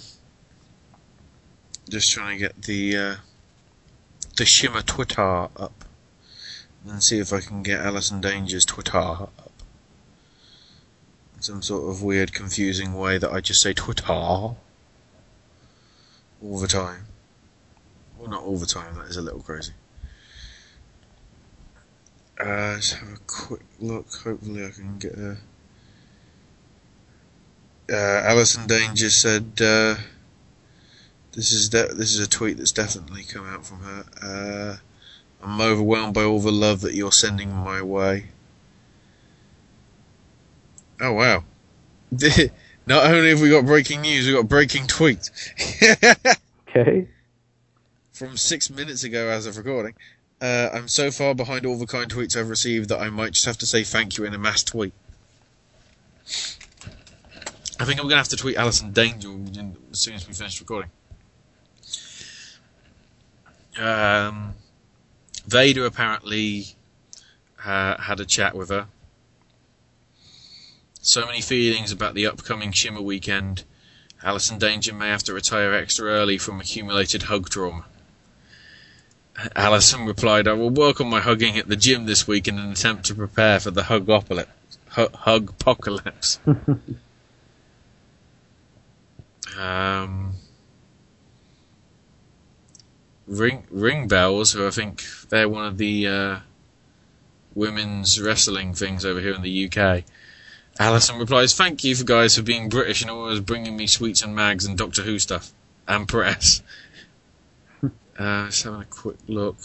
just 1.88 2.12
trying 2.12 2.38
to 2.38 2.40
get 2.40 2.64
the 2.64 2.98
uh, 2.98 3.16
the 4.36 4.46
Shimmer 4.46 4.82
Twitter 4.82 5.22
up 5.56 5.86
and 6.88 7.04
see 7.04 7.20
if 7.20 7.32
I 7.32 7.40
can 7.40 7.62
get 7.62 7.80
Alison 7.80 8.20
Danger's 8.20 8.66
Twitter 8.66 8.98
up. 8.98 9.52
Some 11.40 11.62
sort 11.62 11.90
of 11.92 12.02
weird, 12.02 12.34
confusing 12.34 12.94
way 12.96 13.20
that 13.20 13.32
I 13.32 13.40
just 13.40 13.62
say 13.62 13.74
Twitter 13.74 14.12
all 14.12 14.58
the 16.42 16.68
time. 16.68 17.06
Well, 18.18 18.30
not 18.30 18.44
all 18.44 18.58
the 18.58 18.66
time. 18.66 18.96
That 18.96 19.08
is 19.08 19.18
a 19.18 19.22
little 19.22 19.42
crazy. 19.42 19.74
Uh, 22.40 22.74
let's 22.74 22.92
have 22.94 23.14
a 23.14 23.20
quick 23.28 23.62
look. 23.80 24.14
Hopefully, 24.24 24.66
I 24.66 24.70
can 24.72 24.98
get 24.98 25.14
a. 25.14 25.38
Uh, 27.88 28.22
Alison 28.26 28.68
Danger 28.68 29.10
said, 29.10 29.54
uh, 29.62 29.96
"This 31.34 31.54
is 31.54 31.70
de- 31.70 31.94
this 31.94 32.14
is 32.14 32.20
a 32.20 32.28
tweet 32.28 32.58
that's 32.58 32.72
definitely 32.74 33.24
come 33.24 33.48
out 33.48 33.66
from 33.66 33.82
her. 33.82 34.06
Uh, 34.22 34.78
I'm 35.46 35.62
overwhelmed 35.62 36.14
by 36.14 36.24
all 36.24 36.42
the 36.42 36.52
love 36.52 36.82
that 36.82 36.94
you're 36.94 37.12
sending 37.12 37.54
my 37.54 37.82
way. 37.82 38.26
Oh 41.00 41.14
wow! 41.14 41.44
Not 42.88 43.06
only 43.06 43.30
have 43.30 43.42
we 43.42 43.50
got 43.50 43.66
breaking 43.66 44.02
news, 44.02 44.26
we've 44.26 44.36
got 44.36 44.50
breaking 44.50 44.88
tweets. 44.88 45.32
okay. 46.70 47.08
From 48.12 48.38
six 48.38 48.70
minutes 48.70 49.04
ago, 49.04 49.28
as 49.28 49.46
of 49.46 49.58
recording, 49.58 49.94
uh, 50.42 50.70
I'm 50.74 50.88
so 50.88 51.12
far 51.12 51.34
behind 51.34 51.66
all 51.66 51.78
the 51.78 51.88
kind 51.88 52.12
tweets 52.12 52.36
I've 52.36 52.50
received 52.50 52.90
that 52.90 53.00
I 53.00 53.10
might 53.10 53.34
just 53.34 53.46
have 53.46 53.58
to 53.60 53.66
say 53.66 53.84
thank 53.84 54.18
you 54.18 54.26
in 54.26 54.34
a 54.34 54.38
mass 54.38 54.64
tweet. 54.64 54.94
I 57.80 57.84
think 57.84 58.00
I'm 58.00 58.06
going 58.06 58.12
to 58.12 58.18
have 58.18 58.30
to 58.30 58.38
tweet 58.38 58.56
Alison 58.56 58.92
Danger 58.92 59.30
as 59.92 60.00
soon 60.00 60.16
as 60.16 60.28
we 60.28 60.34
finish 60.34 60.60
recording. 60.60 60.92
Um, 63.78 64.54
Veda 65.46 65.84
apparently 65.84 66.76
uh, 67.64 68.02
had 68.02 68.20
a 68.20 68.26
chat 68.26 68.56
with 68.56 68.70
her. 68.70 68.88
So 71.02 71.26
many 71.26 71.42
feelings 71.42 71.92
about 71.92 72.16
the 72.16 72.26
upcoming 72.26 72.72
Shimmer 72.72 73.02
weekend. 73.02 73.64
Alison 74.24 74.58
Danger 74.58 74.94
may 74.94 75.10
have 75.10 75.24
to 75.24 75.34
retire 75.34 75.74
extra 75.74 76.08
early 76.08 76.38
from 76.38 76.60
accumulated 76.60 77.24
hug 77.24 77.50
trauma. 77.50 77.86
Alison 79.56 80.06
replied, 80.06 80.48
I 80.48 80.54
will 80.54 80.70
work 80.70 81.02
on 81.02 81.10
my 81.10 81.20
hugging 81.20 81.58
at 81.58 81.68
the 81.68 81.76
gym 81.76 82.06
this 82.06 82.28
week 82.28 82.48
in 82.48 82.58
an 82.58 82.72
attempt 82.72 83.06
to 83.06 83.16
prepare 83.16 83.60
for 83.60 83.72
the. 83.72 83.84
Hug 83.84 84.08
apocalypse. 85.50 86.40
um, 89.60 90.34
ring 93.28 93.66
ring 93.70 94.08
bells, 94.08 94.54
who 94.54 94.66
I 94.66 94.72
think 94.72 95.04
they're 95.30 95.50
one 95.50 95.66
of 95.66 95.78
the 95.78 96.08
uh, 96.08 96.40
women's 97.54 98.22
wrestling 98.22 98.74
things 98.74 99.04
over 99.04 99.20
here 99.20 99.34
in 99.34 99.42
the 99.42 99.70
UK. 99.70 100.04
Alison 100.80 101.20
replies, 101.20 101.54
"Thank 101.54 101.84
you 101.84 101.94
for 101.96 102.06
guys 102.06 102.38
for 102.38 102.42
being 102.42 102.70
British 102.70 103.02
and 103.02 103.12
always 103.12 103.42
bringing 103.42 103.76
me 103.76 103.88
sweets 103.88 104.22
and 104.22 104.34
mags 104.34 104.66
and 104.66 104.78
Doctor 104.78 105.02
Who 105.02 105.20
stuff 105.20 105.52
and 105.88 106.08
press." 106.08 106.62
Uh, 108.18 108.46
just 108.48 108.64
having 108.64 108.82
a 108.82 108.86
quick 108.86 109.18
look. 109.28 109.58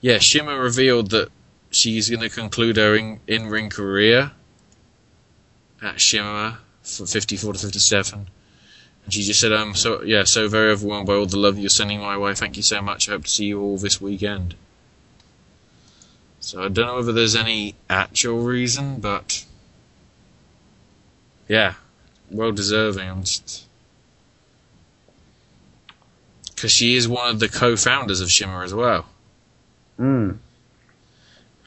Yeah, 0.00 0.18
Shimmer 0.18 0.58
revealed 0.58 1.10
that 1.10 1.30
she's 1.70 2.08
going 2.10 2.20
to 2.20 2.28
conclude 2.28 2.76
her 2.76 2.94
in, 2.96 3.20
in-ring 3.26 3.70
career 3.70 4.32
at 5.80 6.00
Shimmer 6.00 6.58
for 6.82 7.06
54 7.06 7.54
to 7.54 7.58
57. 7.58 8.28
And 9.04 9.12
she 9.12 9.22
just 9.22 9.40
said, 9.40 9.52
"I'm 9.52 9.74
so 9.74 10.02
yeah, 10.02 10.24
so 10.24 10.48
very 10.48 10.70
overwhelmed 10.70 11.06
by 11.06 11.14
all 11.14 11.26
the 11.26 11.36
love 11.36 11.58
you're 11.58 11.68
sending 11.70 12.00
my 12.00 12.16
way. 12.16 12.34
Thank 12.34 12.56
you 12.56 12.62
so 12.62 12.80
much. 12.80 13.08
I 13.08 13.12
hope 13.12 13.24
to 13.24 13.30
see 13.30 13.46
you 13.46 13.60
all 13.60 13.76
this 13.76 14.00
weekend." 14.00 14.54
So 16.40 16.64
I 16.64 16.68
don't 16.68 16.86
know 16.86 16.96
whether 16.96 17.12
there's 17.12 17.36
any 17.36 17.74
actual 17.88 18.40
reason, 18.42 19.00
but 19.00 19.44
yeah, 21.48 21.74
well 22.30 22.52
deserving. 22.52 23.08
I'm 23.08 23.22
just 23.22 23.61
because 26.62 26.70
she 26.70 26.94
is 26.94 27.08
one 27.08 27.28
of 27.28 27.40
the 27.40 27.48
co-founders 27.48 28.20
of 28.20 28.30
Shimmer 28.30 28.62
as 28.62 28.72
well. 28.72 29.06
Mm. 29.98 30.38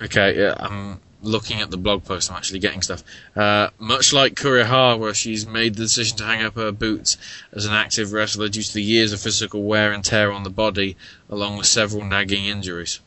Okay, 0.01 0.39
yeah, 0.39 0.55
I'm 0.57 1.01
looking 1.21 1.59
at 1.59 1.69
the 1.69 1.75
blog 1.75 2.05
post. 2.05 2.31
I'm 2.31 2.37
actually 2.37 2.59
getting 2.59 2.81
stuff. 2.81 3.03
Uh, 3.35 3.71
much 3.77 4.13
like 4.13 4.35
Kuriha, 4.35 4.97
where 4.97 5.13
she's 5.13 5.45
made 5.45 5.75
the 5.75 5.83
decision 5.83 6.17
to 6.19 6.23
hang 6.23 6.45
up 6.45 6.55
her 6.55 6.71
boots 6.71 7.17
as 7.51 7.65
an 7.65 7.73
active 7.73 8.13
wrestler 8.13 8.47
due 8.47 8.63
to 8.63 8.73
the 8.73 8.81
years 8.81 9.11
of 9.11 9.19
physical 9.19 9.63
wear 9.63 9.91
and 9.91 10.01
tear 10.01 10.31
on 10.31 10.43
the 10.43 10.49
body, 10.49 10.95
along 11.29 11.57
with 11.57 11.65
several 11.65 12.05
nagging 12.05 12.45
injuries. 12.45 13.01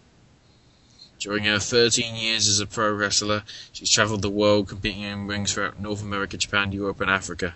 During 1.19 1.45
her 1.45 1.59
13 1.59 2.17
years 2.17 2.49
as 2.49 2.61
a 2.61 2.67
pro 2.67 2.93
wrestler, 2.93 3.45
she's 3.73 3.91
travelled 3.91 4.21
the 4.21 4.29
world 4.29 4.69
competing 4.69 5.05
in 5.05 5.27
rings 5.27 5.55
throughout 5.55 5.81
North 5.81 6.03
America, 6.03 6.37
Japan, 6.37 6.71
Europe, 6.71 7.01
and 7.01 7.11
Africa. 7.11 7.55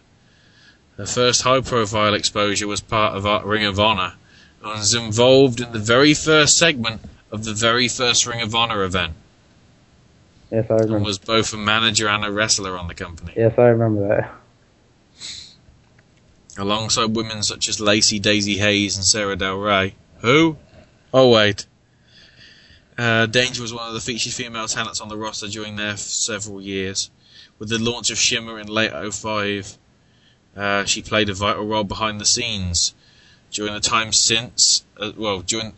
Her 0.96 1.04
first 1.04 1.42
high 1.42 1.60
profile 1.60 2.14
exposure 2.14 2.66
was 2.66 2.80
part 2.80 3.14
of 3.14 3.44
Ring 3.44 3.64
of 3.66 3.78
Honor, 3.78 4.14
was 4.62 4.94
involved 4.94 5.60
in 5.60 5.72
the 5.72 5.78
very 5.78 6.14
first 6.14 6.56
segment 6.56 7.00
of 7.30 7.44
the 7.44 7.54
very 7.54 7.88
first 7.88 8.26
Ring 8.26 8.42
of 8.42 8.54
Honor 8.54 8.84
event. 8.84 9.14
Yes, 10.50 10.66
I 10.70 10.74
remember. 10.74 10.96
And 10.96 11.04
was 11.04 11.18
both 11.18 11.52
a 11.54 11.56
manager 11.56 12.08
and 12.08 12.24
a 12.24 12.30
wrestler 12.30 12.76
on 12.76 12.86
the 12.86 12.94
company. 12.94 13.32
Yes, 13.34 13.54
I 13.58 13.68
remember 13.68 14.08
that. 14.08 14.32
Alongside 16.58 17.16
women 17.16 17.42
such 17.42 17.68
as 17.68 17.80
Lacey 17.80 18.20
Daizee 18.20 18.58
Haze 18.58 18.96
and 18.96 19.04
Sarah 19.04 19.36
Del 19.36 19.56
Rey. 19.56 19.94
Who? 20.20 20.58
Oh, 21.14 21.30
wait. 21.30 21.66
Uh, 22.98 23.24
Danger 23.24 23.62
was 23.62 23.72
one 23.72 23.88
of 23.88 23.94
the 23.94 24.00
featured 24.00 24.34
female 24.34 24.68
talents 24.68 25.00
on 25.00 25.08
the 25.08 25.16
roster 25.16 25.48
during 25.48 25.76
their 25.76 25.96
several 25.96 26.60
years. 26.60 27.10
With 27.58 27.70
the 27.70 27.78
launch 27.78 28.10
of 28.10 28.18
Shimmer 28.18 28.60
in 28.60 28.66
late 28.68 28.92
05, 28.92 29.78
uh, 30.54 30.84
she 30.84 31.00
played 31.00 31.30
a 31.30 31.34
vital 31.34 31.66
role 31.66 31.84
behind 31.84 32.20
the 32.20 32.26
scenes. 32.26 32.94
During 33.52 33.74
the 33.74 33.80
time 33.80 34.12
since, 34.12 34.84
uh, 34.98 35.12
well, 35.16 35.40
during 35.40 35.74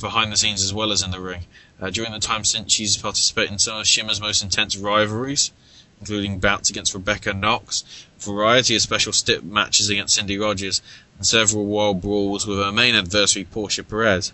behind 0.00 0.32
the 0.32 0.36
scenes 0.36 0.62
as 0.62 0.72
well 0.72 0.92
as 0.92 1.02
in 1.02 1.10
the 1.10 1.20
ring. 1.20 1.44
Uh, 1.80 1.90
during 1.90 2.12
the 2.12 2.18
time 2.18 2.44
since, 2.44 2.72
she's 2.72 2.96
participated 2.96 3.52
in 3.52 3.58
some 3.58 3.78
of 3.78 3.86
Shimmer's 3.86 4.20
most 4.20 4.42
intense 4.42 4.76
rivalries, 4.76 5.52
including 6.00 6.38
bouts 6.38 6.70
against 6.70 6.94
Rebecca 6.94 7.32
Knox, 7.32 7.84
variety 8.18 8.76
of 8.76 8.82
special 8.82 9.12
stip 9.12 9.42
matches 9.42 9.88
against 9.90 10.14
Cindy 10.14 10.38
Rogers, 10.38 10.80
and 11.16 11.26
several 11.26 11.66
wild 11.66 12.00
brawls 12.00 12.46
with 12.46 12.58
her 12.58 12.72
main 12.72 12.94
adversary, 12.94 13.44
Portia 13.44 13.84
Perez. 13.84 14.32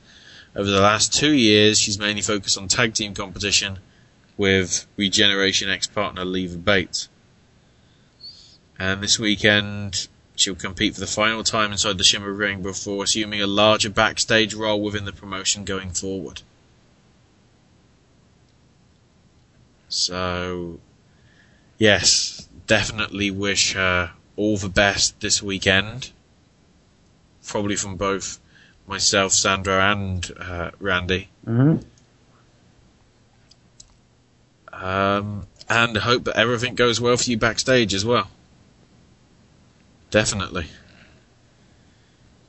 Over 0.57 0.71
the 0.71 0.81
last 0.81 1.13
two 1.13 1.33
years, 1.33 1.79
she's 1.79 1.99
mainly 1.99 2.23
focused 2.23 2.57
on 2.57 2.69
tag 2.69 2.95
team 2.95 3.15
competition 3.15 3.79
with 4.37 4.87
Regeneration 4.97 5.69
X 5.69 5.87
partner 5.87 6.25
Leva 6.25 6.59
Bates. 6.59 7.09
And 8.79 9.03
this 9.03 9.19
weekend, 9.19 10.09
She'll 10.37 10.57
compete 10.57 10.95
for 10.95 11.01
the 11.01 11.07
final 11.07 11.45
time 11.45 11.71
inside 11.73 11.97
the 11.99 12.05
Shimmer 12.05 12.33
ring 12.33 12.63
before 12.63 13.05
assuming 13.05 13.41
a 13.41 13.47
larger 13.47 13.91
backstage 13.91 14.53
role 14.55 14.81
within 14.81 15.05
the 15.05 15.13
promotion 15.13 15.65
going 15.65 15.91
forward. 15.91 16.43
So, 19.89 20.81
yes, 21.79 22.49
definitely 22.67 23.31
wish 23.31 23.75
her 23.75 24.13
all 24.37 24.57
the 24.57 24.69
best 24.69 25.21
this 25.21 25.41
weekend. 25.41 26.11
Probably 27.47 27.77
from 27.77 27.97
both 27.97 28.41
myself, 28.89 29.33
Sandra, 29.33 29.93
and 29.93 30.33
uh, 30.39 30.71
Randy. 30.81 31.29
hmm 31.45 31.77
Um, 34.73 35.47
and 35.69 35.97
hope 35.99 36.25
that 36.25 36.37
everything 36.37 36.75
goes 36.75 37.01
well 37.01 37.17
for 37.17 37.31
you 37.31 37.37
backstage 37.39 37.95
as 37.95 38.05
well. 38.05 38.29
Definitely. 40.15 40.67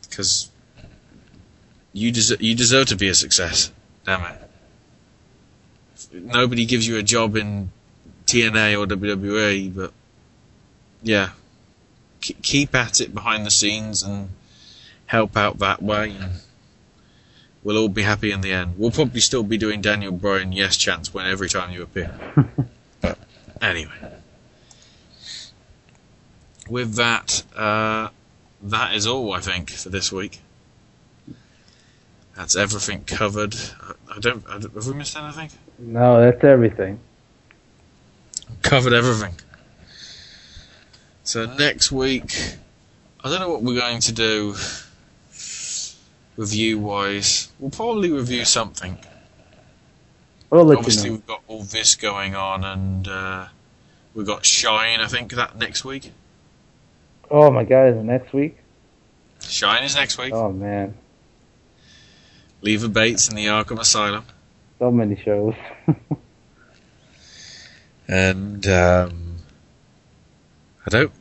Because 0.04 0.52
you, 1.94 2.12
des- 2.12 2.38
you 2.40 2.54
deserve 2.54 2.86
to 2.90 2.96
be 2.96 3.08
a 3.08 3.16
success. 3.16 3.72
Damn 4.06 4.22
it. 4.22 4.40
Nobody 6.14 6.68
gives 6.68 6.88
you 6.88 6.98
a 6.98 7.02
job 7.02 7.36
in 7.36 7.72
TNA 8.28 8.80
or 8.80 8.86
WWE, 8.86 9.76
but 9.76 9.94
yeah. 11.02 11.30
K- 12.22 12.36
keep 12.44 12.76
at 12.76 13.02
it 13.02 13.16
behind 13.16 13.48
the 13.48 13.52
scenes 13.52 14.04
and 14.04 14.30
help 15.08 15.36
out 15.36 15.58
that 15.58 15.82
way. 15.82 16.12
And 16.12 16.34
we'll 17.64 17.80
all 17.80 17.90
be 17.90 18.04
happy 18.04 18.32
in 18.32 18.42
the 18.42 18.52
end. 18.52 18.76
We'll 18.78 18.92
probably 18.92 19.22
still 19.22 19.42
be 19.42 19.58
doing 19.58 19.82
Daniel 19.82 20.12
Bryan 20.12 20.52
yes 20.52 20.78
chants 20.78 21.16
when 21.16 21.26
every 21.26 21.50
time 21.50 21.72
you 21.72 21.82
appear. 21.82 22.14
but 23.02 23.18
anyway, 23.60 24.12
with 26.70 26.96
that, 26.96 27.44
uh, 27.56 28.10
that 28.64 28.96
is 28.96 29.08
all 29.08 29.34
I 29.34 29.40
think 29.40 29.70
for 29.70 29.90
this 29.90 30.12
week. 30.12 30.40
That's 32.36 32.56
everything 32.56 33.04
covered. 33.06 33.56
I, 34.14 34.20
don't. 34.20 34.44
I 34.50 34.60
don't. 34.60 34.74
Have 34.74 34.88
we 34.88 34.94
missed 34.94 35.16
anything? 35.16 35.50
No, 35.80 36.20
that's 36.20 36.44
everything. 36.44 37.00
Covered 38.62 38.94
everything. 38.94 39.36
So 41.24 41.46
next 41.46 41.92
week, 41.92 42.58
I 43.24 43.30
don't 43.30 43.40
know 43.40 43.50
what 43.50 43.64
we're 43.64 43.80
going 43.80 44.00
to 44.02 44.12
do 44.12 44.56
review 46.38 46.80
wise. 46.80 47.50
We'll 47.60 47.72
probably 47.72 48.12
review 48.12 48.46
something. 48.46 48.98
We'll 50.50 50.78
Obviously, 50.78 51.06
you 51.06 51.10
know. 51.10 51.16
we've 51.16 51.28
got 51.28 51.44
all 51.48 51.64
this 51.64 51.96
going 51.96 52.36
on, 52.36 52.64
and 52.64 53.08
uh, 53.08 53.48
we've 54.14 54.28
got 54.28 54.46
Shine. 54.46 55.00
I 55.00 55.08
think 55.08 55.34
that 55.34 55.58
next 55.58 55.84
week. 55.86 56.12
Oh 57.30 57.52
my 57.52 57.64
God, 57.64 57.90
is 57.90 57.98
it 57.98 58.04
next 58.04 58.34
week? 58.34 58.58
Shine 59.42 59.84
is 59.84 59.96
next 59.96 60.18
week. 60.18 60.34
Oh 60.34 60.52
man, 60.52 60.96
Leva 62.62 62.88
Bates 62.88 63.30
in 63.30 63.36
the 63.36 63.46
Arkham 63.48 63.80
Asylum, 63.80 64.26
so 64.80 64.92
many 64.92 65.16
shows. 65.16 65.56
and 68.08 68.68
um, 68.68 69.38
I 70.86 70.90
don't. 70.90 71.12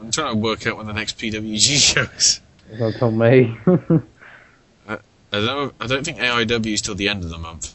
I'm 0.00 0.10
trying 0.10 0.34
to 0.34 0.38
work 0.38 0.66
out 0.66 0.76
when 0.76 0.86
the 0.86 0.92
next 0.92 1.18
PWG 1.18 1.94
show 1.94 2.02
is. 2.16 2.40
It's 2.70 2.80
until 2.80 3.10
May. 3.10 3.56
I, 4.88 4.92
I 4.92 4.98
don't. 5.32 5.74
I 5.80 5.86
don't 5.86 6.04
think 6.04 6.18
AIW 6.18 6.66
is 6.66 6.82
till 6.82 6.94
the 6.94 7.08
end 7.08 7.24
of 7.24 7.30
the 7.30 7.38
month. 7.38 7.74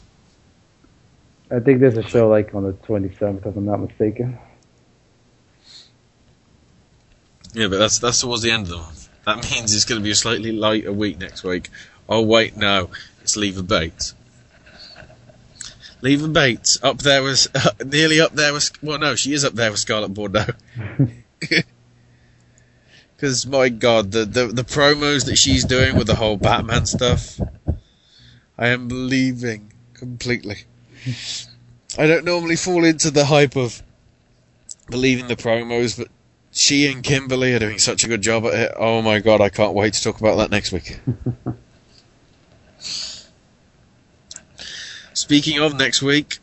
I 1.50 1.60
think 1.60 1.80
there's 1.80 1.98
a 1.98 2.02
show 2.02 2.28
like 2.28 2.54
on 2.54 2.62
the 2.62 2.72
27th, 2.72 3.46
if 3.46 3.56
I'm 3.56 3.66
not 3.66 3.80
mistaken. 3.80 4.38
Yeah, 7.52 7.68
but 7.68 7.78
that's 7.78 7.98
that's 7.98 8.20
towards 8.20 8.42
the 8.42 8.50
end 8.50 8.64
of 8.64 8.68
the 8.68 8.76
month. 8.78 9.08
That 9.24 9.36
means 9.50 9.74
it's 9.74 9.84
going 9.84 10.00
to 10.00 10.04
be 10.04 10.10
a 10.10 10.14
slightly 10.14 10.52
lighter 10.52 10.92
week 10.92 11.18
next 11.18 11.44
week. 11.44 11.68
Oh 12.08 12.22
wait, 12.22 12.56
no, 12.56 12.90
it's 13.20 13.36
Leva 13.36 13.62
Bates. 13.62 14.14
Leva 16.00 16.26
Bates 16.28 16.82
up 16.82 16.98
there 16.98 17.22
was 17.22 17.48
nearly 17.84 18.20
up 18.20 18.32
there 18.32 18.52
was 18.52 18.72
Well, 18.82 18.98
no, 18.98 19.14
she 19.14 19.32
is 19.32 19.44
up 19.44 19.54
there 19.54 19.70
with 19.70 19.80
Scarlett 19.80 20.14
Bordeaux. 20.14 20.46
Because 23.22 23.46
my 23.46 23.68
God, 23.68 24.10
the, 24.10 24.24
the 24.24 24.46
the 24.48 24.64
promos 24.64 25.26
that 25.26 25.36
she's 25.36 25.64
doing 25.64 25.94
with 25.94 26.08
the 26.08 26.16
whole 26.16 26.36
Batman 26.36 26.86
stuff, 26.86 27.40
I 28.58 28.66
am 28.66 28.88
believing 28.88 29.70
completely. 29.94 30.64
I 31.96 32.08
don't 32.08 32.24
normally 32.24 32.56
fall 32.56 32.84
into 32.84 33.12
the 33.12 33.26
hype 33.26 33.54
of 33.54 33.80
believing 34.90 35.28
the 35.28 35.36
promos, 35.36 35.96
but 35.96 36.08
she 36.52 36.90
and 36.92 37.02
Kimberly 37.02 37.54
are 37.54 37.58
doing 37.58 37.78
such 37.78 38.04
a 38.04 38.08
good 38.08 38.22
job 38.22 38.44
at 38.44 38.54
it. 38.54 38.72
Oh 38.76 39.02
my 39.02 39.18
God, 39.18 39.40
I 39.40 39.48
can't 39.48 39.74
wait 39.74 39.94
to 39.94 40.02
talk 40.02 40.20
about 40.20 40.36
that 40.36 40.50
next 40.50 40.70
week. 40.70 41.00
Speaking 45.14 45.58
of 45.58 45.74
next 45.76 46.02
week, 46.02 46.38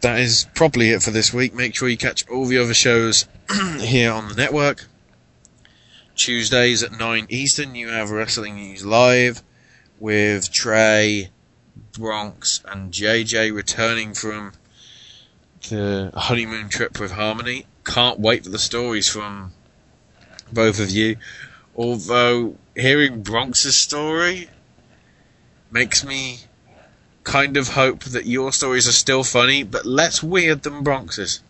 that 0.00 0.18
is 0.18 0.48
probably 0.54 0.90
it 0.90 1.02
for 1.02 1.10
this 1.12 1.32
week. 1.32 1.54
Make 1.54 1.74
sure 1.76 1.88
you 1.88 1.96
catch 1.96 2.28
all 2.28 2.46
the 2.46 2.58
other 2.58 2.74
shows 2.74 3.26
here 3.78 4.12
on 4.12 4.28
the 4.28 4.34
network. 4.34 4.86
Tuesdays 6.16 6.82
at 6.82 6.90
9 6.98 7.26
Eastern, 7.28 7.76
you 7.76 7.88
have 7.88 8.10
Wrestling 8.10 8.56
News 8.56 8.84
Live 8.84 9.42
with 10.00 10.50
Trey, 10.50 11.30
Bronx, 11.92 12.60
and 12.66 12.92
JJ 12.92 13.54
returning 13.54 14.14
from 14.14 14.52
the 15.68 16.10
honeymoon 16.14 16.68
trip 16.68 16.98
with 16.98 17.12
Harmony. 17.12 17.66
Can't 17.88 18.20
wait 18.20 18.44
for 18.44 18.50
the 18.50 18.58
stories 18.58 19.08
from 19.08 19.52
both 20.52 20.78
of 20.78 20.90
you. 20.90 21.16
Although, 21.74 22.56
hearing 22.76 23.22
Bronx's 23.22 23.76
story 23.76 24.50
makes 25.70 26.04
me 26.04 26.40
kind 27.24 27.56
of 27.56 27.68
hope 27.68 28.04
that 28.04 28.26
your 28.26 28.52
stories 28.52 28.86
are 28.86 28.92
still 28.92 29.24
funny, 29.24 29.62
but 29.62 29.86
less 29.86 30.22
weird 30.22 30.62
than 30.64 30.82
Bronx's. 30.82 31.42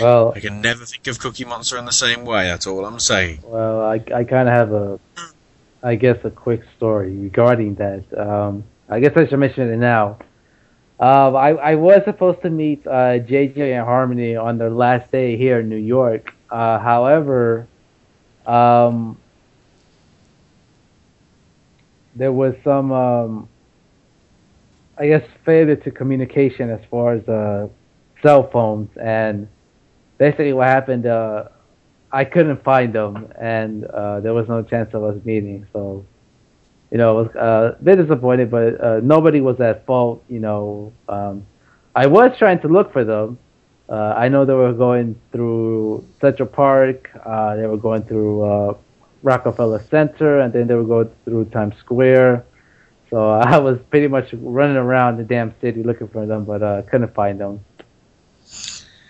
Well, 0.00 0.32
I 0.34 0.40
can 0.40 0.62
never 0.62 0.86
think 0.86 1.06
of 1.06 1.18
Cookie 1.18 1.44
Monster 1.44 1.76
in 1.76 1.84
the 1.84 1.92
same 1.92 2.24
way, 2.24 2.44
that's 2.44 2.66
all 2.66 2.86
I'm 2.86 2.98
saying. 2.98 3.40
well, 3.44 3.82
I 3.82 4.02
I 4.14 4.24
kind 4.24 4.48
of 4.48 4.54
have 4.54 4.72
a, 4.72 4.98
I 5.82 5.96
guess 5.96 6.16
a 6.24 6.30
quick 6.30 6.62
story 6.78 7.14
regarding 7.14 7.74
that. 7.74 8.04
Um, 8.16 8.64
I 8.88 9.00
guess 9.00 9.12
I 9.16 9.26
should 9.28 9.38
mention 9.38 9.70
it 9.70 9.76
now. 9.76 10.16
Uh, 11.00 11.32
I 11.34 11.50
I 11.72 11.74
was 11.74 12.02
supposed 12.04 12.42
to 12.42 12.50
meet 12.50 12.86
uh, 12.86 13.18
JJ 13.18 13.76
and 13.76 13.84
Harmony 13.84 14.36
on 14.36 14.58
their 14.58 14.70
last 14.70 15.10
day 15.10 15.36
here 15.36 15.60
in 15.60 15.68
New 15.68 15.76
York. 15.76 16.32
Uh, 16.50 16.78
however, 16.78 17.66
um, 18.46 19.16
there 22.14 22.32
was 22.32 22.54
some, 22.62 22.92
um, 22.92 23.48
I 24.98 25.06
guess, 25.08 25.24
failure 25.44 25.76
to 25.76 25.90
communication 25.90 26.70
as 26.70 26.80
far 26.90 27.14
as 27.14 27.28
uh, 27.28 27.68
cell 28.22 28.48
phones, 28.50 28.90
and 28.96 29.48
basically 30.18 30.52
what 30.52 30.68
happened, 30.68 31.06
uh, 31.06 31.48
I 32.12 32.24
couldn't 32.24 32.62
find 32.62 32.92
them, 32.92 33.32
and 33.40 33.84
uh, 33.86 34.20
there 34.20 34.34
was 34.34 34.48
no 34.48 34.62
chance 34.62 34.92
of 34.94 35.02
us 35.02 35.16
meeting. 35.24 35.66
So, 35.72 36.04
you 36.92 36.98
know, 36.98 37.20
uh, 37.20 37.72
a 37.78 37.82
bit 37.82 37.96
disappointed, 37.96 38.50
but 38.50 38.78
uh, 38.78 39.00
nobody 39.02 39.40
was 39.40 39.58
at 39.60 39.86
fault. 39.86 40.22
You 40.28 40.40
know, 40.40 40.92
um, 41.08 41.46
I 41.96 42.06
was 42.06 42.36
trying 42.38 42.60
to 42.60 42.68
look 42.68 42.92
for 42.92 43.02
them. 43.02 43.38
Uh, 43.88 44.14
I 44.16 44.28
know 44.28 44.44
they 44.44 44.52
were 44.52 44.74
going 44.74 45.18
through 45.32 46.06
Central 46.20 46.48
Park. 46.48 47.10
Uh, 47.24 47.56
they 47.56 47.66
were 47.66 47.78
going 47.78 48.02
through 48.02 48.42
uh, 48.42 48.74
Rockefeller 49.22 49.82
Center, 49.90 50.40
and 50.40 50.52
then 50.52 50.66
they 50.66 50.74
were 50.74 50.84
going 50.84 51.10
through 51.24 51.46
Times 51.46 51.76
Square. 51.78 52.44
So 53.08 53.30
I 53.52 53.56
was 53.58 53.78
pretty 53.88 54.08
much 54.08 54.28
running 54.34 54.76
around 54.76 55.16
the 55.16 55.24
damn 55.24 55.54
city 55.62 55.82
looking 55.82 56.08
for 56.08 56.26
them, 56.26 56.44
but 56.44 56.62
uh, 56.62 56.82
couldn't 56.82 57.14
find 57.14 57.40
them. 57.40 57.64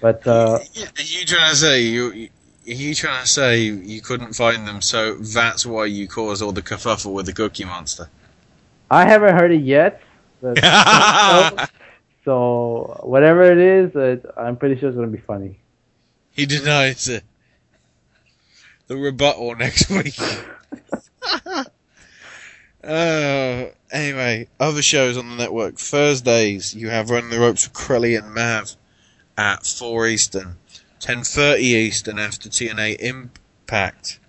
But 0.01 0.25
uh, 0.25 0.61
Are 0.61 1.03
you 1.03 1.25
trying 1.25 1.51
to 1.51 1.57
say 1.57 1.83
you? 1.83 2.29
You- 2.65 2.75
Are 2.75 2.79
you 2.79 2.95
trying 2.95 3.23
to 3.23 3.29
say 3.29 3.61
you 3.61 4.01
couldn't 4.01 4.35
find 4.35 4.67
them, 4.67 4.81
so 4.83 5.15
that's 5.15 5.65
why 5.67 5.87
you 5.87 6.07
caused 6.09 6.43
all 6.43 6.53
the 6.53 6.63
kerfuffle 6.63 7.13
with 7.13 7.27
the 7.27 7.33
Cookie 7.33 7.65
Monster? 7.65 8.09
I 8.91 9.07
haven't 9.07 9.35
heard 9.37 9.53
it 9.53 9.63
yet. 9.63 10.01
So, 12.25 13.01
whatever 13.03 13.43
it 13.43 13.59
is, 13.59 13.91
it, 13.97 14.25
I'm 14.37 14.57
pretty 14.57 14.79
sure 14.79 14.89
it's 14.89 14.95
gonna 14.97 15.09
be 15.09 15.19
funny. 15.19 15.59
He 16.31 16.47
denies 16.47 17.09
it. 17.09 17.25
The 18.87 18.97
rebuttal 18.97 19.57
next 19.57 19.91
week. 19.91 20.17
uh, 22.85 23.65
anyway, 23.91 24.49
other 24.61 24.83
shows 24.83 25.17
on 25.17 25.31
the 25.31 25.37
network. 25.37 25.79
Thursdays, 25.79 26.75
you 26.77 26.91
have 26.91 27.11
Running 27.11 27.31
the 27.31 27.41
Ropes 27.41 27.67
with 27.67 27.75
Crowley 27.75 28.15
and 28.15 28.33
Mav 28.33 28.77
at 29.37 29.67
4 29.67 30.07
Eastern. 30.07 30.57
10.30 31.03 31.59
Eastern 31.59 32.19
after 32.21 32.49
TNA 32.49 33.01
Impact. 33.01 34.21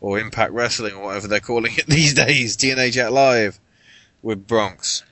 Or 0.00 0.18
Impact 0.18 0.52
Wrestling, 0.52 0.94
or 0.94 1.04
whatever 1.04 1.28
they're 1.28 1.40
calling 1.40 1.72
it 1.76 1.86
these 1.88 2.14
days. 2.14 2.56
TNA 2.56 2.92
Jet 2.92 3.12
Live 3.12 3.60
with 4.22 4.46
Bronx. 4.46 5.04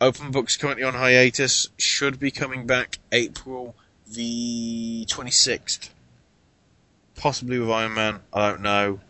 Open 0.00 0.32
Book's 0.32 0.56
currently 0.56 0.82
on 0.82 0.94
hiatus. 0.94 1.68
Should 1.78 2.18
be 2.18 2.32
coming 2.32 2.66
back 2.66 2.98
April 3.12 3.76
the 4.06 5.06
26th. 5.08 5.90
Possibly 7.16 7.60
with 7.60 7.70
Iron 7.70 7.94
Man. 7.94 8.20
I 8.32 8.50
don't 8.50 8.62
know. 8.62 9.00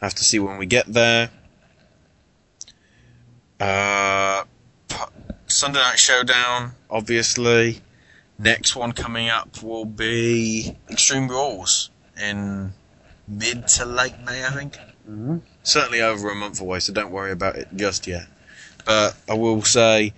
Have 0.00 0.14
to 0.14 0.24
see 0.24 0.38
when 0.38 0.58
we 0.58 0.66
get 0.66 0.86
there. 0.86 1.30
Uh, 3.58 4.44
Sunday 5.46 5.80
Night 5.80 5.98
Showdown, 5.98 6.72
obviously. 6.88 7.80
Next 8.38 8.76
one 8.76 8.92
coming 8.92 9.28
up 9.28 9.62
will 9.62 9.84
be 9.86 10.76
Extreme 10.90 11.28
Rules 11.28 11.90
in 12.20 12.72
mid 13.26 13.66
to 13.68 13.86
late 13.86 14.18
May, 14.24 14.44
I 14.44 14.50
think. 14.50 14.78
Mhm. 15.08 15.40
Certainly 15.62 16.02
over 16.02 16.30
a 16.30 16.34
month 16.34 16.60
away, 16.60 16.80
so 16.80 16.92
don't 16.92 17.10
worry 17.10 17.32
about 17.32 17.56
it 17.56 17.68
just 17.74 18.06
yet. 18.06 18.26
But 18.84 19.16
I 19.28 19.34
will 19.34 19.62
say, 19.62 20.12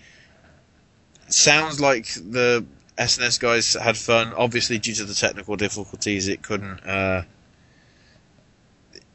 sounds 1.29 1.81
like 1.81 2.09
the 2.15 2.65
SNS 2.99 3.39
guys 3.39 3.75
had 3.75 3.97
fun. 3.97 4.33
Obviously, 4.37 4.79
due 4.79 4.95
to 4.95 5.05
the 5.05 5.15
technical 5.15 5.57
difficulties, 5.57 6.27
it 6.29 6.43
couldn't. 6.43 6.81
Uh, 6.81 7.23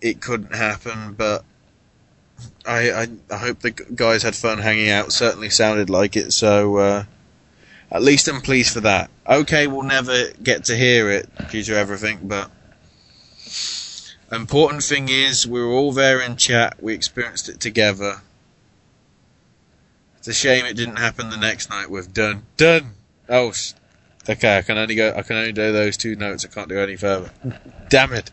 it 0.02 0.22
couldn't 0.22 0.56
happen, 0.56 1.14
but 1.14 1.44
I, 2.66 2.92
I 2.92 3.08
I 3.30 3.38
hope 3.38 3.60
the 3.60 3.72
guys 3.72 4.24
had 4.24 4.36
fun 4.36 4.60
hanging 4.60 4.90
out. 4.90 5.12
Certainly 5.12 5.50
sounded 5.50 5.90
like 5.90 6.16
it. 6.16 6.34
So 6.34 6.78
uh, 6.78 7.04
at 7.92 8.02
least 8.02 8.28
I'm 8.28 8.42
pleased 8.42 8.74
for 8.74 8.82
that. 8.82 9.10
Okay, 9.28 9.68
we'll 9.68 9.84
never 9.84 10.32
get 10.42 10.66
to 10.66 10.76
hear 10.76 11.10
it 11.10 11.30
due 11.50 11.64
to 11.64 11.76
everything, 11.76 12.20
but 12.24 12.50
important 14.36 14.84
thing 14.84 15.10
is 15.10 15.48
we 15.48 15.62
were 15.62 15.72
all 15.72 15.92
there 15.92 16.20
in 16.20 16.36
chat. 16.36 16.82
We 16.82 16.94
experienced 16.94 17.50
it 17.50 17.60
together. 17.60 18.22
It's 20.18 20.28
a 20.28 20.34
shame 20.34 20.66
it 20.66 20.76
didn't 20.76 20.98
happen 20.98 21.30
the 21.30 21.38
next 21.38 21.70
night 21.70 21.90
with 21.90 22.14
done 22.14 22.46
done. 22.58 22.94
Oh, 23.30 23.54
okay. 24.28 24.58
I 24.58 24.62
can 24.62 24.78
only 24.78 24.96
go. 24.96 25.14
I 25.16 25.22
can 25.22 25.36
only 25.36 25.52
do 25.52 25.72
those 25.72 25.98
two 25.98 26.16
notes. 26.16 26.46
I 26.46 26.48
can't 26.48 26.70
do 26.70 26.80
any 26.80 26.96
further. 26.96 27.32
Damn 27.90 28.14
it! 28.14 28.32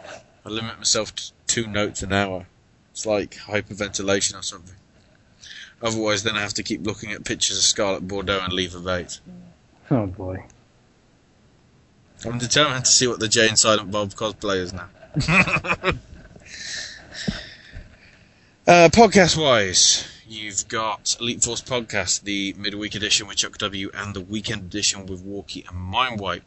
I 0.00 0.48
limit 0.48 0.78
myself 0.78 1.14
to 1.14 1.32
two 1.46 1.66
notes 1.66 2.02
an 2.02 2.12
hour. 2.12 2.46
It's 2.92 3.06
like 3.06 3.36
hyperventilation 3.36 4.38
or 4.38 4.42
something. 4.42 4.76
Otherwise, 5.80 6.24
then 6.24 6.36
I 6.36 6.40
have 6.40 6.54
to 6.54 6.62
keep 6.62 6.84
looking 6.84 7.12
at 7.12 7.24
pictures 7.24 7.56
of 7.56 7.62
Scarlet 7.62 8.06
Bordeaux 8.06 8.40
and 8.42 8.52
Leva 8.52 8.80
Bates. 8.80 9.20
Oh 9.90 10.06
boy. 10.06 10.44
I'm 12.24 12.38
determined 12.38 12.84
to 12.84 12.90
see 12.90 13.06
what 13.06 13.20
the 13.20 13.28
Jay 13.28 13.48
and 13.48 13.58
Silent 13.58 13.92
Bob 13.92 14.10
cosplay 14.10 14.56
is 14.56 14.72
now. 14.72 14.88
uh, 18.66 18.88
podcast 18.88 19.40
wise, 19.40 20.04
you've 20.26 20.66
got 20.66 21.16
Elite 21.20 21.44
Force 21.44 21.62
Podcast, 21.62 22.22
the 22.22 22.54
midweek 22.58 22.96
edition 22.96 23.28
with 23.28 23.36
Chuck 23.36 23.56
W, 23.58 23.90
and 23.94 24.14
the 24.14 24.20
weekend 24.20 24.62
edition 24.62 25.06
with 25.06 25.22
Walkie 25.22 25.64
and 25.68 25.94
Mindwipe. 25.94 26.42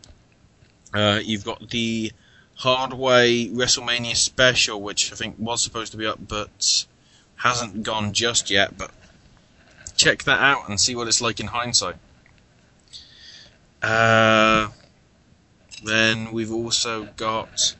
Uh, 0.93 1.21
you've 1.23 1.45
got 1.45 1.69
the 1.69 2.11
Hardway 2.59 3.49
WrestleMania 3.49 4.15
special, 4.17 4.81
which 4.81 5.13
I 5.13 5.15
think 5.15 5.35
was 5.39 5.63
supposed 5.63 5.93
to 5.93 5.97
be 5.97 6.05
up 6.05 6.19
but 6.27 6.85
hasn't 7.37 7.83
gone 7.83 8.11
just 8.11 8.51
yet. 8.51 8.77
But 8.77 8.91
check 9.95 10.23
that 10.23 10.39
out 10.39 10.69
and 10.69 10.79
see 10.79 10.95
what 10.95 11.07
it's 11.07 11.21
like 11.21 11.39
in 11.39 11.47
hindsight. 11.47 11.95
Uh, 13.81 14.69
then 15.83 16.31
we've 16.31 16.51
also 16.51 17.05
got. 17.17 17.75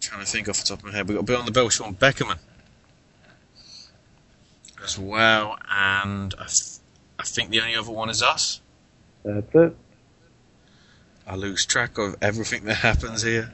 trying 0.00 0.20
to 0.24 0.26
think 0.26 0.48
off 0.48 0.60
the 0.60 0.66
top 0.66 0.78
of 0.78 0.84
my 0.86 0.92
head. 0.92 1.08
We've 1.08 1.16
got 1.16 1.26
Bill 1.26 1.38
on 1.40 1.44
the 1.46 1.52
Bell, 1.52 1.68
Sean 1.68 1.94
Beckerman. 1.94 2.38
As 4.82 4.98
well, 4.98 5.58
and 5.70 6.34
I, 6.38 6.46
th- 6.46 6.78
I 7.18 7.22
think 7.24 7.50
the 7.50 7.60
only 7.60 7.76
other 7.76 7.90
one 7.92 8.08
is 8.08 8.22
us. 8.22 8.62
That's 9.22 9.54
it. 9.54 9.76
I 11.26 11.36
lose 11.36 11.66
track 11.66 11.98
of 11.98 12.16
everything 12.22 12.64
that 12.64 12.76
happens 12.76 13.22
here. 13.22 13.52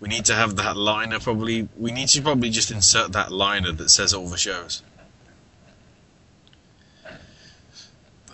We 0.00 0.08
need 0.08 0.26
to 0.26 0.34
have 0.34 0.56
that 0.56 0.76
liner 0.76 1.18
probably. 1.18 1.68
We 1.78 1.92
need 1.92 2.08
to 2.08 2.20
probably 2.20 2.50
just 2.50 2.70
insert 2.70 3.12
that 3.12 3.32
liner 3.32 3.72
that 3.72 3.88
says 3.88 4.12
all 4.12 4.28
the 4.28 4.36
shows. 4.36 4.82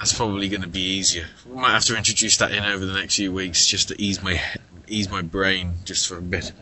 That's 0.01 0.15
probably 0.15 0.49
going 0.49 0.63
to 0.63 0.67
be 0.67 0.81
easier. 0.81 1.27
We 1.47 1.57
might 1.57 1.73
have 1.73 1.85
to 1.85 1.97
introduce 1.97 2.39
that 2.39 2.53
in 2.53 2.65
over 2.65 2.87
the 2.87 2.95
next 2.95 3.17
few 3.17 3.35
weeks 3.35 3.67
just 3.67 3.89
to 3.89 4.03
ease 4.03 4.23
my 4.23 4.41
ease 4.89 5.11
my 5.11 5.21
brain 5.21 5.75
just 5.85 6.09
for 6.09 6.17
a 6.17 6.23
bit. 6.23 6.53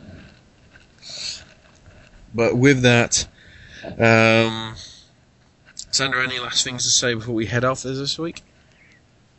But 2.34 2.56
with 2.56 2.82
that, 2.82 3.28
um, 3.96 4.74
Sandra, 5.92 6.24
any 6.24 6.40
last 6.40 6.64
things 6.64 6.82
to 6.82 6.90
say 6.90 7.14
before 7.14 7.32
we 7.32 7.46
head 7.46 7.64
off 7.64 7.84
this 7.84 8.18
week? 8.18 8.42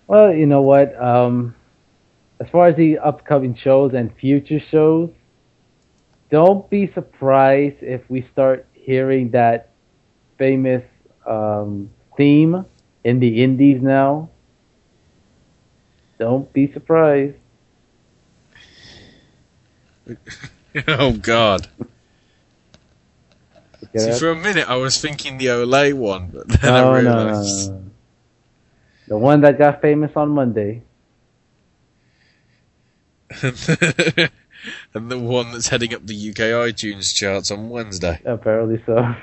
Well, 0.08 0.34
you 0.34 0.46
know 0.46 0.62
what? 0.62 0.98
Um, 1.00 1.54
as 2.40 2.48
far 2.48 2.68
as 2.68 2.78
the 2.78 3.00
upcoming 3.00 3.54
shows 3.54 3.94
and 3.94 4.16
future 4.16 4.62
shows, 4.72 5.10
don't 6.32 6.70
be 6.70 6.90
surprised 6.94 7.84
if 7.84 8.10
we 8.10 8.26
start 8.32 8.66
hearing 8.72 9.32
that 9.32 9.72
famous 10.38 10.86
um, 11.28 11.90
theme 12.16 12.66
in 13.04 13.20
the 13.20 13.44
indies 13.44 13.82
now. 13.82 14.30
Don't 16.20 16.52
be 16.52 16.72
surprised. 16.74 17.36
oh 20.88 21.14
God! 21.14 21.68
See, 23.96 24.12
for 24.12 24.30
a 24.30 24.36
minute 24.36 24.68
I 24.70 24.76
was 24.76 25.00
thinking 25.00 25.38
the 25.38 25.46
Olay 25.48 25.94
one, 25.94 26.30
but 26.34 26.48
then 26.62 26.74
I 26.74 26.82
No, 26.82 27.02
no, 27.02 27.02
no, 27.02 27.24
realised. 27.26 27.72
no. 27.72 27.84
The 29.08 29.18
one 29.18 29.42
that 29.42 29.58
got 29.58 29.82
famous 29.82 30.12
on 30.16 30.30
Monday. 30.30 30.84
and 33.42 35.10
the 35.10 35.18
one 35.20 35.52
that's 35.52 35.68
heading 35.70 35.94
up 35.94 36.06
the 36.06 36.30
UK 36.30 36.36
iTunes 36.68 37.16
charts 37.16 37.50
on 37.52 37.70
Wednesday. 37.70 38.20
Apparently 38.26 38.82
so. 38.86 39.16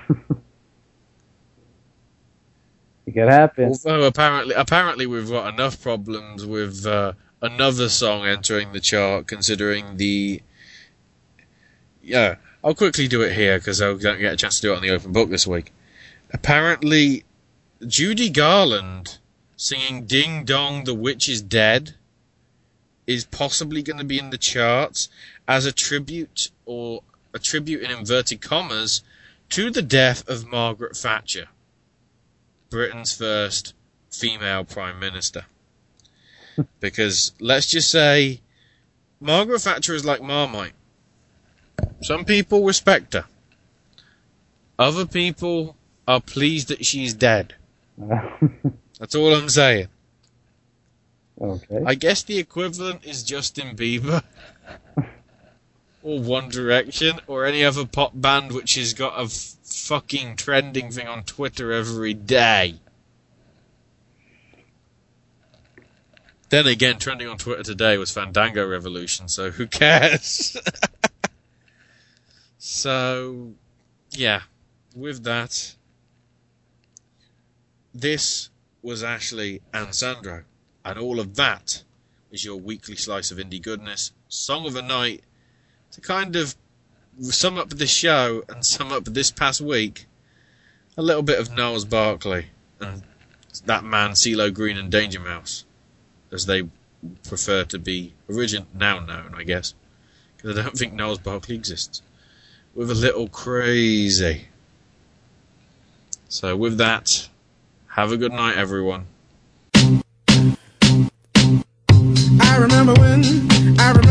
It 3.06 3.12
could 3.12 3.28
happen. 3.28 3.66
Although 3.66 4.04
apparently, 4.04 4.54
apparently 4.54 5.06
we've 5.06 5.30
got 5.30 5.52
enough 5.52 5.80
problems 5.80 6.44
with 6.44 6.84
uh, 6.84 7.12
another 7.40 7.88
song 7.88 8.26
entering 8.26 8.72
the 8.72 8.80
chart, 8.80 9.26
considering 9.26 9.96
the. 9.96 10.42
Yeah, 12.02 12.36
I'll 12.62 12.74
quickly 12.74 13.08
do 13.08 13.22
it 13.22 13.32
here 13.32 13.58
because 13.58 13.80
I 13.80 13.86
don't 13.86 14.00
get 14.18 14.32
a 14.32 14.36
chance 14.36 14.56
to 14.60 14.66
do 14.66 14.72
it 14.72 14.76
on 14.76 14.82
the 14.82 14.90
open 14.90 15.12
book 15.12 15.30
this 15.30 15.46
week. 15.46 15.72
Apparently, 16.32 17.24
Judy 17.86 18.28
Garland 18.28 19.18
singing 19.56 20.06
"Ding 20.06 20.44
Dong, 20.44 20.84
the 20.84 20.94
Witch 20.94 21.28
is 21.28 21.42
Dead" 21.42 21.94
is 23.06 23.24
possibly 23.24 23.82
going 23.82 23.98
to 23.98 24.04
be 24.04 24.18
in 24.18 24.30
the 24.30 24.38
charts 24.38 25.08
as 25.46 25.64
a 25.64 25.72
tribute 25.72 26.50
or 26.64 27.02
a 27.32 27.38
tribute 27.38 27.82
in 27.82 27.90
inverted 27.90 28.40
commas 28.40 29.02
to 29.50 29.70
the 29.70 29.82
death 29.82 30.28
of 30.28 30.48
Margaret 30.48 30.96
Thatcher. 30.96 31.46
Britain's 32.70 33.14
mm. 33.14 33.18
first 33.18 33.74
female 34.10 34.64
prime 34.64 34.98
minister. 34.98 35.44
because 36.80 37.32
let's 37.40 37.66
just 37.66 37.90
say 37.90 38.40
Margaret 39.20 39.60
Thatcher 39.60 39.94
is 39.94 40.04
like 40.04 40.22
Marmite. 40.22 40.72
Some 42.02 42.24
people 42.24 42.64
respect 42.64 43.14
her. 43.14 43.26
Other 44.78 45.06
people 45.06 45.76
are 46.06 46.20
pleased 46.20 46.68
that 46.68 46.84
she's 46.84 47.14
dead. 47.14 47.54
That's 48.98 49.14
all 49.14 49.34
I'm 49.34 49.48
saying. 49.48 49.88
Okay. 51.40 51.82
I 51.84 51.94
guess 51.94 52.22
the 52.22 52.38
equivalent 52.38 53.04
is 53.04 53.22
Justin 53.22 53.76
Bieber. 53.76 54.22
or 56.06 56.20
One 56.20 56.48
Direction, 56.50 57.18
or 57.26 57.44
any 57.44 57.64
other 57.64 57.84
pop 57.84 58.12
band 58.14 58.52
which 58.52 58.76
has 58.76 58.94
got 58.94 59.18
a 59.18 59.24
f- 59.24 59.56
fucking 59.64 60.36
trending 60.36 60.92
thing 60.92 61.08
on 61.08 61.24
Twitter 61.24 61.72
every 61.72 62.14
day. 62.14 62.76
Then 66.48 66.68
again, 66.68 67.00
trending 67.00 67.26
on 67.26 67.38
Twitter 67.38 67.64
today 67.64 67.98
was 67.98 68.12
Fandango 68.12 68.64
Revolution, 68.68 69.28
so 69.28 69.50
who 69.50 69.66
cares? 69.66 70.56
so, 72.58 73.54
yeah, 74.12 74.42
with 74.94 75.24
that, 75.24 75.74
this 77.92 78.50
was 78.80 79.02
Ashley 79.02 79.60
and 79.74 79.92
Sandro, 79.92 80.44
and 80.84 81.00
all 81.00 81.18
of 81.18 81.34
that 81.34 81.82
is 82.30 82.44
your 82.44 82.60
weekly 82.60 82.94
slice 82.94 83.32
of 83.32 83.40
Indy 83.40 83.58
goodness, 83.58 84.12
song 84.28 84.66
of 84.68 84.74
the 84.74 84.82
night, 84.82 85.24
to 85.96 86.02
kind 86.02 86.36
of 86.36 86.54
sum 87.20 87.56
up 87.56 87.70
the 87.70 87.86
show 87.86 88.44
and 88.50 88.64
sum 88.64 88.92
up 88.92 89.06
this 89.06 89.30
past 89.30 89.62
week. 89.62 90.04
A 90.98 91.02
little 91.02 91.22
bit 91.22 91.38
of 91.38 91.50
Gnarls 91.54 91.86
Barkley 91.86 92.46
and 92.80 93.02
that 93.64 93.82
man 93.82 94.10
CeeLo 94.10 94.52
Green 94.52 94.76
and 94.76 94.92
Danger 94.92 95.20
Mouse, 95.20 95.64
as 96.30 96.44
they 96.44 96.64
prefer 97.26 97.64
to 97.64 97.78
be 97.78 98.12
origin 98.28 98.66
now 98.74 99.00
known, 99.00 99.34
I 99.34 99.42
guess, 99.42 99.72
because 100.36 100.58
I 100.58 100.62
don't 100.62 100.76
think 100.76 100.92
Gnarls 100.92 101.18
Barkley 101.18 101.54
exists. 101.54 102.02
With 102.74 102.90
a 102.90 102.94
little 102.94 103.28
crazy. 103.28 104.48
So 106.28 106.56
with 106.56 106.76
that, 106.76 107.30
have 107.88 108.12
a 108.12 108.18
good 108.18 108.32
night, 108.32 108.58
everyone. 108.58 109.06
I 112.38 112.58
remember 112.58 112.92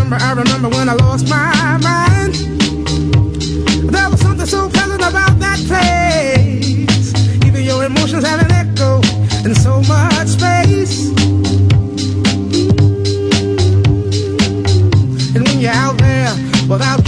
remember, 0.06 0.24
I 0.24 0.34
remember 0.34 0.70
when 0.70 0.90
I 0.90 0.94
lost 0.94 1.28
my 1.30 1.78
mind. 1.82 2.36
There 3.92 4.10
was 4.10 4.20
something 4.22 4.46
so 4.46 4.70
pleasant 4.70 5.02
about 5.02 5.40
that 5.40 5.60
place. 5.66 7.14
Even 7.46 7.64
your 7.64 7.84
emotions 7.84 8.24
had 8.26 8.40
an 8.42 8.52
echo 8.52 8.98
in 9.44 9.56
so 9.56 9.82
much 9.82 10.28
space. 10.28 11.10
And 15.36 15.48
when 15.48 15.60
you're 15.60 15.72
out 15.72 15.98
there 15.98 16.34
without 16.68 17.05